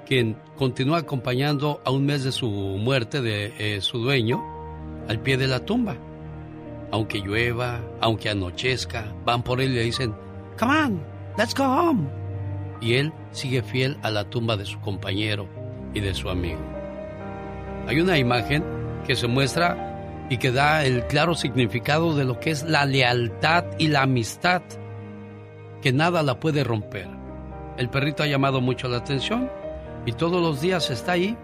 quien 0.05 0.37
continúa 0.55 0.99
acompañando 0.99 1.81
a 1.83 1.91
un 1.91 2.05
mes 2.05 2.23
de 2.23 2.31
su 2.31 2.49
muerte 2.49 3.21
de 3.21 3.53
eh, 3.57 3.81
su 3.81 3.97
dueño 3.97 4.41
al 5.09 5.19
pie 5.19 5.35
de 5.35 5.47
la 5.47 5.65
tumba. 5.65 5.97
Aunque 6.91 7.19
llueva, 7.19 7.81
aunque 7.99 8.29
anochezca, 8.29 9.13
van 9.25 9.43
por 9.43 9.59
él 9.59 9.71
y 9.71 9.75
le 9.75 9.83
dicen, 9.83 10.15
Come 10.57 10.79
on, 10.79 11.01
let's 11.37 11.53
go 11.53 11.65
home. 11.65 12.07
Y 12.79 12.93
él 12.93 13.11
sigue 13.31 13.61
fiel 13.63 13.97
a 14.01 14.11
la 14.11 14.29
tumba 14.29 14.55
de 14.55 14.65
su 14.65 14.79
compañero 14.79 15.47
y 15.93 15.99
de 15.99 16.13
su 16.13 16.29
amigo. 16.29 16.59
Hay 17.87 17.99
una 17.99 18.17
imagen 18.17 18.63
que 19.05 19.15
se 19.15 19.27
muestra 19.27 19.94
y 20.29 20.37
que 20.37 20.51
da 20.51 20.85
el 20.85 21.05
claro 21.07 21.35
significado 21.35 22.15
de 22.15 22.25
lo 22.25 22.39
que 22.39 22.51
es 22.51 22.63
la 22.63 22.85
lealtad 22.85 23.65
y 23.77 23.87
la 23.87 24.03
amistad, 24.03 24.63
que 25.81 25.93
nada 25.93 26.23
la 26.23 26.39
puede 26.39 26.63
romper. 26.63 27.07
El 27.77 27.89
perrito 27.89 28.23
ha 28.23 28.27
llamado 28.27 28.61
mucho 28.61 28.87
la 28.87 28.97
atención 28.97 29.51
y 30.05 30.13
todos 30.13 30.41
los 30.41 30.61
días 30.61 30.89
está 30.89 31.13
ahí, 31.13 31.37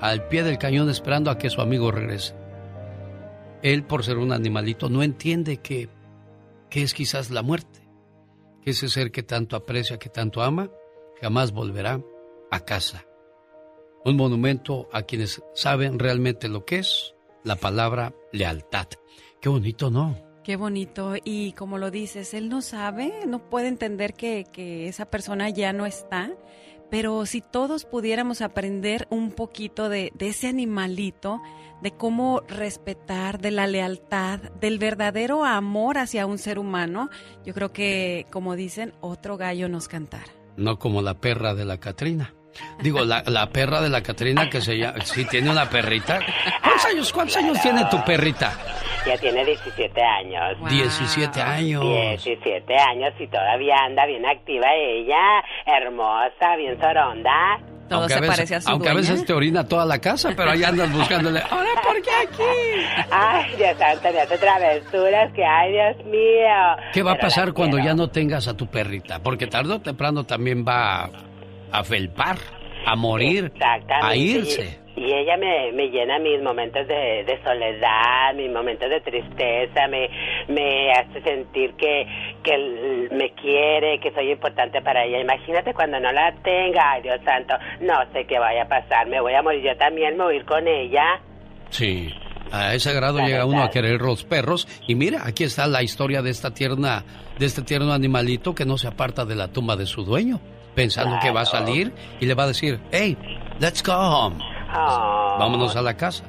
al 0.00 0.26
pie 0.28 0.42
del 0.42 0.58
cañón, 0.58 0.90
esperando 0.90 1.30
a 1.30 1.38
que 1.38 1.50
su 1.50 1.60
amigo 1.60 1.90
regrese. 1.90 2.34
Él, 3.62 3.84
por 3.84 4.04
ser 4.04 4.18
un 4.18 4.32
animalito, 4.32 4.88
no 4.88 5.02
entiende 5.02 5.58
que, 5.58 5.88
que 6.68 6.82
es 6.82 6.94
quizás 6.94 7.30
la 7.30 7.42
muerte, 7.42 7.88
que 8.62 8.70
ese 8.70 8.88
ser 8.88 9.12
que 9.12 9.22
tanto 9.22 9.56
aprecia, 9.56 9.98
que 9.98 10.08
tanto 10.08 10.42
ama, 10.42 10.70
jamás 11.20 11.52
volverá 11.52 12.00
a 12.50 12.60
casa. 12.60 13.04
Un 14.04 14.16
monumento 14.16 14.88
a 14.92 15.02
quienes 15.02 15.40
saben 15.54 16.00
realmente 16.00 16.48
lo 16.48 16.64
que 16.64 16.80
es 16.80 17.14
la 17.44 17.56
palabra 17.56 18.14
lealtad. 18.32 18.86
Qué 19.40 19.48
bonito, 19.48 19.90
¿no? 19.90 20.16
Qué 20.44 20.56
bonito. 20.56 21.14
Y 21.24 21.52
como 21.52 21.78
lo 21.78 21.90
dices, 21.90 22.34
él 22.34 22.48
no 22.48 22.62
sabe, 22.62 23.12
no 23.26 23.48
puede 23.48 23.68
entender 23.68 24.14
que, 24.14 24.44
que 24.52 24.88
esa 24.88 25.06
persona 25.06 25.50
ya 25.50 25.72
no 25.72 25.86
está. 25.86 26.30
Pero 26.90 27.24
si 27.24 27.40
todos 27.40 27.86
pudiéramos 27.86 28.42
aprender 28.42 29.06
un 29.08 29.32
poquito 29.32 29.88
de, 29.88 30.12
de 30.14 30.28
ese 30.28 30.48
animalito, 30.48 31.40
de 31.80 31.92
cómo 31.92 32.42
respetar, 32.46 33.40
de 33.40 33.50
la 33.50 33.66
lealtad, 33.66 34.40
del 34.60 34.78
verdadero 34.78 35.44
amor 35.44 35.96
hacia 35.96 36.26
un 36.26 36.38
ser 36.38 36.58
humano, 36.58 37.08
yo 37.44 37.54
creo 37.54 37.72
que, 37.72 38.26
como 38.30 38.56
dicen, 38.56 38.92
otro 39.00 39.38
gallo 39.38 39.68
nos 39.68 39.88
cantara. 39.88 40.30
No 40.56 40.78
como 40.78 41.00
la 41.00 41.14
perra 41.14 41.54
de 41.54 41.64
la 41.64 41.78
Catrina. 41.78 42.34
Digo, 42.80 43.04
la, 43.04 43.22
la 43.26 43.46
perra 43.50 43.80
de 43.80 43.88
la 43.88 44.02
Catrina 44.02 44.48
que 44.50 44.60
se 44.60 44.76
llama, 44.78 45.00
sí 45.04 45.24
tiene 45.24 45.50
una 45.50 45.68
perrita. 45.68 46.20
¿Cuántos 46.62 46.84
años, 46.86 47.12
cuántos 47.12 47.36
años 47.36 47.60
tiene 47.62 47.84
tu 47.86 48.02
perrita? 48.04 48.52
Ya 49.06 49.16
tiene 49.18 49.44
17 49.44 50.00
años. 50.02 50.68
17 50.68 51.40
años. 51.40 51.82
17 51.82 52.74
años 52.78 53.12
y 53.18 53.26
todavía 53.26 53.74
anda 53.84 54.06
bien 54.06 54.24
activa 54.26 54.66
ella, 54.74 55.42
hermosa, 55.66 56.56
bien 56.56 56.78
soronda. 56.80 57.58
Todo 57.88 58.00
Aunque 58.00 58.12
se 58.14 58.18
a 58.18 58.20
veces, 58.22 58.36
parece 58.36 58.54
a 58.54 58.60
su 58.60 58.70
aunque 58.70 58.88
a 58.88 58.94
veces 58.94 59.26
te 59.26 59.32
orina 59.34 59.66
toda 59.68 59.84
la 59.84 59.98
casa, 59.98 60.30
pero 60.36 60.50
ahí 60.52 60.62
andas 60.64 60.90
buscándole. 60.92 61.42
Ahora, 61.50 61.70
¿por 61.82 62.00
qué 62.00 62.10
aquí? 62.10 63.06
Ay, 63.10 63.54
Dios 63.56 63.76
santo, 63.76 64.08
me 64.12 64.20
hace 64.20 64.38
travesuras 64.38 65.32
que, 65.34 65.44
ay, 65.44 65.72
Dios 65.72 66.06
mío. 66.06 66.76
¿Qué 66.94 67.02
va 67.02 67.10
a 67.12 67.14
Pero 67.16 67.26
pasar 67.26 67.52
cuando 67.52 67.76
quiero. 67.76 67.90
ya 67.90 67.94
no 67.96 68.08
tengas 68.08 68.46
a 68.48 68.56
tu 68.56 68.66
perrita? 68.68 69.18
Porque 69.18 69.46
tarde 69.46 69.74
o 69.74 69.80
temprano 69.80 70.24
también 70.24 70.64
va 70.66 71.10
a, 71.72 71.84
felpar, 71.84 72.36
a 72.86 72.96
morir, 72.96 73.52
a 74.02 74.16
irse. 74.16 74.78
Y, 74.96 75.04
y 75.04 75.12
ella 75.12 75.36
me, 75.36 75.72
me 75.72 75.88
llena 75.88 76.18
mis 76.18 76.40
momentos 76.42 76.86
de, 76.86 77.24
de 77.24 77.42
soledad, 77.42 78.34
mis 78.34 78.50
momentos 78.50 78.90
de 78.90 79.00
tristeza, 79.00 79.88
me, 79.88 80.08
me 80.48 80.92
hace 80.92 81.22
sentir 81.22 81.74
que, 81.74 82.06
que 82.42 83.08
me 83.10 83.32
quiere, 83.32 83.98
que 84.00 84.12
soy 84.12 84.30
importante 84.30 84.82
para 84.82 85.04
ella. 85.04 85.20
Imagínate 85.20 85.72
cuando 85.72 85.98
no 85.98 86.12
la 86.12 86.32
tenga, 86.42 86.92
ay 86.92 87.02
Dios 87.02 87.20
santo, 87.24 87.54
no 87.80 87.94
sé 88.12 88.26
qué 88.26 88.38
vaya 88.38 88.64
a 88.64 88.68
pasar, 88.68 89.08
me 89.08 89.20
voy 89.20 89.34
a 89.34 89.42
morir 89.42 89.62
yo 89.64 89.76
también, 89.76 90.16
me 90.16 90.24
voy 90.24 90.34
a 90.34 90.36
ir 90.38 90.44
con 90.44 90.68
ella. 90.68 91.20
Sí. 91.70 92.12
A 92.52 92.74
ese 92.74 92.92
grado 92.92 93.18
La 93.18 93.26
llega 93.26 93.46
uno 93.46 93.62
a 93.62 93.70
querer 93.70 94.02
los 94.02 94.24
perros. 94.24 94.68
Y 94.86 94.94
mira, 94.94 95.22
aquí 95.24 95.44
está 95.44 95.66
la 95.66 95.82
historia 95.82 96.20
de 96.20 96.28
esta 96.28 96.52
tierna, 96.52 97.02
de 97.38 97.46
este 97.46 97.62
tierno 97.62 97.94
animalito 97.94 98.54
que 98.54 98.66
no 98.66 98.76
se 98.76 98.88
aparta 98.88 99.24
de 99.24 99.34
la 99.34 99.48
tumba 99.48 99.74
de 99.74 99.86
su 99.86 100.04
dueño, 100.04 100.38
pensando 100.74 101.18
que 101.20 101.30
va 101.30 101.42
a 101.42 101.46
salir 101.46 101.92
y 102.20 102.26
le 102.26 102.34
va 102.34 102.44
a 102.44 102.48
decir, 102.48 102.80
hey, 102.90 103.16
let's 103.58 103.82
go 103.82 103.92
home. 103.94 104.38
Oh, 104.74 105.36
Vámonos 105.38 105.76
a 105.76 105.82
la 105.82 105.94
casa. 105.96 106.24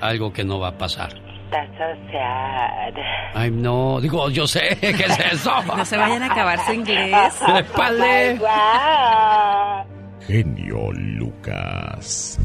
Algo 0.00 0.32
que 0.32 0.44
no 0.44 0.58
va 0.58 0.68
a 0.68 0.78
pasar. 0.78 1.10
That's 1.50 1.70
so 1.78 1.84
sad. 2.10 2.94
Ay, 3.34 3.50
no, 3.50 4.00
digo, 4.00 4.28
yo 4.30 4.46
sé, 4.46 4.76
¿qué 4.80 4.90
es 4.90 5.18
eso? 5.32 5.52
No 5.62 5.84
se 5.84 5.96
vayan 5.96 6.22
a 6.22 6.26
acabar 6.26 6.58
su 6.66 6.72
inglés. 6.72 7.40
¡Épale! 7.48 8.36
Guau. 8.38 9.86
Genio 10.26 10.90
Lucas. 10.92 12.38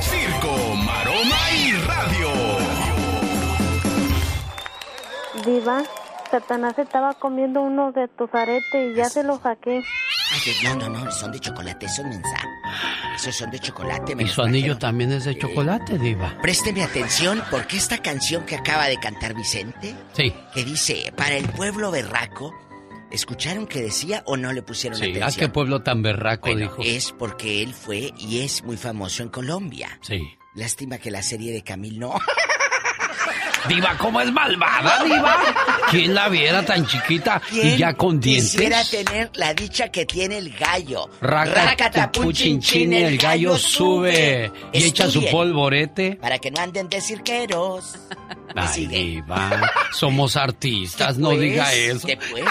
Circo, 0.00 0.56
maroma 0.76 1.36
y 1.52 1.72
radio. 1.86 2.30
Diva, 5.44 5.82
Satanás 6.30 6.78
estaba 6.78 7.14
comiendo 7.14 7.60
uno 7.60 7.92
de 7.92 8.08
tus 8.08 8.32
aretes 8.34 8.92
y 8.92 8.94
ya 8.94 9.06
se 9.06 9.24
los 9.24 9.40
saqué. 9.40 9.82
Ay, 10.32 10.52
no, 10.62 10.74
no, 10.76 10.88
no, 10.88 11.10
son 11.12 11.32
de 11.32 11.40
chocolate, 11.40 11.86
esos 11.86 12.04
mensa. 12.04 12.38
Esos 13.16 13.34
son 13.36 13.50
de 13.50 13.58
chocolate. 13.58 14.14
me 14.14 14.22
Y 14.24 14.28
su 14.28 14.42
anillo 14.42 14.78
también 14.78 15.12
es 15.12 15.24
de 15.24 15.36
chocolate, 15.36 15.98
diva. 15.98 16.38
Présteme 16.40 16.82
atención 16.84 17.42
porque 17.50 17.76
esta 17.76 17.98
canción 17.98 18.46
que 18.46 18.54
acaba 18.56 18.86
de 18.86 18.96
cantar 18.98 19.34
Vicente, 19.34 19.94
Sí, 20.12 20.32
que 20.54 20.64
dice, 20.64 21.12
para 21.16 21.36
el 21.36 21.48
pueblo 21.48 21.90
berraco, 21.90 22.54
¿escucharon 23.10 23.66
que 23.66 23.80
decía 23.82 24.22
o 24.26 24.36
no 24.36 24.52
le 24.52 24.62
pusieron 24.62 24.98
sí. 24.98 25.06
¿A 25.10 25.12
qué 25.12 25.22
atención? 25.24 25.52
pueblo 25.52 25.82
tan 25.82 26.02
berraco 26.02 26.46
Bueno, 26.48 26.60
dijo? 26.60 26.82
es 26.84 27.12
porque 27.12 27.62
él 27.62 27.74
fue 27.74 28.12
y 28.16 28.40
es 28.40 28.62
muy 28.62 28.76
famoso 28.76 29.22
en 29.24 29.30
Colombia. 29.30 29.98
Sí. 30.00 30.36
Lástima 30.54 30.98
que 30.98 31.10
la 31.10 31.22
serie 31.22 31.52
de 31.52 31.62
Camil 31.62 31.98
no. 31.98 32.14
Diva, 33.68 33.96
¿cómo 33.98 34.20
es 34.20 34.32
malvada, 34.32 35.04
Diva? 35.04 35.36
¿Quién 35.90 36.14
la 36.14 36.28
viera 36.28 36.64
tan 36.64 36.86
chiquita 36.86 37.40
y 37.52 37.76
ya 37.76 37.94
con 37.94 38.20
dientes? 38.20 38.52
Quisiera 38.52 38.82
tener 38.84 39.30
la 39.34 39.54
dicha 39.54 39.88
que 39.90 40.06
tiene 40.06 40.38
el 40.38 40.50
gallo. 40.56 41.08
Racatapuchinchin, 41.20 42.92
el 42.92 43.18
gallo 43.18 43.56
sube 43.56 44.50
y 44.72 44.84
echa 44.84 45.08
su 45.08 45.24
polvorete. 45.30 46.16
Para 46.20 46.38
que 46.38 46.50
no 46.50 46.60
anden 46.60 46.88
de 46.88 47.00
cirqueros. 47.00 47.96
¿Me 48.54 48.62
Ay? 48.62 48.86
Diva, 48.86 49.72
somos 49.92 50.36
artistas, 50.36 51.18
no 51.18 51.28
Pues, 51.30 51.40
diga 51.40 51.72
eso. 51.74 52.06
pues, 52.30 52.44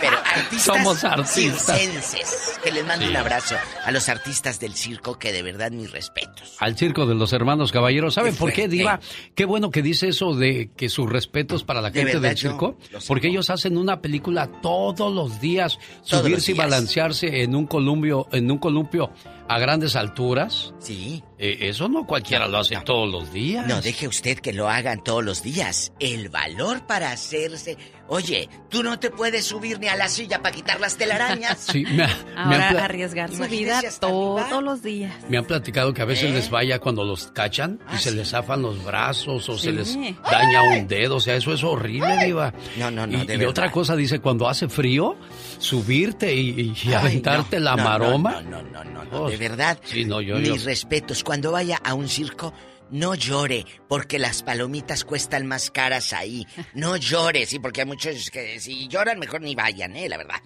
pero 0.00 0.16
artistas 0.18 0.62
Somos 0.62 1.04
artistas. 1.04 1.78
circenses. 1.78 2.58
Que 2.62 2.70
les 2.72 2.84
mando 2.86 3.04
Sí. 3.04 3.10
un 3.10 3.16
abrazo 3.16 3.54
a 3.84 3.90
los 3.90 4.08
artistas 4.08 4.60
del 4.60 4.74
circo, 4.74 5.18
que 5.18 5.32
de 5.32 5.42
verdad 5.42 5.70
mis 5.70 5.90
respetos. 5.90 6.56
Al 6.60 6.76
circo 6.76 7.06
de 7.06 7.14
los 7.14 7.32
hermanos 7.32 7.72
caballeros. 7.72 8.14
¿Sabe 8.14 8.30
Qué 8.32 8.36
por 8.36 8.52
qué. 8.52 8.68
Diva? 8.68 9.00
Qué 9.34 9.44
bueno 9.44 9.70
que 9.70 9.82
dice 9.82 10.08
eso 10.08 10.34
de 10.34 10.70
que 10.76 10.88
sus 10.88 11.08
respetos 11.10 11.64
para 11.64 11.80
la 11.80 11.90
De 11.90 12.00
gente 12.00 12.14
verdad, 12.14 12.28
del 12.30 12.38
circo. 12.38 12.76
Porque 13.08 13.28
ellos 13.28 13.50
hacen 13.50 13.76
una 13.78 14.00
película 14.00 14.48
todos 14.62 15.12
los 15.12 15.40
días. 15.40 15.78
Todos 16.08 16.22
subirse 16.22 16.32
los 16.32 16.48
y 16.50 16.52
balancearse 16.54 17.42
en 17.42 17.54
un 17.56 17.66
columpio, 17.66 18.28
en 18.32 18.50
un 18.50 18.58
columpio 18.58 19.10
a 19.50 19.58
grandes 19.58 19.96
alturas. 19.96 20.72
Sí. 20.78 21.24
Eh, 21.36 21.58
eso 21.62 21.88
no 21.88 22.06
cualquiera 22.06 22.46
lo 22.46 22.58
hace 22.58 22.76
todos 22.84 23.10
los 23.10 23.32
días. 23.32 23.66
No 23.66 23.80
deje 23.80 24.06
usted 24.06 24.38
que 24.38 24.52
lo 24.52 24.68
hagan 24.68 25.02
todos 25.02 25.24
los 25.24 25.42
días. 25.42 25.92
El 25.98 26.28
valor 26.28 26.86
para 26.86 27.10
hacerse. 27.10 27.76
Oye, 28.12 28.48
tú 28.68 28.82
no 28.82 28.98
te 28.98 29.08
puedes 29.10 29.44
subir 29.46 29.78
ni 29.78 29.86
a 29.86 29.94
la 29.96 30.08
silla 30.08 30.42
para 30.42 30.54
quitar 30.54 30.80
las 30.80 30.96
telarañas. 30.96 31.58
Sí, 31.70 31.84
me, 31.84 31.92
me 31.96 32.02
han 32.02 32.62
Ahora 32.62 32.84
arriesgar 32.86 33.30
su 33.32 33.44
vida 33.44 33.80
todos 34.00 34.62
los 34.62 34.82
días. 34.82 35.14
Me 35.28 35.38
han 35.38 35.44
platicado 35.44 35.94
que 35.94 36.02
a 36.02 36.04
veces 36.04 36.30
¿Eh? 36.30 36.32
les 36.34 36.50
vaya 36.50 36.80
cuando 36.80 37.04
los 37.04 37.28
cachan 37.28 37.78
y 37.92 37.94
Ah, 37.94 37.98
se 37.98 38.10
sí. 38.10 38.16
les 38.16 38.28
zafan 38.30 38.62
los 38.62 38.82
brazos 38.84 39.48
o 39.48 39.56
se 39.56 39.70
les 39.72 39.94
daña 40.28 40.62
un 40.76 40.88
dedo. 40.88 41.16
O 41.16 41.20
sea, 41.20 41.36
eso 41.36 41.52
es 41.54 41.62
horrible, 41.62 42.16
Diva. 42.24 42.52
No, 42.76 42.90
no, 42.90 43.06
no, 43.06 43.22
Y, 43.22 43.26
de 43.26 43.34
y 43.34 43.36
verdad. 43.38 43.50
otra 43.50 43.70
cosa, 43.70 43.94
dice, 43.94 44.18
cuando 44.18 44.48
hace 44.48 44.68
frío, 44.68 45.16
subirte 45.58 46.34
y, 46.34 46.60
y 46.60 46.88
Ay, 46.88 46.94
aventarte 46.94 47.58
no, 47.58 47.64
la 47.64 47.76
no, 47.76 47.84
maroma. 47.84 48.40
No, 48.42 48.62
no, 48.62 48.62
no, 48.62 48.84
no, 48.84 49.04
no, 49.04 49.28
de 49.28 49.36
verdad. 49.36 49.78
Sí, 49.84 50.04
no, 50.04 50.20
yo, 50.20 50.36
Mis 50.36 50.48
yo- 50.48 50.64
respetos. 50.64 51.22
Cuando 51.22 51.52
vaya 51.52 51.78
a 51.84 51.94
un 51.94 52.08
circo, 52.08 52.52
no 52.90 53.14
llore, 53.14 53.64
porque 53.88 54.18
las 54.18 54.42
palomitas 54.42 55.04
cuestan 55.04 55.46
más 55.46 55.70
caras 55.70 56.12
ahí. 56.12 56.46
No 56.74 56.96
llore, 56.96 57.46
sí, 57.46 57.58
porque 57.58 57.82
hay 57.82 57.86
muchos 57.86 58.30
que 58.30 58.58
si 58.60 58.88
lloran, 58.88 59.18
mejor 59.18 59.40
ni 59.40 59.54
vayan, 59.54 59.96
¿eh? 59.96 60.08
La 60.08 60.16
verdad. 60.16 60.40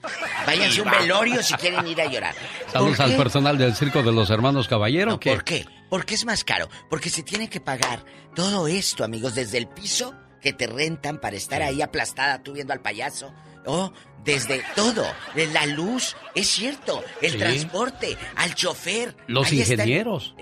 Váyanse 0.47 0.83
un 0.83 0.91
velorio 0.91 1.43
si 1.43 1.55
quieren 1.55 1.87
ir 1.87 2.01
a 2.01 2.07
llorar. 2.11 2.35
Saludos 2.73 2.97
¿Por 2.97 3.07
al 3.07 3.17
personal 3.17 3.59
del 3.59 3.75
circo 3.75 4.03
de 4.03 4.13
los 4.13 4.31
hermanos 4.31 4.69
Caballero. 4.69 5.13
No, 5.13 5.21
¿Por 5.21 5.45
qué? 5.45 5.65
¿Por 5.91 6.05
qué 6.05 6.15
es 6.15 6.25
más 6.25 6.45
caro? 6.45 6.69
Porque 6.91 7.11
se 7.11 7.23
tiene 7.23 7.49
que 7.49 7.61
pagar 7.61 8.05
todo 8.35 8.67
esto, 8.69 9.05
amigos, 9.05 9.35
desde 9.35 9.59
el 9.59 9.69
piso 9.69 10.15
que 10.41 10.53
te 10.53 10.67
rentan 10.67 11.21
para 11.21 11.37
estar 11.37 11.63
ahí 11.63 11.81
aplastada 11.83 12.43
tú 12.43 12.53
viendo 12.53 12.73
al 12.73 12.81
payaso. 12.81 13.33
O 13.67 13.93
desde 14.25 14.63
todo, 14.77 15.07
de 15.35 15.47
la 15.47 15.65
luz, 15.65 16.15
es 16.35 16.49
cierto, 16.49 17.03
el 17.23 17.33
Sí. 17.33 17.39
transporte, 17.39 18.19
al 18.37 18.55
chofer. 18.55 19.17
Los 19.27 19.51
Ahí 19.51 19.61
está 19.63 19.75
el- 19.75 19.81
ingenieros. 19.81 20.35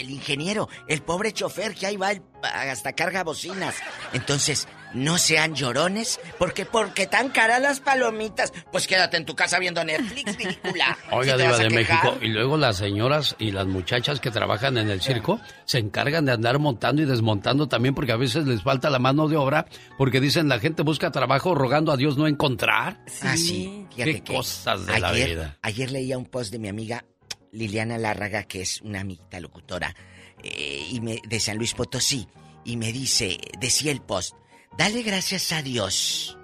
El 0.00 0.10
ingeniero, 0.10 0.68
el 0.88 1.02
pobre 1.02 1.32
chofer 1.32 1.74
que 1.74 1.86
ahí 1.86 1.96
va 1.96 2.12
el- 2.12 2.22
hasta 2.42 2.92
carga 2.92 3.24
bocinas. 3.24 3.74
Entonces, 4.12 4.68
no 4.94 5.18
sean 5.18 5.54
llorones, 5.54 6.20
porque 6.38 6.64
porque 6.64 7.06
tan 7.06 7.28
caras 7.30 7.60
las 7.60 7.80
palomitas, 7.80 8.52
pues 8.70 8.86
quédate 8.86 9.16
en 9.16 9.24
tu 9.26 9.34
casa 9.34 9.58
viendo 9.58 9.82
Netflix, 9.84 10.36
película. 10.36 10.96
Oiga, 11.10 11.36
¿Sí 11.36 11.42
Diva 11.42 11.58
de 11.58 11.68
quejar? 11.68 12.04
México. 12.04 12.24
Y 12.24 12.28
luego 12.28 12.56
las 12.56 12.76
señoras 12.76 13.34
y 13.38 13.50
las 13.50 13.66
muchachas 13.66 14.20
que 14.20 14.30
trabajan 14.30 14.78
en 14.78 14.88
el 14.88 15.02
circo 15.02 15.40
se 15.64 15.78
encargan 15.78 16.24
de 16.24 16.32
andar 16.32 16.58
montando 16.60 17.02
y 17.02 17.04
desmontando 17.04 17.66
también 17.68 17.94
porque 17.94 18.12
a 18.12 18.16
veces 18.16 18.46
les 18.46 18.62
falta 18.62 18.88
la 18.88 18.98
mano 19.00 19.26
de 19.28 19.36
obra 19.36 19.66
porque 19.98 20.20
dicen 20.20 20.48
la 20.48 20.60
gente 20.60 20.82
busca 20.82 21.10
trabajo 21.10 21.54
rogando 21.54 21.90
a 21.90 21.96
Dios 21.96 22.16
no 22.16 22.26
encontrar. 22.28 23.00
Ah, 23.22 23.36
sí. 23.36 23.86
Qué 23.94 24.04
Fíjate 24.04 24.22
que 24.22 24.34
cosas 24.34 24.86
de 24.86 25.00
la 25.00 25.10
vida. 25.12 25.58
Ayer 25.62 25.90
leía 25.90 26.16
un 26.16 26.26
post 26.26 26.52
de 26.52 26.58
mi 26.58 26.68
amiga 26.68 27.04
Liliana 27.52 27.98
Lárraga, 27.98 28.44
que 28.44 28.62
es 28.62 28.80
una 28.82 29.00
amiguita 29.00 29.40
locutora, 29.40 29.94
eh, 30.42 30.88
y 30.90 31.00
me, 31.00 31.20
de 31.26 31.40
San 31.40 31.56
Luis 31.56 31.74
Potosí, 31.74 32.26
y 32.64 32.76
me 32.76 32.92
dice, 32.92 33.38
decía 33.58 33.92
el 33.92 34.00
post, 34.00 34.34
dale 34.76 35.02
gracias 35.02 35.52
a 35.52 35.62
Dios 35.62 36.38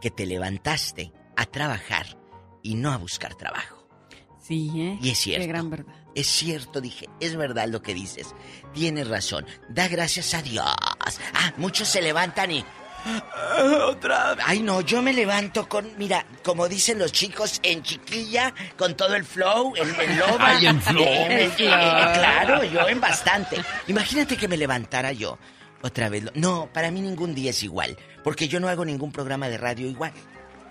que 0.00 0.10
te 0.10 0.26
levantaste 0.26 1.12
a 1.36 1.46
trabajar 1.46 2.18
y 2.62 2.74
no 2.74 2.92
a 2.92 2.98
buscar 2.98 3.34
trabajo. 3.36 3.88
Sí, 4.40 4.70
¿eh? 4.76 4.98
Y 5.00 5.10
es 5.10 5.18
cierto. 5.18 5.40
Qué 5.40 5.48
gran 5.48 5.70
verdad. 5.70 5.94
Es 6.14 6.26
cierto, 6.26 6.80
dije, 6.80 7.06
es 7.18 7.34
verdad 7.34 7.66
lo 7.68 7.80
que 7.80 7.94
dices. 7.94 8.34
Tienes 8.74 9.08
razón. 9.08 9.46
Da 9.70 9.88
gracias 9.88 10.34
a 10.34 10.42
Dios. 10.42 10.66
Ah, 11.34 11.54
muchos 11.56 11.88
se 11.88 12.02
levantan 12.02 12.50
y. 12.50 12.64
"Ah, 13.04 13.86
Otra 13.88 14.34
vez". 14.34 14.44
Ay, 14.46 14.60
no, 14.60 14.80
yo 14.80 15.02
me 15.02 15.12
levanto 15.12 15.68
con, 15.68 15.90
mira, 15.98 16.24
como 16.42 16.68
dicen 16.68 16.98
los 16.98 17.12
chicos, 17.12 17.60
en 17.62 17.82
chiquilla, 17.82 18.52
con 18.76 18.96
todo 18.96 19.14
el 19.14 19.24
flow, 19.24 19.74
en, 19.76 19.88
en 20.00 20.18
loba. 20.18 20.36
Ay, 20.48 20.66
en. 20.66 20.76
Eh, 20.76 20.80
flow. 20.80 21.02
eh, 21.04 21.50
claro, 21.56 22.64
yo 22.64 22.88
en 22.88 23.00
bastante. 23.00 23.56
Imagínate 23.88 24.36
que 24.36 24.48
me 24.48 24.56
levantara 24.56 25.12
yo. 25.12 25.38
Otra 25.82 26.08
vez. 26.08 26.24
No, 26.34 26.70
para 26.72 26.90
mí 26.90 27.02
ningún 27.02 27.34
día 27.34 27.50
es 27.50 27.62
igual. 27.62 27.98
Porque 28.22 28.48
yo 28.48 28.58
no 28.58 28.68
hago 28.68 28.86
ningún 28.86 29.12
programa 29.12 29.50
de 29.50 29.58
radio 29.58 29.86
igual. 29.86 30.12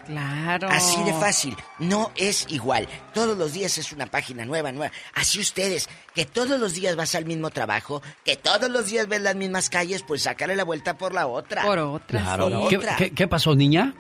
Claro. 0.06 0.68
Así 0.70 1.02
de 1.04 1.14
fácil. 1.14 1.56
No 1.80 2.12
es 2.16 2.46
igual. 2.50 2.88
Todos 3.14 3.38
los 3.38 3.54
días 3.54 3.78
es 3.78 3.92
una 3.92 4.06
página 4.08 4.46
nueva, 4.46 4.72
nueva. 4.72 4.92
Así 5.16 5.40
ustedes, 5.40 5.90
que 6.14 6.26
todos 6.26 6.60
los 6.60 6.74
días 6.74 6.96
vas 6.96 7.16
al 7.16 7.26
mismo 7.26 7.50
trabajo, 7.50 8.02
que 8.26 8.36
todos 8.36 8.70
los 8.70 8.88
días 8.88 9.08
ves 9.08 9.22
las 9.22 9.36
mismas 9.36 9.70
calles, 9.70 10.04
pues 10.04 10.24
sácale 10.24 10.56
la 10.56 10.64
vuelta 10.64 10.98
por 10.98 11.14
la 11.14 11.28
otra. 11.28 11.64
Por 11.64 11.80
otra. 11.80 12.22
Claro. 12.22 12.68
¿Qué, 12.70 12.78
otra. 12.78 12.96
qué- 12.96 13.12
qué 13.12 13.28
pasó, 13.28 13.56
niña? 13.56 13.94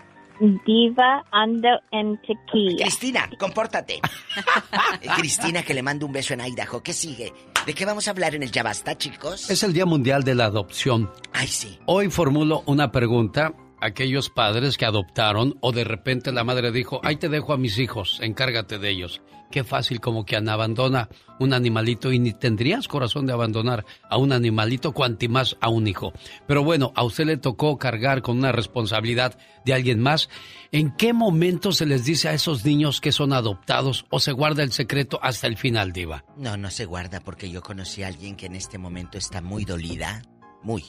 Diva 0.65 1.23
ando 1.31 1.69
en 1.91 2.19
tequila. 2.21 2.81
Cristina, 2.85 3.29
compórtate. 3.39 4.01
Cristina, 5.17 5.63
que 5.63 5.73
le 5.73 5.83
mando 5.83 6.05
un 6.05 6.11
beso 6.11 6.33
en 6.33 6.41
Idaho. 6.41 6.81
¿Qué 6.81 6.91
sigue? 6.93 7.33
¿De 7.65 7.73
qué 7.73 7.85
vamos 7.85 8.07
a 8.07 8.11
hablar 8.11 8.35
en 8.35 8.43
el 8.43 8.51
Ya 8.51 8.63
Basta, 8.63 8.97
chicos? 8.97 9.49
Es 9.49 9.63
el 9.63 9.73
Día 9.73 9.85
Mundial 9.85 10.23
de 10.23 10.35
la 10.35 10.45
Adopción. 10.45 11.09
Ay, 11.31 11.47
sí. 11.47 11.79
Hoy 11.85 12.09
formulo 12.09 12.63
una 12.65 12.91
pregunta 12.91 13.53
aquellos 13.83 14.29
padres 14.29 14.77
que 14.77 14.85
adoptaron 14.85 15.57
o 15.59 15.71
de 15.71 15.83
repente 15.83 16.31
la 16.31 16.43
madre 16.43 16.71
dijo, 16.71 17.01
ahí 17.03 17.17
te 17.17 17.29
dejo 17.29 17.53
a 17.53 17.57
mis 17.57 17.77
hijos, 17.77 18.19
encárgate 18.21 18.79
de 18.79 18.89
ellos. 18.89 19.21
Qué 19.51 19.63
fácil 19.63 19.99
como 19.99 20.25
que 20.25 20.35
abandona 20.35 21.09
un 21.39 21.53
animalito 21.53 22.11
y 22.11 22.17
ni 22.17 22.33
tendrías 22.33 22.87
corazón 22.87 23.27
de 23.27 23.33
abandonar 23.33 23.85
a 24.09 24.17
un 24.17 24.31
animalito 24.31 24.93
cuanti 24.93 25.27
más 25.27 25.57
a 25.61 25.69
un 25.69 25.87
hijo. 25.87 26.11
Pero 26.47 26.63
bueno, 26.63 26.91
a 26.95 27.03
usted 27.03 27.25
le 27.25 27.37
tocó 27.37 27.77
cargar 27.77 28.23
con 28.23 28.39
una 28.39 28.51
responsabilidad 28.51 29.37
de 29.63 29.73
alguien 29.75 29.99
más. 29.99 30.27
¿En 30.71 30.95
qué 30.95 31.13
momento 31.13 31.71
se 31.71 31.85
les 31.85 32.03
dice 32.03 32.29
a 32.29 32.33
esos 32.33 32.65
niños 32.65 32.99
que 32.99 33.11
son 33.11 33.31
adoptados 33.31 34.05
o 34.09 34.19
se 34.19 34.31
guarda 34.31 34.63
el 34.63 34.71
secreto 34.71 35.19
hasta 35.21 35.45
el 35.45 35.57
final, 35.57 35.91
diva? 35.91 36.25
No, 36.35 36.57
no 36.57 36.71
se 36.71 36.85
guarda 36.85 37.19
porque 37.19 37.51
yo 37.51 37.61
conocí 37.61 38.01
a 38.01 38.07
alguien 38.07 38.35
que 38.35 38.47
en 38.47 38.55
este 38.55 38.79
momento 38.79 39.19
está 39.19 39.41
muy 39.41 39.65
dolida. 39.65 40.23
Muy, 40.63 40.83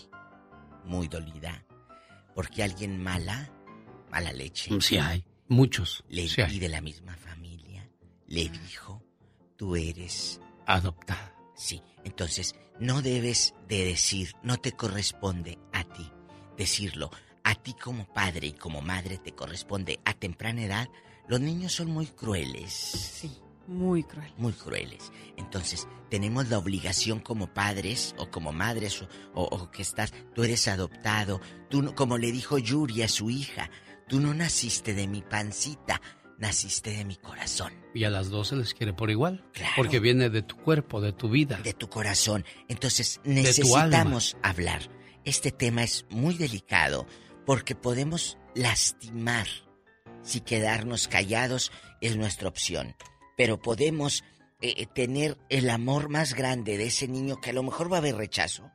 muy 0.84 1.08
dolida. 1.08 1.63
Porque 2.34 2.62
alguien 2.62 3.02
mala, 3.02 3.50
mala 4.10 4.32
leche. 4.32 4.70
Sí 4.80 4.98
hay, 4.98 5.24
muchos. 5.48 6.04
Le, 6.08 6.28
sí 6.28 6.40
hay. 6.40 6.56
Y 6.56 6.58
de 6.58 6.68
la 6.68 6.80
misma 6.80 7.16
familia. 7.16 7.88
Le 8.26 8.48
dijo, 8.48 9.02
tú 9.56 9.76
eres... 9.76 10.40
Adoptada. 10.66 11.34
Sí, 11.54 11.82
entonces 12.04 12.54
no 12.80 13.02
debes 13.02 13.54
de 13.68 13.84
decir, 13.84 14.32
no 14.42 14.56
te 14.56 14.72
corresponde 14.72 15.58
a 15.72 15.84
ti 15.84 16.10
decirlo. 16.56 17.10
A 17.42 17.54
ti 17.54 17.74
como 17.74 18.06
padre 18.06 18.48
y 18.48 18.52
como 18.52 18.80
madre 18.80 19.18
te 19.18 19.32
corresponde 19.32 20.00
a 20.04 20.14
temprana 20.14 20.64
edad. 20.64 20.88
Los 21.28 21.40
niños 21.40 21.72
son 21.72 21.90
muy 21.90 22.06
crueles. 22.06 22.72
Sí, 22.72 23.38
muy 23.66 24.02
cruel. 24.04 24.32
Muy 24.36 24.52
crueles. 24.52 25.10
Entonces, 25.36 25.86
tenemos 26.10 26.48
la 26.48 26.58
obligación 26.58 27.20
como 27.20 27.52
padres 27.52 28.14
o 28.18 28.30
como 28.30 28.52
madres 28.52 29.02
o, 29.02 29.08
o- 29.34 29.44
o 29.56 29.70
que 29.70 29.82
estás, 29.82 30.12
tú 30.34 30.44
eres 30.44 30.68
adoptado, 30.68 31.40
tú 31.70 31.82
no- 31.82 31.94
como 31.94 32.18
le 32.18 32.30
dijo 32.32 32.58
Yuri 32.58 33.02
a 33.02 33.08
su 33.08 33.30
hija, 33.30 33.70
tú 34.08 34.20
no 34.20 34.34
naciste 34.34 34.94
de 34.94 35.06
mi 35.08 35.22
pancita, 35.22 36.00
naciste 36.38 36.90
de 36.90 37.04
mi 37.04 37.16
corazón. 37.16 37.72
Y 37.94 38.04
a 38.04 38.10
las 38.10 38.28
dos 38.28 38.48
se 38.48 38.56
les 38.56 38.74
quiere 38.74 38.92
por 38.92 39.10
igual. 39.10 39.44
Porque 39.76 40.00
viene 40.00 40.28
de 40.30 40.42
tu 40.42 40.56
cuerpo, 40.56 41.00
de 41.00 41.12
tu 41.12 41.28
vida. 41.28 41.58
De 41.62 41.72
tu 41.74 41.88
corazón. 41.88 42.44
Entonces 42.68 43.20
necesitamos 43.24 44.36
hablar. 44.42 44.90
Este 45.24 45.52
tema 45.52 45.82
es 45.84 46.04
muy 46.10 46.34
delicado 46.36 47.06
porque 47.46 47.74
podemos 47.74 48.36
lastimar. 48.54 49.46
Si 50.22 50.40
quedarnos 50.40 51.06
callados 51.08 51.70
es 52.00 52.16
nuestra 52.16 52.48
opción. 52.48 52.94
Pero 53.36 53.60
podemos 53.60 54.22
eh, 54.60 54.74
eh, 54.78 54.86
tener 54.86 55.36
el 55.48 55.68
amor 55.70 56.08
más 56.08 56.34
grande 56.34 56.78
de 56.78 56.86
ese 56.86 57.08
niño 57.08 57.40
que 57.40 57.50
a 57.50 57.54
lo 57.54 57.62
mejor 57.62 57.92
va 57.92 57.96
a 57.96 58.00
haber 58.00 58.16
rechazo. 58.16 58.70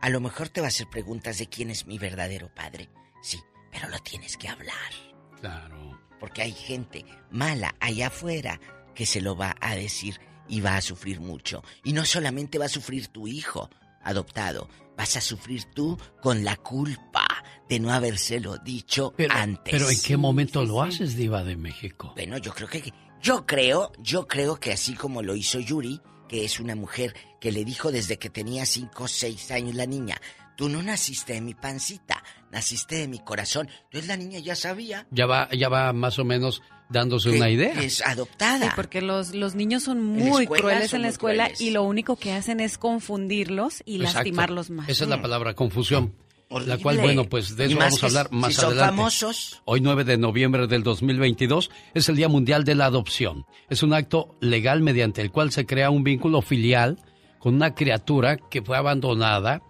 A 0.00 0.08
lo 0.08 0.20
mejor 0.20 0.48
te 0.48 0.60
va 0.60 0.66
a 0.66 0.68
hacer 0.68 0.88
preguntas 0.88 1.38
de 1.38 1.46
quién 1.46 1.70
es 1.70 1.86
mi 1.86 1.98
verdadero 1.98 2.52
padre. 2.54 2.88
Sí, 3.22 3.38
pero 3.70 3.88
lo 3.88 3.98
tienes 3.98 4.36
que 4.36 4.48
hablar. 4.48 4.92
Claro. 5.40 6.00
Porque 6.18 6.42
hay 6.42 6.52
gente 6.52 7.04
mala 7.30 7.74
allá 7.80 8.08
afuera 8.08 8.60
que 8.94 9.06
se 9.06 9.20
lo 9.20 9.36
va 9.36 9.56
a 9.60 9.74
decir 9.74 10.18
y 10.48 10.60
va 10.60 10.76
a 10.76 10.80
sufrir 10.80 11.20
mucho. 11.20 11.62
Y 11.84 11.92
no 11.92 12.04
solamente 12.04 12.58
va 12.58 12.64
a 12.66 12.70
sufrir 12.70 13.08
tu 13.08 13.26
hijo 13.28 13.70
adoptado, 14.02 14.68
vas 14.96 15.16
a 15.16 15.20
sufrir 15.20 15.64
tú 15.64 15.98
con 16.22 16.44
la 16.44 16.56
culpa 16.56 17.26
de 17.68 17.78
no 17.78 17.92
habérselo 17.92 18.58
dicho 18.58 19.12
Pero, 19.16 19.34
antes. 19.34 19.70
pero 19.72 19.88
¿en 19.90 20.00
qué 20.00 20.16
momento 20.16 20.64
lo 20.64 20.82
haces, 20.82 21.14
Diva 21.16 21.44
de 21.44 21.56
México? 21.56 22.12
Bueno, 22.16 22.38
yo 22.38 22.52
creo 22.52 22.68
que 22.68 22.92
yo 23.22 23.46
creo, 23.46 23.92
yo 23.98 24.26
creo 24.26 24.56
que 24.56 24.72
así 24.72 24.94
como 24.94 25.22
lo 25.22 25.34
hizo 25.36 25.58
Yuri, 25.60 26.00
que 26.28 26.44
es 26.44 26.60
una 26.60 26.74
mujer 26.74 27.14
que 27.40 27.52
le 27.52 27.64
dijo 27.64 27.90
desde 27.92 28.18
que 28.18 28.30
tenía 28.30 28.64
cinco 28.66 29.04
o 29.04 29.08
seis 29.08 29.50
años 29.50 29.74
la 29.74 29.86
niña, 29.86 30.20
tú 30.56 30.68
no 30.68 30.82
naciste 30.82 31.34
de 31.34 31.40
mi 31.40 31.54
pancita, 31.54 32.22
naciste 32.50 32.96
de 32.96 33.08
mi 33.08 33.18
corazón. 33.18 33.68
Entonces 33.84 34.08
la 34.08 34.16
niña 34.16 34.38
ya 34.38 34.54
sabía 34.54 35.06
Ya 35.10 35.26
va, 35.26 35.48
ya 35.50 35.68
va 35.68 35.92
más 35.92 36.18
o 36.18 36.24
menos 36.24 36.62
dándose 36.88 37.30
que 37.30 37.36
una 37.36 37.50
idea. 37.50 37.80
es 37.80 38.00
adoptada. 38.04 38.66
Sí, 38.66 38.72
porque 38.76 39.00
los, 39.00 39.34
los 39.34 39.54
niños 39.54 39.82
son 39.84 40.02
muy 40.04 40.42
escuela 40.44 40.62
crueles 40.62 40.90
son 40.90 40.98
en 40.98 41.02
la 41.02 41.08
escuela 41.08 41.44
crueles. 41.44 41.60
y 41.60 41.70
lo 41.70 41.82
único 41.84 42.16
que 42.16 42.32
hacen 42.32 42.60
es 42.60 42.78
confundirlos 42.78 43.82
y 43.84 43.96
Exacto. 43.96 44.18
lastimarlos 44.18 44.70
más. 44.70 44.88
Esa 44.88 45.04
es 45.04 45.10
la 45.10 45.20
palabra, 45.22 45.54
confusión. 45.54 46.14
La 46.50 46.78
cual, 46.78 46.98
bueno, 46.98 47.24
pues 47.24 47.56
de 47.56 47.66
eso 47.66 47.78
vamos 47.78 48.02
a 48.02 48.06
hablar 48.06 48.28
si 48.28 48.34
más 48.34 48.58
adelante. 48.58 48.96
famosos. 48.96 49.62
Hoy, 49.64 49.80
9 49.80 50.02
de 50.04 50.18
noviembre 50.18 50.66
del 50.66 50.82
2022, 50.82 51.70
es 51.94 52.08
el 52.08 52.16
Día 52.16 52.28
Mundial 52.28 52.64
de 52.64 52.74
la 52.74 52.86
Adopción. 52.86 53.46
Es 53.68 53.84
un 53.84 53.94
acto 53.94 54.36
legal 54.40 54.80
mediante 54.80 55.22
el 55.22 55.30
cual 55.30 55.52
se 55.52 55.64
crea 55.64 55.90
un 55.90 56.02
vínculo 56.02 56.42
filial 56.42 56.98
con 57.38 57.54
una 57.54 57.74
criatura 57.74 58.36
que 58.36 58.62
fue 58.62 58.76
abandonada 58.76 59.62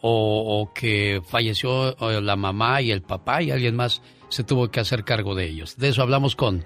o, 0.00 0.60
o 0.60 0.72
que 0.72 1.20
falleció 1.28 1.96
la 2.20 2.36
mamá 2.36 2.82
y 2.82 2.92
el 2.92 3.02
papá 3.02 3.42
y 3.42 3.50
alguien 3.50 3.74
más 3.74 4.00
se 4.28 4.44
tuvo 4.44 4.70
que 4.70 4.78
hacer 4.80 5.04
cargo 5.04 5.34
de 5.34 5.46
ellos. 5.46 5.76
De 5.76 5.88
eso 5.88 6.02
hablamos 6.02 6.36
con 6.36 6.64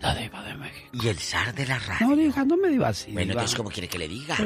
la 0.00 0.14
Diva 0.14 0.42
de 0.42 0.54
México. 0.54 0.90
Y 0.92 1.08
el 1.08 1.18
zar 1.18 1.54
de 1.54 1.66
la 1.66 1.78
radio. 1.78 2.08
No, 2.08 2.16
diga, 2.16 2.44
no 2.44 2.56
me 2.58 2.84
así. 2.84 3.12
Bueno, 3.12 3.32
entonces, 3.32 3.56
¿cómo 3.56 3.70
quiere 3.70 3.88
que 3.88 3.98
le 3.98 4.08
diga? 4.08 4.36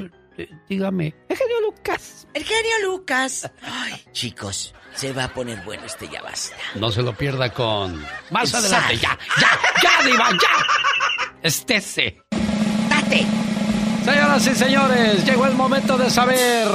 Dígame. 0.68 1.14
Eugenio 1.28 1.60
Lucas. 1.62 2.26
El 2.34 2.44
genio 2.44 2.72
Lucas. 2.84 3.50
Ay, 3.62 4.02
chicos, 4.12 4.74
se 4.94 5.12
va 5.12 5.24
a 5.24 5.28
poner 5.34 5.62
bueno 5.64 5.84
este 5.84 6.08
ya 6.08 6.22
basta. 6.22 6.56
No 6.74 6.90
se 6.90 7.02
lo 7.02 7.12
pierda 7.14 7.52
con... 7.52 8.04
Más 8.30 8.50
El 8.52 8.60
adelante, 8.60 8.98
zar. 8.98 9.18
ya, 9.18 9.18
ya, 9.40 9.58
ya, 9.82 10.06
Diva, 10.06 10.30
ya. 10.32 11.28
Estése. 11.42 12.22
¡Date! 12.88 13.26
Señoras 14.04 14.46
y 14.46 14.54
señores, 14.54 15.24
llegó 15.26 15.46
el 15.46 15.54
momento 15.54 15.98
de 15.98 16.08
saber 16.10 16.66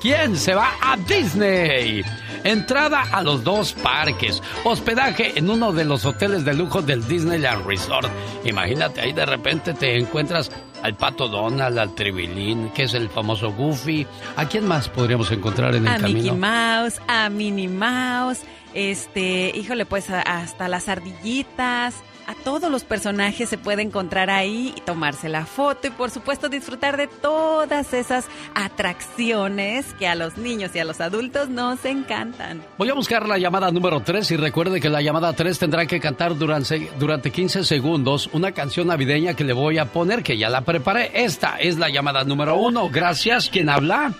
quién 0.00 0.36
se 0.36 0.54
va 0.54 0.72
a 0.82 0.96
Disney. 0.96 2.02
Entrada 2.42 3.02
a 3.12 3.22
los 3.22 3.42
dos 3.44 3.72
parques, 3.74 4.42
hospedaje 4.64 5.38
en 5.38 5.48
uno 5.48 5.72
de 5.72 5.84
los 5.84 6.04
hoteles 6.04 6.44
de 6.44 6.52
lujo 6.52 6.82
del 6.82 7.06
Disneyland 7.06 7.64
Resort. 7.66 8.10
Imagínate, 8.44 9.00
ahí 9.00 9.12
de 9.12 9.24
repente 9.24 9.72
te 9.72 9.96
encuentras 9.98 10.50
al 10.84 10.94
Pato 10.96 11.28
Donald, 11.28 11.78
al 11.78 11.94
Tribilín, 11.94 12.68
que 12.74 12.82
es 12.82 12.92
el 12.92 13.08
famoso 13.08 13.50
Goofy. 13.52 14.06
¿A 14.36 14.46
quién 14.46 14.68
más 14.68 14.90
podríamos 14.90 15.30
encontrar 15.32 15.74
en 15.74 15.86
el 15.86 15.94
a 15.94 15.96
camino? 15.98 16.34
Mickey 16.34 16.38
Mouse, 16.38 17.00
a 17.08 17.30
Minnie 17.30 17.68
Mouse, 17.68 18.42
este, 18.74 19.50
híjole, 19.56 19.86
pues 19.86 20.10
a- 20.10 20.20
hasta 20.20 20.68
las 20.68 20.88
ardillitas. 20.90 21.94
A 22.26 22.34
todos 22.42 22.70
los 22.70 22.84
personajes 22.84 23.48
se 23.50 23.58
puede 23.58 23.82
encontrar 23.82 24.30
ahí 24.30 24.72
y 24.76 24.80
tomarse 24.80 25.28
la 25.28 25.44
foto 25.44 25.88
y 25.88 25.90
por 25.90 26.10
supuesto 26.10 26.48
disfrutar 26.48 26.96
de 26.96 27.06
todas 27.06 27.92
esas 27.92 28.26
atracciones 28.54 29.92
que 29.98 30.06
a 30.08 30.14
los 30.14 30.38
niños 30.38 30.70
y 30.74 30.78
a 30.78 30.84
los 30.84 31.00
adultos 31.00 31.48
nos 31.50 31.84
encantan. 31.84 32.62
Voy 32.78 32.88
a 32.88 32.94
buscar 32.94 33.28
la 33.28 33.36
llamada 33.38 33.70
número 33.70 34.00
3 34.00 34.30
y 34.30 34.36
recuerde 34.36 34.80
que 34.80 34.88
la 34.88 35.02
llamada 35.02 35.32
3 35.34 35.58
tendrá 35.58 35.84
que 35.86 36.00
cantar 36.00 36.36
durante, 36.36 36.90
durante 36.98 37.30
15 37.30 37.64
segundos 37.64 38.30
una 38.32 38.52
canción 38.52 38.86
navideña 38.88 39.34
que 39.34 39.44
le 39.44 39.52
voy 39.52 39.76
a 39.78 39.86
poner, 39.86 40.22
que 40.22 40.38
ya 40.38 40.48
la 40.48 40.62
preparé. 40.62 41.10
Esta 41.14 41.56
es 41.58 41.76
la 41.78 41.90
llamada 41.90 42.24
número 42.24 42.56
1. 42.56 42.88
Gracias. 42.88 43.50
¿Quién 43.50 43.68
habla? 43.68 44.12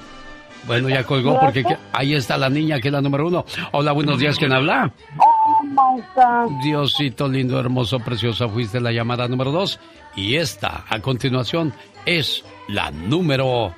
Bueno, 0.67 0.89
ya 0.89 1.05
colgó 1.05 1.39
porque 1.41 1.63
que- 1.63 1.77
ahí 1.93 2.15
está 2.15 2.37
la 2.39 2.49
niña 2.49 2.81
que 2.81 2.89
es 2.89 2.93
la 2.93 3.01
número 3.01 3.27
1. 3.29 3.45
Hola, 3.73 3.93
buenos 3.93 4.19
días. 4.19 4.37
¿Quién 4.39 4.53
habla? 4.53 4.93
Diosito 6.63 7.29
lindo, 7.29 7.59
hermoso, 7.59 7.99
precioso, 8.01 8.49
fuiste 8.49 8.81
la 8.81 8.93
llamada 8.93 9.29
número 9.29 9.53
2. 9.53 9.81
Y 10.17 10.37
esta, 10.37 10.85
a 10.89 11.01
continuación, 11.01 11.73
es 12.07 12.45
la 12.69 12.91
número 12.91 13.75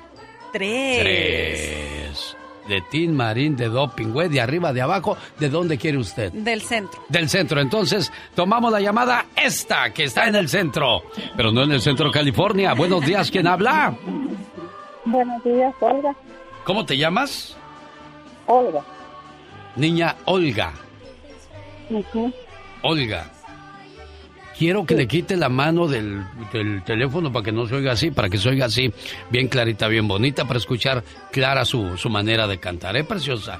Tres. 0.51 0.99
3. 1.01 2.37
De 2.67 2.81
Tin 2.91 3.15
Marín, 3.15 3.55
de 3.55 3.69
Doping, 3.69 4.07
güey, 4.11 4.27
de 4.27 4.41
arriba, 4.41 4.73
de 4.73 4.81
abajo, 4.81 5.17
¿de 5.39 5.49
dónde 5.49 5.77
quiere 5.77 5.97
usted? 5.97 6.33
Del 6.33 6.61
centro. 6.61 7.01
Del 7.07 7.29
centro. 7.29 7.61
Entonces, 7.61 8.11
tomamos 8.35 8.71
la 8.73 8.81
llamada 8.81 9.25
esta, 9.37 9.93
que 9.93 10.03
está 10.03 10.27
en 10.27 10.35
el 10.35 10.49
centro, 10.49 11.03
pero 11.37 11.51
no 11.51 11.63
en 11.63 11.71
el 11.71 11.81
centro, 11.81 12.11
California. 12.11 12.73
Buenos 12.73 13.05
días, 13.05 13.31
¿quién 13.31 13.47
habla? 13.47 13.95
Buenos 15.05 15.41
días, 15.45 15.73
Olga. 15.79 16.13
¿Cómo 16.65 16.85
te 16.85 16.97
llamas? 16.97 17.55
Olga. 18.47 18.83
Niña 19.77 20.15
Olga. 20.25 20.73
Olga. 22.81 23.31
Quiero 24.57 24.85
que 24.85 24.95
le 24.95 25.07
quite 25.07 25.37
la 25.37 25.49
mano 25.49 25.87
del, 25.87 26.23
del 26.51 26.83
teléfono 26.83 27.31
para 27.31 27.45
que 27.45 27.51
no 27.51 27.67
se 27.67 27.75
oiga 27.75 27.91
así, 27.91 28.09
para 28.09 28.27
que 28.27 28.39
se 28.39 28.49
oiga 28.49 28.65
así, 28.65 28.91
bien 29.29 29.47
clarita, 29.47 29.87
bien 29.87 30.07
bonita, 30.07 30.45
para 30.45 30.57
escuchar 30.57 31.03
clara 31.31 31.63
su, 31.63 31.95
su 31.95 32.09
manera 32.09 32.47
de 32.47 32.57
cantar. 32.57 32.97
¿Eh, 32.97 33.03
preciosa? 33.03 33.59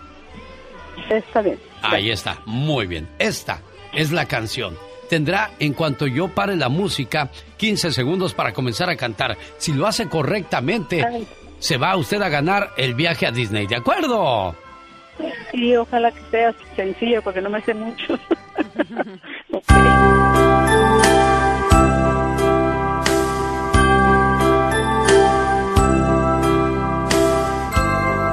Está 1.09 1.41
bien. 1.41 1.59
Ahí 1.83 2.09
está, 2.09 2.41
muy 2.45 2.87
bien. 2.87 3.07
Esta 3.19 3.61
es 3.93 4.11
la 4.11 4.25
canción. 4.25 4.75
Tendrá, 5.07 5.51
en 5.59 5.73
cuanto 5.73 6.07
yo 6.07 6.29
pare 6.29 6.55
la 6.55 6.67
música, 6.67 7.29
15 7.57 7.91
segundos 7.91 8.33
para 8.33 8.51
comenzar 8.51 8.89
a 8.89 8.97
cantar. 8.97 9.37
Si 9.57 9.73
lo 9.73 9.85
hace 9.85 10.09
correctamente, 10.09 11.05
se 11.59 11.77
va 11.77 11.95
usted 11.95 12.21
a 12.23 12.29
ganar 12.29 12.71
el 12.75 12.95
viaje 12.95 13.27
a 13.27 13.31
Disney, 13.31 13.67
¿de 13.67 13.75
acuerdo? 13.75 14.55
Y 15.53 15.75
ojalá 15.75 16.11
que 16.11 16.21
sea 16.31 16.53
sencillo 16.75 17.21
porque 17.21 17.41
no 17.41 17.49
me 17.49 17.61
sé 17.61 17.73
mucho. 17.73 18.17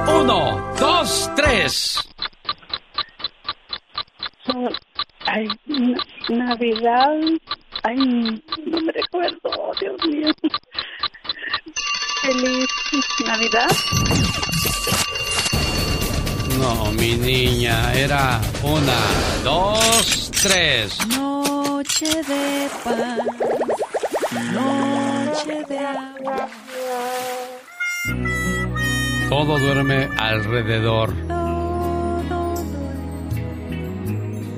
Uno, 0.09 0.75
dos, 0.79 1.31
tres. 1.37 1.99
Ay, 5.27 5.49
na- 5.67 6.05
Navidad. 6.29 7.17
Ay, 7.83 7.97
no 8.67 8.81
me 8.81 8.93
recuerdo, 8.93 9.51
Dios 9.81 9.97
mío. 10.07 10.33
Feliz 12.23 12.67
Navidad. 13.27 13.69
No, 16.59 16.93
mi 16.93 17.17
niña, 17.17 17.93
era 17.95 18.41
una, 18.63 18.99
dos, 19.43 20.31
tres. 20.43 20.99
Noche 21.09 22.07
de 22.07 22.69
paz, 22.85 23.19
noche 24.53 25.65
de 25.69 25.79
amor. 25.79 26.49
Todo 29.29 29.59
duerme 29.59 30.09
alrededor. 30.19 31.13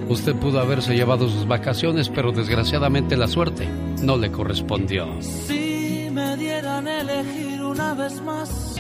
Usted 0.08 0.36
pudo 0.36 0.60
haberse 0.60 0.94
llevado 0.94 1.28
sus 1.28 1.48
vacaciones, 1.48 2.08
pero 2.08 2.30
desgraciadamente 2.30 3.16
la 3.16 3.26
suerte 3.26 3.68
no 4.02 4.16
le 4.16 4.30
correspondió. 4.30 5.20
Si 5.20 6.08
me 6.12 6.36
dieran 6.36 6.86
a 6.86 7.00
elegir 7.00 7.62
una 7.62 7.94
vez 7.94 8.20
más. 8.22 8.76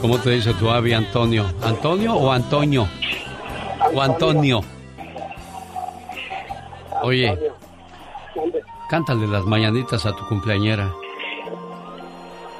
¿Cómo 0.00 0.18
te 0.18 0.30
dice 0.30 0.54
tu 0.54 0.70
avi 0.70 0.92
Antonio? 0.92 1.44
¿Antonio 1.62 2.14
o 2.14 2.30
Antonio? 2.30 2.88
O 3.92 4.00
Antonio. 4.00 4.60
Oye, 7.02 7.38
cántale 8.88 9.26
las 9.26 9.44
mañanitas 9.44 10.06
a 10.06 10.14
tu 10.14 10.26
cumpleañera. 10.26 10.92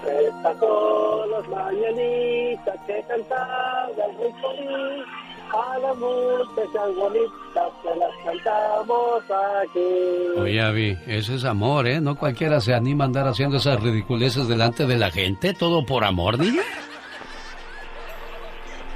Estas 0.06 0.58
son 0.58 1.30
las 1.30 1.48
mañanitas 1.48 2.76
que 2.86 3.04
cantaba 3.08 3.88
muy 4.16 4.32
feliz. 4.32 5.06
A 5.50 5.78
las 5.78 5.96
muchachas 5.96 6.94
bonitas 6.94 7.72
que 7.82 7.98
las 7.98 8.10
cantamos 8.22 9.22
aquí. 9.62 10.40
Oye, 10.40 10.60
Avi, 10.60 10.98
eso 11.06 11.34
es 11.34 11.44
amor, 11.44 11.88
¿eh? 11.88 12.02
No 12.02 12.16
cualquiera 12.16 12.60
se 12.60 12.74
anima 12.74 13.04
a 13.04 13.06
andar 13.06 13.26
haciendo 13.26 13.56
esas 13.56 13.80
ridiculeces 13.82 14.46
delante 14.46 14.86
de 14.86 14.98
la 14.98 15.10
gente. 15.10 15.54
¿Todo 15.54 15.86
por 15.86 16.04
amor, 16.04 16.38
niña? 16.38 16.62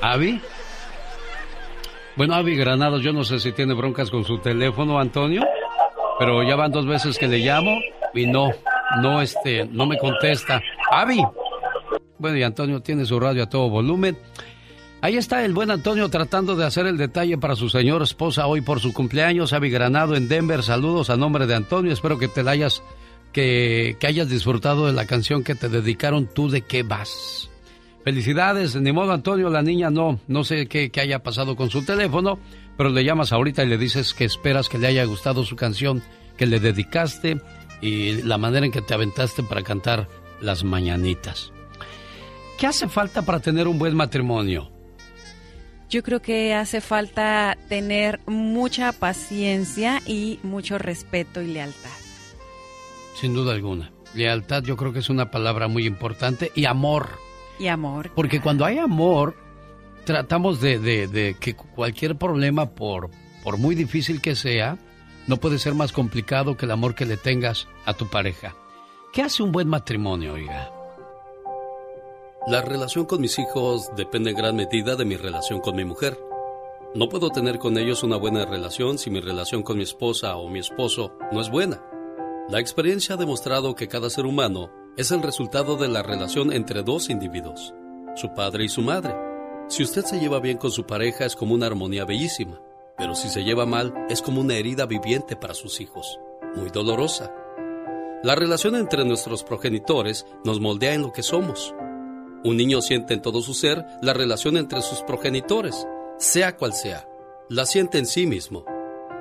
¿Avi? 0.02 0.40
Bueno, 2.16 2.34
Avi 2.34 2.56
Granados, 2.56 3.02
yo 3.02 3.12
no 3.12 3.22
sé 3.22 3.38
si 3.38 3.52
tiene 3.52 3.72
broncas 3.72 4.10
con 4.10 4.24
su 4.24 4.38
teléfono, 4.38 4.98
Antonio, 4.98 5.42
pero 6.18 6.42
ya 6.42 6.56
van 6.56 6.72
dos 6.72 6.86
veces 6.86 7.16
que 7.16 7.28
le 7.28 7.38
llamo 7.38 7.78
y 8.12 8.26
no, 8.26 8.50
no, 9.00 9.22
este, 9.22 9.64
no 9.64 9.86
me 9.86 9.96
contesta. 9.96 10.60
¡Avi! 10.90 11.24
Bueno, 12.18 12.36
y 12.36 12.42
Antonio 12.42 12.80
tiene 12.80 13.04
su 13.04 13.18
radio 13.18 13.44
a 13.44 13.48
todo 13.48 13.70
volumen. 13.70 14.18
Ahí 15.02 15.16
está 15.16 15.44
el 15.44 15.52
buen 15.52 15.70
Antonio 15.70 16.08
tratando 16.08 16.56
de 16.56 16.66
hacer 16.66 16.86
el 16.86 16.96
detalle 16.96 17.38
para 17.38 17.54
su 17.54 17.68
señora 17.68 18.04
esposa 18.04 18.48
hoy 18.48 18.60
por 18.60 18.80
su 18.80 18.92
cumpleaños. 18.92 19.52
Avi 19.52 19.70
Granado 19.70 20.16
en 20.16 20.28
Denver. 20.28 20.64
Saludos 20.64 21.10
a 21.10 21.16
nombre 21.16 21.46
de 21.46 21.54
Antonio. 21.54 21.92
Espero 21.92 22.18
que 22.18 22.28
te 22.28 22.42
la 22.42 22.52
hayas, 22.52 22.82
que, 23.32 23.96
que 24.00 24.06
hayas 24.08 24.28
disfrutado 24.28 24.86
de 24.86 24.92
la 24.92 25.06
canción 25.06 25.44
que 25.44 25.54
te 25.54 25.68
dedicaron. 25.68 26.26
¿Tú 26.26 26.50
de 26.50 26.62
qué 26.62 26.82
vas? 26.82 27.51
Felicidades. 28.04 28.74
Ni 28.76 28.92
modo, 28.92 29.12
Antonio, 29.12 29.48
la 29.48 29.62
niña 29.62 29.90
no, 29.90 30.20
no 30.26 30.44
sé 30.44 30.66
qué, 30.66 30.90
qué 30.90 31.00
haya 31.00 31.22
pasado 31.22 31.56
con 31.56 31.70
su 31.70 31.84
teléfono, 31.84 32.38
pero 32.76 32.90
le 32.90 33.04
llamas 33.04 33.32
ahorita 33.32 33.62
y 33.62 33.68
le 33.68 33.78
dices 33.78 34.14
que 34.14 34.24
esperas 34.24 34.68
que 34.68 34.78
le 34.78 34.88
haya 34.88 35.04
gustado 35.04 35.44
su 35.44 35.56
canción 35.56 36.02
que 36.36 36.46
le 36.46 36.60
dedicaste 36.60 37.40
y 37.80 38.22
la 38.22 38.38
manera 38.38 38.66
en 38.66 38.72
que 38.72 38.82
te 38.82 38.94
aventaste 38.94 39.42
para 39.42 39.62
cantar 39.62 40.08
las 40.40 40.64
mañanitas. 40.64 41.52
¿Qué 42.58 42.66
hace 42.66 42.88
falta 42.88 43.22
para 43.22 43.40
tener 43.40 43.68
un 43.68 43.78
buen 43.78 43.94
matrimonio? 43.94 44.70
Yo 45.90 46.02
creo 46.02 46.22
que 46.22 46.54
hace 46.54 46.80
falta 46.80 47.58
tener 47.68 48.20
mucha 48.26 48.92
paciencia 48.92 50.00
y 50.06 50.38
mucho 50.42 50.78
respeto 50.78 51.42
y 51.42 51.48
lealtad. 51.48 51.90
Sin 53.14 53.34
duda 53.34 53.52
alguna. 53.52 53.92
Lealtad 54.14 54.62
yo 54.62 54.76
creo 54.76 54.92
que 54.92 55.00
es 55.00 55.10
una 55.10 55.30
palabra 55.30 55.68
muy 55.68 55.86
importante 55.86 56.50
y 56.54 56.64
amor. 56.64 57.21
Y 57.62 57.68
amor. 57.68 58.10
Porque 58.14 58.40
cuando 58.40 58.64
hay 58.64 58.78
amor, 58.78 59.34
tratamos 60.04 60.60
de, 60.60 60.78
de- 60.78 61.06
de 61.06 61.36
que 61.38 61.54
cualquier 61.54 62.16
problema, 62.16 62.70
por, 62.70 63.10
por 63.44 63.56
muy 63.58 63.74
difícil 63.74 64.20
que 64.20 64.34
sea, 64.34 64.78
no 65.28 65.36
puede 65.36 65.58
ser 65.58 65.74
más 65.74 65.92
complicado 65.92 66.56
que 66.56 66.64
el 66.66 66.72
amor 66.72 66.94
que 66.96 67.06
le 67.06 67.16
tengas 67.16 67.68
a 67.84 67.94
tu 67.94 68.08
pareja. 68.08 68.54
¿Qué 69.12 69.22
hace 69.22 69.42
un 69.42 69.52
buen 69.52 69.68
matrimonio, 69.68 70.32
oiga? 70.34 70.70
La 72.48 72.60
relación 72.62 73.04
con 73.04 73.20
mis 73.20 73.38
hijos 73.38 73.88
depende 73.96 74.30
en 74.30 74.36
gran 74.36 74.56
medida 74.56 74.96
de 74.96 75.04
mi 75.04 75.16
relación 75.16 75.60
con 75.60 75.76
mi 75.76 75.84
mujer. 75.84 76.18
No 76.94 77.08
puedo 77.08 77.30
tener 77.30 77.58
con 77.58 77.78
ellos 77.78 78.02
una 78.02 78.16
buena 78.16 78.44
relación 78.44 78.98
si 78.98 79.10
mi 79.10 79.20
relación 79.20 79.62
con 79.62 79.76
mi 79.76 79.84
esposa 79.84 80.36
o 80.36 80.48
mi 80.48 80.58
esposo 80.58 81.16
no 81.30 81.40
es 81.40 81.48
buena. 81.50 81.80
La 82.48 82.58
experiencia 82.58 83.14
ha 83.14 83.18
demostrado 83.18 83.76
que 83.76 83.86
cada 83.86 84.10
ser 84.10 84.26
humano 84.26 84.70
es 84.96 85.10
el 85.10 85.22
resultado 85.22 85.76
de 85.76 85.88
la 85.88 86.02
relación 86.02 86.52
entre 86.52 86.82
dos 86.82 87.08
individuos, 87.08 87.74
su 88.14 88.34
padre 88.34 88.64
y 88.64 88.68
su 88.68 88.82
madre. 88.82 89.14
Si 89.68 89.82
usted 89.82 90.04
se 90.04 90.20
lleva 90.20 90.38
bien 90.38 90.58
con 90.58 90.70
su 90.70 90.84
pareja 90.84 91.24
es 91.24 91.34
como 91.34 91.54
una 91.54 91.66
armonía 91.66 92.04
bellísima, 92.04 92.60
pero 92.98 93.14
si 93.14 93.30
se 93.30 93.42
lleva 93.42 93.64
mal 93.64 93.94
es 94.10 94.20
como 94.20 94.42
una 94.42 94.54
herida 94.54 94.84
viviente 94.84 95.34
para 95.34 95.54
sus 95.54 95.80
hijos, 95.80 96.18
muy 96.56 96.68
dolorosa. 96.68 97.32
La 98.22 98.34
relación 98.34 98.76
entre 98.76 99.04
nuestros 99.04 99.44
progenitores 99.44 100.26
nos 100.44 100.60
moldea 100.60 100.92
en 100.92 101.02
lo 101.02 101.12
que 101.12 101.22
somos. 101.22 101.74
Un 102.44 102.56
niño 102.58 102.82
siente 102.82 103.14
en 103.14 103.22
todo 103.22 103.40
su 103.40 103.54
ser 103.54 103.84
la 104.02 104.12
relación 104.12 104.58
entre 104.58 104.82
sus 104.82 105.00
progenitores, 105.02 105.86
sea 106.18 106.56
cual 106.56 106.74
sea. 106.74 107.08
La 107.48 107.64
siente 107.64 107.98
en 107.98 108.06
sí 108.06 108.26
mismo. 108.26 108.64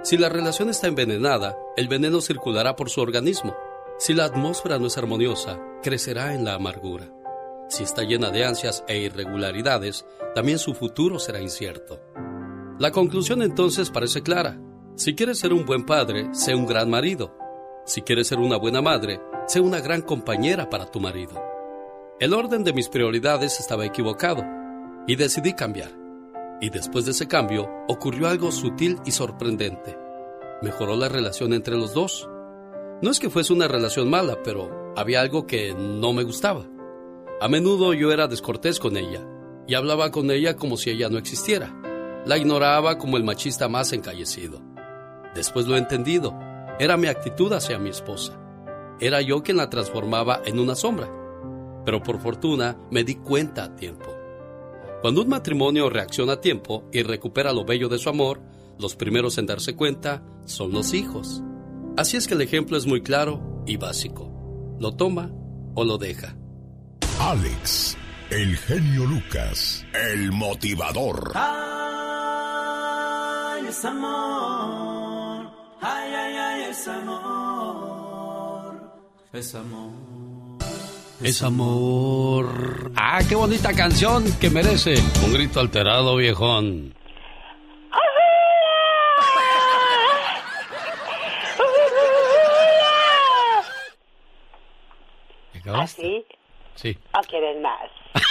Si 0.04 0.18
la 0.18 0.28
relación 0.28 0.70
está 0.70 0.88
envenenada, 0.88 1.58
el 1.78 1.88
veneno 1.88 2.20
circulará 2.20 2.76
por 2.76 2.90
su 2.90 3.00
organismo. 3.02 3.56
Si 4.02 4.16
la 4.16 4.26
atmósfera 4.26 4.80
no 4.80 4.88
es 4.88 4.98
armoniosa, 4.98 5.60
crecerá 5.84 6.34
en 6.34 6.44
la 6.44 6.56
amargura. 6.56 7.14
Si 7.70 7.84
está 7.84 8.02
llena 8.02 8.32
de 8.32 8.44
ansias 8.44 8.84
e 8.88 8.98
irregularidades, 8.98 10.08
también 10.34 10.58
su 10.58 10.74
futuro 10.74 11.20
será 11.20 11.40
incierto. 11.40 12.02
La 12.80 12.90
conclusión 12.90 13.44
entonces 13.44 13.92
parece 13.92 14.24
clara. 14.24 14.60
Si 14.96 15.14
quieres 15.14 15.38
ser 15.38 15.54
un 15.54 15.68
buen 15.68 15.86
padre, 15.86 16.30
sé 16.34 16.56
un 16.56 16.66
gran 16.66 16.90
marido. 16.90 17.38
Si 17.86 18.02
quieres 18.02 18.26
ser 18.26 18.40
una 18.40 18.58
buena 18.58 18.82
madre, 18.82 19.22
sé 19.46 19.62
una 19.62 19.82
gran 19.82 20.02
compañera 20.02 20.68
para 20.68 20.90
tu 20.90 21.00
marido. 21.00 21.40
El 22.20 22.34
orden 22.34 22.64
de 22.64 22.74
mis 22.74 22.90
prioridades 22.90 23.60
estaba 23.60 23.86
equivocado 23.86 24.44
y 25.06 25.16
decidí 25.16 25.54
cambiar. 25.54 25.92
Y 26.60 26.72
después 26.72 27.06
de 27.06 27.12
ese 27.12 27.28
cambio 27.28 27.70
ocurrió 27.88 28.30
algo 28.30 28.52
sutil 28.52 28.98
y 29.06 29.12
sorprendente. 29.12 29.96
Mejoró 30.64 30.96
la 30.96 31.08
relación 31.08 31.54
entre 31.54 31.78
los 31.78 31.94
dos. 31.94 32.28
No 33.02 33.10
es 33.10 33.20
que 33.20 33.32
fuese 33.32 33.52
una 33.52 33.68
relación 33.68 34.10
mala, 34.10 34.44
pero 34.44 34.94
había 34.96 35.22
algo 35.22 35.48
que 35.48 35.74
no 35.74 36.14
me 36.14 36.24
gustaba. 36.24 36.68
A 37.40 37.48
menudo 37.48 37.94
yo 37.96 38.12
era 38.12 38.28
descortés 38.28 38.80
con 38.80 38.96
ella 38.96 39.26
y 39.68 39.74
hablaba 39.74 40.12
con 40.12 40.30
ella 40.30 40.56
como 40.56 40.78
si 40.78 40.92
ella 40.92 41.10
no 41.10 41.18
existiera. 41.18 41.76
La 42.26 42.38
ignoraba 42.38 43.00
como 43.00 43.18
el 43.18 43.24
machista 43.24 43.68
más 43.68 43.92
encallecido. 43.94 44.62
Después 45.34 45.66
lo 45.66 45.76
he 45.76 45.80
entendido. 45.80 46.38
Era 46.78 46.98
mi 46.98 47.08
actitud 47.08 47.52
hacia 47.54 47.80
mi 47.80 47.90
esposa. 47.90 48.40
Era 49.00 49.22
yo 49.22 49.42
quien 49.42 49.58
la 49.58 49.72
transformaba 49.72 50.42
en 50.46 50.60
una 50.60 50.76
sombra. 50.76 51.12
Pero 51.84 52.04
por 52.04 52.20
fortuna 52.20 52.78
me 52.92 53.04
di 53.04 53.16
cuenta 53.16 53.64
a 53.64 53.76
tiempo. 53.76 54.16
Cuando 55.02 55.24
un 55.24 55.30
matrimonio 55.30 55.90
reacciona 55.90 56.34
a 56.34 56.42
tiempo 56.42 56.84
y 56.92 57.02
recupera 57.02 57.52
lo 57.52 57.66
bello 57.66 57.90
de 57.90 57.98
su 57.98 58.10
amor, 58.10 58.40
los 58.78 58.96
primeros 58.96 59.40
en 59.40 59.48
darse 59.48 59.76
cuenta 59.76 60.24
son 60.46 60.72
los 60.72 60.94
hijos. 60.94 61.42
Así 61.98 62.18
es 62.18 62.28
que 62.28 62.34
el 62.36 62.42
ejemplo 62.42 62.78
es 62.78 62.86
muy 62.86 63.02
claro 63.02 63.64
y 63.68 63.78
básico. 63.78 64.78
Lo 64.80 64.96
toma 64.96 65.30
o 65.76 65.84
lo 65.84 65.98
deja. 65.98 66.36
Alex, 67.20 67.98
el 68.30 68.58
genio 68.58 69.06
Lucas, 69.06 69.86
el 69.94 70.32
motivador. 70.32 71.34
Ay, 71.36 71.52
es 73.68 73.86
amor. 73.86 75.52
Ay, 75.82 76.14
ay, 76.14 76.36
ay, 76.36 76.64
es 76.72 76.88
amor. 76.88 78.32
Es 79.34 79.54
amor. 79.56 79.92
Es 81.22 81.44
amor. 81.44 82.92
Ah, 82.96 83.20
qué 83.28 83.36
bonita 83.36 83.74
canción 83.74 84.24
que 84.40 84.50
merece. 84.50 84.96
Un 85.24 85.34
grito 85.34 85.60
alterado, 85.60 86.16
viejón. 86.16 86.96
¿Así? 95.66 96.26
Sí. 96.76 96.98
¿O 97.14 97.20
quieres 97.28 97.60
más? 97.62 97.90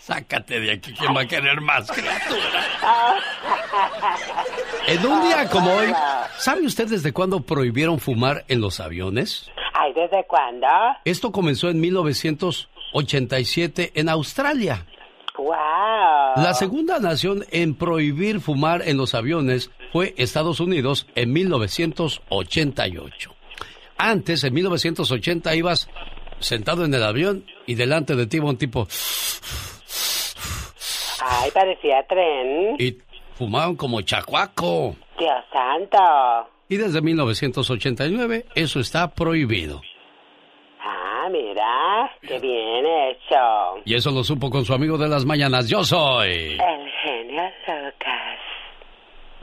Sácate 0.00 0.60
de 0.60 0.72
aquí, 0.72 0.92
¿quién 0.94 1.14
va 1.14 1.20
a 1.22 1.26
querer 1.26 1.60
más, 1.60 1.90
criatura? 1.90 2.64
En 4.86 5.04
un 5.06 5.22
día 5.22 5.48
como 5.48 5.72
hoy, 5.72 5.92
¿sabe 6.38 6.66
usted 6.66 6.88
desde 6.88 7.12
cuándo 7.12 7.40
prohibieron 7.40 8.00
fumar 8.00 8.44
en 8.48 8.60
los 8.60 8.80
aviones? 8.80 9.48
Ay, 9.74 9.92
¿desde 9.94 10.24
cuándo? 10.26 10.66
Esto 11.04 11.30
comenzó 11.30 11.68
en 11.70 11.80
1987 11.80 13.92
en 13.94 14.08
Australia. 14.08 14.84
¡Wow! 15.38 15.52
La 16.36 16.54
segunda 16.54 16.98
nación 16.98 17.44
en 17.50 17.74
prohibir 17.74 18.40
fumar 18.40 18.82
en 18.86 18.96
los 18.96 19.14
aviones 19.14 19.70
fue 19.92 20.14
Estados 20.16 20.60
Unidos 20.60 21.06
en 21.14 21.32
1988. 21.32 23.34
Antes, 23.98 24.44
en 24.44 24.54
1980, 24.54 25.54
ibas 25.54 25.88
sentado 26.42 26.84
en 26.84 26.92
el 26.94 27.02
avión 27.02 27.44
y 27.66 27.74
delante 27.74 28.14
de 28.14 28.26
ti 28.26 28.38
un 28.38 28.56
tipo 28.58 28.86
Ay, 31.24 31.50
parecía 31.52 32.04
tren. 32.08 32.76
y 32.78 32.98
fumaban 33.36 33.76
como 33.76 34.00
chacuaco. 34.02 34.96
Dios 35.18 35.44
santo. 35.52 36.50
Y 36.68 36.76
desde 36.76 37.00
1989 37.00 38.46
eso 38.54 38.80
está 38.80 39.08
prohibido. 39.14 39.80
Ah, 40.80 41.28
mira, 41.30 42.10
qué 42.22 42.38
bien 42.40 42.84
hecho. 42.86 43.82
Y 43.84 43.94
eso 43.94 44.10
lo 44.10 44.24
supo 44.24 44.50
con 44.50 44.64
su 44.64 44.74
amigo 44.74 44.98
de 44.98 45.08
las 45.08 45.24
mañanas. 45.24 45.68
Yo 45.68 45.84
soy. 45.84 46.58
El 46.58 46.90
genio 47.04 47.42
Lucas. 47.68 48.31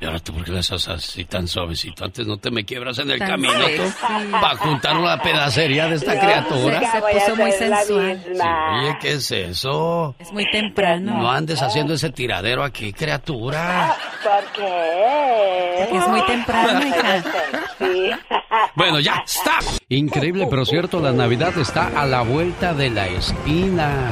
¿Y 0.01 0.05
ahora 0.05 0.19
tú 0.19 0.33
por 0.33 0.45
qué 0.45 0.51
le 0.51 0.59
haces 0.59 0.87
así 0.87 1.25
tan 1.25 1.47
suavecito? 1.47 2.05
Antes 2.05 2.25
no 2.25 2.37
te 2.37 2.51
me 2.51 2.63
quiebras 2.63 2.99
en 2.99 3.11
el 3.11 3.19
Tan 3.19 3.29
camino 3.29 3.53
tú. 3.53 3.83
Para 4.31 4.55
juntar 4.55 4.95
una 4.97 5.21
pedacería 5.21 5.87
de 5.87 5.95
esta 5.95 6.17
criatura. 6.19 6.79
Se 6.91 7.01
puso 7.01 7.35
muy 7.35 7.51
sensual. 7.51 8.23
Sí, 8.25 8.31
oye, 8.31 8.97
¿qué 9.01 9.11
es 9.13 9.31
eso? 9.31 10.15
Es 10.17 10.31
muy 10.31 10.49
temprano. 10.51 11.17
No 11.17 11.29
andes 11.29 11.61
haciendo 11.61 11.93
ese 11.95 12.11
tiradero 12.11 12.63
aquí, 12.63 12.93
criatura. 12.93 13.95
¿Por 14.23 14.51
qué? 14.53 15.75
Porque 15.79 15.97
es 15.97 16.07
muy 16.07 16.25
temprano, 16.25 16.87
hija. 16.87 17.23
Sí. 17.77 18.11
Bueno, 18.75 18.99
ya, 18.99 19.23
stop. 19.25 19.63
Increíble, 19.89 20.47
pero 20.49 20.65
cierto, 20.65 20.99
la 20.99 21.11
Navidad 21.11 21.57
está 21.57 21.87
a 21.99 22.05
la 22.05 22.21
vuelta 22.21 22.73
de 22.73 22.89
la 22.89 23.07
esquina. 23.07 24.11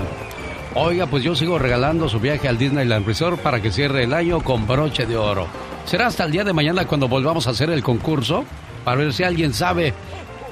Oiga, 0.79 1.07
pues 1.07 1.23
yo 1.23 1.35
sigo 1.35 1.57
regalando 1.57 2.07
su 2.07 2.19
viaje 2.19 2.47
al 2.47 2.59
Disneyland 2.59 3.03
Resort 3.03 3.39
para 3.41 3.59
que 3.59 3.71
cierre 3.71 4.03
el 4.03 4.13
año 4.13 4.41
con 4.41 4.67
broche 4.67 5.07
de 5.07 5.17
oro. 5.17 5.47
Será 5.85 6.05
hasta 6.05 6.23
el 6.23 6.31
día 6.31 6.43
de 6.43 6.53
mañana 6.53 6.85
cuando 6.85 7.07
volvamos 7.07 7.47
a 7.47 7.49
hacer 7.49 7.71
el 7.71 7.81
concurso 7.81 8.45
para 8.85 8.97
ver 8.97 9.11
si 9.11 9.23
alguien 9.23 9.55
sabe 9.55 9.95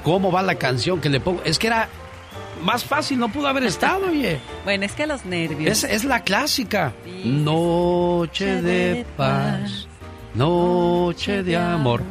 cómo 0.02 0.32
va 0.32 0.42
la 0.42 0.56
canción 0.56 1.00
que 1.00 1.10
le 1.10 1.20
pongo. 1.20 1.42
Es 1.44 1.60
que 1.60 1.68
era 1.68 1.88
más 2.60 2.84
fácil, 2.84 3.20
no 3.20 3.28
pudo 3.28 3.46
haber 3.46 3.62
estado, 3.62 4.06
oye. 4.10 4.40
Bueno, 4.64 4.84
es 4.84 4.92
que 4.94 5.06
los 5.06 5.24
nervios. 5.24 5.70
Es, 5.70 5.84
es 5.84 6.04
la 6.04 6.24
clásica. 6.24 6.92
Noche 7.24 8.62
de 8.62 9.06
paz, 9.16 9.86
noche 10.34 11.44
de 11.44 11.56
amor. 11.56 12.02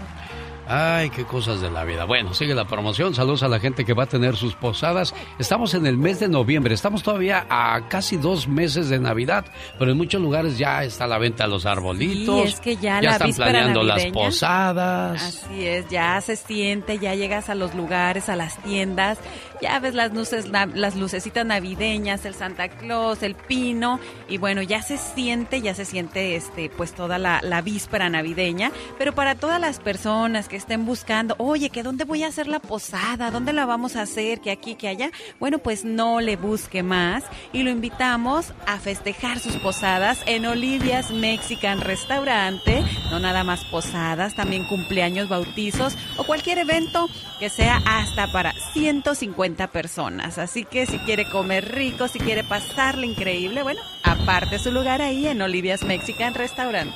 Ay, 0.68 1.12
qué 1.12 1.26
cosas 1.26 1.62
de 1.62 1.70
la 1.70 1.84
vida. 1.84 2.06
Bueno, 2.06 2.34
sigue 2.34 2.56
la 2.56 2.66
promoción. 2.66 3.14
Saludos 3.14 3.44
a 3.44 3.48
la 3.48 3.60
gente 3.60 3.86
que 3.86 3.94
va 3.94 4.04
a 4.04 4.08
tener 4.08 4.36
sus 4.36 4.56
posadas. 4.56 5.14
Estamos 5.38 5.74
en 5.76 5.86
el 5.86 5.98
mes 5.98 6.20
de 6.20 6.28
noviembre. 6.28 6.74
Estamos 6.74 7.04
todavía 7.04 7.46
a 7.50 7.88
casi 7.88 8.18
dos 8.18 8.48
meses 8.48 8.90
de 8.90 9.00
Navidad, 9.00 9.46
pero 9.78 9.92
en 9.92 9.98
muchos 9.98 10.22
lugares 10.22 10.58
ya 10.58 10.84
está 10.84 11.04
a 11.04 11.08
la 11.08 11.20
venta 11.20 11.46
los 11.46 11.66
arbolitos. 11.66 12.42
Sí, 12.42 12.48
es 12.48 12.60
que 12.60 12.78
ya 12.78 13.02
la 13.02 13.12
están 13.12 13.34
planeando 13.34 13.84
las 13.84 14.06
posadas. 14.08 15.22
Así 15.22 15.68
es, 15.68 15.88
ya 15.90 16.20
se 16.22 16.36
siente, 16.36 16.98
ya 16.98 17.14
llegas 17.14 17.50
a 17.50 17.56
los 17.56 17.76
lugares, 17.76 18.30
a 18.30 18.36
las 18.36 18.58
tiendas, 18.64 19.20
ya 19.62 19.80
ves 19.80 19.94
las 19.94 20.14
luces, 20.14 20.48
las 20.50 20.96
lucecitas 20.96 21.46
navideñas, 21.46 22.26
el 22.26 22.34
Santa 22.34 22.70
Claus, 22.70 23.24
el 23.24 23.36
pino, 23.36 24.00
y 24.28 24.38
bueno, 24.38 24.62
ya 24.62 24.82
se 24.82 24.98
siente, 24.98 25.62
ya 25.62 25.74
se 25.74 25.86
siente 25.86 26.36
este, 26.36 26.70
pues 26.70 26.94
toda 26.94 27.18
la, 27.18 27.40
la 27.42 27.62
víspera 27.62 28.10
navideña, 28.10 28.72
pero 28.98 29.14
para 29.14 29.36
todas 29.36 29.60
las 29.60 29.80
personas 29.80 30.48
que 30.48 30.56
estén 30.56 30.86
buscando, 30.86 31.36
oye, 31.38 31.70
que 31.70 31.84
dónde 31.84 32.04
voy 32.04 32.24
a 32.24 32.28
hacer 32.28 32.48
la 32.48 32.60
posada, 32.60 33.32
dónde 33.32 33.54
la 33.54 33.66
vamos 33.66 33.96
a 33.96 34.02
hacer, 34.02 34.42
que 34.42 34.52
aquí, 34.52 34.76
que 34.76 34.88
allá, 34.88 35.12
bueno, 35.40 35.60
pues 35.60 35.86
no 35.86 36.22
le 36.22 36.36
busque 36.36 36.84
más 36.84 37.24
y 37.54 37.64
lo 37.64 37.70
invitamos 37.70 38.54
a 38.68 38.80
festejar 38.80 39.40
sus 39.40 39.56
posadas 39.58 40.20
en 40.26 40.46
Olivia's 40.46 41.12
Mexican 41.12 41.82
Restaurante, 41.82 42.84
no 43.12 43.20
nada 43.20 43.44
más 43.44 43.64
posadas, 43.66 44.36
también 44.36 44.66
cumpleaños, 44.68 45.30
bautizos 45.30 45.96
o 46.18 46.24
cualquier 46.24 46.60
evento 46.60 47.08
que 47.40 47.50
sea 47.50 47.82
hasta 47.86 48.32
para 48.32 48.54
150 48.74 49.45
personas. 49.54 50.38
Así 50.38 50.66
que 50.66 50.86
si 50.86 50.98
quiere 51.00 51.30
comer 51.30 51.74
rico, 51.74 52.08
si 52.08 52.20
quiere 52.20 52.44
pasarle 52.44 53.06
increíble, 53.06 53.64
bueno, 53.64 53.82
aparte 54.04 54.60
su 54.60 54.72
lugar 54.72 55.02
ahí 55.02 55.28
en 55.28 55.42
Olivia's 55.42 55.84
Mexican 55.84 56.34
Restaurant. 56.34 56.92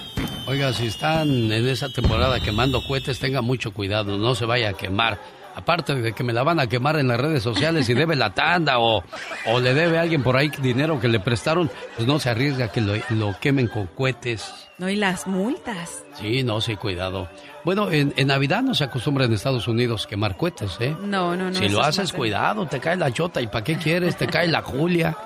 Oiga, 0.47 0.73
si 0.73 0.87
están 0.87 1.51
en 1.51 1.67
esa 1.67 1.89
temporada 1.89 2.39
quemando 2.39 2.83
cohetes, 2.83 3.19
tenga 3.19 3.41
mucho 3.41 3.71
cuidado, 3.71 4.17
no 4.17 4.33
se 4.33 4.45
vaya 4.45 4.69
a 4.69 4.73
quemar. 4.73 5.19
Aparte 5.59 5.95
de 5.95 6.13
que 6.13 6.23
me 6.23 6.33
la 6.33 6.43
van 6.43 6.59
a 6.59 6.67
quemar 6.67 6.97
en 6.97 7.07
las 7.07 7.19
redes 7.19 7.43
sociales 7.43 7.87
y 7.89 7.93
debe 7.93 8.15
la 8.15 8.33
tanda 8.33 8.79
o, 8.79 9.03
o 9.45 9.59
le 9.59 9.73
debe 9.73 9.97
a 9.97 10.01
alguien 10.01 10.23
por 10.23 10.35
ahí 10.37 10.49
dinero 10.61 10.99
que 10.99 11.07
le 11.07 11.19
prestaron, 11.19 11.69
pues 11.95 12.07
no 12.07 12.17
se 12.19 12.29
arriesga 12.29 12.65
a 12.65 12.71
que 12.71 12.81
lo, 12.81 12.93
lo 13.09 13.35
quemen 13.39 13.67
con 13.67 13.87
cohetes. 13.87 14.53
No, 14.77 14.87
y 14.89 14.95
las 14.95 15.27
multas. 15.27 16.03
Sí, 16.19 16.41
no, 16.43 16.61
sí, 16.61 16.77
cuidado. 16.77 17.27
Bueno, 17.65 17.91
en, 17.91 18.13
en 18.15 18.27
Navidad 18.27 18.61
no 18.61 18.73
se 18.73 18.85
acostumbra 18.85 19.25
en 19.25 19.33
Estados 19.33 19.67
Unidos 19.67 20.07
quemar 20.07 20.37
cohetes, 20.37 20.77
¿eh? 20.79 20.95
No, 21.01 21.35
no, 21.35 21.49
no. 21.49 21.53
si 21.53 21.67
lo 21.67 21.81
es 21.81 21.87
haces, 21.87 22.13
cuidado, 22.13 22.65
te 22.65 22.79
cae 22.79 22.95
la 22.95 23.11
chota. 23.11 23.41
¿Y 23.41 23.47
para 23.47 23.63
qué 23.65 23.75
quieres? 23.75 24.15
Te 24.15 24.27
cae 24.27 24.47
la 24.47 24.61
Julia. 24.61 25.17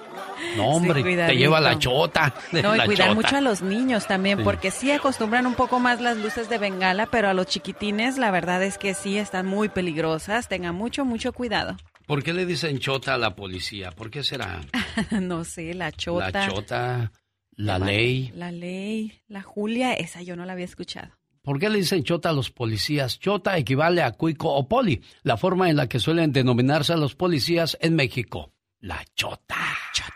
No, 0.57 0.68
hombre, 0.68 1.03
te 1.03 1.36
lleva 1.36 1.60
la 1.60 1.78
chota. 1.80 2.34
No, 2.52 2.76
y 2.76 2.80
cuidar 2.86 3.07
chota. 3.10 3.14
mucho 3.15 3.36
a 3.38 3.41
los 3.41 3.61
niños 3.61 4.07
también, 4.07 4.38
Sí. 4.40 4.44
porque 4.44 4.72
sí 4.72 4.91
acostumbran 4.91 5.45
un 5.45 5.56
poco 5.56 5.80
más 5.80 6.02
las 6.02 6.18
luces 6.18 6.49
de 6.49 6.57
bengala, 6.57 7.07
pero 7.07 7.30
a 7.30 7.34
los 7.34 7.48
chiquitines 7.48 8.18
la 8.18 8.32
verdad 8.32 8.61
es 8.64 8.78
que 8.78 8.94
sí 8.94 9.18
están 9.18 9.45
muy 9.45 9.70
peligrosas. 9.70 10.48
Tengan 10.48 10.76
mucho, 10.76 11.06
mucho 11.06 11.34
cuidado. 11.34 11.76
¿Por 12.06 12.22
qué 12.24 12.34
le 12.34 12.45
dicen 12.45 12.80
chota 12.80 13.14
a 13.14 13.18
la 13.18 13.36
policía? 13.36 13.91
¿Por 13.91 14.11
qué 14.11 14.24
será? 14.24 14.61
no 15.22 15.44
sé, 15.45 15.74
la 15.74 15.91
chota. 15.91 16.32
La 16.32 16.48
chota, 16.49 17.11
la 17.56 17.80
ley. 17.80 18.32
La 18.36 18.52
ley, 18.52 19.22
la 19.28 19.41
Julia, 19.41 19.94
esa 19.94 20.22
yo 20.22 20.36
no 20.36 20.45
la 20.45 20.53
había 20.53 20.65
escuchado. 20.65 21.10
¿Por 21.41 21.60
qué 21.60 21.70
le 21.70 21.80
dicen 21.80 22.03
chota 22.03 22.30
a 22.30 22.34
los 22.34 22.52
policías? 22.52 23.20
Chota 23.20 23.57
equivale 23.57 24.02
a 24.02 24.11
cuico 24.11 24.53
o 24.53 24.68
poli, 24.68 25.02
la 25.24 25.36
forma 25.36 25.70
en 25.70 25.76
la 25.76 25.88
que 25.90 25.99
suelen 25.99 26.32
denominarse 26.32 26.94
a 26.94 26.98
los 26.98 27.15
policías 27.15 27.78
en 27.82 27.95
México. 27.95 28.52
La 28.80 29.03
chota. 29.15 29.56
Llegó 29.94 30.07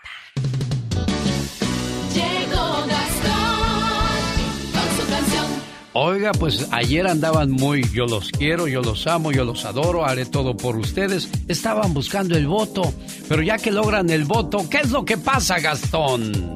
Oiga, 5.99 6.31
pues 6.31 6.67
ayer 6.69 7.07
andaban 7.07 7.49
muy 7.49 7.81
yo 7.91 8.05
los 8.05 8.29
quiero, 8.29 8.67
yo 8.67 8.81
los 8.81 9.07
amo, 9.07 9.31
yo 9.31 9.43
los 9.43 9.65
adoro, 9.65 10.05
haré 10.05 10.27
todo 10.27 10.55
por 10.55 10.77
ustedes. 10.77 11.27
Estaban 11.47 11.95
buscando 11.95 12.37
el 12.37 12.45
voto, 12.45 12.93
pero 13.27 13.41
ya 13.41 13.57
que 13.57 13.71
logran 13.71 14.11
el 14.11 14.23
voto, 14.23 14.69
¿qué 14.69 14.77
es 14.77 14.91
lo 14.91 15.05
que 15.05 15.17
pasa, 15.17 15.57
Gastón? 15.57 16.55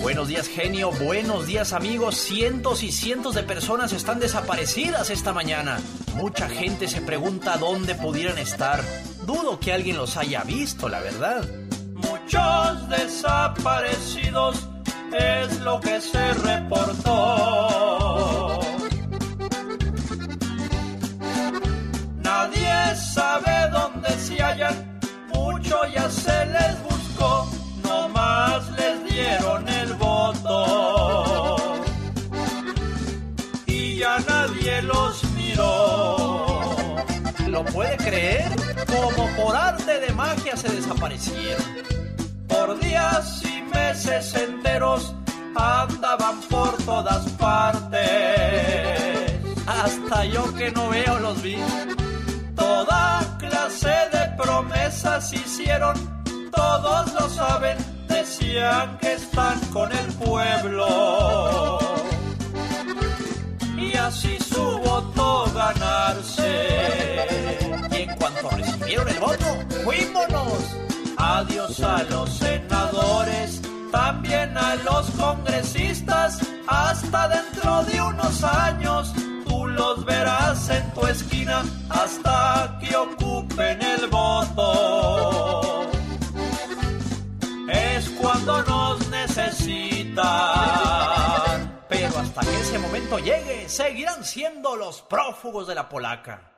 Buenos 0.00 0.28
días, 0.28 0.48
genio. 0.48 0.90
Buenos 0.90 1.46
días, 1.46 1.74
amigos. 1.74 2.16
Cientos 2.16 2.82
y 2.82 2.90
cientos 2.90 3.34
de 3.34 3.42
personas 3.42 3.92
están 3.92 4.20
desaparecidas 4.20 5.10
esta 5.10 5.34
mañana. 5.34 5.78
Mucha 6.14 6.48
gente 6.48 6.88
se 6.88 7.02
pregunta 7.02 7.58
dónde 7.58 7.94
pudieran 7.94 8.38
estar. 8.38 8.82
Dudo 9.26 9.60
que 9.60 9.74
alguien 9.74 9.98
los 9.98 10.16
haya 10.16 10.44
visto, 10.44 10.88
la 10.88 11.00
verdad. 11.00 11.46
Muchos 11.92 12.88
desaparecidos 12.88 14.66
es 15.12 15.60
lo 15.60 15.80
que 15.80 16.00
se 16.00 16.32
reportó. 16.34 17.16
Nadie 22.22 22.96
sabe 23.14 23.70
dónde 23.72 24.10
se 24.18 24.42
hallan. 24.42 25.00
Mucho 25.34 25.76
ya 25.94 26.08
se 26.10 26.46
les 26.46 26.82
buscó. 26.82 27.48
No 27.84 28.08
más 28.08 28.68
les 28.78 29.04
dieron 29.10 29.68
el 29.68 29.92
voto. 29.94 31.56
Y 33.66 33.98
ya 33.98 34.18
nadie 34.28 34.82
los 34.82 35.24
miró. 35.34 36.96
¿Lo 37.48 37.64
puede 37.64 37.96
creer? 37.96 38.50
Como 38.86 39.28
por 39.36 39.56
arte 39.56 40.00
de 40.00 40.12
magia 40.12 40.56
se 40.56 40.68
desaparecieron. 40.68 42.05
Por 42.66 42.80
días 42.80 43.42
y 43.44 43.62
meses 43.62 44.34
enteros 44.34 45.14
andaban 45.54 46.40
por 46.50 46.76
todas 46.82 47.28
partes. 47.38 48.00
Hasta 49.68 50.24
yo 50.24 50.52
que 50.52 50.72
no 50.72 50.88
veo 50.88 51.20
los 51.20 51.40
vi. 51.42 51.58
Toda 52.56 53.22
clase 53.38 53.94
de 54.12 54.34
promesas 54.36 55.32
hicieron, 55.32 55.94
todos 56.50 57.14
lo 57.14 57.28
saben, 57.28 57.78
decían 58.08 58.98
que 58.98 59.12
están 59.12 59.60
con 59.72 59.92
el 59.92 60.06
pueblo. 60.14 61.78
Y 63.78 63.96
así 63.96 64.38
su 64.40 64.78
voto 64.78 65.52
ganarse. 65.54 67.28
Y 67.92 67.96
en 68.02 68.16
cuanto 68.16 68.50
recibieron 68.50 69.08
el 69.08 69.20
voto, 69.20 69.56
fuímonos. 69.84 70.85
Adiós 71.18 71.80
a 71.80 72.02
los 72.04 72.30
senadores, 72.30 73.62
también 73.90 74.56
a 74.56 74.76
los 74.76 75.10
congresistas, 75.12 76.38
hasta 76.66 77.28
dentro 77.28 77.84
de 77.84 78.02
unos 78.02 78.44
años 78.44 79.14
tú 79.48 79.66
los 79.66 80.04
verás 80.04 80.68
en 80.68 80.92
tu 80.92 81.06
esquina 81.06 81.64
hasta 81.88 82.78
que 82.80 82.94
ocupen 82.94 83.80
el 83.80 84.06
voto. 84.08 85.90
Es 87.68 88.10
cuando 88.10 88.62
nos 88.64 89.08
necesitan, 89.08 90.16
pero 91.88 92.18
hasta 92.18 92.42
que 92.42 92.60
ese 92.60 92.78
momento 92.78 93.18
llegue, 93.18 93.68
seguirán 93.68 94.22
siendo 94.22 94.76
los 94.76 95.00
prófugos 95.02 95.66
de 95.66 95.74
la 95.74 95.88
polaca. 95.88 96.52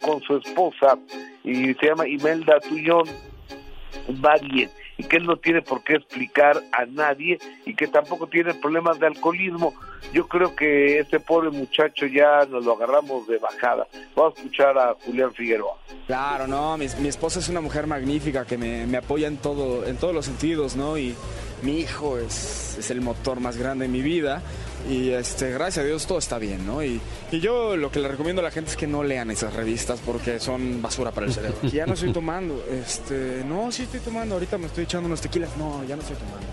con 0.00 0.20
su 0.22 0.36
esposa 0.36 0.98
y 1.42 1.74
se 1.74 1.86
llama 1.86 2.06
Imelda 2.06 2.60
Tuñón 2.60 3.29
va 4.24 4.36
bien 4.36 4.70
y 4.96 5.04
que 5.04 5.16
él 5.16 5.26
no 5.26 5.36
tiene 5.36 5.62
por 5.62 5.82
qué 5.82 5.94
explicar 5.94 6.62
a 6.72 6.84
nadie 6.84 7.38
y 7.64 7.74
que 7.74 7.86
tampoco 7.86 8.26
tiene 8.26 8.52
problemas 8.54 8.98
de 9.00 9.06
alcoholismo. 9.06 9.74
Yo 10.12 10.28
creo 10.28 10.54
que 10.54 10.98
este 10.98 11.20
pobre 11.20 11.50
muchacho 11.50 12.06
ya 12.06 12.44
nos 12.46 12.64
lo 12.64 12.74
agarramos 12.74 13.26
de 13.26 13.38
bajada. 13.38 13.86
Vamos 14.14 14.34
a 14.34 14.40
escuchar 14.40 14.76
a 14.76 14.94
Julián 15.04 15.32
Figueroa. 15.32 15.76
Claro, 16.06 16.46
no, 16.46 16.76
mi, 16.76 16.86
mi 17.00 17.08
esposa 17.08 17.38
es 17.38 17.48
una 17.48 17.60
mujer 17.60 17.86
magnífica 17.86 18.44
que 18.44 18.58
me, 18.58 18.86
me 18.86 18.98
apoya 18.98 19.28
en 19.28 19.38
todo, 19.38 19.86
en 19.86 19.96
todos 19.96 20.14
los 20.14 20.26
sentidos, 20.26 20.76
¿no? 20.76 20.98
Y 20.98 21.14
mi 21.62 21.78
hijo 21.78 22.18
es, 22.18 22.76
es 22.78 22.90
el 22.90 23.00
motor 23.00 23.40
más 23.40 23.56
grande 23.56 23.86
de 23.86 23.92
mi 23.92 24.02
vida 24.02 24.42
y 24.88 25.10
este, 25.10 25.50
gracias 25.50 25.84
a 25.84 25.86
Dios 25.86 26.06
todo 26.06 26.18
está 26.18 26.38
bien, 26.38 26.66
¿no? 26.66 26.82
Y, 26.82 27.00
y 27.30 27.40
yo 27.40 27.76
lo 27.76 27.90
que 27.90 28.00
le 28.00 28.08
recomiendo 28.08 28.40
a 28.40 28.44
la 28.44 28.50
gente 28.50 28.70
es 28.70 28.76
que 28.76 28.86
no 28.86 29.02
lean 29.02 29.30
esas 29.30 29.54
revistas 29.54 30.00
porque 30.04 30.40
son 30.40 30.80
basura 30.82 31.10
para 31.12 31.26
el 31.26 31.32
cerebro. 31.32 31.58
ya 31.72 31.86
no 31.86 31.94
estoy 31.94 32.12
tomando, 32.12 32.64
este, 32.70 33.44
no, 33.46 33.70
sí 33.72 33.82
estoy 33.82 34.00
tomando, 34.00 34.34
ahorita 34.34 34.58
me 34.58 34.66
estoy 34.66 34.84
echando 34.84 35.06
unos 35.06 35.20
tequilas, 35.20 35.56
no, 35.56 35.84
ya 35.84 35.96
no 35.96 36.02
estoy 36.02 36.16
tomando. 36.16 36.46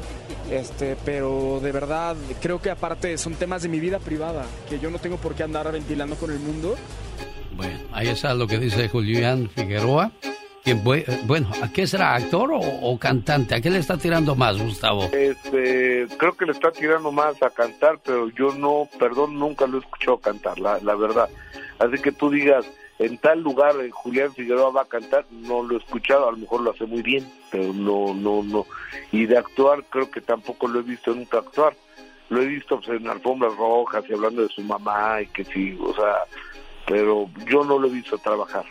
Este, 0.52 0.96
pero 1.04 1.60
de 1.62 1.72
verdad 1.72 2.16
creo 2.42 2.62
que 2.62 2.70
aparte 2.70 3.18
son 3.18 3.36
temas 3.36 3.64
de 3.64 3.70
mi 3.70 3.80
vida 3.80 4.00
privada 4.00 4.46
que 4.70 4.80
yo 4.80 4.90
no 4.90 4.98
tengo 5.00 5.18
por 5.18 5.36
qué 5.36 5.44
andar 5.44 5.72
ventilando 5.72 6.16
con 6.16 6.32
el 6.32 6.40
mundo. 6.40 6.76
Bueno, 7.56 7.80
ahí 7.92 8.08
está 8.08 8.34
lo 8.34 8.48
que 8.48 8.60
dice 8.60 8.88
Julián 8.88 9.50
Figueroa. 9.54 10.12
Eh, 10.70 10.76
bueno, 11.24 11.50
¿a 11.64 11.72
qué 11.72 11.88
será? 11.88 12.14
¿Actor 12.14 12.50
o, 12.54 13.00
cantante? 13.00 13.56
¿A 13.56 13.62
qué 13.62 13.70
le 13.70 13.80
está 13.80 13.98
tirando 13.98 14.36
más, 14.36 14.62
Gustavo? 14.62 15.04
Este, 15.14 16.06
creo 16.18 16.36
que 16.36 16.46
le 16.46 16.52
está 16.52 16.72
tirando 16.72 17.10
más 17.10 17.42
a 17.42 17.50
cantar, 17.50 18.00
pero 18.04 18.30
yo 18.32 18.52
no, 18.52 18.90
perdón, 19.00 19.40
nunca 19.40 19.66
lo 19.66 19.78
he 19.78 19.80
escuchado 19.80 20.18
cantar, 20.18 20.60
la, 20.60 20.78
la 20.82 20.96
verdad. 20.96 21.30
Así 21.80 22.02
que 22.02 22.12
tú 22.12 22.30
digas, 22.30 22.66
en 23.00 23.18
tal 23.18 23.44
lugar 23.44 23.76
Julián 23.92 24.34
Figueroa 24.34 24.72
va 24.72 24.82
a 24.82 24.88
cantar, 24.90 25.26
no 25.32 25.64
lo 25.64 25.76
he 25.76 25.78
escuchado, 25.78 26.28
a 26.28 26.32
lo 26.32 26.38
mejor 26.38 26.60
lo 26.60 26.72
hace 26.72 26.86
muy 26.86 27.02
bien, 27.02 27.26
pero 27.50 27.72
no, 27.72 28.14
no, 28.14 28.44
no. 28.44 28.66
Y 29.14 29.26
de 29.26 29.38
actuar, 29.38 29.86
creo 29.86 30.12
que 30.12 30.20
tampoco 30.20 30.68
lo 30.68 30.82
he 30.82 30.84
visto 30.84 31.14
nunca 31.14 31.38
actuar. 31.38 31.78
Lo 32.28 32.42
he 32.42 32.46
visto 32.46 32.82
pues, 32.82 33.00
en 33.00 33.08
alfombras 33.08 33.56
rojas 33.56 34.04
y 34.10 34.14
hablando 34.14 34.42
de 34.42 34.50
su 34.50 34.62
mamá 34.64 35.22
y 35.22 35.28
que 35.28 35.46
sí, 35.46 35.78
o 35.82 35.94
sea, 35.94 36.26
pero 36.86 37.30
yo 37.50 37.64
no 37.64 37.80
lo 37.80 37.88
he 37.88 37.92
visto 37.92 38.18
trabajar. 38.18 38.66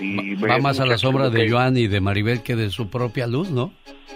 Va 0.00 0.58
más 0.58 0.78
a 0.78 0.82
la 0.82 0.92
muchacho, 0.92 1.08
sombra 1.08 1.30
me 1.30 1.38
de 1.38 1.50
Joan 1.50 1.76
y 1.76 1.86
de 1.86 2.00
Maribel 2.00 2.42
que 2.42 2.56
de 2.56 2.70
su 2.70 2.88
propia 2.90 3.26
luz, 3.26 3.50
¿no? 3.50 3.72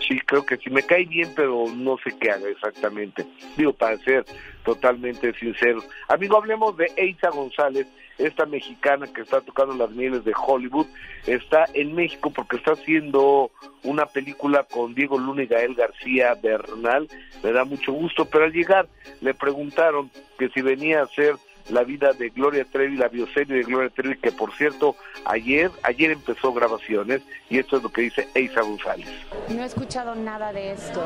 Sí, 0.06 0.18
creo 0.26 0.44
que 0.44 0.56
sí, 0.56 0.70
me 0.70 0.82
cae 0.82 1.04
bien, 1.04 1.30
pero 1.36 1.66
no 1.74 1.96
sé 2.02 2.16
qué 2.18 2.30
haga 2.30 2.48
exactamente. 2.48 3.26
Digo, 3.56 3.72
para 3.72 3.96
ser 3.98 4.24
totalmente 4.64 5.32
sincero. 5.38 5.82
Amigo, 6.08 6.36
hablemos 6.36 6.76
de 6.76 6.90
Eiza 6.96 7.30
González, 7.30 7.86
esta 8.18 8.44
mexicana 8.44 9.06
que 9.06 9.22
está 9.22 9.40
tocando 9.40 9.74
las 9.74 9.90
mieles 9.90 10.24
de 10.24 10.32
Hollywood. 10.36 10.86
Está 11.26 11.66
en 11.74 11.94
México 11.94 12.30
porque 12.30 12.56
está 12.56 12.72
haciendo 12.72 13.50
una 13.84 14.06
película 14.06 14.64
con 14.64 14.94
Diego 14.94 15.18
Luna 15.18 15.44
y 15.44 15.46
Gael 15.46 15.74
García 15.74 16.34
Bernal. 16.42 17.08
Me 17.42 17.52
da 17.52 17.64
mucho 17.64 17.92
gusto, 17.92 18.24
pero 18.24 18.44
al 18.44 18.52
llegar 18.52 18.88
le 19.20 19.34
preguntaron 19.34 20.10
que 20.38 20.48
si 20.50 20.60
venía 20.60 21.00
a 21.00 21.04
hacer 21.04 21.36
la 21.68 21.84
vida 21.84 22.12
de 22.12 22.30
Gloria 22.30 22.64
Trevi, 22.64 22.96
la 22.96 23.08
bioserie 23.08 23.56
de 23.56 23.62
Gloria 23.62 23.90
Trevi, 23.90 24.16
que 24.16 24.32
por 24.32 24.52
cierto, 24.54 24.96
ayer, 25.24 25.70
ayer 25.82 26.10
empezó 26.10 26.52
grabaciones, 26.52 27.22
y 27.48 27.58
esto 27.58 27.76
es 27.76 27.82
lo 27.82 27.90
que 27.90 28.02
dice 28.02 28.28
Eiza 28.34 28.62
González. 28.62 29.08
No 29.48 29.62
he 29.62 29.66
escuchado 29.66 30.14
nada 30.14 30.52
de 30.52 30.72
esto. 30.72 31.02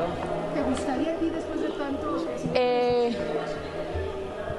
¿Te 0.53 0.61
gustaría 0.63 1.13
a 1.13 1.17
ti 1.17 1.29
después 1.29 1.61
de 1.61 1.69
tanto? 1.69 2.27
Eh, 2.53 3.15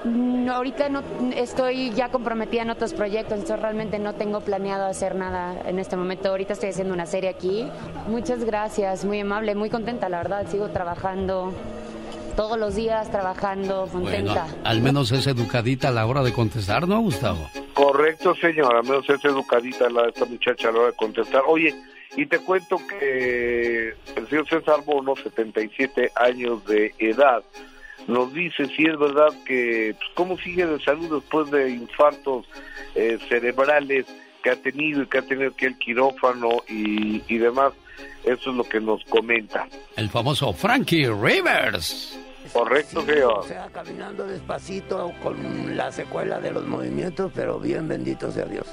no, 0.05 0.55
ahorita 0.55 0.89
no 0.89 1.03
estoy 1.35 1.91
ya 1.91 2.11
comprometida 2.11 2.63
en 2.63 2.71
otros 2.71 2.95
proyectos, 2.95 3.33
entonces 3.33 3.61
realmente 3.61 3.99
no 3.99 4.15
tengo 4.15 4.41
planeado 4.41 4.87
hacer 4.87 5.17
nada 5.17 5.57
en 5.67 5.79
este 5.79 5.97
momento. 5.97 6.29
Ahorita 6.29 6.53
estoy 6.53 6.69
haciendo 6.69 6.95
una 6.95 7.07
serie 7.07 7.29
aquí. 7.29 7.69
Muchas 8.09 8.45
gracias, 8.45 9.05
muy 9.05 9.21
amable, 9.21 9.55
muy 9.55 9.71
contenta, 9.71 10.09
la 10.09 10.19
verdad. 10.19 10.47
Sigo 10.49 10.69
trabajando 10.69 11.53
todos 12.37 12.59
los 12.59 12.75
días, 12.77 13.11
trabajando, 13.11 13.87
Bueno, 13.87 14.01
contenta. 14.11 14.47
al 14.65 14.81
menos 14.83 15.11
es 15.13 15.27
educadita 15.27 15.89
a 15.89 15.93
la 15.93 16.07
hora 16.07 16.23
de 16.23 16.33
contestar, 16.33 16.87
¿no, 16.87 17.01
Gustavo? 17.01 17.49
Correcto, 17.75 18.35
señor, 18.37 18.77
al 18.77 18.85
menos 18.85 19.09
es 19.09 19.25
educadita 19.25 19.89
la, 19.91 20.09
esta 20.09 20.25
muchacha 20.27 20.69
a 20.69 20.73
la 20.73 20.79
hora 20.79 20.91
de 20.91 20.97
contestar. 20.97 21.43
Oye, 21.47 21.75
y 22.17 22.27
te 22.27 22.39
cuento 22.39 22.79
que 22.87 23.95
el 24.17 24.29
señor 24.29 24.49
César 24.49 24.81
Bono, 24.85 25.15
77 25.17 26.13
años 26.15 26.65
de 26.67 26.95
edad, 26.99 27.43
nos 28.07 28.33
dice 28.33 28.67
si 28.77 28.85
es 28.87 28.99
verdad 28.99 29.29
que, 29.45 29.95
pues, 29.99 30.11
cómo 30.15 30.39
sigue 30.39 30.65
de 30.67 30.79
salud 30.85 31.21
después 31.21 31.51
de 31.51 31.71
infartos 31.71 32.47
eh, 32.95 33.19
cerebrales 33.29 34.07
que 34.43 34.51
ha 34.51 34.57
tenido 34.57 35.03
y 35.03 35.07
que 35.07 35.19
ha 35.19 35.23
tenido 35.23 35.55
que 35.57 35.67
el 35.67 35.79
quirófano 35.79 36.63
y, 36.69 37.23
y 37.27 37.39
demás. 37.39 37.73
Eso 38.25 38.51
es 38.51 38.57
lo 38.57 38.65
que 38.65 38.81
nos 38.81 39.03
comenta. 39.05 39.67
El 39.97 40.09
famoso 40.11 40.53
Frankie 40.53 41.07
Rivers. 41.09 42.19
Correcto, 42.57 43.03
señor. 43.05 43.39
O 43.41 43.43
sea, 43.43 43.69
caminando 43.71 44.27
despacito 44.27 45.13
con 45.23 45.77
la 45.77 45.93
secuela 45.93 46.41
de 46.41 46.53
los 46.53 46.65
movimientos, 46.67 47.31
pero 47.35 47.61
bien 47.61 47.87
bendito 47.87 48.33
sea 48.33 48.47
Dios. 48.47 48.67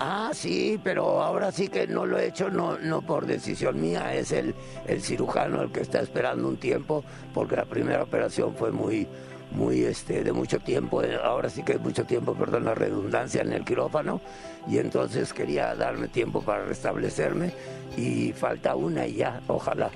Ah, 0.00 0.30
sí, 0.34 0.80
pero 0.82 1.22
ahora 1.22 1.52
sí 1.52 1.68
que 1.68 1.86
no 1.86 2.04
lo 2.06 2.18
he 2.18 2.26
hecho, 2.26 2.50
no, 2.50 2.76
no 2.78 3.02
por 3.02 3.26
decisión 3.26 3.80
mía, 3.80 4.12
es 4.14 4.32
el, 4.32 4.52
el 4.88 5.00
cirujano 5.00 5.62
el 5.62 5.70
que 5.70 5.80
está 5.80 6.00
esperando 6.00 6.48
un 6.48 6.56
tiempo, 6.56 7.04
porque 7.32 7.54
la 7.54 7.64
primera 7.64 8.02
operación 8.02 8.56
fue 8.56 8.72
muy, 8.72 9.06
muy 9.52 9.84
este 9.84 10.24
de 10.24 10.32
mucho 10.32 10.58
tiempo, 10.58 11.00
eh, 11.04 11.16
ahora 11.22 11.48
sí 11.48 11.62
que 11.62 11.78
mucho 11.78 12.04
tiempo, 12.04 12.34
perdón 12.34 12.64
la 12.64 12.74
redundancia 12.74 13.42
en 13.42 13.52
el 13.52 13.64
quirófano 13.64 14.20
y 14.68 14.78
entonces 14.78 15.32
quería 15.32 15.76
darme 15.76 16.08
tiempo 16.08 16.42
para 16.42 16.64
restablecerme 16.64 17.52
y 17.96 18.32
falta 18.32 18.74
una 18.74 19.06
y 19.06 19.14
ya, 19.14 19.40
ojalá, 19.46 19.90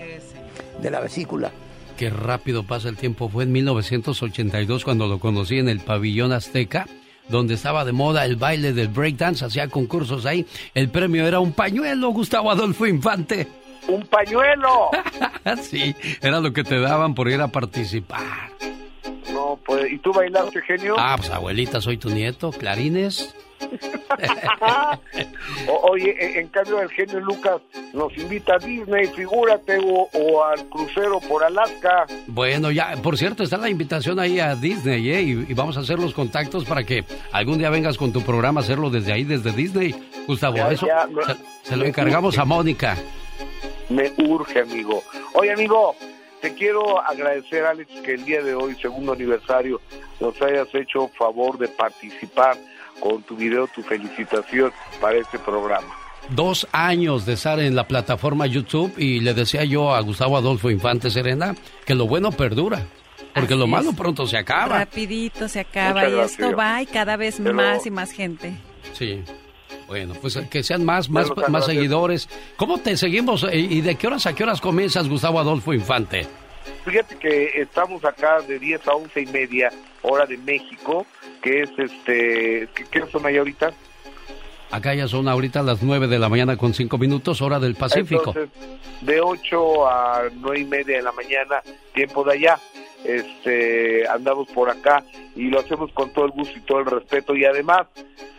de 0.81 0.91
la 0.91 1.01
vesícula. 1.01 1.51
Qué 1.99 2.11
rápido 2.11 2.63
pasa 2.63 2.89
el 2.89 2.97
tiempo. 2.97 3.29
Fue 3.29 3.43
en 3.43 3.51
1982 3.51 4.85
cuando 4.85 5.09
lo 5.09 5.19
conocí 5.19 5.59
en 5.59 5.69
el 5.69 5.81
pabellón 5.81 6.31
Azteca, 6.31 6.87
donde 7.29 7.55
estaba 7.55 7.85
de 7.85 7.91
moda 7.91 8.25
el 8.25 8.37
baile 8.37 8.73
del 8.73 8.87
breakdance, 8.87 9.45
hacía 9.45 9.67
concursos 9.67 10.25
ahí. 10.25 10.47
El 10.75 10.91
premio 10.91 11.27
era 11.27 11.41
un 11.41 11.53
pañuelo, 11.53 12.11
Gustavo 12.11 12.53
Adolfo 12.53 12.87
Infante. 12.87 13.49
¡Un 13.89 14.07
pañuelo! 14.07 14.91
sí, 15.63 15.93
era 16.23 16.39
lo 16.39 16.53
que 16.53 16.63
te 16.63 16.79
daban 16.79 17.17
por 17.17 17.29
ir 17.29 17.41
a 17.41 17.49
participar. 17.49 18.53
No, 19.33 19.59
pues, 19.67 19.91
¿y 19.91 19.99
tú 19.99 20.13
bailaste, 20.13 20.63
genio? 20.63 20.95
Ah, 20.97 21.17
pues 21.17 21.31
abuelita, 21.31 21.81
soy 21.81 21.97
tu 21.97 22.11
nieto, 22.11 22.53
clarines. 22.53 23.35
oye, 25.83 26.41
en 26.41 26.49
cambio 26.49 26.81
el 26.81 26.91
genio 26.91 27.21
Lucas 27.21 27.61
nos 27.93 28.17
invita 28.17 28.55
a 28.55 28.59
Disney, 28.59 29.07
figúrate, 29.09 29.79
o, 29.81 30.45
al 30.45 30.69
crucero 30.69 31.21
por 31.21 31.45
Alaska. 31.45 32.07
Bueno, 32.27 32.71
ya, 32.71 32.95
por 33.03 33.17
cierto, 33.17 33.43
está 33.43 33.57
la 33.57 33.69
invitación 33.69 34.19
ahí 34.19 34.41
a 34.41 34.55
Disney, 34.55 35.11
¿eh? 35.11 35.23
Y, 35.23 35.55
vamos 35.55 35.77
a 35.77 35.81
hacer 35.81 35.99
los 35.99 36.15
contactos 36.15 36.65
para 36.65 36.85
que 36.85 37.05
algún 37.33 37.59
día 37.59 37.71
vengas 37.71 37.97
con 37.97 38.13
tu 38.13 38.23
programa 38.23 38.61
a 38.61 38.65
hacerlo 38.65 38.91
desde 38.91 39.13
ahí, 39.13 39.25
desde 39.25 39.53
Disney. 39.53 39.95
Gustavo, 40.27 40.57
eso 40.71 40.87
se, 41.63 41.77
lo 41.77 41.85
encargamos 41.85 42.39
a 42.39 42.45
Mónica. 42.45 42.97
Me 43.89 44.13
urge, 44.19 44.61
amigo. 44.61 45.03
Oye, 45.33 45.53
amigo, 45.53 45.97
te 46.41 46.55
quiero 46.55 47.01
agradecer, 47.01 47.65
Alex, 47.65 47.91
que 48.03 48.15
el 48.15 48.25
día 48.25 48.43
de 48.43 48.55
hoy, 48.55 48.77
segundo 48.81 49.13
aniversario, 49.13 49.81
nos 50.21 50.41
hayas 50.43 50.73
hecho 50.75 51.09
favor 51.09 51.59
de 51.59 51.69
participar 51.69 52.57
con 53.01 53.23
tu 53.23 53.37
video, 53.37 53.67
tu 53.69 53.83
felicitación 53.83 54.73
para 55.01 55.19
este 55.19 55.39
programa. 55.39 55.89
Dos 56.31 56.69
años 56.73 57.25
de 57.25 57.35
estar 57.35 57.59
en 57.59 57.75
la 57.75 57.89
plataforma 57.89 58.47
YouTube 58.47 58.93
y 58.99 59.21
le 59.21 59.33
decía 59.33 59.65
yo 59.65 59.95
a 59.95 60.01
Gustavo 60.01 60.37
Adolfo 60.37 60.71
Infante 60.71 61.11
Serena 61.11 61.55
que 61.87 61.95
lo 61.95 62.07
bueno 62.07 62.33
perdura. 62.33 62.87
Porque 63.35 63.55
lo 63.55 63.67
malo 63.67 63.93
pronto 63.93 64.27
se 64.27 64.37
acaba. 64.37 64.79
Rapidito 64.79 65.49
se 65.49 65.61
acaba 65.61 66.09
y 66.09 66.19
esto 66.19 66.57
va 66.57 66.83
y 66.83 66.87
cada 66.87 67.17
vez 67.17 67.39
más 67.41 67.87
y 67.87 67.91
más 67.91 68.11
gente. 68.11 68.53
Sí. 68.93 69.23
Bueno, 69.87 70.15
pues 70.21 70.37
que 70.51 70.63
sean 70.63 70.85
más, 70.85 71.09
más, 71.09 71.29
más 71.49 71.65
seguidores. 71.65 72.29
¿Cómo 72.57 72.79
te 72.79 72.97
seguimos 72.97 73.45
eh, 73.45 73.59
y 73.59 73.81
de 73.81 73.95
qué 73.95 74.07
horas 74.07 74.27
a 74.27 74.35
qué 74.35 74.43
horas 74.43 74.61
comienzas, 74.61 75.09
Gustavo 75.09 75.41
Adolfo 75.41 75.73
Infante? 75.73 76.27
Fíjate 76.85 77.17
que 77.17 77.61
estamos 77.61 78.05
acá 78.05 78.41
de 78.41 78.59
10 78.59 78.87
a 78.89 78.95
11 78.95 79.21
y 79.21 79.27
media, 79.27 79.71
hora 80.03 80.27
de 80.27 80.37
México, 80.39 81.07
que 81.43 81.63
es 81.63 81.71
este. 81.79 82.69
¿Qué, 82.91 83.07
son 83.11 83.27
ahí 83.27 83.37
ahorita? 83.37 83.73
Acá 84.71 84.95
ya 84.95 85.09
son 85.09 85.29
ahorita 85.29 85.63
las 85.63 85.83
9 85.83 86.09
de 86.09 86.19
la 86.19 86.29
mañana 86.29 86.57
con 86.57 86.75
5 86.75 86.99
minutos, 86.99 87.41
hora 87.41 87.59
del 87.59 87.75
Pacífico. 87.75 88.35
Entonces, 88.37 88.51
de 89.01 89.21
8 89.21 89.89
a 89.89 90.23
9 90.35 90.61
y 90.61 90.65
media 90.65 90.97
de 90.97 91.03
la 91.03 91.13
mañana, 91.13 91.63
tiempo 91.95 92.25
de 92.25 92.33
allá. 92.33 92.59
Este, 93.05 94.09
andamos 94.09 94.49
por 94.49 94.69
acá 94.69 95.05
y 95.37 95.45
lo 95.45 95.61
hacemos 95.61 95.93
con 95.93 96.11
todo 96.11 96.25
el 96.25 96.33
gusto 96.33 96.59
y 96.59 96.63
todo 96.63 96.81
el 96.81 96.87
respeto 96.87 97.37
y 97.37 97.45
además 97.45 97.87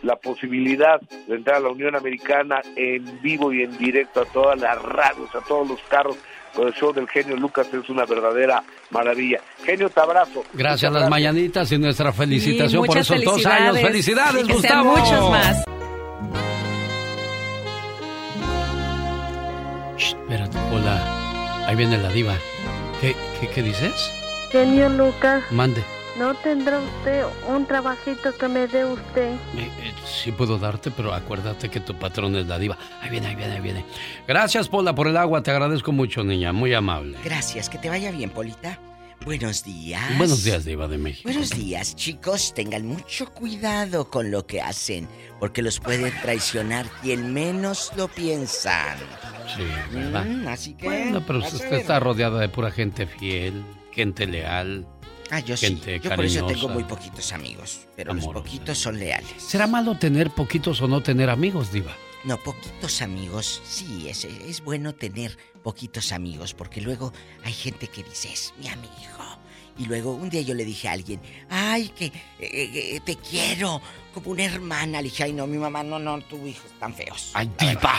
la 0.02 0.16
posibilidad 0.16 1.00
de 1.26 1.34
entrar 1.34 1.56
a 1.56 1.60
la 1.60 1.70
Unión 1.70 1.96
Americana 1.96 2.60
en 2.76 3.22
vivo 3.22 3.52
y 3.54 3.62
en 3.62 3.76
directo 3.78 4.20
a 4.20 4.26
todas 4.26 4.60
las 4.60 4.80
radios, 4.82 5.34
a 5.34 5.40
todos 5.40 5.66
los 5.66 5.80
carros 5.88 6.18
con 6.54 6.68
el 6.68 6.74
show 6.74 6.92
del 6.92 7.08
genio 7.08 7.36
Lucas 7.36 7.68
es 7.72 7.88
una 7.88 8.04
verdadera 8.04 8.62
maravilla. 8.90 9.40
Genio, 9.64 9.88
te 9.88 10.00
abrazo. 10.00 10.44
Gracias 10.52 10.90
a 10.94 11.00
las 11.00 11.10
mañanitas 11.10 11.70
y 11.72 11.78
nuestra 11.78 12.12
felicitación 12.12 12.84
por 12.84 12.98
esos 12.98 13.22
dos 13.24 13.46
años. 13.46 13.80
Felicidades, 13.80 14.46
Gustavo. 14.48 14.96
muchos 14.96 15.30
más. 15.30 15.64
espérate, 19.96 20.58
hola. 20.72 21.66
Ahí 21.66 21.76
viene 21.76 21.98
la 21.98 22.10
diva. 22.10 22.34
¿Qué, 23.00 23.14
qué, 23.40 23.48
qué 23.48 23.62
dices? 23.62 24.12
Genio 24.50 24.88
Lucas. 24.88 25.44
Mande. 25.50 25.82
¿No 26.20 26.34
tendrá 26.34 26.80
usted 26.80 27.24
un 27.48 27.64
trabajito 27.64 28.36
que 28.36 28.46
me 28.46 28.66
dé 28.66 28.84
usted? 28.84 29.32
Eh, 29.56 29.70
eh, 29.80 29.94
sí 30.04 30.30
puedo 30.30 30.58
darte, 30.58 30.90
pero 30.90 31.14
acuérdate 31.14 31.70
que 31.70 31.80
tu 31.80 31.94
patrón 31.94 32.36
es 32.36 32.46
la 32.46 32.58
diva. 32.58 32.76
Ahí 33.00 33.08
viene, 33.08 33.28
ahí 33.28 33.36
viene, 33.36 33.54
ahí 33.54 33.60
viene. 33.62 33.86
Gracias, 34.28 34.68
Pola, 34.68 34.94
por 34.94 35.06
el 35.08 35.16
agua. 35.16 35.42
Te 35.42 35.50
agradezco 35.50 35.92
mucho, 35.92 36.22
niña. 36.22 36.52
Muy 36.52 36.74
amable. 36.74 37.16
Gracias. 37.24 37.70
Que 37.70 37.78
te 37.78 37.88
vaya 37.88 38.10
bien, 38.10 38.28
Polita. 38.28 38.78
Buenos 39.24 39.64
días. 39.64 40.18
Buenos 40.18 40.44
días, 40.44 40.66
Diva 40.66 40.88
de 40.88 40.98
México. 40.98 41.26
Buenos 41.26 41.50
días, 41.56 41.96
chicos. 41.96 42.52
Tengan 42.52 42.86
mucho 42.86 43.32
cuidado 43.32 44.10
con 44.10 44.30
lo 44.30 44.46
que 44.46 44.60
hacen, 44.60 45.08
porque 45.38 45.62
los 45.62 45.80
puede 45.80 46.10
traicionar 46.22 46.84
quien 47.00 47.32
menos 47.32 47.92
lo 47.96 48.08
piensan. 48.08 48.98
Sí, 49.56 49.62
¿verdad? 49.90 50.26
Mm, 50.26 50.48
así 50.48 50.74
que. 50.74 50.84
Bueno, 50.84 51.24
pero 51.26 51.38
usted 51.38 51.72
está 51.72 51.98
rodeada 51.98 52.38
de 52.40 52.50
pura 52.50 52.70
gente 52.70 53.06
fiel, 53.06 53.64
gente 53.90 54.26
leal. 54.26 54.86
Ah, 55.30 55.40
yo 55.40 55.56
gente 55.56 55.98
sí. 55.98 56.08
Yo 56.08 56.14
por 56.16 56.24
eso 56.24 56.46
tengo 56.46 56.68
muy 56.68 56.84
poquitos 56.84 57.32
amigos, 57.32 57.86
pero 57.96 58.12
los 58.12 58.26
poquitos 58.26 58.76
son 58.78 58.98
leales. 58.98 59.30
¿Será 59.38 59.66
malo 59.66 59.96
tener 59.96 60.30
poquitos 60.30 60.80
o 60.82 60.88
no 60.88 61.02
tener 61.02 61.30
amigos, 61.30 61.72
Diva? 61.72 61.96
No, 62.24 62.36
poquitos 62.36 63.00
amigos, 63.00 63.62
sí, 63.64 64.08
es, 64.08 64.24
es 64.24 64.62
bueno 64.62 64.94
tener 64.94 65.38
poquitos 65.62 66.12
amigos, 66.12 66.52
porque 66.52 66.80
luego 66.80 67.12
hay 67.44 67.52
gente 67.52 67.86
que 67.86 68.02
dice, 68.02 68.32
es 68.32 68.52
mi 68.58 68.68
amigo. 68.68 68.90
Y 69.78 69.86
luego 69.86 70.12
un 70.12 70.28
día 70.28 70.42
yo 70.42 70.52
le 70.54 70.64
dije 70.64 70.88
a 70.88 70.92
alguien, 70.92 71.20
ay, 71.48 71.88
que 71.90 72.06
eh, 72.06 72.12
eh, 72.40 73.00
te 73.02 73.16
quiero, 73.16 73.80
como 74.12 74.32
una 74.32 74.44
hermana. 74.44 75.00
Le 75.00 75.08
dije, 75.08 75.24
ay, 75.24 75.32
no, 75.32 75.46
mi 75.46 75.56
mamá, 75.56 75.82
no, 75.82 75.98
no, 75.98 76.20
tu 76.22 76.46
hijo 76.46 76.66
están 76.66 76.92
feos. 76.92 77.30
Ay, 77.32 77.50
diva. 77.58 77.94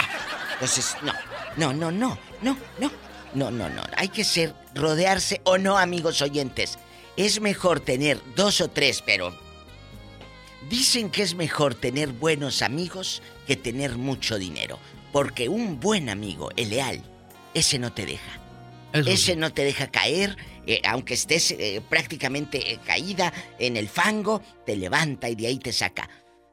Entonces, 0.53 0.95
no, 1.01 1.13
no, 1.57 1.73
no, 1.73 1.91
no, 1.91 2.17
no, 2.43 2.57
no, 2.79 2.91
no, 3.33 3.49
no, 3.49 3.69
no. 3.69 3.83
Hay 3.97 4.09
que 4.09 4.23
ser, 4.23 4.53
rodearse 4.75 5.41
o 5.45 5.57
no, 5.57 5.79
amigos 5.79 6.21
oyentes 6.21 6.77
es 7.17 7.41
mejor 7.41 7.79
tener 7.79 8.19
dos 8.35 8.61
o 8.61 8.69
tres, 8.69 9.03
pero 9.05 9.33
dicen 10.69 11.09
que 11.09 11.23
es 11.23 11.35
mejor 11.35 11.75
tener 11.75 12.09
buenos 12.09 12.61
amigos 12.61 13.21
que 13.47 13.55
tener 13.55 13.97
mucho 13.97 14.37
dinero. 14.37 14.79
Porque 15.11 15.49
un 15.49 15.79
buen 15.79 16.09
amigo, 16.09 16.49
el 16.55 16.69
leal, 16.69 17.03
ese 17.53 17.79
no 17.79 17.91
te 17.91 18.05
deja. 18.05 18.39
ese 18.93 19.35
no 19.35 19.53
te 19.53 19.63
deja 19.63 19.87
caer, 19.87 20.37
eh, 20.65 20.81
aunque 20.85 21.13
estés 21.15 21.51
eh, 21.51 21.81
prácticamente 21.89 22.73
eh, 22.73 22.79
caída 22.85 23.33
en 23.59 23.77
el 23.77 23.89
fango, 23.89 24.41
te 24.65 24.75
levanta 24.75 25.29
y 25.29 25.35
de 25.35 25.47
ahí 25.47 25.57
te 25.57 25.73
saca. 25.73 26.09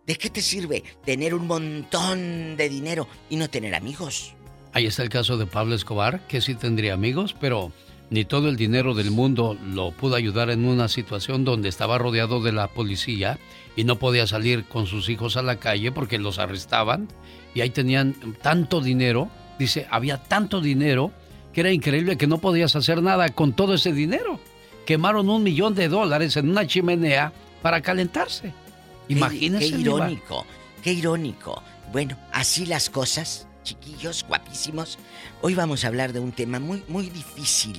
¿De 0.07 0.17
qué 0.17 0.31
te 0.31 0.41
sirve 0.41 0.83
tener 1.05 1.35
un 1.35 1.47
montón 1.47 2.57
de 2.57 2.69
dinero 2.69 3.07
y 3.29 3.37
no 3.37 3.51
tener 3.51 3.75
amigos? 3.75 4.35
Ahí 4.73 4.87
está 4.87 5.03
el 5.03 5.11
caso 5.11 5.37
de 5.37 5.47
Pablo 5.47 5.75
Escobar, 5.75 6.27
que 6.27 6.41
sí 6.41 6.55
tendría 6.55 6.95
amigos, 6.95 7.35
pero 7.39 7.73
ni 8.11 8.25
todo 8.25 8.49
el 8.49 8.57
dinero 8.57 8.95
del 8.95 9.11
mundo 9.11 9.57
lo 9.63 9.91
pudo 9.93 10.17
ayudar 10.17 10.51
en 10.51 10.65
una 10.65 10.89
situación 10.89 11.45
donde 11.45 11.69
estaba 11.69 11.99
rodeado 11.99 12.41
de 12.41 12.53
la 12.53 12.69
policía 12.69 13.39
y 13.77 13.85
no 13.85 13.99
podía 13.99 14.27
salir 14.27 14.65
con 14.65 14.87
sus 14.87 15.09
hijos 15.09 15.37
a 15.37 15.43
la 15.43 15.57
calle 15.57 15.93
porque 15.93 16.19
los 16.19 16.39
arrestaban 16.39 17.09
y 17.55 17.61
ahí 17.61 17.71
tenían 17.71 18.15
tanto 18.43 18.81
dinero, 18.81 19.29
dice, 19.59 19.87
había 19.91 20.23
tanto 20.23 20.61
dinero 20.61 21.13
que 21.53 21.61
era 21.61 21.73
increíble 21.73 22.17
que 22.17 22.27
no 22.27 22.39
podías 22.39 22.77
hacer 22.77 23.03
nada 23.03 23.29
con 23.31 23.53
todo 23.53 23.75
ese 23.75 23.93
dinero. 23.93 24.41
Quemaron 24.87 25.29
un 25.29 25.43
millón 25.43 25.75
de 25.75 25.89
dólares 25.89 26.37
en 26.37 26.49
una 26.49 26.67
chimenea 26.67 27.33
para 27.61 27.83
calentarse. 27.83 28.55
Imagínense. 29.09 29.71
Qué, 29.71 29.81
irónico, 29.81 30.47
qué 30.83 30.93
irónico. 30.93 31.63
Bueno, 31.93 32.17
así 32.33 32.65
las 32.65 32.89
cosas, 32.89 33.47
chiquillos, 33.65 34.25
guapísimos. 34.27 34.99
Hoy 35.43 35.55
vamos 35.55 35.85
a 35.85 35.89
hablar 35.89 36.13
de 36.13 36.21
un 36.21 36.33
tema 36.33 36.59
muy, 36.59 36.83
muy 36.89 37.11
difícil 37.11 37.79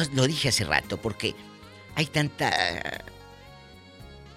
lo, 0.00 0.26
dije 0.26 0.48
hace 0.48 0.64
rato 0.64 1.00
porque 1.00 1.34
hay 1.94 2.06
tanta 2.06 3.04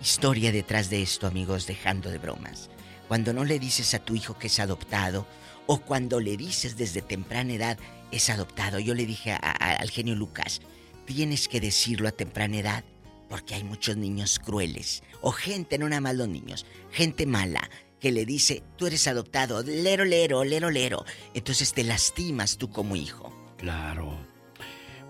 historia 0.02 0.52
detrás 0.52 0.90
de 0.90 1.02
esto, 1.02 1.27
amigos, 1.27 1.68
dejando 1.68 2.10
de 2.10 2.18
bromas. 2.18 2.69
Cuando 3.07 3.34
no 3.34 3.45
le 3.45 3.60
dices 3.60 3.94
a 3.94 3.99
tu 3.99 4.15
hijo 4.15 4.38
que 4.38 4.48
es 4.48 4.60
adoptado 4.60 5.26
o 5.68 5.80
cuando 5.80 6.19
le 6.19 6.38
dices 6.38 6.77
desde 6.77 7.02
temprana 7.02 7.53
edad 7.53 7.77
es 8.11 8.30
adoptado. 8.30 8.80
Yo 8.80 8.94
le 8.94 9.06
dije 9.06 9.32
al 9.32 9.90
genio 9.90 10.15
Lucas, 10.15 10.61
tienes 11.06 11.48
que 11.48 11.61
decirlo 11.61 12.07
a 12.07 12.11
temprana 12.11 12.57
edad 12.57 12.84
porque 13.30 13.56
hay 13.56 13.64
muchos 13.64 13.98
niños 13.98 14.40
crueles 14.40 15.03
o 15.22 15.32
gente, 15.32 15.77
no 15.77 15.90
nada 15.90 16.02
más 16.02 16.15
los 16.15 16.27
niños, 16.27 16.65
gente 16.91 17.26
mala 17.26 17.69
que 17.99 18.11
le 18.11 18.26
dice, 18.26 18.61
tú 18.77 18.86
eres 18.88 19.07
adoptado, 19.07 19.64
lero, 19.64 20.06
lero, 20.06 20.44
lero, 20.44 20.69
lero. 20.69 21.06
Entonces 21.34 21.73
te 21.73 21.84
lastimas 21.84 22.57
tú 22.57 22.69
como 22.69 22.95
hijo. 22.95 23.34
Claro. 23.57 24.35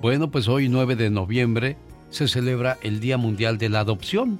Bueno, 0.02 0.30
pues 0.30 0.48
hoy 0.48 0.68
9 0.68 0.96
de 0.96 1.10
noviembre 1.10 1.78
se 2.10 2.28
celebra 2.28 2.78
el 2.82 3.00
Día 3.00 3.18
Mundial 3.18 3.58
de 3.58 3.70
la 3.70 3.80
Adopción, 3.80 4.40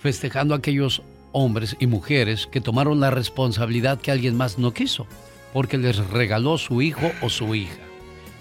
festejando 0.00 0.54
a 0.54 0.58
aquellos 0.58 1.02
hombres 1.32 1.76
y 1.78 1.86
mujeres 1.86 2.46
que 2.46 2.60
tomaron 2.60 3.00
la 3.00 3.10
responsabilidad 3.10 4.00
que 4.00 4.10
alguien 4.10 4.36
más 4.36 4.58
no 4.58 4.74
quiso, 4.74 5.06
porque 5.52 5.78
les 5.78 5.98
regaló 6.08 6.58
su 6.58 6.82
hijo 6.82 7.10
o 7.22 7.30
su 7.30 7.54
hija. 7.54 7.80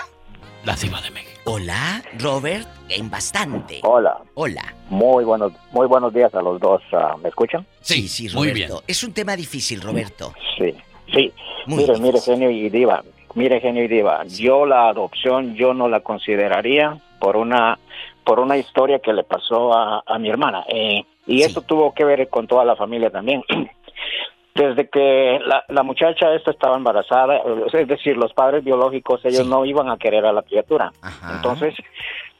la 0.64 0.74
diva 0.76 1.00
de 1.02 1.10
México. 1.10 1.40
Hola, 1.44 2.02
Robert, 2.18 2.66
en 2.88 3.08
bastante. 3.08 3.80
Hola. 3.84 4.18
Hola. 4.34 4.74
Muy 4.88 5.24
buenos, 5.24 5.52
muy 5.72 5.86
buenos 5.86 6.12
días 6.12 6.34
a 6.34 6.42
los 6.42 6.58
dos. 6.60 6.82
ah, 6.92 7.14
¿Me 7.22 7.28
escuchan? 7.28 7.64
Sí, 7.82 8.08
sí, 8.08 8.28
muy 8.34 8.48
Roberto. 8.48 8.82
Es 8.86 9.04
un 9.04 9.12
tema 9.12 9.36
difícil, 9.36 9.80
Roberto. 9.80 10.32
Sí, 10.58 10.74
sí. 11.12 11.32
Muy 11.66 11.78
mire, 11.78 11.98
mire, 11.98 12.20
genio 12.20 12.50
y 12.50 12.68
diva. 12.68 13.02
Mire, 13.34 13.60
genio 13.60 13.84
y 13.84 13.88
diva. 13.88 14.24
Yo 14.24 14.64
la 14.66 14.88
adopción, 14.88 15.54
yo 15.54 15.74
no 15.74 15.88
la 15.88 16.00
consideraría 16.00 16.98
por 17.20 17.36
una, 17.36 17.78
por 18.24 18.40
una 18.40 18.56
historia 18.56 18.98
que 18.98 19.12
le 19.12 19.24
pasó 19.24 19.74
a, 19.74 20.02
a 20.06 20.18
mi 20.18 20.28
hermana. 20.28 20.64
Eh, 20.68 21.04
y 21.26 21.42
esto 21.42 21.60
tuvo 21.60 21.92
que 21.92 22.04
ver 22.04 22.28
con 22.28 22.46
toda 22.46 22.64
la 22.64 22.76
familia 22.76 23.10
también. 23.10 23.42
Desde 24.54 24.88
que 24.88 25.38
la, 25.44 25.64
la 25.68 25.82
muchacha 25.82 26.32
esta 26.32 26.50
estaba 26.50 26.78
embarazada, 26.78 27.42
es 27.70 27.88
decir, 27.88 28.16
los 28.16 28.32
padres 28.32 28.64
biológicos, 28.64 29.22
ellos 29.24 29.46
no 29.46 29.66
iban 29.66 29.90
a 29.90 29.98
querer 29.98 30.24
a 30.24 30.32
la 30.32 30.40
criatura. 30.40 30.92
Entonces, 31.30 31.74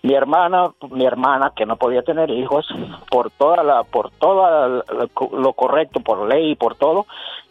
mi 0.07 0.15
hermana, 0.15 0.71
mi 0.91 1.05
hermana 1.05 1.53
que 1.55 1.67
no 1.67 1.77
podía 1.77 2.03
tener 2.03 2.31
hijos, 2.31 2.67
por 3.11 3.31
toda 3.33 3.63
la, 3.63 3.83
por 3.83 4.13
todo 4.13 4.83
lo 5.33 5.53
correcto, 5.53 6.01
por 6.01 6.29
ley 6.29 6.53
y 6.53 6.55
por 6.55 6.77
todo, 6.77 7.07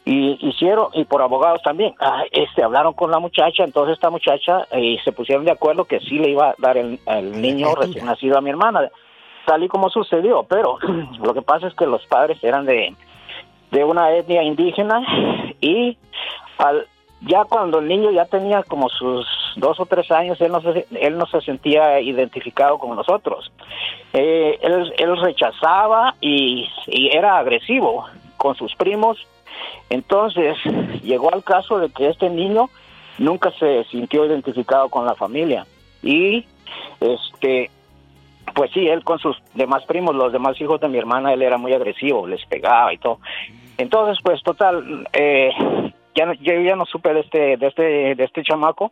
y 0.05 0.37
hicieron 0.47 0.89
y 0.93 1.03
por 1.05 1.21
abogados 1.21 1.61
también, 1.63 1.95
ah, 1.99 2.23
este 2.31 2.63
hablaron 2.63 2.93
con 2.93 3.11
la 3.11 3.19
muchacha, 3.19 3.63
entonces 3.63 3.95
esta 3.95 4.09
muchacha 4.09 4.67
y 4.77 4.99
se 4.99 5.11
pusieron 5.11 5.45
de 5.45 5.51
acuerdo 5.51 5.85
que 5.85 5.99
sí 5.99 6.19
le 6.19 6.29
iba 6.29 6.51
a 6.51 6.55
dar 6.59 6.77
el, 6.77 6.99
el 7.07 7.41
niño 7.41 7.73
recién 7.75 8.05
nacido 8.05 8.37
a 8.37 8.41
mi 8.41 8.51
hermana, 8.51 8.89
tal 9.45 9.63
y 9.63 9.67
como 9.67 9.89
sucedió, 9.89 10.43
pero 10.43 10.77
lo 11.23 11.33
que 11.33 11.41
pasa 11.41 11.67
es 11.67 11.73
que 11.73 11.87
los 11.87 12.05
padres 12.05 12.43
eran 12.43 12.65
de 12.65 12.95
de 13.71 13.83
una 13.83 14.11
etnia 14.11 14.43
indígena 14.43 15.01
y 15.59 15.97
al 16.59 16.87
ya 17.21 17.43
cuando 17.45 17.79
el 17.79 17.87
niño 17.87 18.11
ya 18.11 18.25
tenía 18.25 18.61
como 18.63 18.89
sus 18.89 19.25
dos 19.55 19.79
o 19.79 19.85
tres 19.85 20.11
años, 20.11 20.39
él 20.41 20.51
no 20.51 20.61
se, 20.61 20.85
él 20.99 21.17
no 21.17 21.25
se 21.25 21.41
sentía 21.41 21.99
identificado 21.99 22.77
con 22.77 22.95
nosotros. 22.95 23.51
Eh, 24.13 24.59
él, 24.61 24.93
él 24.97 25.17
rechazaba 25.17 26.15
y, 26.21 26.67
y 26.87 27.15
era 27.15 27.37
agresivo 27.37 28.05
con 28.37 28.55
sus 28.55 28.75
primos. 28.75 29.17
Entonces 29.89 30.57
llegó 31.03 31.33
al 31.33 31.43
caso 31.43 31.79
de 31.79 31.89
que 31.89 32.09
este 32.09 32.29
niño 32.29 32.69
nunca 33.17 33.51
se 33.51 33.83
sintió 33.85 34.25
identificado 34.25 34.89
con 34.89 35.05
la 35.05 35.15
familia 35.15 35.65
y 36.03 36.45
este 36.99 37.69
pues 38.53 38.71
sí, 38.71 38.87
él 38.87 39.03
con 39.03 39.19
sus 39.19 39.35
demás 39.53 39.83
primos, 39.85 40.15
los 40.15 40.31
demás 40.31 40.59
hijos 40.61 40.79
de 40.79 40.87
mi 40.87 40.97
hermana, 40.97 41.33
él 41.33 41.41
era 41.41 41.57
muy 41.57 41.73
agresivo, 41.73 42.25
les 42.25 42.45
pegaba 42.45 42.93
y 42.93 42.97
todo. 42.97 43.19
Entonces, 43.77 44.17
pues 44.23 44.41
total, 44.43 45.07
eh, 45.11 45.49
ya 46.15 46.25
no- 46.25 46.33
yo 46.33 46.53
ya 46.61 46.75
no 46.75 46.85
supe 46.85 47.13
de 47.13 47.19
este 47.19 47.57
de 47.57 47.67
este 47.67 48.15
de 48.15 48.23
este 48.23 48.43
chamaco. 48.43 48.91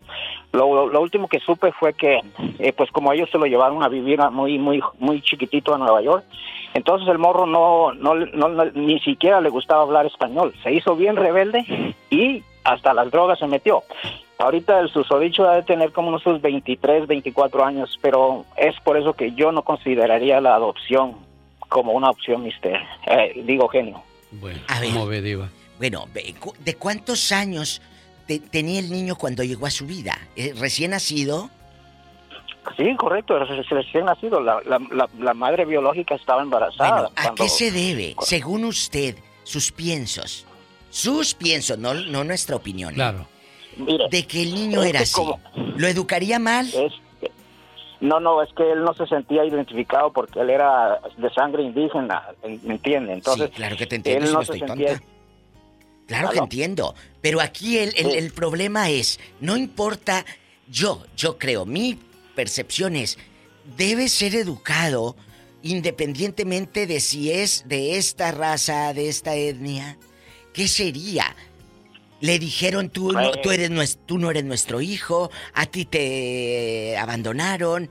Lo, 0.52 0.88
lo 0.88 1.02
último 1.02 1.28
que 1.28 1.40
supe 1.40 1.72
fue 1.72 1.94
que, 1.94 2.20
eh, 2.60 2.74
pues 2.74 2.92
como 2.92 3.12
ellos 3.14 3.30
se 3.32 3.38
lo 3.38 3.46
llevaron 3.46 3.82
a 3.84 3.88
vivir 3.90 4.22
a 4.22 4.30
muy 4.30 4.58
muy 4.60 4.82
muy 5.00 5.22
chiquitito 5.22 5.74
a 5.74 5.78
Nueva 5.78 6.02
York, 6.02 6.24
entonces 6.74 7.08
el 7.08 7.18
morro 7.18 7.46
no, 7.46 7.94
no, 7.94 8.14
no, 8.16 8.50
no- 8.50 8.66
ni 8.74 9.00
siquiera 9.00 9.42
le 9.42 9.50
gustaba 9.50 9.84
hablar 9.84 10.06
español. 10.06 10.54
Se 10.64 10.72
hizo 10.74 10.96
bien 10.96 11.16
rebelde 11.16 11.96
y 12.10 12.44
hasta 12.64 12.94
las 12.94 13.10
drogas 13.12 13.40
se 13.40 13.48
metió. 13.48 13.84
Ahorita 14.40 14.80
el 14.80 14.90
susodicho 14.90 15.44
debe 15.46 15.64
tener 15.64 15.92
como 15.94 16.10
unos 16.10 16.24
23, 16.42 17.08
24 17.08 17.64
años, 17.64 17.98
pero 18.02 18.44
es 18.58 18.76
por 18.82 18.98
eso 18.98 19.14
que 19.14 19.32
yo 19.34 19.52
no 19.52 19.62
consideraría 19.62 20.42
la 20.42 20.56
adopción 20.56 21.14
como 21.70 21.94
una 21.94 22.10
opción, 22.10 22.44
mister. 22.44 22.80
Eh, 23.08 23.42
digo 23.46 23.68
genio. 23.70 24.02
Bueno, 24.32 24.60
A 24.68 24.80
ver. 24.82 24.90
¿cómo 24.92 25.06
ve, 25.08 25.22
diva? 25.22 25.48
Bueno, 25.84 26.08
ve, 26.14 26.34
cu- 26.40 26.54
¿de 26.64 26.76
cuántos 26.76 27.34
años 27.34 27.82
te- 28.26 28.40
tenía 28.40 28.80
el 28.80 28.90
niño 28.90 29.18
cuando 29.18 29.44
llegó 29.44 29.66
a 29.66 29.70
su 29.70 29.86
vida? 29.86 30.18
¿Recién 30.58 30.92
nacido? 30.92 31.50
Sí, 32.78 32.96
correcto, 32.96 33.38
recién 33.38 34.06
nacido. 34.06 34.40
La, 34.40 34.62
la, 34.66 34.80
la, 34.92 35.10
la 35.20 35.34
madre 35.34 35.66
biológica 35.66 36.16
estaba 36.16 36.42
embarazada. 36.42 36.90
Bueno, 36.90 37.10
¿a 37.18 37.24
cuando- 37.24 37.44
qué 37.44 37.50
se 37.50 37.72
debe, 37.74 38.16
según 38.22 38.64
usted, 38.64 39.18
sus 39.44 39.74
piensos? 39.74 40.46
Sus 40.90 41.34
piensos, 41.34 41.78
no, 41.78 41.94
no 41.94 42.24
nuestra 42.24 42.56
opinión. 42.56 42.92
¿eh? 42.94 42.96
Claro. 42.96 43.28
de 44.10 44.26
que 44.26 44.42
el 44.44 44.54
niño 44.56 44.84
era 44.84 45.02
así. 45.02 45.16
como- 45.16 45.38
¿Lo 45.76 45.86
educaría 45.90 46.40
mal? 46.40 46.66
Es 46.74 46.94
no, 48.00 48.20
no, 48.22 48.42
es 48.42 48.50
que 48.54 48.70
él 48.72 48.84
no 48.84 48.94
se 48.94 49.06
sentía 49.08 49.44
identificado 49.46 50.12
porque 50.14 50.40
él 50.42 50.50
era 50.50 51.00
de 51.18 51.30
sangre 51.34 51.64
indígena, 51.64 52.22
¿me 52.64 52.74
entiende? 52.76 53.14
Entonces, 53.14 53.48
sí, 53.50 53.56
claro 53.56 53.76
que 53.78 53.86
te 53.88 53.96
entiendo, 53.98 54.22
él 54.24 54.28
si 54.28 54.34
no 54.34 54.40
no 54.40 54.46
se 54.46 54.54
estoy 54.54 54.68
sentía... 54.70 54.88
tonta. 54.98 55.13
Claro 56.20 56.30
que 56.34 56.40
entiendo. 56.40 56.96
Pero 57.22 57.42
aquí 57.42 57.78
el, 57.78 57.94
el- 57.98 58.12
el 58.16 58.32
problema 58.32 58.90
es, 58.90 59.20
no 59.40 59.58
importa, 59.58 60.26
yo, 60.68 61.04
yo 61.18 61.38
creo, 61.38 61.66
mi 61.66 62.00
percepción 62.36 62.96
es, 62.96 63.18
debe 63.78 64.10
ser 64.10 64.36
educado 64.36 65.16
independientemente 65.62 66.88
de 66.88 67.00
si 67.00 67.32
es 67.32 67.64
de 67.68 67.98
esta 67.98 68.32
raza, 68.32 68.94
de 68.94 69.10
esta 69.10 69.36
etnia. 69.36 69.98
¿Qué 70.54 70.68
sería? 70.68 71.36
Le 72.22 72.40
dijeron 72.40 72.90
tú 72.90 73.12
no, 73.12 73.20
Pues- 73.32 73.42
tú 73.42 73.52
eres 73.52 74.00
tú 74.06 74.18
no 74.18 74.30
eres 74.32 74.44
nuestro 74.46 74.82
hijo, 74.82 75.30
a 75.54 75.66
ti 75.66 75.86
te 75.86 76.96
abandonaron. 76.98 77.90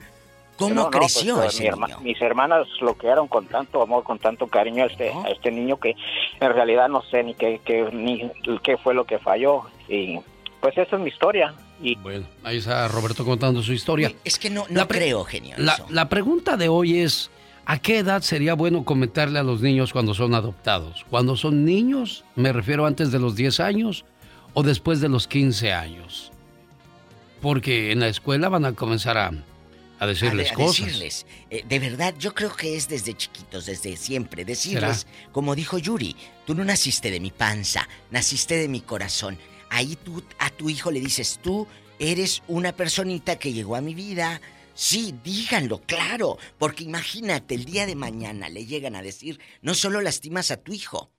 ¿Cómo 0.63 0.75
No, 0.75 0.85
no, 0.85 0.91
creció 0.91 1.37
pues, 1.37 1.55
ese 1.55 1.63
mi 1.65 1.69
herma- 1.69 1.87
niño? 1.89 2.01
Mis 2.03 2.21
hermanas 2.23 2.67
lo 2.81 2.95
criaron 2.95 3.29
con 3.29 3.47
tanto 3.47 3.83
amor, 3.83 4.03
con 4.05 4.19
tanto 4.19 4.47
cariño 4.47 4.85
a 4.85 4.87
este, 4.87 5.11
a 5.11 5.29
este 5.31 5.51
niño 5.51 5.79
que 5.79 5.95
en 6.41 6.53
realidad 6.53 6.89
no 6.89 7.03
sé 7.03 7.23
ni 7.23 7.35
qué, 7.35 7.61
qué, 7.65 7.89
ni 7.93 8.31
qué 8.63 8.77
fue 8.77 8.95
lo 8.95 9.05
que 9.05 9.19
falló. 9.19 9.63
Y 9.89 10.19
pues 10.61 10.77
esa 10.79 10.97
es 10.97 11.03
mi 11.03 11.09
historia. 11.09 11.55
Y 11.81 11.97
Bueno, 11.97 12.25
ahí 12.45 12.59
está 12.59 12.87
Roberto 12.89 13.25
contando 13.25 13.63
su 13.63 13.73
historia. 13.73 14.13
Es 14.25 14.39
que 14.39 14.51
no, 14.51 14.65
no 14.71 14.87
creo, 14.87 15.25
genio. 15.25 15.55
La, 15.59 15.77
la 15.91 16.09
pregunta 16.09 16.57
de 16.57 16.69
hoy 16.69 17.01
es, 17.01 17.31
¿a 17.67 17.79
qué 17.81 17.99
edad 17.99 18.23
sería 18.23 18.55
bueno 18.55 18.85
comentarle 18.85 19.41
a 19.41 19.43
los 19.43 19.61
niños 19.63 19.93
cuando 19.93 20.15
son 20.15 20.35
adoptados? 20.35 21.05
Cuando 21.11 21.35
son 21.37 21.65
niños, 21.65 22.25
me 22.37 22.53
refiero 22.53 22.87
antes 22.87 23.11
de 23.11 23.19
los 23.19 23.35
10 23.35 23.59
años 23.61 24.05
o 24.55 24.63
después 24.63 25.01
de 25.01 25.09
los 25.09 25.27
15 25.27 25.73
años. 25.73 26.31
Porque 27.41 27.91
en 27.91 27.99
la 28.01 28.07
escuela 28.09 28.49
van 28.49 28.65
a 28.65 28.75
comenzar 28.75 29.19
a, 29.19 29.33
a 30.03 30.07
decirles 30.07 30.47
a, 30.53 30.55
de- 30.57 30.63
a 30.63 30.67
cosas. 30.67 30.87
decirles. 30.87 31.27
Eh, 31.51 31.65
de 31.67 31.79
verdad, 31.79 32.15
yo 32.19 32.35
creo 32.35 32.55
que 32.55 32.77
es 32.77 32.89
desde 32.89 33.15
chiquitos, 33.15 33.67
desde 33.67 33.97
siempre. 33.97 34.45
Decirles, 34.45 35.07
como 35.33 35.55
dijo 35.55 35.79
Yuri, 35.79 36.17
tú 36.47 36.55
no 36.55 36.65
naciste 36.65 37.11
de 37.11 37.21
mi 37.21 37.31
panza, 37.31 37.89
naciste 38.11 38.57
de 38.57 38.69
mi 38.69 38.81
corazón. 38.81 39.39
Ahí 39.71 39.97
tú 39.97 40.23
a 40.39 40.51
tu 40.51 40.69
hijo 40.71 40.91
le 40.91 41.01
dices, 41.01 41.39
tú 41.43 41.67
eres 41.99 42.43
una 42.49 42.73
personita 42.73 43.39
que 43.39 43.53
llegó 43.53 43.77
a 43.77 43.81
mi 43.81 43.95
vida. 43.95 44.41
Sí, 44.75 45.15
díganlo, 45.23 45.83
claro, 45.83 46.39
porque 46.59 46.83
imagínate, 46.85 47.55
el 47.55 47.65
día 47.67 47.85
de 47.87 47.95
mañana 47.95 48.49
le 48.49 48.65
llegan 48.67 48.97
a 48.97 49.03
decir, 49.03 49.39
no 49.61 49.75
solo 49.75 50.01
lastimas 50.01 50.51
a 50.51 50.57
tu 50.57 50.73
hijo, 50.73 51.11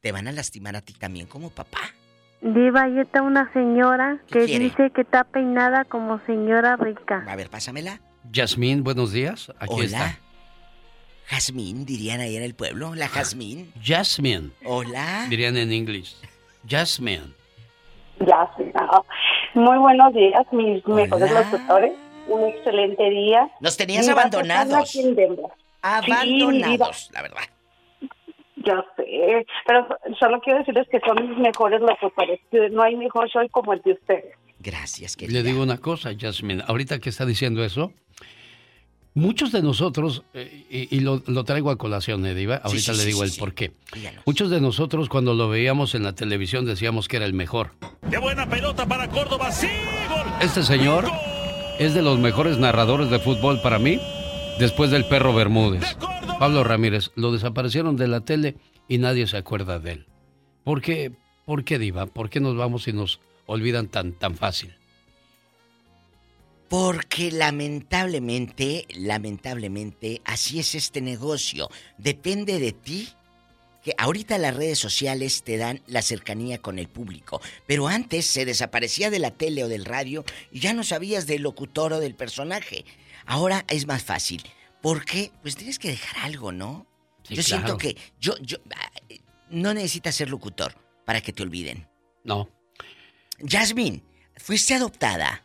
te 0.00 0.12
van 0.12 0.28
a 0.28 0.32
lastimar 0.32 0.76
a 0.76 0.80
ti 0.80 0.92
también 0.92 1.26
como 1.26 1.50
papá. 1.50 1.92
Diva, 2.40 2.82
ahí 2.84 3.00
está 3.00 3.22
una 3.22 3.52
señora 3.52 4.18
que 4.28 4.44
quiere? 4.44 4.64
dice 4.64 4.90
que 4.90 5.00
está 5.00 5.24
peinada 5.24 5.84
como 5.84 6.20
señora 6.20 6.76
rica. 6.76 7.24
A 7.28 7.36
ver, 7.36 7.50
pásamela. 7.50 8.00
Yasmín, 8.30 8.84
buenos 8.84 9.12
días. 9.12 9.52
Aquí 9.58 9.74
Hola. 9.74 9.84
está. 9.84 10.18
Jazmín, 11.26 11.84
dirían 11.84 12.20
ahí 12.20 12.36
en 12.36 12.42
el 12.42 12.54
pueblo, 12.54 12.94
la 12.94 13.06
Jazmín. 13.08 13.70
Jasmine, 13.82 14.50
Hola. 14.64 15.26
dirían 15.28 15.56
en 15.58 15.72
inglés. 15.72 16.18
Jasmine. 16.66 17.34
Sí, 18.18 18.24
ah, 18.74 19.02
Muy 19.54 19.76
buenos 19.78 20.14
días, 20.14 20.46
mis 20.52 20.86
mejores 20.86 21.30
locutores. 21.30 21.92
Un 22.28 22.46
excelente 22.46 23.08
día. 23.10 23.48
Nos 23.60 23.76
tenías 23.76 24.06
Diva, 24.06 24.20
abandonados. 24.20 24.92
Denver. 24.92 25.28
Sí. 25.38 25.44
Abandonados, 25.82 27.10
la 27.12 27.22
verdad. 27.22 27.42
Ya 28.68 28.84
sé, 28.96 29.46
pero 29.66 29.88
solo 30.18 30.40
quiero 30.40 30.58
decirles 30.58 30.86
que 30.90 31.00
son 31.00 31.28
mis 31.28 31.38
mejores 31.38 31.80
locutores. 31.80 32.38
No 32.70 32.82
hay 32.82 32.96
mejor 32.96 33.28
show 33.30 33.48
como 33.50 33.72
el 33.72 33.80
de 33.82 33.92
ustedes. 33.92 34.34
Gracias, 34.60 35.16
Le 35.20 35.42
digo 35.42 35.62
una 35.62 35.78
cosa, 35.78 36.10
Jasmine. 36.18 36.62
Ahorita 36.66 36.98
que 36.98 37.08
está 37.08 37.24
diciendo 37.24 37.64
eso, 37.64 37.92
muchos 39.14 39.52
de 39.52 39.62
nosotros, 39.62 40.24
eh, 40.34 40.64
y, 40.68 40.96
y 40.96 41.00
lo, 41.00 41.22
lo 41.26 41.44
traigo 41.44 41.70
a 41.70 41.78
colación, 41.78 42.26
eh, 42.26 42.34
Diva, 42.34 42.56
ahorita 42.56 42.92
sí, 42.92 42.98
le 42.98 43.04
digo 43.06 43.20
sí, 43.20 43.24
el 43.24 43.30
sí. 43.30 43.40
por 43.40 43.54
qué. 43.54 43.72
Muchos 44.26 44.50
de 44.50 44.60
nosotros 44.60 45.08
cuando 45.08 45.32
lo 45.34 45.48
veíamos 45.48 45.94
en 45.94 46.02
la 46.02 46.14
televisión 46.14 46.66
decíamos 46.66 47.08
que 47.08 47.16
era 47.16 47.26
el 47.26 47.34
mejor. 47.34 47.70
¡Qué 48.10 48.18
buena 48.18 48.48
pelota 48.48 48.84
para 48.86 49.08
Córdoba! 49.08 49.50
¡Sí! 49.50 49.68
¡Gol! 50.08 50.26
Este 50.42 50.62
señor 50.62 51.06
es 51.78 51.94
de 51.94 52.02
los 52.02 52.18
mejores 52.18 52.58
narradores 52.58 53.10
de 53.10 53.18
fútbol 53.20 53.60
para 53.62 53.78
mí, 53.78 54.00
después 54.58 54.90
del 54.90 55.06
perro 55.06 55.34
Bermúdez. 55.34 55.96
Pablo 56.38 56.64
Ramírez, 56.64 57.10
lo 57.14 57.32
desaparecieron 57.32 57.96
de 57.96 58.08
la 58.08 58.20
tele 58.20 58.56
y 58.88 58.98
nadie 58.98 59.26
se 59.26 59.36
acuerda 59.36 59.78
de 59.78 59.92
él. 59.92 60.06
¿Por 60.64 60.82
qué, 60.82 61.12
por 61.44 61.64
qué 61.64 61.78
Diva? 61.78 62.06
¿Por 62.06 62.30
qué 62.30 62.40
nos 62.40 62.56
vamos 62.56 62.88
y 62.88 62.92
nos 62.92 63.20
olvidan 63.46 63.88
tan, 63.88 64.12
tan 64.12 64.36
fácil? 64.36 64.74
Porque 66.68 67.32
lamentablemente, 67.32 68.86
lamentablemente, 68.94 70.20
así 70.24 70.58
es 70.58 70.74
este 70.74 71.00
negocio. 71.00 71.70
Depende 71.96 72.58
de 72.58 72.72
ti. 72.72 73.08
Que 73.82 73.94
ahorita 73.96 74.36
las 74.38 74.56
redes 74.56 74.78
sociales 74.78 75.44
te 75.44 75.56
dan 75.56 75.80
la 75.86 76.02
cercanía 76.02 76.58
con 76.58 76.80
el 76.80 76.88
público, 76.88 77.40
pero 77.64 77.86
antes 77.86 78.26
se 78.26 78.44
desaparecía 78.44 79.08
de 79.08 79.20
la 79.20 79.30
tele 79.30 79.62
o 79.62 79.68
del 79.68 79.84
radio 79.84 80.24
y 80.50 80.58
ya 80.58 80.74
no 80.74 80.82
sabías 80.82 81.28
del 81.28 81.42
locutor 81.42 81.92
o 81.92 82.00
del 82.00 82.16
personaje. 82.16 82.84
Ahora 83.28 83.62
es 83.68 83.86
más 83.86 84.02
fácil. 84.02 84.42
¿Por 84.80 85.04
qué? 85.04 85.30
Pues 85.42 85.54
tienes 85.54 85.78
que 85.78 85.88
dejar 85.88 86.24
algo, 86.24 86.50
¿no? 86.50 86.86
Sí, 87.24 87.34
yo 87.34 87.42
siento 87.42 87.76
que 87.76 87.94
yo, 88.18 88.32
yo, 88.40 88.56
ah, 88.74 88.90
no 89.50 89.74
necesitas 89.74 90.14
ser 90.14 90.30
locutor 90.30 90.72
para 91.04 91.20
que 91.20 91.34
te 91.34 91.42
olviden. 91.42 91.86
No. 92.24 92.48
Jasmine, 93.46 94.00
fuiste 94.36 94.74
adoptada. 94.74 95.42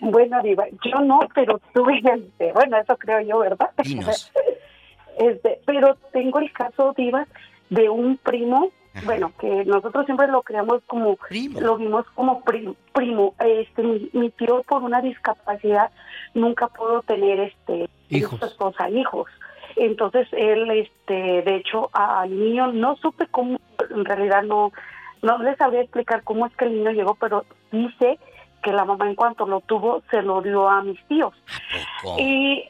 Bueno, 0.00 0.42
Diva, 0.42 0.64
yo 0.84 1.00
no, 1.00 1.20
pero 1.32 1.60
tuve, 1.72 1.98
este, 2.04 2.52
bueno, 2.52 2.76
eso 2.76 2.96
creo 2.96 3.20
yo, 3.20 3.38
¿verdad? 3.38 3.70
Dinos. 3.82 4.32
Este, 5.18 5.62
pero 5.64 5.94
tengo 6.12 6.40
el 6.40 6.52
caso, 6.52 6.92
Diva, 6.94 7.26
de 7.70 7.88
un 7.88 8.18
primo, 8.18 8.70
bueno, 9.04 9.32
que 9.38 9.64
nosotros 9.64 10.06
siempre 10.06 10.28
lo 10.28 10.42
creamos 10.42 10.82
como, 10.86 11.16
lo 11.60 11.76
vimos 11.76 12.06
como 12.14 12.42
pri- 12.42 12.74
primo. 12.92 13.34
Este, 13.40 13.82
mi, 13.82 14.08
mi 14.12 14.30
tío 14.30 14.62
por 14.62 14.82
una 14.82 15.00
discapacidad 15.00 15.90
nunca 16.34 16.68
pudo 16.68 17.02
tener, 17.02 17.40
este, 17.40 17.88
Hijos. 18.10 18.38
su 18.38 18.46
esposa, 18.46 18.88
hijos. 18.90 19.26
Entonces 19.76 20.26
él, 20.32 20.70
este, 20.70 21.42
de 21.42 21.56
hecho, 21.56 21.90
al 21.92 22.30
niño 22.30 22.68
no 22.72 22.96
supe 22.96 23.26
cómo, 23.26 23.58
en 23.90 24.04
realidad 24.04 24.42
no, 24.42 24.72
no 25.22 25.38
les 25.42 25.58
sabría 25.58 25.82
explicar 25.82 26.22
cómo 26.22 26.46
es 26.46 26.56
que 26.56 26.64
el 26.64 26.74
niño 26.74 26.92
llegó, 26.92 27.14
pero 27.16 27.44
dice 27.72 28.18
que 28.62 28.72
la 28.72 28.84
mamá 28.86 29.06
en 29.08 29.14
cuanto 29.14 29.46
lo 29.46 29.60
tuvo 29.60 30.02
se 30.10 30.22
lo 30.22 30.40
dio 30.40 30.68
a 30.68 30.82
mis 30.82 30.98
tíos. 31.08 31.34
Y 32.18 32.64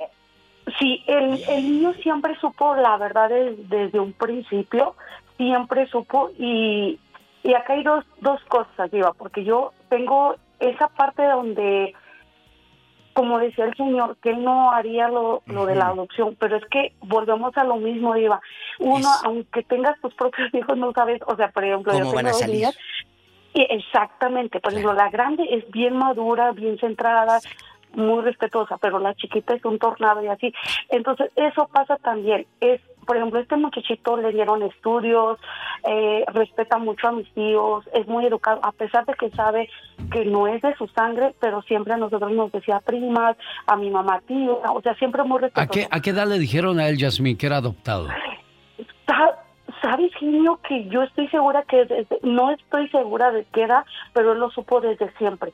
sí, 0.78 1.03
el, 1.07 1.40
el 1.48 1.62
niño 1.62 1.93
siempre 2.03 2.35
supo 2.40 2.74
la 2.74 2.97
verdad 2.97 3.28
des- 3.28 3.69
desde 3.69 4.01
un 4.01 4.12
principio, 4.12 4.94
siempre 5.36 5.86
supo 5.86 6.30
y, 6.38 6.98
y 7.42 7.54
acá 7.54 7.74
hay 7.74 7.82
dos, 7.82 8.04
dos 8.20 8.40
cosas, 8.44 8.90
Diva, 8.90 9.12
porque 9.12 9.44
yo 9.44 9.72
tengo 9.88 10.36
esa 10.60 10.88
parte 10.88 11.22
donde, 11.24 11.94
como 13.12 13.38
decía 13.38 13.66
el 13.66 13.76
señor, 13.76 14.16
que 14.22 14.30
él 14.30 14.42
no 14.42 14.70
haría 14.72 15.08
lo, 15.08 15.42
lo 15.46 15.66
de 15.66 15.74
la 15.74 15.88
adopción, 15.88 16.36
pero 16.38 16.56
es 16.56 16.64
que 16.66 16.92
volvemos 17.00 17.56
a 17.56 17.64
lo 17.64 17.76
mismo, 17.76 18.14
Diva. 18.14 18.40
Uno, 18.78 19.08
aunque 19.24 19.62
tengas 19.62 20.00
tus 20.00 20.14
propios 20.14 20.48
hijos, 20.54 20.76
no 20.76 20.92
sabes, 20.92 21.20
o 21.26 21.36
sea, 21.36 21.48
por 21.48 21.64
ejemplo, 21.64 21.92
yo 21.92 22.00
¿Cómo 22.00 22.14
van 22.14 22.24
tengo 22.24 22.28
a 22.28 22.32
dos 22.32 22.40
salir? 22.40 22.56
niñas, 22.56 22.78
y 23.56 23.62
exactamente, 23.70 24.60
por 24.60 24.72
ejemplo, 24.72 24.92
la 24.92 25.08
grande 25.08 25.46
es 25.50 25.70
bien 25.70 25.96
madura, 25.96 26.52
bien 26.52 26.78
centrada, 26.78 27.40
muy 27.94 28.22
respetuosa, 28.22 28.76
pero 28.76 28.98
la 28.98 29.14
chiquita 29.14 29.54
es 29.54 29.64
un 29.64 29.78
tornado 29.78 30.22
y 30.22 30.26
así. 30.26 30.52
Entonces, 30.90 31.30
eso 31.36 31.66
pasa 31.72 31.96
también. 31.96 32.46
Es, 32.60 32.82
por 33.06 33.16
ejemplo, 33.16 33.38
este 33.40 33.56
muchachito 33.56 34.16
le 34.16 34.32
dieron 34.32 34.62
estudios, 34.62 35.38
eh, 35.84 36.24
respeta 36.34 36.76
mucho 36.78 37.08
a 37.08 37.12
mis 37.12 37.32
tíos, 37.32 37.84
es 37.94 38.06
muy 38.08 38.26
educado, 38.26 38.60
a 38.62 38.72
pesar 38.72 39.06
de 39.06 39.14
que 39.14 39.30
sabe 39.30 39.68
que 40.10 40.24
no 40.24 40.46
es 40.48 40.60
de 40.62 40.74
su 40.76 40.86
sangre, 40.88 41.34
pero 41.40 41.62
siempre 41.62 41.94
a 41.94 41.96
nosotros 41.96 42.32
nos 42.32 42.50
decía 42.52 42.80
primas, 42.80 43.36
a 43.66 43.76
mi 43.76 43.90
mamá 43.90 44.20
tío, 44.26 44.60
o 44.74 44.80
sea, 44.82 44.94
siempre 44.96 45.22
muy 45.24 45.38
¿A 45.38 45.40
respetuoso. 45.42 45.70
qué, 45.72 45.88
¿A 45.90 46.00
qué 46.00 46.10
edad 46.10 46.26
le 46.26 46.38
dijeron 46.38 46.80
a 46.80 46.88
él, 46.88 46.96
Jasmine, 46.98 47.38
que 47.38 47.46
era 47.46 47.58
adoptado? 47.58 48.08
Sa- 49.06 49.38
¿Sabes, 49.82 50.10
genio, 50.18 50.58
que 50.66 50.88
yo 50.88 51.02
estoy 51.02 51.28
segura 51.28 51.62
que 51.62 51.84
desde- 51.84 52.18
no 52.22 52.50
estoy 52.50 52.88
segura 52.88 53.30
de 53.30 53.44
qué 53.52 53.64
edad, 53.64 53.84
pero 54.12 54.32
él 54.32 54.38
lo 54.40 54.50
supo 54.50 54.80
desde 54.80 55.10
siempre. 55.18 55.52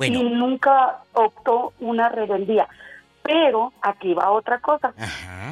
Y 0.00 0.10
nunca 0.22 1.00
optó 1.12 1.72
una 1.80 2.08
rebeldía. 2.08 2.66
Pero 3.28 3.74
aquí 3.82 4.14
va 4.14 4.30
otra 4.30 4.58
cosa, 4.60 4.94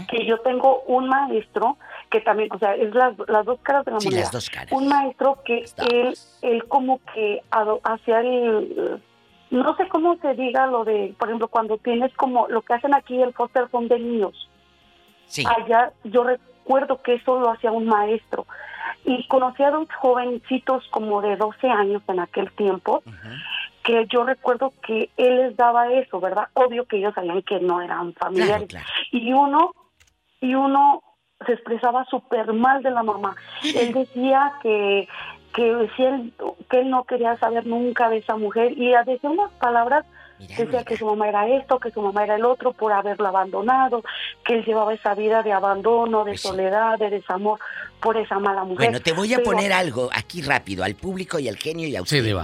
que 0.08 0.24
yo 0.24 0.38
tengo 0.40 0.80
un 0.86 1.08
maestro 1.10 1.76
que 2.08 2.22
también, 2.22 2.48
o 2.50 2.58
sea, 2.58 2.74
es 2.74 2.94
las, 2.94 3.12
las 3.28 3.44
dos 3.44 3.58
caras 3.62 3.84
de 3.84 3.92
la 3.92 4.00
Sí, 4.00 4.06
moneda. 4.08 4.22
las 4.22 4.32
dos 4.32 4.48
caras. 4.48 4.72
Un 4.72 4.88
maestro 4.88 5.42
que 5.44 5.66
él, 5.92 6.14
él 6.40 6.64
como 6.68 7.00
que 7.12 7.42
hacía 7.84 8.20
el, 8.20 9.02
no 9.50 9.76
sé 9.76 9.88
cómo 9.88 10.16
se 10.22 10.32
diga 10.34 10.66
lo 10.68 10.84
de, 10.84 11.14
por 11.18 11.28
ejemplo, 11.28 11.48
cuando 11.48 11.76
tienes 11.76 12.14
como 12.14 12.48
lo 12.48 12.62
que 12.62 12.72
hacen 12.72 12.94
aquí 12.94 13.20
el 13.20 13.34
foster 13.34 13.68
home 13.70 13.88
de 13.88 13.98
niños. 13.98 14.48
Allá 15.44 15.92
yo 16.04 16.24
recuerdo 16.24 17.02
que 17.02 17.14
eso 17.16 17.38
lo 17.38 17.50
hacía 17.50 17.72
un 17.72 17.86
maestro. 17.86 18.46
Y 19.04 19.26
conocí 19.28 19.62
a 19.62 19.70
dos 19.70 19.86
jovencitos 20.00 20.88
como 20.90 21.20
de 21.20 21.36
12 21.36 21.68
años 21.68 22.02
en 22.08 22.20
aquel 22.20 22.50
tiempo, 22.52 23.02
que 23.86 24.04
yo 24.10 24.24
recuerdo 24.24 24.72
que 24.84 25.10
él 25.16 25.36
les 25.36 25.56
daba 25.56 25.92
eso, 25.92 26.18
¿verdad? 26.20 26.48
Obvio 26.54 26.86
que 26.86 26.96
ellos 26.96 27.14
sabían 27.14 27.40
que 27.42 27.60
no 27.60 27.80
eran 27.80 28.12
familiares. 28.14 28.68
Y 29.12 29.32
uno, 29.32 29.72
y 30.40 30.54
uno 30.56 31.02
se 31.46 31.52
expresaba 31.52 32.04
súper 32.06 32.52
mal 32.52 32.82
de 32.82 32.90
la 32.90 33.04
mamá. 33.04 33.36
Él 33.62 33.92
decía 33.92 34.54
que 34.62 35.08
que 35.54 35.88
si 35.96 36.02
él, 36.02 36.34
que 36.68 36.80
él 36.80 36.90
no 36.90 37.04
quería 37.04 37.34
saber 37.38 37.64
nunca 37.66 38.10
de 38.10 38.18
esa 38.18 38.36
mujer 38.36 38.72
y 38.76 38.92
decía 39.06 39.30
unas 39.30 39.50
palabras 39.52 40.04
decía 40.38 40.84
que 40.84 40.98
su 40.98 41.06
mamá 41.06 41.28
era 41.28 41.48
esto, 41.48 41.78
que 41.80 41.90
su 41.90 42.02
mamá 42.02 42.24
era 42.24 42.34
el 42.36 42.44
otro 42.44 42.74
por 42.74 42.92
haberla 42.92 43.30
abandonado, 43.30 44.02
que 44.44 44.56
él 44.56 44.64
llevaba 44.66 44.92
esa 44.92 45.14
vida 45.14 45.42
de 45.42 45.54
abandono, 45.54 46.24
de 46.24 46.36
soledad, 46.36 46.98
de 46.98 47.08
desamor 47.08 47.58
por 48.00 48.18
esa 48.18 48.38
mala 48.38 48.64
mujer. 48.64 48.88
Bueno, 48.88 49.00
te 49.00 49.14
voy 49.14 49.32
a 49.32 49.38
Pero- 49.38 49.50
poner 49.50 49.72
algo 49.72 50.10
aquí 50.12 50.42
rápido, 50.42 50.84
al 50.84 50.94
público 50.94 51.38
y 51.38 51.48
al 51.48 51.56
genio 51.56 51.88
y 51.88 51.96
a 51.96 52.02
usted. 52.02 52.22
Sí. 52.22 52.34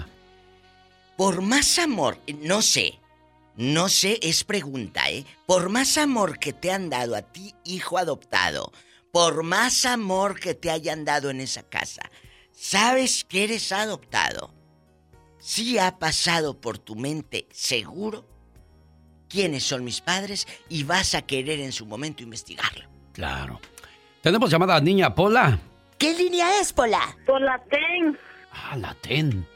Por 1.16 1.42
más 1.42 1.78
amor, 1.78 2.18
no 2.40 2.62
sé, 2.62 2.98
no 3.56 3.88
sé, 3.88 4.18
es 4.22 4.44
pregunta, 4.44 5.10
¿eh? 5.10 5.26
Por 5.46 5.68
más 5.68 5.98
amor 5.98 6.38
que 6.38 6.52
te 6.52 6.72
han 6.72 6.88
dado 6.88 7.14
a 7.14 7.22
ti, 7.22 7.54
hijo 7.64 7.98
adoptado, 7.98 8.72
por 9.12 9.42
más 9.42 9.84
amor 9.84 10.40
que 10.40 10.54
te 10.54 10.70
hayan 10.70 11.04
dado 11.04 11.28
en 11.30 11.40
esa 11.40 11.62
casa, 11.62 12.02
sabes 12.52 13.24
que 13.24 13.44
eres 13.44 13.70
adoptado. 13.72 14.54
Sí 15.38 15.78
ha 15.78 15.98
pasado 15.98 16.60
por 16.60 16.78
tu 16.78 16.94
mente, 16.94 17.46
seguro, 17.50 18.26
quiénes 19.28 19.64
son 19.64 19.84
mis 19.84 20.00
padres 20.00 20.46
y 20.68 20.84
vas 20.84 21.14
a 21.14 21.22
querer 21.22 21.60
en 21.60 21.72
su 21.72 21.84
momento 21.84 22.22
investigarlo. 22.22 22.88
Claro. 23.12 23.60
Tenemos 24.22 24.50
llamada 24.50 24.76
a 24.76 24.80
niña 24.80 25.14
Pola. 25.14 25.58
¿Qué 25.98 26.14
línea 26.14 26.60
es, 26.60 26.72
Pola? 26.72 27.16
Pola 27.26 27.62
Ten. 27.68 28.16
Ah, 28.52 28.76
la 28.76 28.94
ten. 28.94 29.46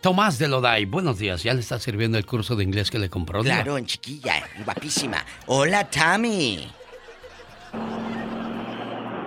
Tomás 0.00 0.38
de 0.38 0.48
Loday, 0.48 0.86
buenos 0.86 1.18
días. 1.18 1.42
¿Ya 1.42 1.52
le 1.52 1.60
está 1.60 1.78
sirviendo 1.78 2.16
el 2.16 2.24
curso 2.24 2.56
de 2.56 2.64
inglés 2.64 2.90
que 2.90 2.98
le 2.98 3.10
compró? 3.10 3.42
Claro, 3.42 3.76
en 3.76 3.84
chiquilla, 3.84 4.42
guapísima. 4.64 5.24
Hola, 5.46 5.88
Tammy. 5.90 6.66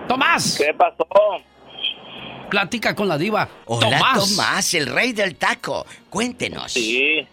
¡Tomás! 0.08 0.56
¿Qué 0.58 0.74
pasó? 0.74 1.06
Platica 2.50 2.94
con 2.94 3.08
la 3.08 3.16
diva. 3.16 3.48
Hola, 3.66 3.98
Tomás. 3.98 4.30
Tomás. 4.30 4.74
el 4.74 4.86
rey 4.86 5.12
del 5.12 5.36
taco. 5.36 5.86
Cuéntenos. 6.10 6.72
Sí. 6.72 7.26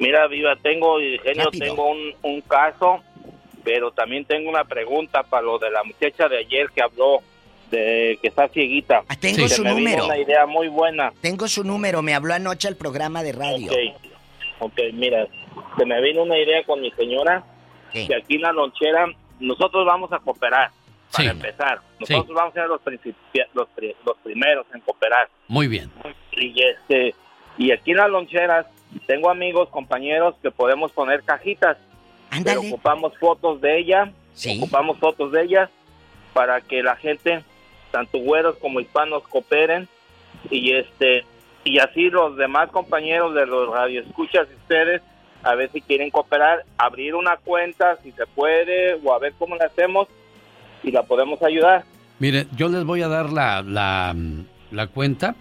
Mira, 0.00 0.26
Viva, 0.26 0.56
tengo, 0.56 0.98
genio, 0.98 1.44
Rápido. 1.44 1.66
tengo 1.66 1.88
un, 1.90 2.14
un 2.22 2.40
caso, 2.40 3.00
pero 3.62 3.92
también 3.92 4.24
tengo 4.24 4.50
una 4.50 4.64
pregunta 4.64 5.22
para 5.22 5.42
lo 5.44 5.58
de 5.60 5.70
la 5.70 5.84
muchacha 5.84 6.28
de 6.28 6.38
ayer 6.38 6.68
que 6.74 6.82
habló, 6.82 7.20
de 7.70 8.18
que 8.20 8.28
está 8.28 8.48
cieguita. 8.48 9.02
Ah, 9.08 9.16
tengo 9.16 9.48
Se 9.48 9.56
su 9.56 9.62
me 9.64 9.74
vino 9.74 9.90
número. 9.90 10.04
una 10.06 10.18
idea 10.18 10.46
muy 10.46 10.68
buena. 10.68 11.12
Tengo 11.20 11.48
su 11.48 11.64
número, 11.64 12.02
me 12.02 12.14
habló 12.14 12.34
anoche 12.34 12.68
al 12.68 12.76
programa 12.76 13.22
de 13.22 13.32
radio. 13.32 13.72
Ok, 13.72 13.78
ok, 14.60 14.80
mira, 14.92 15.26
se 15.76 15.84
me 15.86 16.00
vino 16.00 16.22
una 16.22 16.38
idea 16.38 16.62
con 16.64 16.80
mi 16.80 16.90
señora, 16.92 17.44
que 17.92 18.14
aquí 18.14 18.36
en 18.36 18.42
la 18.42 18.52
lonchera 18.52 19.06
nosotros 19.40 19.84
vamos 19.86 20.12
a 20.12 20.18
cooperar, 20.18 20.70
para 21.12 21.24
Sí. 21.24 21.30
empezar. 21.30 21.80
Nosotros 22.00 22.34
vamos 22.36 22.50
a 22.56 22.60
ser 22.60 22.68
los, 22.68 22.80
los, 23.54 23.68
pri- 23.70 23.94
los 24.04 24.16
primeros 24.18 24.66
en 24.74 24.80
cooperar. 24.80 25.28
Muy 25.48 25.68
bien. 25.68 25.90
Y 26.32 26.54
este 26.62 27.14
y 27.56 27.70
aquí 27.70 27.92
en 27.92 27.98
las 27.98 28.10
loncheras 28.10 28.66
tengo 29.06 29.30
amigos, 29.30 29.68
compañeros 29.70 30.34
que 30.42 30.50
podemos 30.50 30.90
poner 30.92 31.22
cajitas. 31.22 31.76
Pero 32.42 32.60
ocupamos 32.62 33.16
fotos 33.18 33.60
de 33.60 33.78
ella, 33.78 34.10
ocupamos 34.58 34.98
fotos 34.98 35.30
de 35.30 35.42
ella 35.44 35.70
para 36.32 36.60
que 36.60 36.82
la 36.82 36.96
gente, 36.96 37.44
tanto 37.94 38.18
güeros 38.18 38.56
como 38.60 38.80
hispanos, 38.80 39.22
cooperen 39.28 39.86
y 40.50 40.72
este 40.72 41.24
y 41.62 41.78
así 41.78 42.10
los 42.10 42.36
demás 42.36 42.68
compañeros 42.72 43.34
de 43.36 43.46
los 43.46 43.70
radioescuchas 43.72 44.48
y 44.50 44.54
ustedes 44.56 45.00
a 45.44 45.54
ver 45.54 45.70
si 45.72 45.80
quieren 45.80 46.10
cooperar, 46.10 46.64
abrir 46.76 47.14
una 47.14 47.36
cuenta 47.36 47.96
si 48.02 48.10
se 48.12 48.26
puede 48.26 48.94
o 49.04 49.14
a 49.14 49.18
ver 49.20 49.32
cómo 49.38 49.54
la 49.56 49.66
hacemos 49.66 50.08
y 50.82 50.90
la 50.90 51.04
podemos 51.04 51.40
ayudar. 51.42 51.84
Mire, 52.18 52.46
yo 52.56 52.68
les 52.68 52.82
voy 52.84 53.02
a 53.02 53.08
dar 53.08 53.30
la, 53.30 53.62
la, 53.62 54.14
la 54.72 54.86
cuenta. 54.88 55.36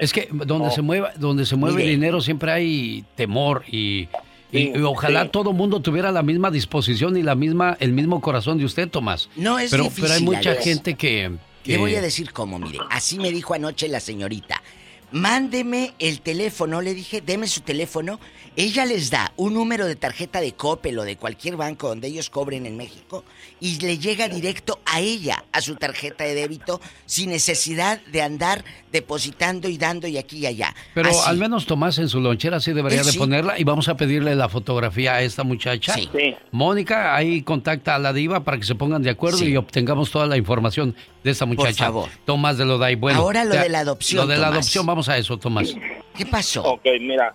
Es 0.00 0.12
que 0.12 0.28
donde 0.32 0.68
Oh. 0.68 0.70
se 0.70 0.80
mueva, 0.82 1.12
donde 1.16 1.44
se 1.44 1.56
mueve 1.56 1.76
Mire. 1.76 1.88
el 1.90 1.94
dinero 1.96 2.20
siempre 2.22 2.50
hay 2.52 3.04
temor 3.16 3.64
y, 3.68 4.08
y- 4.50 4.58
Sí, 4.58 4.72
y 4.74 4.82
ojalá 4.82 5.24
sí. 5.24 5.28
todo 5.30 5.52
mundo 5.52 5.80
tuviera 5.80 6.10
la 6.10 6.22
misma 6.22 6.50
disposición 6.50 7.16
y 7.16 7.22
la 7.22 7.34
misma, 7.34 7.76
el 7.80 7.92
mismo 7.92 8.20
corazón 8.20 8.58
de 8.58 8.64
usted, 8.64 8.88
Tomás. 8.88 9.28
No 9.36 9.58
es 9.58 9.70
pero, 9.70 9.84
difícil, 9.84 10.04
pero 10.04 10.14
hay 10.14 10.22
mucha 10.22 10.54
gente 10.56 10.94
que, 10.94 11.32
que- 11.68 11.74
Le 11.74 11.78
voy 11.78 11.94
a 11.94 12.00
decir 12.02 12.32
cómo, 12.32 12.58
mire. 12.58 12.78
Así 12.90 13.18
me 13.18 13.30
dijo 13.30 13.54
anoche 13.54 13.88
la 13.88 14.00
señorita. 14.00 14.62
Mándeme 15.10 15.94
el 15.98 16.20
teléfono, 16.20 16.82
le 16.82 16.92
dije, 16.92 17.22
deme 17.22 17.46
su 17.48 17.62
teléfono. 17.62 18.20
Ella 18.56 18.84
les 18.84 19.08
da 19.10 19.32
un 19.36 19.54
número 19.54 19.86
de 19.86 19.96
tarjeta 19.96 20.40
de 20.42 20.52
Coppel 20.52 20.98
o 20.98 21.04
de 21.04 21.16
cualquier 21.16 21.56
banco 21.56 21.88
donde 21.88 22.08
ellos 22.08 22.28
cobren 22.28 22.66
en 22.66 22.76
México 22.76 23.24
y 23.58 23.78
le 23.80 23.96
llega 23.98 24.28
directo 24.28 24.80
a 24.84 25.00
ella, 25.00 25.44
a 25.52 25.62
su 25.62 25.76
tarjeta 25.76 26.24
de 26.24 26.34
débito, 26.34 26.80
sin 27.06 27.30
necesidad 27.30 28.00
de 28.12 28.20
andar 28.20 28.64
depositando 28.92 29.68
y 29.68 29.78
dando 29.78 30.08
y 30.08 30.18
aquí 30.18 30.38
y 30.38 30.46
allá. 30.46 30.74
Pero 30.92 31.08
Así. 31.10 31.20
al 31.24 31.38
menos 31.38 31.64
Tomás 31.66 31.98
en 31.98 32.08
su 32.10 32.20
lonchera 32.20 32.60
sí 32.60 32.72
debería 32.72 33.00
Él 33.00 33.06
de 33.06 33.12
sí. 33.12 33.18
ponerla 33.18 33.58
y 33.58 33.64
vamos 33.64 33.88
a 33.88 33.96
pedirle 33.96 34.34
la 34.34 34.48
fotografía 34.50 35.14
a 35.14 35.22
esta 35.22 35.42
muchacha. 35.44 35.94
Sí. 35.94 36.10
Mónica, 36.50 37.14
ahí 37.16 37.40
contacta 37.42 37.94
a 37.94 37.98
la 37.98 38.12
diva 38.12 38.44
para 38.44 38.58
que 38.58 38.64
se 38.64 38.74
pongan 38.74 39.02
de 39.02 39.10
acuerdo 39.10 39.38
Sí. 39.38 39.46
y 39.46 39.56
obtengamos 39.56 40.10
toda 40.10 40.26
la 40.26 40.36
información 40.36 40.94
de 41.28 41.32
esta 41.32 41.46
muchacha. 41.46 41.84
favor. 41.86 42.08
Tomás 42.24 42.58
de 42.58 42.64
Loday. 42.64 42.94
Bueno, 42.96 43.20
Ahora 43.20 43.44
lo 43.44 43.52
te- 43.52 43.58
de 43.60 43.68
la 43.68 43.80
adopción, 43.80 44.26
Lo 44.26 44.26
de 44.32 44.38
la 44.38 44.48
adopción, 44.48 44.84
vamos 44.86 45.08
a 45.08 45.16
eso, 45.16 45.36
Tomás. 45.38 45.74
¿Qué 46.16 46.26
pasó? 46.26 46.62
Ok, 46.64 46.84
mira, 47.00 47.34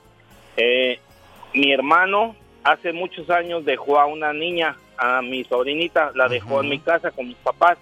eh, 0.57 0.99
mi 1.53 1.71
hermano 1.71 2.35
hace 2.63 2.91
muchos 2.93 3.29
años 3.29 3.63
dejó 3.65 3.99
a 3.99 4.05
una 4.05 4.33
niña, 4.33 4.75
a 4.97 5.21
mi 5.21 5.43
sobrinita, 5.43 6.11
la 6.15 6.27
dejó 6.27 6.61
en 6.61 6.69
mi 6.69 6.79
casa 6.79 7.11
con 7.11 7.27
mis 7.27 7.37
papás. 7.37 7.77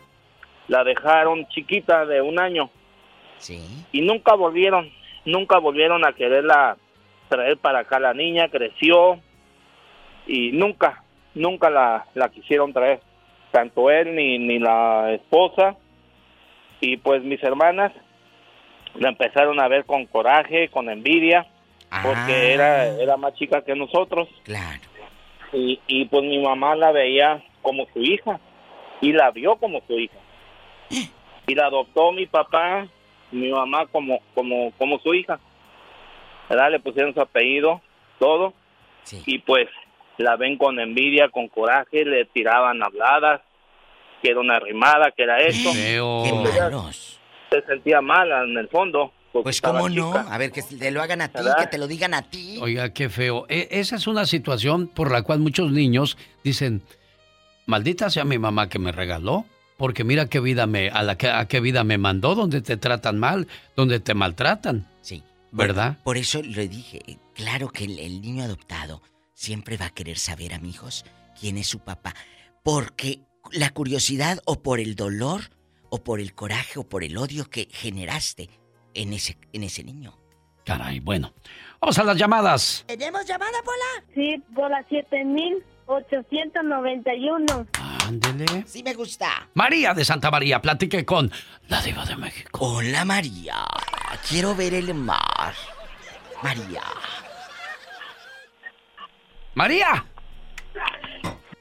La 0.67 0.83
dejaron 0.83 1.47
chiquita 1.49 2.05
de 2.05 2.21
un 2.21 2.39
año 2.39 2.69
Sí. 3.39 3.59
y 3.91 4.01
nunca 4.01 4.35
volvieron, 4.35 4.89
nunca 5.25 5.57
volvieron 5.57 6.05
a 6.05 6.13
quererla 6.13 6.77
traer 7.29 7.57
para 7.57 7.79
acá. 7.79 7.99
La 7.99 8.13
niña 8.13 8.47
creció 8.49 9.19
y 10.27 10.51
nunca, 10.51 11.03
nunca 11.33 11.69
la, 11.69 12.05
la 12.13 12.29
quisieron 12.29 12.71
traer, 12.73 13.01
tanto 13.51 13.89
él 13.89 14.15
ni, 14.15 14.37
ni 14.37 14.59
la 14.59 15.11
esposa. 15.13 15.75
Y 16.81 16.97
pues 16.97 17.23
mis 17.23 17.41
hermanas 17.43 17.93
la 18.95 19.09
empezaron 19.09 19.59
a 19.61 19.67
ver 19.67 19.85
con 19.85 20.05
coraje, 20.05 20.67
con 20.69 20.89
envidia, 20.89 21.47
porque 22.03 22.53
era, 22.53 22.87
era 22.87 23.17
más 23.17 23.33
chica 23.35 23.61
que 23.63 23.75
nosotros. 23.75 24.27
Claro. 24.43 24.81
Y, 25.53 25.79
y 25.87 26.05
pues 26.05 26.23
mi 26.23 26.39
mamá 26.39 26.75
la 26.75 26.91
veía 26.91 27.43
como 27.61 27.85
su 27.93 27.99
hija 27.99 28.39
y 29.01 29.13
la 29.13 29.31
vio 29.31 29.55
como 29.55 29.81
su 29.87 29.97
hija. 29.97 30.17
Y 31.47 31.55
la 31.55 31.67
adoptó 31.67 32.11
mi 32.11 32.25
papá, 32.25 32.87
mi 33.31 33.49
mamá 33.49 33.87
como 33.87 34.19
como 34.33 34.71
como 34.77 34.99
su 34.99 35.13
hija. 35.13 35.39
¿Verdad? 36.49 36.71
Le 36.71 36.79
pusieron 36.79 37.13
su 37.13 37.21
apellido, 37.21 37.81
todo. 38.19 38.53
Y 39.25 39.39
pues 39.39 39.67
la 40.17 40.35
ven 40.35 40.57
con 40.57 40.79
envidia, 40.79 41.29
con 41.29 41.47
coraje, 41.47 42.05
le 42.05 42.25
tiraban 42.25 42.83
habladas, 42.83 43.41
que 44.21 44.31
era 44.31 44.39
una 44.39 44.59
rimada, 44.59 45.11
que 45.15 45.23
era 45.23 45.39
esto. 45.39 45.73
Feo. 45.73 46.23
Qué 46.23 46.29
Ella 46.29 46.63
malos. 46.69 47.19
Se 47.49 47.61
sentía 47.65 48.01
mala 48.01 48.43
en 48.43 48.57
el 48.57 48.67
fondo. 48.69 49.11
Pues 49.33 49.61
cómo 49.61 49.87
no, 49.87 50.07
chica. 50.11 50.33
a 50.33 50.37
ver 50.37 50.51
que 50.51 50.61
te 50.61 50.91
lo 50.91 51.01
hagan 51.01 51.21
a 51.21 51.29
ti, 51.29 51.39
que 51.57 51.67
te 51.67 51.77
lo 51.77 51.87
digan 51.87 52.13
a 52.13 52.21
ti. 52.21 52.57
Oiga, 52.61 52.91
qué 52.91 53.09
feo. 53.09 53.45
E- 53.47 53.69
esa 53.71 53.95
es 53.95 54.05
una 54.07 54.25
situación 54.25 54.87
por 54.87 55.09
la 55.09 55.21
cual 55.21 55.39
muchos 55.39 55.71
niños 55.71 56.17
dicen, 56.43 56.81
maldita 57.65 58.09
sea 58.09 58.25
mi 58.25 58.37
mamá 58.37 58.67
que 58.67 58.77
me 58.77 58.91
regaló, 58.91 59.45
porque 59.77 60.03
mira 60.03 60.27
qué 60.27 60.41
vida 60.41 60.67
me, 60.67 60.89
a 60.89 61.01
la 61.03 61.17
que, 61.17 61.29
a 61.29 61.47
qué 61.47 61.61
vida 61.61 61.85
me 61.85 61.97
mandó, 61.97 62.35
donde 62.35 62.61
te 62.61 62.75
tratan 62.75 63.19
mal, 63.19 63.47
donde 63.75 64.01
te 64.01 64.13
maltratan. 64.13 64.89
Sí. 65.01 65.23
¿Verdad? 65.51 65.97
Por 66.03 66.17
eso 66.17 66.41
le 66.41 66.67
dije, 66.67 67.01
claro 67.33 67.69
que 67.69 67.85
el, 67.85 67.99
el 67.99 68.21
niño 68.21 68.43
adoptado 68.43 69.01
siempre 69.33 69.77
va 69.77 69.85
a 69.87 69.89
querer 69.91 70.17
saber, 70.17 70.53
amigos, 70.53 71.05
quién 71.39 71.57
es 71.57 71.67
su 71.67 71.79
papá. 71.79 72.13
Porque 72.63 73.21
la 73.51 73.69
curiosidad 73.71 74.39
o 74.45 74.61
por 74.61 74.79
el 74.79 74.95
dolor 74.95 75.49
o 75.89 76.03
por 76.03 76.19
el 76.19 76.33
coraje 76.33 76.79
o 76.79 76.87
por 76.87 77.03
el 77.03 77.17
odio 77.17 77.49
que 77.49 77.67
generaste 77.71 78.49
en 78.93 79.13
ese, 79.13 79.37
en 79.53 79.63
ese 79.63 79.83
niño. 79.83 80.17
Caray, 80.65 80.99
bueno. 80.99 81.33
Vamos 81.79 81.97
a 81.97 82.03
las 82.03 82.17
llamadas. 82.17 82.83
¿Tenemos 82.87 83.25
llamada, 83.25 83.57
Pola? 83.63 84.03
Sí, 84.13 84.43
Pola 84.53 84.85
7891. 84.89 87.67
Ándele. 88.07 88.63
Sí 88.67 88.83
me 88.83 88.93
gusta. 88.93 89.49
María 89.55 89.93
de 89.93 90.05
Santa 90.05 90.29
María, 90.29 90.61
platique 90.61 91.03
con 91.05 91.31
la 91.67 91.81
diva 91.81 92.05
de 92.05 92.15
México. 92.15 92.59
Hola, 92.59 93.03
María. 93.05 93.65
Quiero 94.29 94.55
ver 94.55 94.75
el 94.75 94.93
mar. 94.93 95.53
María. 96.43 96.83
María. 99.55 100.05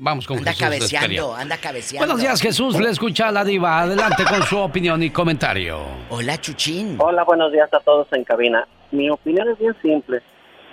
Vamos 0.03 0.27
con 0.27 0.39
Anda 0.39 0.53
Jesús 0.55 0.71
de 0.71 0.97
cabeceando, 0.97 1.35
anda 1.35 1.59
cabeceando. 1.59 2.07
Buenos 2.07 2.23
días, 2.23 2.41
Jesús. 2.41 2.81
Le 2.81 2.89
escucha 2.89 3.29
a 3.29 3.33
la 3.33 3.45
diva. 3.45 3.81
Adelante 3.81 4.25
con 4.25 4.43
su 4.45 4.57
opinión 4.57 5.03
y 5.03 5.11
comentario. 5.11 5.79
Hola, 6.09 6.39
Chuchín. 6.41 6.97
Hola, 6.99 7.23
buenos 7.25 7.53
días 7.53 7.69
a 7.75 7.81
todos 7.81 8.09
en 8.13 8.25
cabina. 8.25 8.67
Mi 8.93 9.11
opinión 9.11 9.51
es 9.51 9.59
bien 9.59 9.77
simple. 9.83 10.23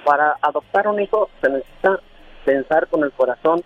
Para 0.06 0.38
adoptar 0.42 0.88
un 0.88 1.02
hijo 1.02 1.30
se 1.42 1.50
necesita 1.50 2.00
pensar 2.46 2.88
con 2.88 3.04
el 3.04 3.12
corazón 3.12 3.62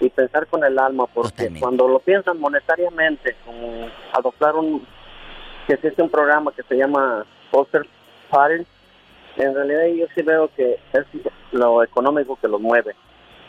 y 0.00 0.08
pensar 0.08 0.46
con 0.46 0.64
el 0.64 0.78
alma, 0.78 1.06
porque 1.12 1.52
cuando 1.60 1.86
lo 1.88 1.98
piensan 1.98 2.40
monetariamente, 2.40 3.36
como 3.44 3.88
adoptar 4.14 4.56
un, 4.56 4.82
que 5.66 5.74
existe 5.74 6.00
un 6.00 6.08
programa 6.08 6.52
que 6.52 6.62
se 6.62 6.74
llama 6.74 7.26
Foster 7.50 7.86
Parent, 8.30 8.66
en 9.36 9.54
realidad 9.54 9.82
yo 9.94 10.06
sí 10.14 10.22
veo 10.22 10.50
que 10.56 10.78
es 10.94 11.04
lo 11.50 11.82
económico 11.82 12.38
que 12.40 12.48
los 12.48 12.62
mueve. 12.62 12.94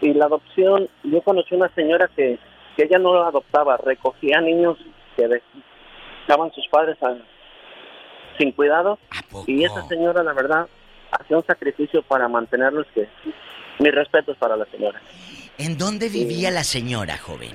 Y 0.03 0.13
la 0.13 0.25
adopción, 0.25 0.89
yo 1.03 1.21
conocí 1.21 1.55
una 1.55 1.69
señora 1.75 2.09
que, 2.15 2.37
que 2.75 2.83
ella 2.83 2.99
no 2.99 3.23
adoptaba, 3.23 3.77
recogía 3.77 4.41
niños 4.41 4.77
que 5.15 5.27
dejaban 5.27 6.51
sus 6.53 6.67
padres 6.69 6.97
a- 7.01 7.15
sin 8.37 8.51
cuidado 8.51 8.97
y 9.47 9.63
esa 9.63 9.87
señora 9.87 10.23
la 10.23 10.33
verdad 10.33 10.67
hacía 11.11 11.37
un 11.37 11.45
sacrificio 11.45 12.01
para 12.01 12.27
mantenerlos 12.27 12.87
que 12.95 13.07
mis 13.79 13.93
respetos 13.93 14.35
para 14.37 14.55
la 14.57 14.65
señora 14.65 14.99
¿En 15.59 15.77
dónde 15.77 16.09
vivía 16.09 16.49
la 16.49 16.63
señora, 16.63 17.17
joven? 17.17 17.51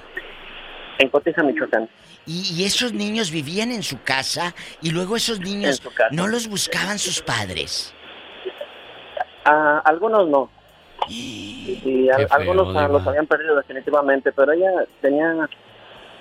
en 1.00 1.08
Cotiza, 1.10 1.42
Michoacán. 1.44 1.88
Y, 2.26 2.42
y 2.54 2.64
esos 2.64 2.92
niños 2.92 3.30
vivían 3.30 3.70
en 3.72 3.82
su 3.84 4.02
casa 4.02 4.54
y 4.82 4.90
luego 4.90 5.14
esos 5.16 5.38
niños 5.40 5.80
no 6.12 6.26
los 6.28 6.48
buscaban 6.48 6.98
sus 6.98 7.20
padres. 7.22 7.94
A 9.44 9.78
algunos 9.84 10.28
no. 10.28 10.50
Y 11.08 12.08
a- 12.10 12.16
Qué 12.16 12.26
feo, 12.28 12.36
algunos 12.38 12.76
ah, 12.76 12.88
los 12.88 13.06
habían 13.06 13.26
perdido 13.26 13.56
definitivamente, 13.56 14.32
pero 14.32 14.52
ella 14.52 14.70
tenía 15.00 15.48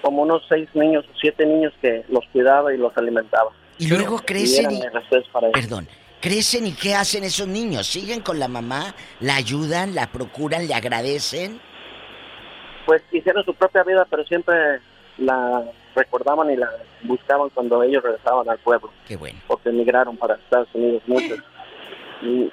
como 0.02 0.22
unos 0.22 0.44
seis 0.48 0.70
niños, 0.74 1.06
siete 1.20 1.46
niños 1.46 1.74
que 1.82 2.06
los 2.10 2.24
cuidaba 2.32 2.74
y 2.74 2.78
los 2.78 2.96
alimentaba. 2.98 3.52
Y 3.80 3.88
luego 3.88 4.18
crecen 4.26 4.72
y- 4.72 4.82
para. 5.32 5.52
Perdón, 5.52 5.88
crecen 6.22 6.68
y 6.68 6.74
¿qué 6.74 6.96
hacen 6.96 7.24
esos 7.24 7.48
niños? 7.48 7.88
¿Siguen 7.88 8.22
con 8.22 8.40
la 8.40 8.48
mamá? 8.48 8.94
¿La 9.20 9.36
ayudan? 9.36 9.96
¿La 9.96 10.08
procuran? 10.08 10.68
¿Le 10.68 10.74
agradecen? 10.74 11.60
Pues 12.86 13.02
hicieron 13.12 13.44
su 13.44 13.54
propia 13.54 13.84
vida, 13.84 14.06
pero 14.10 14.24
siempre 14.26 14.80
la 15.18 15.64
recordaban 15.96 16.50
y 16.52 16.56
la 16.56 16.70
buscaban 17.04 17.50
cuando 17.50 17.82
ellos 17.84 18.04
regresaban 18.04 18.48
al 18.50 18.60
pueblo. 18.60 18.92
Qué 19.08 19.16
bueno. 19.18 19.40
Porque 19.48 19.70
emigraron 19.70 20.16
para 20.16 20.36
Estados 20.36 20.70
Unidos 20.74 21.02
muchos. 21.08 21.40
Y, 22.20 22.50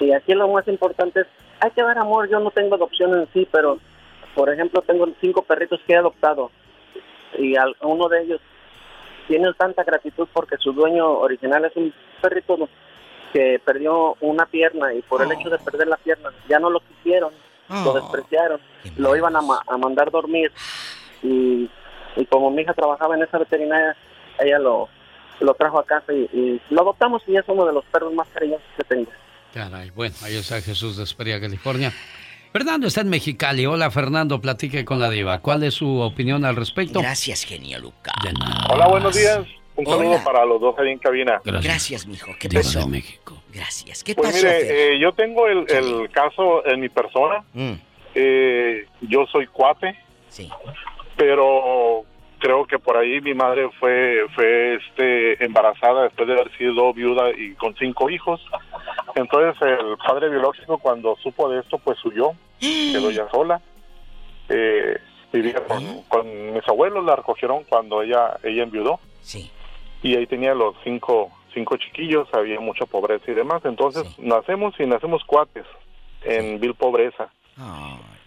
y 0.00 0.12
aquí 0.12 0.34
lo 0.34 0.48
más 0.48 0.66
importante 0.68 1.20
es, 1.20 1.26
hay 1.60 1.70
que 1.70 1.82
dar 1.82 1.98
amor. 1.98 2.28
Yo 2.28 2.40
no 2.40 2.50
tengo 2.50 2.74
adopción 2.74 3.14
en 3.18 3.28
sí, 3.32 3.46
pero, 3.50 3.78
por 4.34 4.50
ejemplo, 4.50 4.82
tengo 4.82 5.06
cinco 5.20 5.42
perritos 5.42 5.80
que 5.86 5.92
he 5.92 5.96
adoptado. 5.96 6.50
Y 7.38 7.56
al- 7.56 7.76
uno 7.82 8.08
de 8.08 8.22
ellos 8.22 8.40
tiene 9.28 9.52
tanta 9.54 9.84
gratitud 9.84 10.26
porque 10.32 10.56
su 10.58 10.72
dueño 10.72 11.08
original 11.18 11.64
es 11.64 11.76
un 11.76 11.92
perrito 12.20 12.68
que 13.32 13.60
perdió 13.64 14.16
una 14.20 14.44
pierna 14.46 14.92
y 14.92 15.00
por 15.02 15.22
el 15.22 15.32
hecho 15.32 15.48
de 15.48 15.58
perder 15.58 15.88
la 15.88 15.96
pierna 15.96 16.30
ya 16.48 16.58
no 16.58 16.68
lo 16.68 16.80
quisieron, 16.80 17.32
lo 17.84 17.92
despreciaron, 17.94 18.60
lo 18.96 19.16
iban 19.16 19.34
a, 19.36 19.40
ma- 19.40 19.62
a 19.66 19.78
mandar 19.78 20.10
dormir 20.10 20.52
y, 21.22 21.70
y 22.16 22.26
como 22.26 22.50
mi 22.50 22.60
hija 22.62 22.74
trabajaba 22.74 23.16
en 23.16 23.22
esa 23.22 23.38
veterinaria, 23.38 23.96
ella 24.38 24.58
lo, 24.58 24.88
lo 25.40 25.54
trajo 25.54 25.78
a 25.78 25.84
casa 25.86 26.12
y, 26.12 26.28
y 26.32 26.60
lo 26.68 26.82
adoptamos 26.82 27.22
y 27.26 27.36
es 27.36 27.44
uno 27.48 27.64
de 27.64 27.72
los 27.72 27.84
perros 27.86 28.12
más 28.12 28.28
cariñosos 28.28 28.66
que 28.76 28.84
tengo. 28.84 29.10
Caray, 29.52 29.90
bueno, 29.90 30.14
ahí 30.22 30.36
está 30.36 30.60
Jesús 30.62 30.96
de 30.96 31.04
Esperia, 31.04 31.40
California. 31.40 31.92
Fernando 32.52 32.86
está 32.86 33.02
en 33.02 33.08
Mexicali. 33.08 33.66
Hola, 33.66 33.90
Fernando, 33.90 34.40
platique 34.40 34.84
con 34.84 34.98
la 34.98 35.10
diva. 35.10 35.40
¿Cuál 35.40 35.62
es 35.62 35.74
su 35.74 36.00
opinión 36.00 36.44
al 36.44 36.56
respecto? 36.56 37.00
Gracias, 37.00 37.44
genio 37.44 37.78
Lucas. 37.78 38.14
Hola, 38.70 38.88
buenos 38.88 39.14
días. 39.14 39.40
Un 39.74 39.86
saludo 39.86 40.22
para 40.22 40.44
los 40.44 40.60
dos 40.60 40.78
ahí 40.78 40.90
en 40.90 40.98
cabina. 40.98 41.40
Gracias, 41.44 42.06
mijo. 42.06 42.30
¿Qué 42.38 42.48
pasó? 42.48 42.80
de 42.80 42.86
México. 42.86 43.42
Gracias. 43.52 44.04
¿Qué 44.04 44.14
Pues 44.14 44.32
pasó, 44.32 44.46
mire, 44.46 44.94
eh, 44.94 44.98
yo 44.98 45.12
tengo 45.12 45.46
el, 45.48 45.64
el 45.70 46.10
caso 46.10 46.64
en 46.66 46.80
mi 46.80 46.88
persona. 46.88 47.42
Mm. 47.54 47.72
Eh, 48.14 48.86
yo 49.00 49.26
soy 49.32 49.46
cuate. 49.46 49.98
Sí. 50.28 50.48
Pero 51.16 52.04
creo 52.42 52.66
que 52.66 52.80
por 52.80 52.96
ahí 52.96 53.20
mi 53.20 53.34
madre 53.34 53.70
fue 53.78 54.26
fue 54.34 54.74
este 54.74 55.44
embarazada 55.44 56.02
después 56.02 56.26
de 56.26 56.34
haber 56.34 56.56
sido 56.58 56.92
viuda 56.92 57.30
y 57.30 57.54
con 57.54 57.74
cinco 57.76 58.10
hijos. 58.10 58.44
Entonces 59.14 59.54
el 59.62 59.96
padre 59.96 60.28
biológico 60.28 60.78
cuando 60.78 61.16
supo 61.22 61.48
de 61.48 61.60
esto 61.60 61.78
pues 61.78 62.04
huyó, 62.04 62.32
quedó 62.58 63.10
ya 63.12 63.30
sola. 63.30 63.62
Eh, 64.48 64.98
vivía 65.32 65.64
con, 65.66 66.02
con 66.08 66.52
mis 66.52 66.68
abuelos, 66.68 67.04
la 67.04 67.14
recogieron 67.14 67.62
cuando 67.64 68.02
ella 68.02 68.36
ella 68.42 68.64
enviudó. 68.64 68.98
Sí. 69.20 69.50
Y 70.02 70.16
ahí 70.16 70.26
tenía 70.26 70.52
los 70.52 70.74
cinco 70.82 71.30
cinco 71.54 71.76
chiquillos, 71.76 72.26
había 72.32 72.58
mucha 72.58 72.86
pobreza 72.86 73.30
y 73.30 73.34
demás. 73.34 73.64
Entonces 73.64 74.18
nacemos 74.18 74.74
y 74.80 74.86
nacemos 74.86 75.22
cuates 75.24 75.64
en 76.24 76.58
vil 76.58 76.74
pobreza 76.74 77.30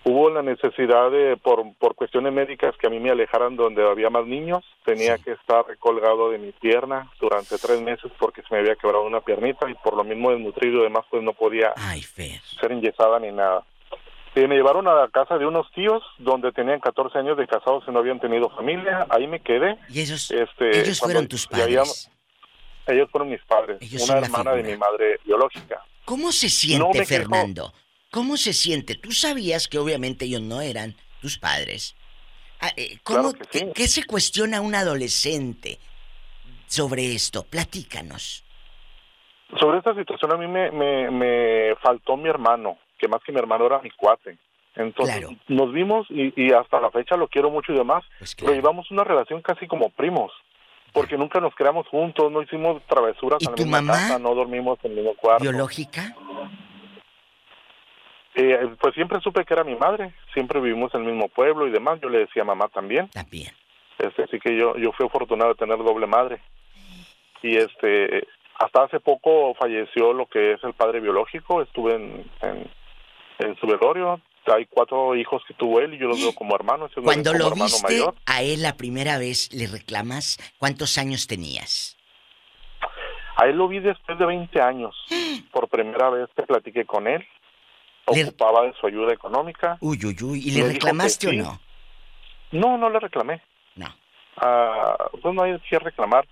hubo 0.05 0.29
la 0.29 0.41
necesidad 0.41 1.11
de, 1.11 1.35
por, 1.37 1.63
por 1.77 1.95
cuestiones 1.95 2.31
médicas, 2.31 2.75
que 2.77 2.87
a 2.87 2.89
mí 2.89 2.99
me 2.99 3.09
alejaran 3.11 3.55
donde 3.55 3.83
había 3.87 4.09
más 4.09 4.25
niños. 4.25 4.63
Tenía 4.85 5.17
que 5.17 5.31
estar 5.33 5.65
colgado 5.79 6.29
de 6.31 6.37
mi 6.37 6.51
pierna 6.53 7.11
durante 7.19 7.57
tres 7.57 7.81
meses 7.81 8.11
porque 8.19 8.41
se 8.43 8.47
me 8.53 8.59
había 8.61 8.75
quebrado 8.75 9.03
una 9.03 9.21
piernita 9.21 9.69
y 9.69 9.73
por 9.75 9.95
lo 9.97 10.03
mismo 10.03 10.31
desnutrido 10.31 10.79
y 10.79 10.83
demás, 10.83 11.05
pues 11.09 11.21
no 11.23 11.33
podía 11.33 11.73
ser 12.59 12.71
enyesada 12.71 13.19
ni 13.19 13.31
nada. 13.31 13.65
Y 14.35 14.41
me 14.47 14.55
llevaron 14.55 14.87
a 14.87 14.93
la 14.95 15.07
casa 15.07 15.37
de 15.37 15.45
unos 15.45 15.71
tíos 15.71 16.03
donde 16.17 16.51
tenían 16.51 16.79
14 16.81 17.17
años 17.19 17.37
de 17.37 17.47
casados 17.47 17.83
y 17.87 17.91
no 17.91 17.99
habían 17.99 18.19
tenido 18.19 18.49
familia. 18.49 19.07
Ahí 19.09 19.27
me 19.27 19.39
quedé. 19.39 19.77
¿Y 19.89 20.01
ellos, 20.01 20.29
este, 20.29 20.81
ellos 20.81 20.99
fueron 20.99 21.27
tus 21.27 21.47
y 21.51 21.61
había- 21.61 21.79
padres? 21.79 22.11
ellos 22.87 23.09
fueron 23.11 23.29
mis 23.29 23.41
padres. 23.45 23.77
Ellos 23.81 24.07
una 24.09 24.19
hermana 24.19 24.51
de 24.53 24.63
mi 24.63 24.77
madre 24.77 25.19
biológica. 25.25 25.81
¿Cómo 26.03 26.31
se 26.31 26.45
No 26.47 26.49
siente, 26.51 26.99
me 26.99 27.05
quejo. 27.05 27.73
¿Cómo 28.15 28.37
se 28.37 28.53
siente? 28.53 28.95
Tú 28.95 29.11
sabías 29.11 29.67
que 29.67 29.77
obviamente 29.77 30.23
ellos 30.23 30.41
no 30.41 30.61
eran 30.61 30.95
tus 31.21 31.37
padres. 31.37 31.97
Ah, 32.61 32.71
eh, 32.77 32.97
¿Cómo, 33.03 33.33
Claro 33.33 33.45
que 33.51 33.59
sí. 33.59 33.65
qué, 33.75 33.87
se 33.89 34.05
cuestiona 34.05 34.61
un 34.61 34.73
adolescente 34.73 35.79
sobre 36.65 37.13
esto? 37.13 37.43
Platícanos. 37.43 38.45
Sobre 39.59 39.79
esta 39.79 39.93
situación 39.95 40.31
a 40.31 40.37
mí 40.37 40.47
me, 40.47 40.71
me, 40.71 41.11
me 41.11 41.75
faltó 41.83 42.15
mi 42.15 42.29
hermano, 42.29 42.77
que 42.97 43.09
más 43.09 43.21
que 43.25 43.33
mi 43.33 43.39
hermano 43.39 43.65
era 43.65 43.81
mi 43.81 43.91
cuate. 43.91 44.37
Entonces 44.77 45.25
nos 45.49 45.73
vimos 45.73 46.07
y, 46.09 46.31
y 46.41 46.53
hasta 46.53 46.79
la 46.79 46.91
fecha 46.91 47.17
lo 47.17 47.27
quiero 47.27 47.49
mucho 47.49 47.73
y 47.73 47.77
demás, 47.77 48.05
Pues 48.17 48.33
pero 48.35 48.53
llevamos 48.53 48.89
una 48.91 49.03
relación 49.03 49.41
casi 49.41 49.67
como 49.67 49.89
primos, 49.89 50.31
porque 50.93 51.17
nunca 51.17 51.41
nos 51.41 51.53
creamos 51.53 51.85
juntos, 51.89 52.31
no 52.31 52.41
hicimos 52.41 52.81
travesuras 52.87 53.41
en 53.41 53.49
la 53.51 53.55
tu 53.55 53.63
misma 53.63 53.81
mamá? 53.81 53.99
casa, 53.99 54.19
no 54.19 54.33
dormimos 54.33 54.79
en 54.83 54.91
el 54.91 54.97
mismo 54.99 55.15
cuarto. 55.15 55.43
¿Biológica? 55.43 56.15
Eh, 58.35 58.75
pues 58.79 58.93
siempre 58.93 59.19
supe 59.21 59.45
que 59.45 59.53
era 59.53 59.63
mi 59.63 59.75
madre, 59.75 60.13
siempre 60.33 60.59
vivimos 60.59 60.93
en 60.93 61.01
el 61.01 61.13
mismo 61.13 61.29
pueblo 61.29 61.67
y 61.67 61.71
demás, 61.71 61.99
yo 62.01 62.09
le 62.09 62.19
decía 62.19 62.43
mamá 62.43 62.67
también. 62.67 63.07
También. 63.09 63.51
Este, 63.97 64.23
así 64.23 64.39
que 64.39 64.57
yo, 64.57 64.75
yo 64.75 64.91
fui 64.91 65.05
afortunado 65.05 65.51
de 65.51 65.57
tener 65.57 65.77
doble 65.77 66.05
madre. 66.05 66.41
Y 67.41 67.55
este, 67.55 68.27
hasta 68.57 68.83
hace 68.83 68.99
poco 68.99 69.53
falleció 69.55 70.13
lo 70.13 70.25
que 70.25 70.53
es 70.53 70.63
el 70.63 70.73
padre 70.73 70.99
biológico, 70.99 71.61
estuve 71.61 71.95
en, 71.95 72.25
en, 72.41 72.69
en 73.39 73.55
su 73.57 73.67
velorio, 73.67 74.19
hay 74.53 74.65
cuatro 74.65 75.15
hijos 75.15 75.43
que 75.47 75.53
tuvo 75.53 75.79
él 75.79 75.93
y 75.93 75.97
yo 75.97 76.07
los 76.07 76.21
veo 76.21 76.33
como 76.33 76.55
hermanos. 76.55 76.91
Cuando 77.03 77.31
como 77.31 77.39
lo 77.39 77.47
hermano 77.47 77.65
viste 77.65 77.83
mayor. 77.83 78.15
a 78.25 78.41
él 78.41 78.61
la 78.61 78.75
primera 78.75 79.17
vez, 79.17 79.51
¿le 79.53 79.67
reclamas 79.67 80.37
cuántos 80.57 80.97
años 80.97 81.27
tenías? 81.27 81.97
A 83.37 83.47
él 83.47 83.57
lo 83.57 83.67
vi 83.67 83.79
después 83.79 84.17
de 84.17 84.25
20 84.25 84.61
años. 84.61 84.95
Por 85.51 85.67
primera 85.67 86.09
vez 86.09 86.29
que 86.35 86.43
platiqué 86.43 86.85
con 86.85 87.07
él. 87.07 87.25
Ocupaba 88.05 88.63
de 88.63 88.73
su 88.73 88.87
ayuda 88.87 89.13
económica. 89.13 89.77
Uy, 89.81 89.99
uy, 90.03 90.15
uy. 90.21 90.41
¿Y 90.45 90.51
le 90.51 90.67
reclamaste 90.67 91.27
o 91.27 91.33
no? 91.33 91.59
No, 92.51 92.77
no 92.77 92.89
le 92.89 92.99
reclamé. 92.99 93.41
No. 93.75 93.87
Ah, 94.37 95.09
pues 95.21 95.33
no 95.33 95.43
hay 95.43 95.59
que 95.59 95.79
reclamar. 95.79 96.27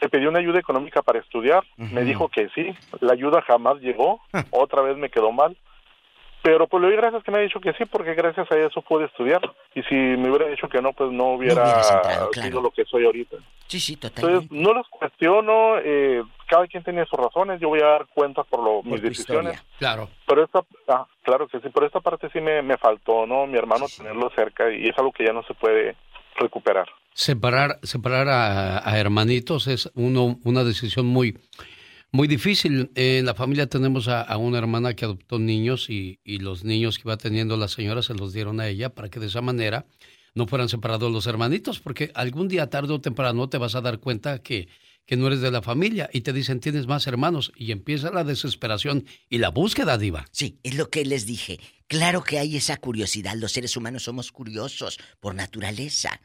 Le 0.00 0.08
pedí 0.08 0.26
una 0.26 0.38
ayuda 0.38 0.58
económica 0.58 1.02
para 1.02 1.18
estudiar. 1.18 1.64
Me 1.76 2.04
dijo 2.04 2.28
que 2.28 2.48
sí. 2.54 2.74
La 3.00 3.12
ayuda 3.12 3.42
jamás 3.42 3.80
llegó. 3.80 4.20
Otra 4.50 4.82
vez 4.82 4.96
me 4.96 5.10
quedó 5.10 5.32
mal. 5.32 5.56
Pero 6.50 6.66
pues 6.66 6.80
le 6.80 6.88
doy 6.88 6.96
gracias 6.96 7.22
que 7.22 7.30
me 7.30 7.38
ha 7.38 7.42
dicho 7.42 7.60
que 7.60 7.74
sí, 7.74 7.84
porque 7.84 8.14
gracias 8.14 8.50
a 8.50 8.56
eso 8.56 8.80
pude 8.80 9.04
estudiar. 9.04 9.42
Y 9.74 9.82
si 9.82 9.94
me 9.94 10.30
hubiera 10.30 10.46
dicho 10.48 10.66
que 10.66 10.80
no, 10.80 10.94
pues 10.94 11.12
no 11.12 11.34
hubiera 11.34 11.60
entrado, 11.62 11.92
sido 11.92 12.30
claro. 12.30 12.60
lo 12.62 12.70
que 12.70 12.86
soy 12.86 13.04
ahorita. 13.04 13.36
Sí, 13.66 13.78
sí, 13.78 13.96
totalmente. 13.96 14.44
Entonces, 14.44 14.66
no 14.66 14.72
los 14.72 14.88
cuestiono. 14.88 15.76
eh, 15.84 16.22
cada 16.46 16.66
quien 16.66 16.82
tiene 16.82 17.04
sus 17.04 17.18
razones. 17.18 17.60
Yo 17.60 17.68
voy 17.68 17.80
a 17.82 17.86
dar 17.88 18.06
cuenta 18.14 18.44
por 18.44 18.62
lo, 18.62 18.82
mis 18.82 19.02
decisiones. 19.02 19.56
historia. 19.56 19.62
Claro. 19.78 20.08
Pero 20.26 20.42
esta, 20.42 20.60
ah, 20.88 21.06
claro 21.22 21.46
que 21.48 21.60
sí, 21.60 21.68
pero 21.72 21.84
esta 21.84 22.00
parte 22.00 22.30
sí 22.32 22.40
me, 22.40 22.62
me 22.62 22.78
faltó, 22.78 23.26
¿no? 23.26 23.46
Mi 23.46 23.58
hermano 23.58 23.84
tenerlo 23.94 24.30
cerca 24.34 24.72
y 24.72 24.88
es 24.88 24.96
algo 24.96 25.12
que 25.12 25.26
ya 25.26 25.34
no 25.34 25.42
se 25.42 25.52
puede 25.52 25.96
recuperar. 26.36 26.88
Separar, 27.12 27.78
separar 27.82 28.26
a, 28.28 28.88
a 28.88 28.98
hermanitos 28.98 29.66
es 29.66 29.90
uno, 29.94 30.38
una 30.44 30.64
decisión 30.64 31.04
muy, 31.04 31.36
muy 32.10 32.28
difícil. 32.28 32.90
En 32.94 33.26
la 33.26 33.34
familia 33.34 33.66
tenemos 33.66 34.08
a, 34.08 34.22
a 34.22 34.36
una 34.36 34.58
hermana 34.58 34.94
que 34.94 35.04
adoptó 35.04 35.38
niños 35.38 35.90
y, 35.90 36.20
y 36.24 36.38
los 36.38 36.64
niños 36.64 36.96
que 36.98 37.02
iba 37.06 37.16
teniendo 37.16 37.56
la 37.56 37.68
señora 37.68 38.02
se 38.02 38.14
los 38.14 38.32
dieron 38.32 38.60
a 38.60 38.68
ella 38.68 38.90
para 38.94 39.08
que 39.08 39.20
de 39.20 39.26
esa 39.26 39.40
manera 39.40 39.86
no 40.34 40.46
fueran 40.46 40.68
separados 40.68 41.10
los 41.10 41.26
hermanitos, 41.26 41.80
porque 41.80 42.10
algún 42.14 42.48
día 42.48 42.70
tarde 42.70 42.92
o 42.92 43.00
temprano 43.00 43.48
te 43.48 43.58
vas 43.58 43.74
a 43.74 43.80
dar 43.80 43.98
cuenta 43.98 44.40
que, 44.40 44.68
que 45.04 45.16
no 45.16 45.26
eres 45.26 45.40
de 45.40 45.50
la 45.50 45.62
familia 45.62 46.08
y 46.12 46.20
te 46.20 46.32
dicen 46.32 46.60
tienes 46.60 46.86
más 46.86 47.06
hermanos 47.06 47.52
y 47.56 47.72
empieza 47.72 48.10
la 48.10 48.24
desesperación 48.24 49.04
y 49.28 49.38
la 49.38 49.50
búsqueda 49.50 49.98
diva. 49.98 50.26
Sí, 50.30 50.58
es 50.62 50.76
lo 50.76 50.90
que 50.90 51.04
les 51.04 51.26
dije. 51.26 51.58
Claro 51.88 52.22
que 52.22 52.38
hay 52.38 52.56
esa 52.56 52.76
curiosidad. 52.76 53.34
Los 53.36 53.52
seres 53.52 53.76
humanos 53.76 54.04
somos 54.04 54.30
curiosos 54.30 54.98
por 55.20 55.34
naturaleza. 55.34 56.20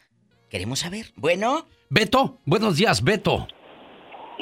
Queremos 0.50 0.80
saber. 0.80 1.12
Bueno. 1.16 1.66
Beto, 1.90 2.42
buenos 2.46 2.76
días, 2.76 3.04
Beto. 3.04 3.48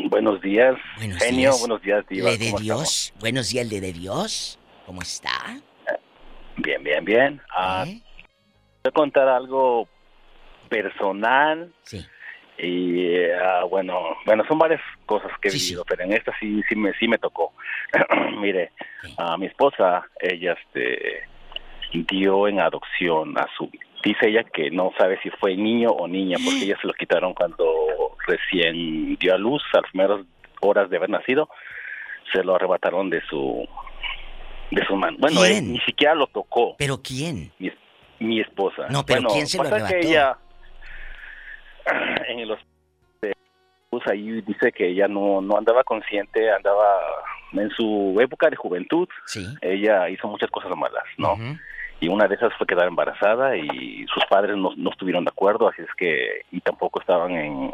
Buenos 0.10 0.42
días, 0.42 0.76
Buenos 0.98 1.18
genio. 1.20 1.38
días. 1.38 1.60
Buenos 1.60 1.82
días, 1.82 2.08
Diva. 2.08 2.30
¿Le 2.30 2.38
de 2.38 2.46
¿Cómo 2.52 2.60
Dios? 2.60 3.14
Buenos 3.20 3.50
días, 3.50 3.68
¿le 3.68 3.82
de 3.82 3.94
Dios? 3.94 4.60
¿Cómo 4.86 5.02
está? 5.02 5.60
Bien, 6.58 6.84
bien, 6.84 7.04
bien. 7.06 7.42
Ah, 7.56 7.86
Voy 7.86 8.02
a 8.86 8.92
contar 8.92 9.28
algo 9.28 9.88
personal. 10.70 11.72
Sí. 11.84 12.06
Y 12.58 13.24
ah, 13.32 13.64
bueno, 13.70 14.00
bueno, 14.26 14.44
son 14.48 14.60
varias 14.60 14.82
cosas 15.06 15.32
que 15.42 15.50
he 15.50 15.52
vivido, 15.52 15.84
pero 15.88 16.04
en 16.04 16.14
esta 16.14 16.34
sí, 16.40 16.62
sí 16.70 16.76
me, 16.76 16.94
sí 16.94 17.08
me 17.08 17.18
tocó. 17.18 17.54
Mire, 18.40 18.72
a 19.18 19.38
mi 19.38 19.48
esposa, 19.48 20.06
ella, 20.20 20.54
este, 20.54 21.24
dio 21.92 22.48
en 22.48 22.60
adopción 22.60 23.38
a 23.38 23.48
su, 23.58 23.70
dice 24.04 24.30
ella 24.30 24.44
que 24.44 24.72
no 24.72 24.92
sabe 24.98 25.20
si 25.22 25.30
fue 25.30 25.56
niño 25.56 25.90
o 25.90 26.08
niña, 26.08 26.38
porque 26.44 26.64
ella 26.64 26.78
se 26.82 26.88
lo 26.88 26.94
quitaron 26.94 27.34
cuando 27.34 27.66
recién 28.28 29.16
dio 29.16 29.34
a 29.34 29.38
luz, 29.38 29.64
a 29.74 29.82
las 29.82 29.92
primeras 29.92 30.22
horas 30.62 30.90
de 30.90 30.98
haber 30.98 31.10
nacido, 31.10 31.50
se 32.34 32.44
lo 32.44 32.56
arrebataron 32.56 33.10
de 33.10 33.22
su, 33.30 33.68
de 34.72 34.86
su 34.86 34.96
mano. 34.96 35.18
Bueno, 35.20 35.44
él 35.44 35.72
ni 35.74 35.80
siquiera 35.82 36.16
lo 36.16 36.28
tocó. 36.28 36.76
¿Pero 36.78 37.02
quién? 37.02 37.52
Mi, 37.60 37.72
mi 38.20 38.40
esposa. 38.40 38.88
No, 38.90 39.06
pero 39.06 39.22
Bueno, 39.22 39.30
¿quién 39.34 39.48
se 39.48 39.58
lo 39.58 39.64
pasa 39.64 39.78
que 39.78 39.84
arrebató? 39.84 40.08
ella 40.08 40.38
en 42.28 42.40
el 42.40 42.52
hospital 42.52 42.72
pues 43.92 44.08
ahí 44.08 44.42
dice 44.44 44.72
que 44.72 44.88
ella 44.88 45.10
no, 45.10 45.42
no 45.42 45.58
andaba 45.58 45.84
consciente, 45.84 46.50
andaba 46.50 46.98
en 47.52 47.70
su 47.72 48.18
época 48.22 48.50
de 48.50 48.56
juventud. 48.56 49.08
Ella 49.62 50.10
hizo 50.10 50.30
muchas 50.30 50.50
cosas 50.50 50.72
malas, 50.78 51.04
¿no? 51.18 51.36
Y 52.02 52.10
una 52.10 52.28
de 52.28 52.36
esas 52.36 52.52
fue 52.58 52.68
quedar 52.68 52.88
embarazada 52.88 53.56
y 53.56 54.06
sus 54.14 54.26
padres 54.26 54.58
no, 54.58 54.72
no 54.76 54.90
estuvieron 54.90 55.24
de 55.24 55.30
acuerdo, 55.30 55.70
así 55.70 55.82
es 55.84 55.94
que, 55.96 56.42
y 56.52 56.60
tampoco 56.60 57.00
estaban 57.00 57.32
en... 57.32 57.72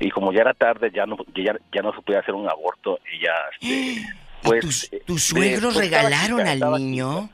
Y 0.00 0.10
como 0.10 0.32
ya 0.32 0.40
era 0.42 0.54
tarde, 0.54 0.90
ya 0.92 1.06
no, 1.06 1.16
ya, 1.34 1.54
ya 1.72 1.82
no 1.82 1.92
se 1.94 2.02
podía 2.02 2.20
hacer 2.20 2.34
un 2.34 2.48
aborto, 2.48 2.98
ella, 3.12 3.32
este, 3.52 4.02
pues... 4.42 4.92
eh, 4.92 5.02
¿Tus 5.06 5.32
de- 5.32 5.40
suegros 5.40 5.74
pues, 5.74 5.88
regalaron 5.90 6.38
chica, 6.40 6.66
al 6.66 6.72
niño? 6.82 7.28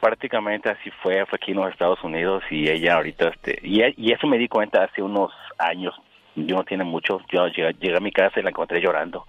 prácticamente 0.00 0.68
así 0.70 0.90
fue, 1.02 1.24
fue 1.26 1.36
aquí 1.40 1.52
en 1.52 1.58
los 1.58 1.70
Estados 1.70 2.02
Unidos 2.04 2.42
y 2.50 2.68
ella 2.68 2.94
ahorita, 2.96 3.28
este, 3.28 3.58
y, 3.62 3.82
y 3.96 4.12
eso 4.12 4.26
me 4.26 4.36
di 4.38 4.48
cuenta 4.48 4.84
hace 4.84 5.02
unos 5.02 5.32
años, 5.58 5.94
yo 6.36 6.56
no 6.56 6.64
tiene 6.64 6.84
mucho, 6.84 7.20
yo 7.32 7.46
llegué, 7.48 7.72
llegué 7.80 7.96
a 7.96 8.00
mi 8.00 8.12
casa 8.12 8.40
y 8.40 8.42
la 8.42 8.50
encontré 8.50 8.80
llorando. 8.80 9.26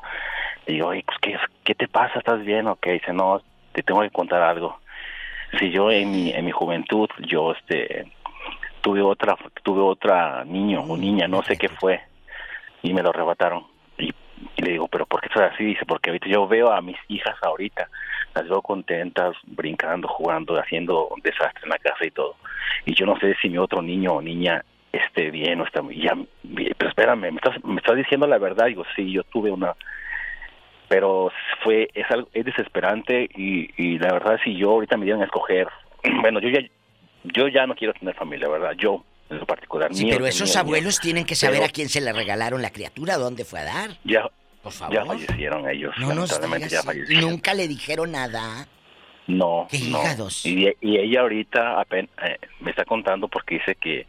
Y 0.67 0.73
digo, 0.73 0.87
oye, 0.89 1.03
pues, 1.05 1.17
¿qué, 1.21 1.37
¿qué 1.63 1.75
te 1.75 1.87
pasa? 1.87 2.19
¿Estás 2.19 2.43
bien? 2.43 2.67
Ok, 2.67 2.87
dice, 2.87 3.13
no, 3.13 3.41
te 3.71 3.83
tengo 3.83 4.01
que 4.01 4.09
contar 4.09 4.41
algo. 4.41 4.79
Si 5.59 5.71
yo 5.71 5.91
en 5.91 6.11
mi, 6.11 6.31
en 6.31 6.45
mi 6.45 6.51
juventud, 6.51 7.09
yo, 7.27 7.53
este, 7.53 8.11
tuve 8.81 9.01
otra, 9.01 9.35
tuve 9.63 9.81
otra 9.81 10.43
niño 10.45 10.81
o 10.81 10.97
niña, 10.97 11.27
no 11.27 11.43
sé 11.43 11.57
qué 11.57 11.69
fue, 11.69 12.01
y 12.81 12.93
me 12.93 13.01
lo 13.01 13.09
arrebataron. 13.09 13.65
Y, 13.97 14.13
le 14.57 14.71
digo, 14.71 14.87
pero 14.87 15.05
¿por 15.05 15.21
qué 15.21 15.27
estás 15.27 15.53
así? 15.53 15.63
Dice, 15.63 15.85
porque 15.85 16.09
ahorita 16.09 16.27
yo 16.27 16.47
veo 16.47 16.71
a 16.71 16.81
mis 16.81 16.97
hijas 17.07 17.35
ahorita, 17.41 17.89
las 18.33 18.47
veo 18.47 18.61
contentas, 18.61 19.35
brincando, 19.43 20.07
jugando, 20.07 20.59
haciendo 20.59 21.09
desastre 21.23 21.63
en 21.63 21.69
la 21.69 21.79
casa 21.79 22.05
y 22.05 22.11
todo. 22.11 22.35
Y 22.85 22.93
yo 22.93 23.05
no 23.05 23.17
sé 23.19 23.35
si 23.41 23.49
mi 23.49 23.57
otro 23.57 23.81
niño 23.81 24.13
o 24.13 24.21
niña 24.21 24.63
esté 24.91 25.31
bien 25.31 25.61
o 25.61 25.65
está 25.65 25.81
ya 25.93 26.15
pero 26.77 26.89
espérame 26.89 27.31
me 27.31 27.37
estás, 27.37 27.63
me 27.63 27.77
estás 27.77 27.97
diciendo 27.97 28.27
la 28.27 28.37
verdad 28.37 28.67
digo 28.67 28.83
sí 28.95 29.11
yo 29.11 29.23
tuve 29.23 29.51
una 29.51 29.75
pero 30.87 31.31
fue 31.63 31.89
es 31.93 32.09
algo 32.09 32.29
es 32.33 32.45
desesperante 32.45 33.29
y, 33.35 33.69
y 33.77 33.97
la 33.99 34.13
verdad 34.13 34.37
si 34.43 34.55
yo 34.55 34.71
ahorita 34.71 34.97
me 34.97 35.05
dieran 35.05 35.21
a 35.21 35.25
escoger 35.25 35.67
bueno 36.21 36.39
yo 36.39 36.49
ya 36.49 36.59
yo 37.23 37.47
ya 37.47 37.65
no 37.65 37.75
quiero 37.75 37.93
tener 37.93 38.15
familia 38.15 38.47
verdad 38.47 38.73
yo 38.77 39.03
en 39.29 39.39
lo 39.39 39.45
particular 39.45 39.93
sí 39.93 40.07
pero 40.09 40.25
esos 40.27 40.55
abuelos 40.55 40.99
tienen 40.99 41.25
que 41.25 41.35
saber 41.35 41.63
a 41.63 41.69
quién 41.69 41.89
se 41.89 42.01
le 42.01 42.13
regalaron 42.13 42.61
la 42.61 42.71
criatura 42.71 43.17
dónde 43.17 43.45
fue 43.45 43.59
a 43.59 43.65
dar. 43.65 43.91
Ya 44.03 44.29
por 44.61 44.71
favor. 44.71 44.95
ya 44.95 45.05
fallecieron 45.05 45.69
ellos 45.69 45.93
no 45.99 46.09
lamentablemente 46.09 46.69
ya 46.69 46.83
fallecieron. 46.83 47.29
Nunca 47.29 47.53
le 47.53 47.67
dijeron 47.67 48.11
nada. 48.11 48.67
No, 49.27 49.67
¿Qué 49.69 49.79
no. 49.89 50.27
Y, 50.43 50.67
y, 50.81 50.97
ella 50.97 51.21
ahorita 51.21 51.79
apenas, 51.79 52.11
eh, 52.23 52.37
me 52.59 52.69
está 52.69 52.85
contando 52.85 53.27
porque 53.27 53.55
dice 53.55 53.75
que 53.75 54.05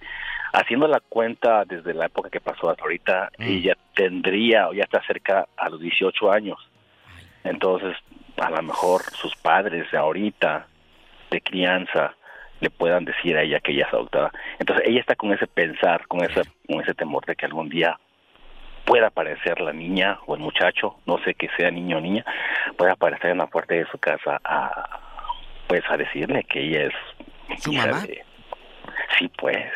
haciendo 0.56 0.88
la 0.88 1.00
cuenta 1.00 1.64
desde 1.66 1.92
la 1.92 2.06
época 2.06 2.30
que 2.30 2.40
pasó 2.40 2.70
hasta 2.70 2.82
ahorita, 2.82 3.30
mm. 3.38 3.42
ella 3.42 3.76
tendría 3.94 4.68
o 4.68 4.72
ya 4.72 4.84
está 4.84 5.02
cerca 5.06 5.46
a 5.56 5.68
los 5.68 5.80
18 5.80 6.32
años. 6.32 6.58
Entonces, 7.44 7.94
a 8.38 8.50
lo 8.50 8.62
mejor 8.62 9.02
sus 9.02 9.36
padres 9.36 9.90
de 9.90 9.98
ahorita, 9.98 10.66
de 11.30 11.40
crianza, 11.42 12.14
le 12.60 12.70
puedan 12.70 13.04
decir 13.04 13.36
a 13.36 13.42
ella 13.42 13.60
que 13.60 13.72
ella 13.72 13.84
es 13.86 13.92
adoptada. 13.92 14.32
Entonces, 14.58 14.88
ella 14.88 15.00
está 15.00 15.14
con 15.14 15.30
ese 15.32 15.46
pensar, 15.46 16.06
con 16.08 16.24
ese, 16.24 16.42
con 16.66 16.80
ese 16.80 16.94
temor 16.94 17.26
de 17.26 17.36
que 17.36 17.44
algún 17.44 17.68
día 17.68 17.98
pueda 18.86 19.08
aparecer 19.08 19.60
la 19.60 19.74
niña 19.74 20.18
o 20.26 20.36
el 20.36 20.40
muchacho, 20.40 20.96
no 21.04 21.18
sé 21.18 21.34
que 21.34 21.50
sea 21.58 21.70
niño 21.70 21.98
o 21.98 22.00
niña, 22.00 22.24
pueda 22.78 22.92
aparecer 22.92 23.32
en 23.32 23.38
la 23.38 23.46
puerta 23.46 23.74
de 23.74 23.84
su 23.86 23.98
casa 23.98 24.40
a, 24.42 25.00
pues, 25.66 25.82
a 25.90 25.98
decirle 25.98 26.44
que 26.44 26.60
ella 26.60 26.84
es... 26.84 27.62
¿Su 27.62 27.72
mamá? 27.74 28.02
Sí, 29.18 29.30
pues. 29.36 29.68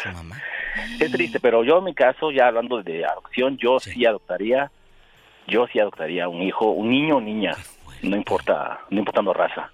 Es 0.98 1.10
triste, 1.10 1.40
pero 1.40 1.64
yo 1.64 1.78
en 1.78 1.84
mi 1.84 1.94
caso, 1.94 2.30
ya 2.30 2.48
hablando 2.48 2.82
de 2.82 3.04
adopción, 3.04 3.56
yo 3.56 3.80
sí, 3.80 4.04
adoptaría, 4.06 4.70
yo 5.46 5.66
sí 5.72 5.80
adoptaría 5.80 6.28
un 6.28 6.42
hijo, 6.42 6.70
un 6.70 6.90
niño 6.90 7.16
o 7.16 7.20
niña, 7.20 7.56
no 8.02 8.16
importa, 8.16 8.80
no 8.90 8.98
importando 8.98 9.32
raza. 9.32 9.70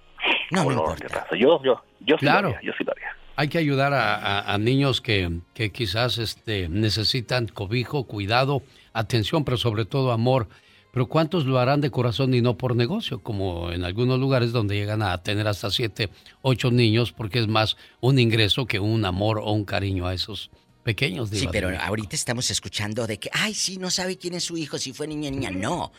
No, 0.51 0.63
importa. 0.63 1.07
raza. 1.07 1.35
Yo, 1.35 1.61
yo, 1.63 1.81
yo 1.99 2.17
claro. 2.17 2.55
sí 2.59 2.65
yo 2.65 2.73
sí 2.77 2.83
lo 2.83 2.91
haría. 2.91 3.15
Hay 3.39 3.49
que 3.49 3.59
ayudar 3.59 3.93
a, 3.93 4.57
niños 4.57 4.99
que, 4.99 5.41
que, 5.53 5.71
quizás 5.71 6.17
este, 6.17 6.69
necesitan 6.69 7.47
cobijo, 7.47 8.05
cuidado, 8.05 8.63
atención, 8.93 9.45
pero 9.45 9.57
sobre 9.57 9.85
todo 9.85 10.11
amor. 10.11 10.47
Pero 10.91 11.05
¿cuántos 11.05 11.45
lo 11.45 11.59
harán 11.59 11.79
de 11.79 11.91
corazón 11.91 12.33
y 12.33 12.41
no 12.41 12.57
por 12.57 12.75
negocio? 12.75 13.21
Como 13.21 13.71
en 13.71 13.83
algunos 13.83 14.19
lugares 14.19 14.51
donde 14.51 14.75
llegan 14.75 15.03
a 15.03 15.15
tener 15.21 15.47
hasta 15.47 15.69
siete, 15.69 16.09
ocho 16.41 16.71
niños, 16.71 17.11
porque 17.11 17.37
es 17.37 17.47
más 17.47 17.77
un 17.99 18.17
ingreso 18.17 18.65
que 18.65 18.79
un 18.79 19.05
amor 19.05 19.37
o 19.37 19.51
un 19.51 19.65
cariño 19.65 20.07
a 20.07 20.15
esos 20.15 20.49
pequeños. 20.87 21.29
Sí, 21.29 21.49
pero 21.51 21.69
ahorita 21.77 22.15
estamos 22.15 22.49
escuchando 22.49 23.05
de 23.07 23.19
que, 23.19 23.29
ay, 23.33 23.53
sí, 23.53 23.75
no 23.75 23.91
sabe 23.91 24.17
quién 24.17 24.35
es 24.35 24.45
su 24.45 24.55
hijo, 24.55 24.77
si 24.77 24.93
fue 24.93 25.05
niña 25.05 25.27
o 25.27 25.33
niña. 25.33 25.51
No, 25.51 25.91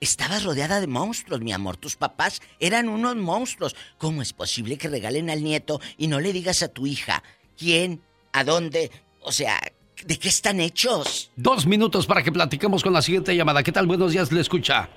estabas 0.00 0.44
rodeada 0.44 0.80
de 0.80 0.86
monstruos, 0.86 1.40
mi 1.40 1.52
amor. 1.52 1.76
Tus 1.76 1.96
papás 1.96 2.40
eran 2.60 2.88
unos 2.88 3.16
monstruos. 3.16 3.74
¿Cómo 3.98 4.22
es 4.22 4.32
posible 4.32 4.78
que 4.78 4.86
regalen 4.88 5.30
al 5.30 5.42
nieto 5.42 5.80
y 5.98 6.06
no 6.06 6.20
le 6.20 6.32
digas 6.32 6.62
a 6.62 6.68
tu 6.68 6.86
hija 6.86 7.24
quién, 7.58 8.00
a 8.32 8.44
dónde? 8.44 8.92
O 9.20 9.32
sea, 9.32 9.58
¿de 10.04 10.16
qué 10.16 10.28
están 10.28 10.60
hechos? 10.60 11.32
Dos 11.34 11.66
minutos 11.66 12.06
para 12.06 12.22
que 12.22 12.30
platiquemos 12.30 12.84
con 12.84 12.92
la 12.92 13.02
siguiente 13.02 13.34
llamada. 13.34 13.64
¿Qué 13.64 13.72
tal? 13.72 13.88
Buenos 13.88 14.12
días, 14.12 14.30
le 14.30 14.42
escucha. 14.42 14.88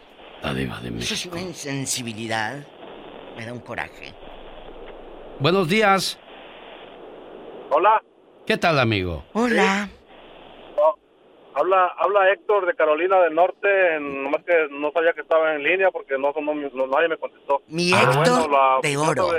La 0.44 0.54
de 0.54 0.70
Eso 1.00 1.16
es 1.16 1.26
una 1.26 1.42
insensibilidad. 1.42 2.68
Me 3.36 3.48
da 3.48 3.52
un 3.52 3.62
coraje. 3.62 4.14
Buenos 5.40 5.68
días. 5.68 6.20
Hola. 7.72 8.00
¿Qué 8.50 8.58
tal, 8.58 8.80
amigo? 8.80 9.24
Hola. 9.34 9.88
habla, 11.54 11.86
habla 12.00 12.32
Héctor 12.32 12.66
de 12.66 12.74
Carolina 12.74 13.20
del 13.22 13.36
Norte, 13.36 14.00
nomás 14.00 14.44
que 14.44 14.68
no 14.72 14.92
sabía 14.92 15.14
que 15.14 15.22
estaba 15.22 15.54
en 15.54 15.62
línea 15.62 15.92
porque 15.92 16.18
no, 16.18 16.34
nadie 16.88 17.10
me 17.10 17.18
contestó. 17.18 17.62
Mi 17.68 17.94
Héctor 17.94 18.82
de 18.82 18.98
oro. 18.98 19.30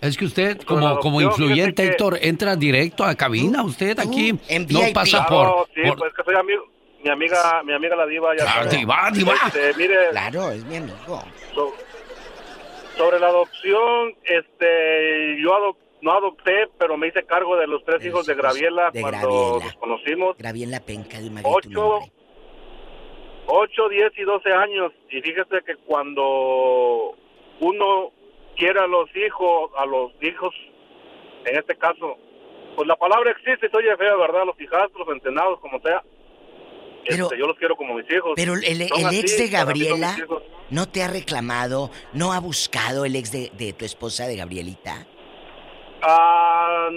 Es 0.00 0.16
que 0.16 0.24
usted, 0.24 0.60
como, 0.62 1.00
como 1.00 1.20
influyente, 1.20 1.84
Héctor, 1.84 2.18
entra 2.22 2.54
directo 2.54 3.02
a 3.02 3.16
cabina. 3.16 3.64
Usted 3.64 3.98
aquí 3.98 4.34
no 4.34 4.80
pasa 4.94 5.26
por... 5.26 5.66
sí, 5.74 5.82
pues 5.98 6.14
que 6.14 6.22
soy 6.22 6.36
amigo 6.36 6.62
mi 7.02 7.10
amiga, 7.10 7.62
mi 7.64 7.72
amiga 7.72 7.96
la 7.96 8.06
diva 8.06 8.36
ya 8.36 8.44
claro, 8.44 8.70
diva, 8.70 9.10
diva. 9.12 9.34
Este, 9.46 9.74
mire, 9.76 10.10
claro, 10.10 10.52
es 10.52 10.64
mi 10.64 10.76
amigo. 10.76 11.24
sobre 12.96 13.18
la 13.18 13.26
adopción, 13.26 14.14
este, 14.22 15.42
yo 15.42 15.56
adopté 15.56 15.89
no 16.02 16.12
adopté, 16.12 16.68
pero 16.78 16.96
me 16.96 17.08
hice 17.08 17.24
cargo 17.24 17.56
de 17.56 17.66
los 17.66 17.84
tres 17.84 18.04
hijos 18.04 18.26
de 18.26 18.34
Graviela 18.34 18.90
cuando 18.98 19.60
nos 19.62 19.74
conocimos. 19.74 20.36
Graviela 20.38 20.80
Penca 20.80 21.20
de 21.20 21.30
Ocho, 21.44 22.00
ocho, 23.46 23.88
diez 23.88 24.12
y 24.16 24.22
doce 24.22 24.52
años. 24.52 24.92
Y 25.10 25.20
fíjese 25.20 25.62
que 25.66 25.76
cuando 25.86 27.16
uno 27.60 28.12
quiere 28.56 28.80
a 28.80 28.86
los 28.86 29.08
hijos, 29.16 29.70
a 29.76 29.86
los 29.86 30.12
hijos, 30.22 30.54
en 31.44 31.56
este 31.56 31.76
caso, 31.76 32.16
pues 32.76 32.86
la 32.86 32.96
palabra 32.96 33.30
existe, 33.32 33.70
soy 33.70 33.84
fea, 33.98 34.16
¿verdad? 34.16 34.44
Los 34.46 34.60
hijastros, 34.60 35.08
entrenados, 35.08 35.60
como 35.60 35.80
sea. 35.80 36.02
Pero, 37.06 37.24
este, 37.24 37.38
yo 37.38 37.46
los 37.46 37.56
quiero 37.56 37.76
como 37.76 37.94
mis 37.94 38.10
hijos. 38.10 38.32
Pero 38.36 38.54
el, 38.54 38.82
ex 38.82 39.38
de 39.38 39.48
Gabriela 39.48 40.16
no 40.68 40.86
te 40.86 41.02
ha 41.02 41.08
reclamado, 41.08 41.90
no 42.12 42.32
ha 42.32 42.40
buscado 42.40 43.04
el 43.04 43.16
ex 43.16 43.32
de, 43.32 43.50
de 43.56 43.72
tu 43.72 43.84
esposa, 43.84 44.26
de 44.26 44.36
Gabrielita. 44.36 45.06
Ah, 46.02 46.88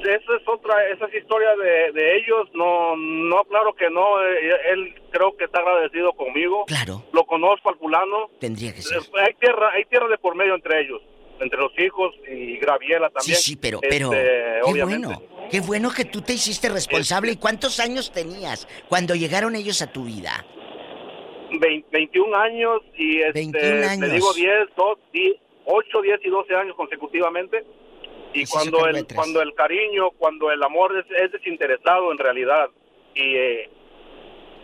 esa 0.00 0.36
es 0.36 0.46
otra, 0.46 0.88
esa 0.90 1.06
es 1.06 1.14
historia 1.14 1.56
de, 1.56 1.92
de, 1.92 2.16
ellos. 2.16 2.48
No, 2.54 2.96
no, 2.96 3.44
claro 3.44 3.74
que 3.74 3.90
no. 3.90 4.22
Eh, 4.22 4.50
él 4.72 4.94
creo 5.10 5.36
que 5.36 5.44
está 5.44 5.58
agradecido 5.60 6.12
conmigo. 6.12 6.64
Claro. 6.66 7.04
Lo 7.12 7.24
conozco 7.24 7.70
al 7.70 7.78
fulano. 7.78 8.30
Tendría 8.38 8.72
que 8.74 8.82
ser. 8.82 9.00
Hay 9.26 9.34
tierra, 9.34 9.70
hay 9.72 9.84
tierra 9.86 10.08
de 10.08 10.18
por 10.18 10.36
medio 10.36 10.54
entre 10.54 10.80
ellos, 10.82 11.02
entre 11.40 11.58
los 11.58 11.72
hijos 11.78 12.14
y 12.28 12.58
Graviela 12.58 13.10
también. 13.10 13.36
Sí, 13.36 13.52
sí, 13.52 13.56
pero, 13.56 13.80
pero 13.80 14.12
este, 14.12 14.72
qué 14.72 14.84
bueno, 14.84 15.22
qué 15.50 15.60
bueno 15.60 15.90
que 15.90 16.04
tú 16.04 16.22
te 16.22 16.34
hiciste 16.34 16.68
responsable. 16.68 17.32
¿Y 17.32 17.36
cuántos 17.36 17.80
años 17.80 18.12
tenías 18.12 18.68
cuando 18.88 19.14
llegaron 19.14 19.56
ellos 19.56 19.82
a 19.82 19.90
tu 19.92 20.04
vida? 20.04 20.44
21 21.90 22.36
años 22.36 22.82
y 22.96 23.20
este, 23.20 23.32
21 23.32 23.88
años. 23.88 24.08
te 24.08 24.14
digo 24.14 24.32
10, 24.32 24.52
2, 24.76 24.98
8, 25.64 26.02
10 26.02 26.20
y 26.24 26.28
12 26.28 26.54
años 26.54 26.76
consecutivamente. 26.76 27.64
Y 28.32 28.46
cuando 28.46 28.86
el, 28.86 29.06
cuando 29.14 29.40
el 29.42 29.54
cariño, 29.54 30.10
cuando 30.12 30.50
el 30.50 30.62
amor 30.62 30.92
es, 30.96 31.32
desinteresado 31.32 32.12
en 32.12 32.18
realidad 32.18 32.68
y, 33.14 33.36
eh, 33.36 33.70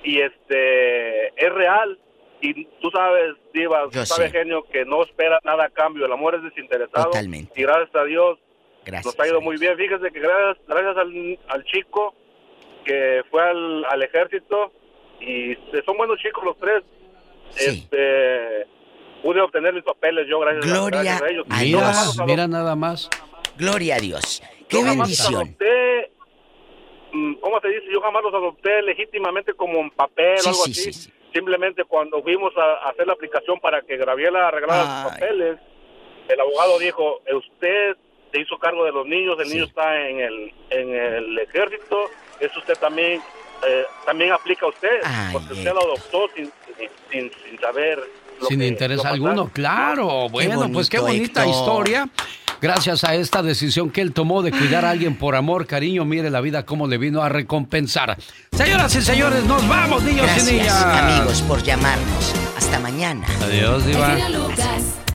y 0.03 0.21
este 0.21 1.29
es 1.29 1.53
real, 1.53 1.99
y 2.41 2.67
tú 2.81 2.91
sabes, 2.91 3.37
Diva, 3.55 3.89
tú 3.91 4.05
sabes, 4.05 4.33
genio, 4.33 4.65
que 4.65 4.85
no 4.85 5.03
espera 5.03 5.41
nada 5.45 5.65
a 5.65 5.71
cambio, 5.71 6.05
el 6.05 6.13
amor 6.13 6.35
es 6.35 6.43
desinteresado. 6.43 7.07
Totalmente. 7.07 7.59
Y 7.59 7.63
gracias 7.63 7.95
a 7.95 8.05
Dios 8.05 8.39
nos 9.05 9.19
ha 9.19 9.27
ido 9.27 9.41
muy 9.41 9.57
bien. 9.57 9.77
Fíjese 9.77 10.11
que 10.11 10.21
gracias, 10.21 10.59
gracias 10.67 10.97
al, 10.97 11.39
al 11.49 11.65
chico 11.65 12.15
que 12.85 13.23
fue 13.31 13.43
al, 13.43 13.85
al 13.87 14.03
ejército 14.03 14.73
y 15.21 15.55
son 15.85 15.97
buenos 15.97 16.19
chicos 16.19 16.45
los 16.45 16.59
tres. 16.59 16.83
Este 17.57 18.67
pude 19.23 19.41
obtener 19.41 19.73
mis 19.73 19.85
papeles 19.85 20.27
yo 20.29 20.39
gracias, 20.41 20.67
Gloria 20.67 21.17
a, 21.17 21.31
ellos. 21.31 21.47
Mira, 21.49 22.27
mira 22.27 22.47
nada 22.47 22.77
más. 22.77 23.09
Gloria 23.57 23.97
a 23.97 23.99
Dios. 23.99 24.43
¡Qué 24.69 24.83
bendición! 24.83 25.35
Adopté, 25.35 26.11
mm, 27.13 27.35
¿Cómo 27.35 27.61
se 27.61 27.69
dice? 27.69 27.87
Yo 27.93 28.01
jamás 28.01 28.23
los 28.23 28.35
adopté 28.35 28.83
legítimamente 28.83 29.55
como 29.55 29.79
en 29.81 29.91
papel 29.91 30.39
o 30.45 30.49
algo 30.49 30.65
así. 30.65 31.11
Simplemente 31.33 31.85
cuando 31.85 32.23
fuimos 32.23 32.53
a, 32.57 32.89
hacer 32.89 33.07
la 33.07 33.13
aplicación 33.13 33.59
para 33.61 33.83
que 33.83 33.97
Graviela 33.97 34.49
arreglara 34.49 35.03
sus 35.03 35.13
papeles, 35.13 35.59
el 36.29 36.41
abogado 36.41 36.79
dijo, 36.79 37.21
usted 37.33 37.97
se 38.33 38.41
hizo 38.41 38.59
cargo 38.59 38.85
de 38.85 38.93
los 38.93 39.07
niños, 39.07 39.37
el 39.41 39.49
niño 39.49 39.65
está 39.65 40.09
en 40.09 40.21
el, 40.21 40.55
en 40.71 40.95
el 40.95 41.39
ejército, 41.39 42.11
eso 42.41 42.59
usted 42.59 42.75
también 42.79 43.21
eh, 43.67 43.85
también 44.05 44.33
aplica 44.33 44.67
a 44.67 44.69
usted, 44.69 45.01
porque 45.33 45.55
usted 45.55 45.73
lo 45.73 45.81
adoptó 45.81 46.29
sin, 46.35 46.51
sin, 47.11 47.31
sin 47.31 47.59
saber. 47.61 48.03
sin 48.49 48.63
interés 48.63 49.05
alguno, 49.05 49.49
claro. 49.53 50.29
Bueno, 50.29 50.69
pues 50.73 50.89
qué 50.91 50.99
bonita 50.99 51.47
historia. 51.47 52.09
Gracias 52.65 53.05
a 53.05 53.15
esta 53.15 53.43
decisión 53.43 53.91
que 53.91 54.01
él 54.01 54.15
tomó 54.15 54.41
de 54.41 54.51
cuidar 54.51 54.87
a 54.87 54.91
alguien 54.91 55.19
por 55.19 55.37
amor, 55.37 55.67
cariño, 55.67 56.07
mire 56.07 56.31
la 56.31 56.41
vida 56.41 56.65
cómo 56.65 56.87
le 56.87 56.97
vino 56.97 57.21
a 57.21 57.29
recompensar. 57.29 58.17
Señoras 58.53 58.97
y 58.97 59.03
señores, 59.03 59.45
nos 59.45 59.69
vamos, 59.69 60.03
niños 60.03 60.31
y 60.39 60.53
niñas. 60.53 60.83
amigos, 60.83 61.43
por 61.43 61.63
llamarnos. 61.63 62.33
Hasta 62.57 62.81
mañana. 62.81 63.27
Adiós, 63.43 63.85
Diva. 63.85 64.17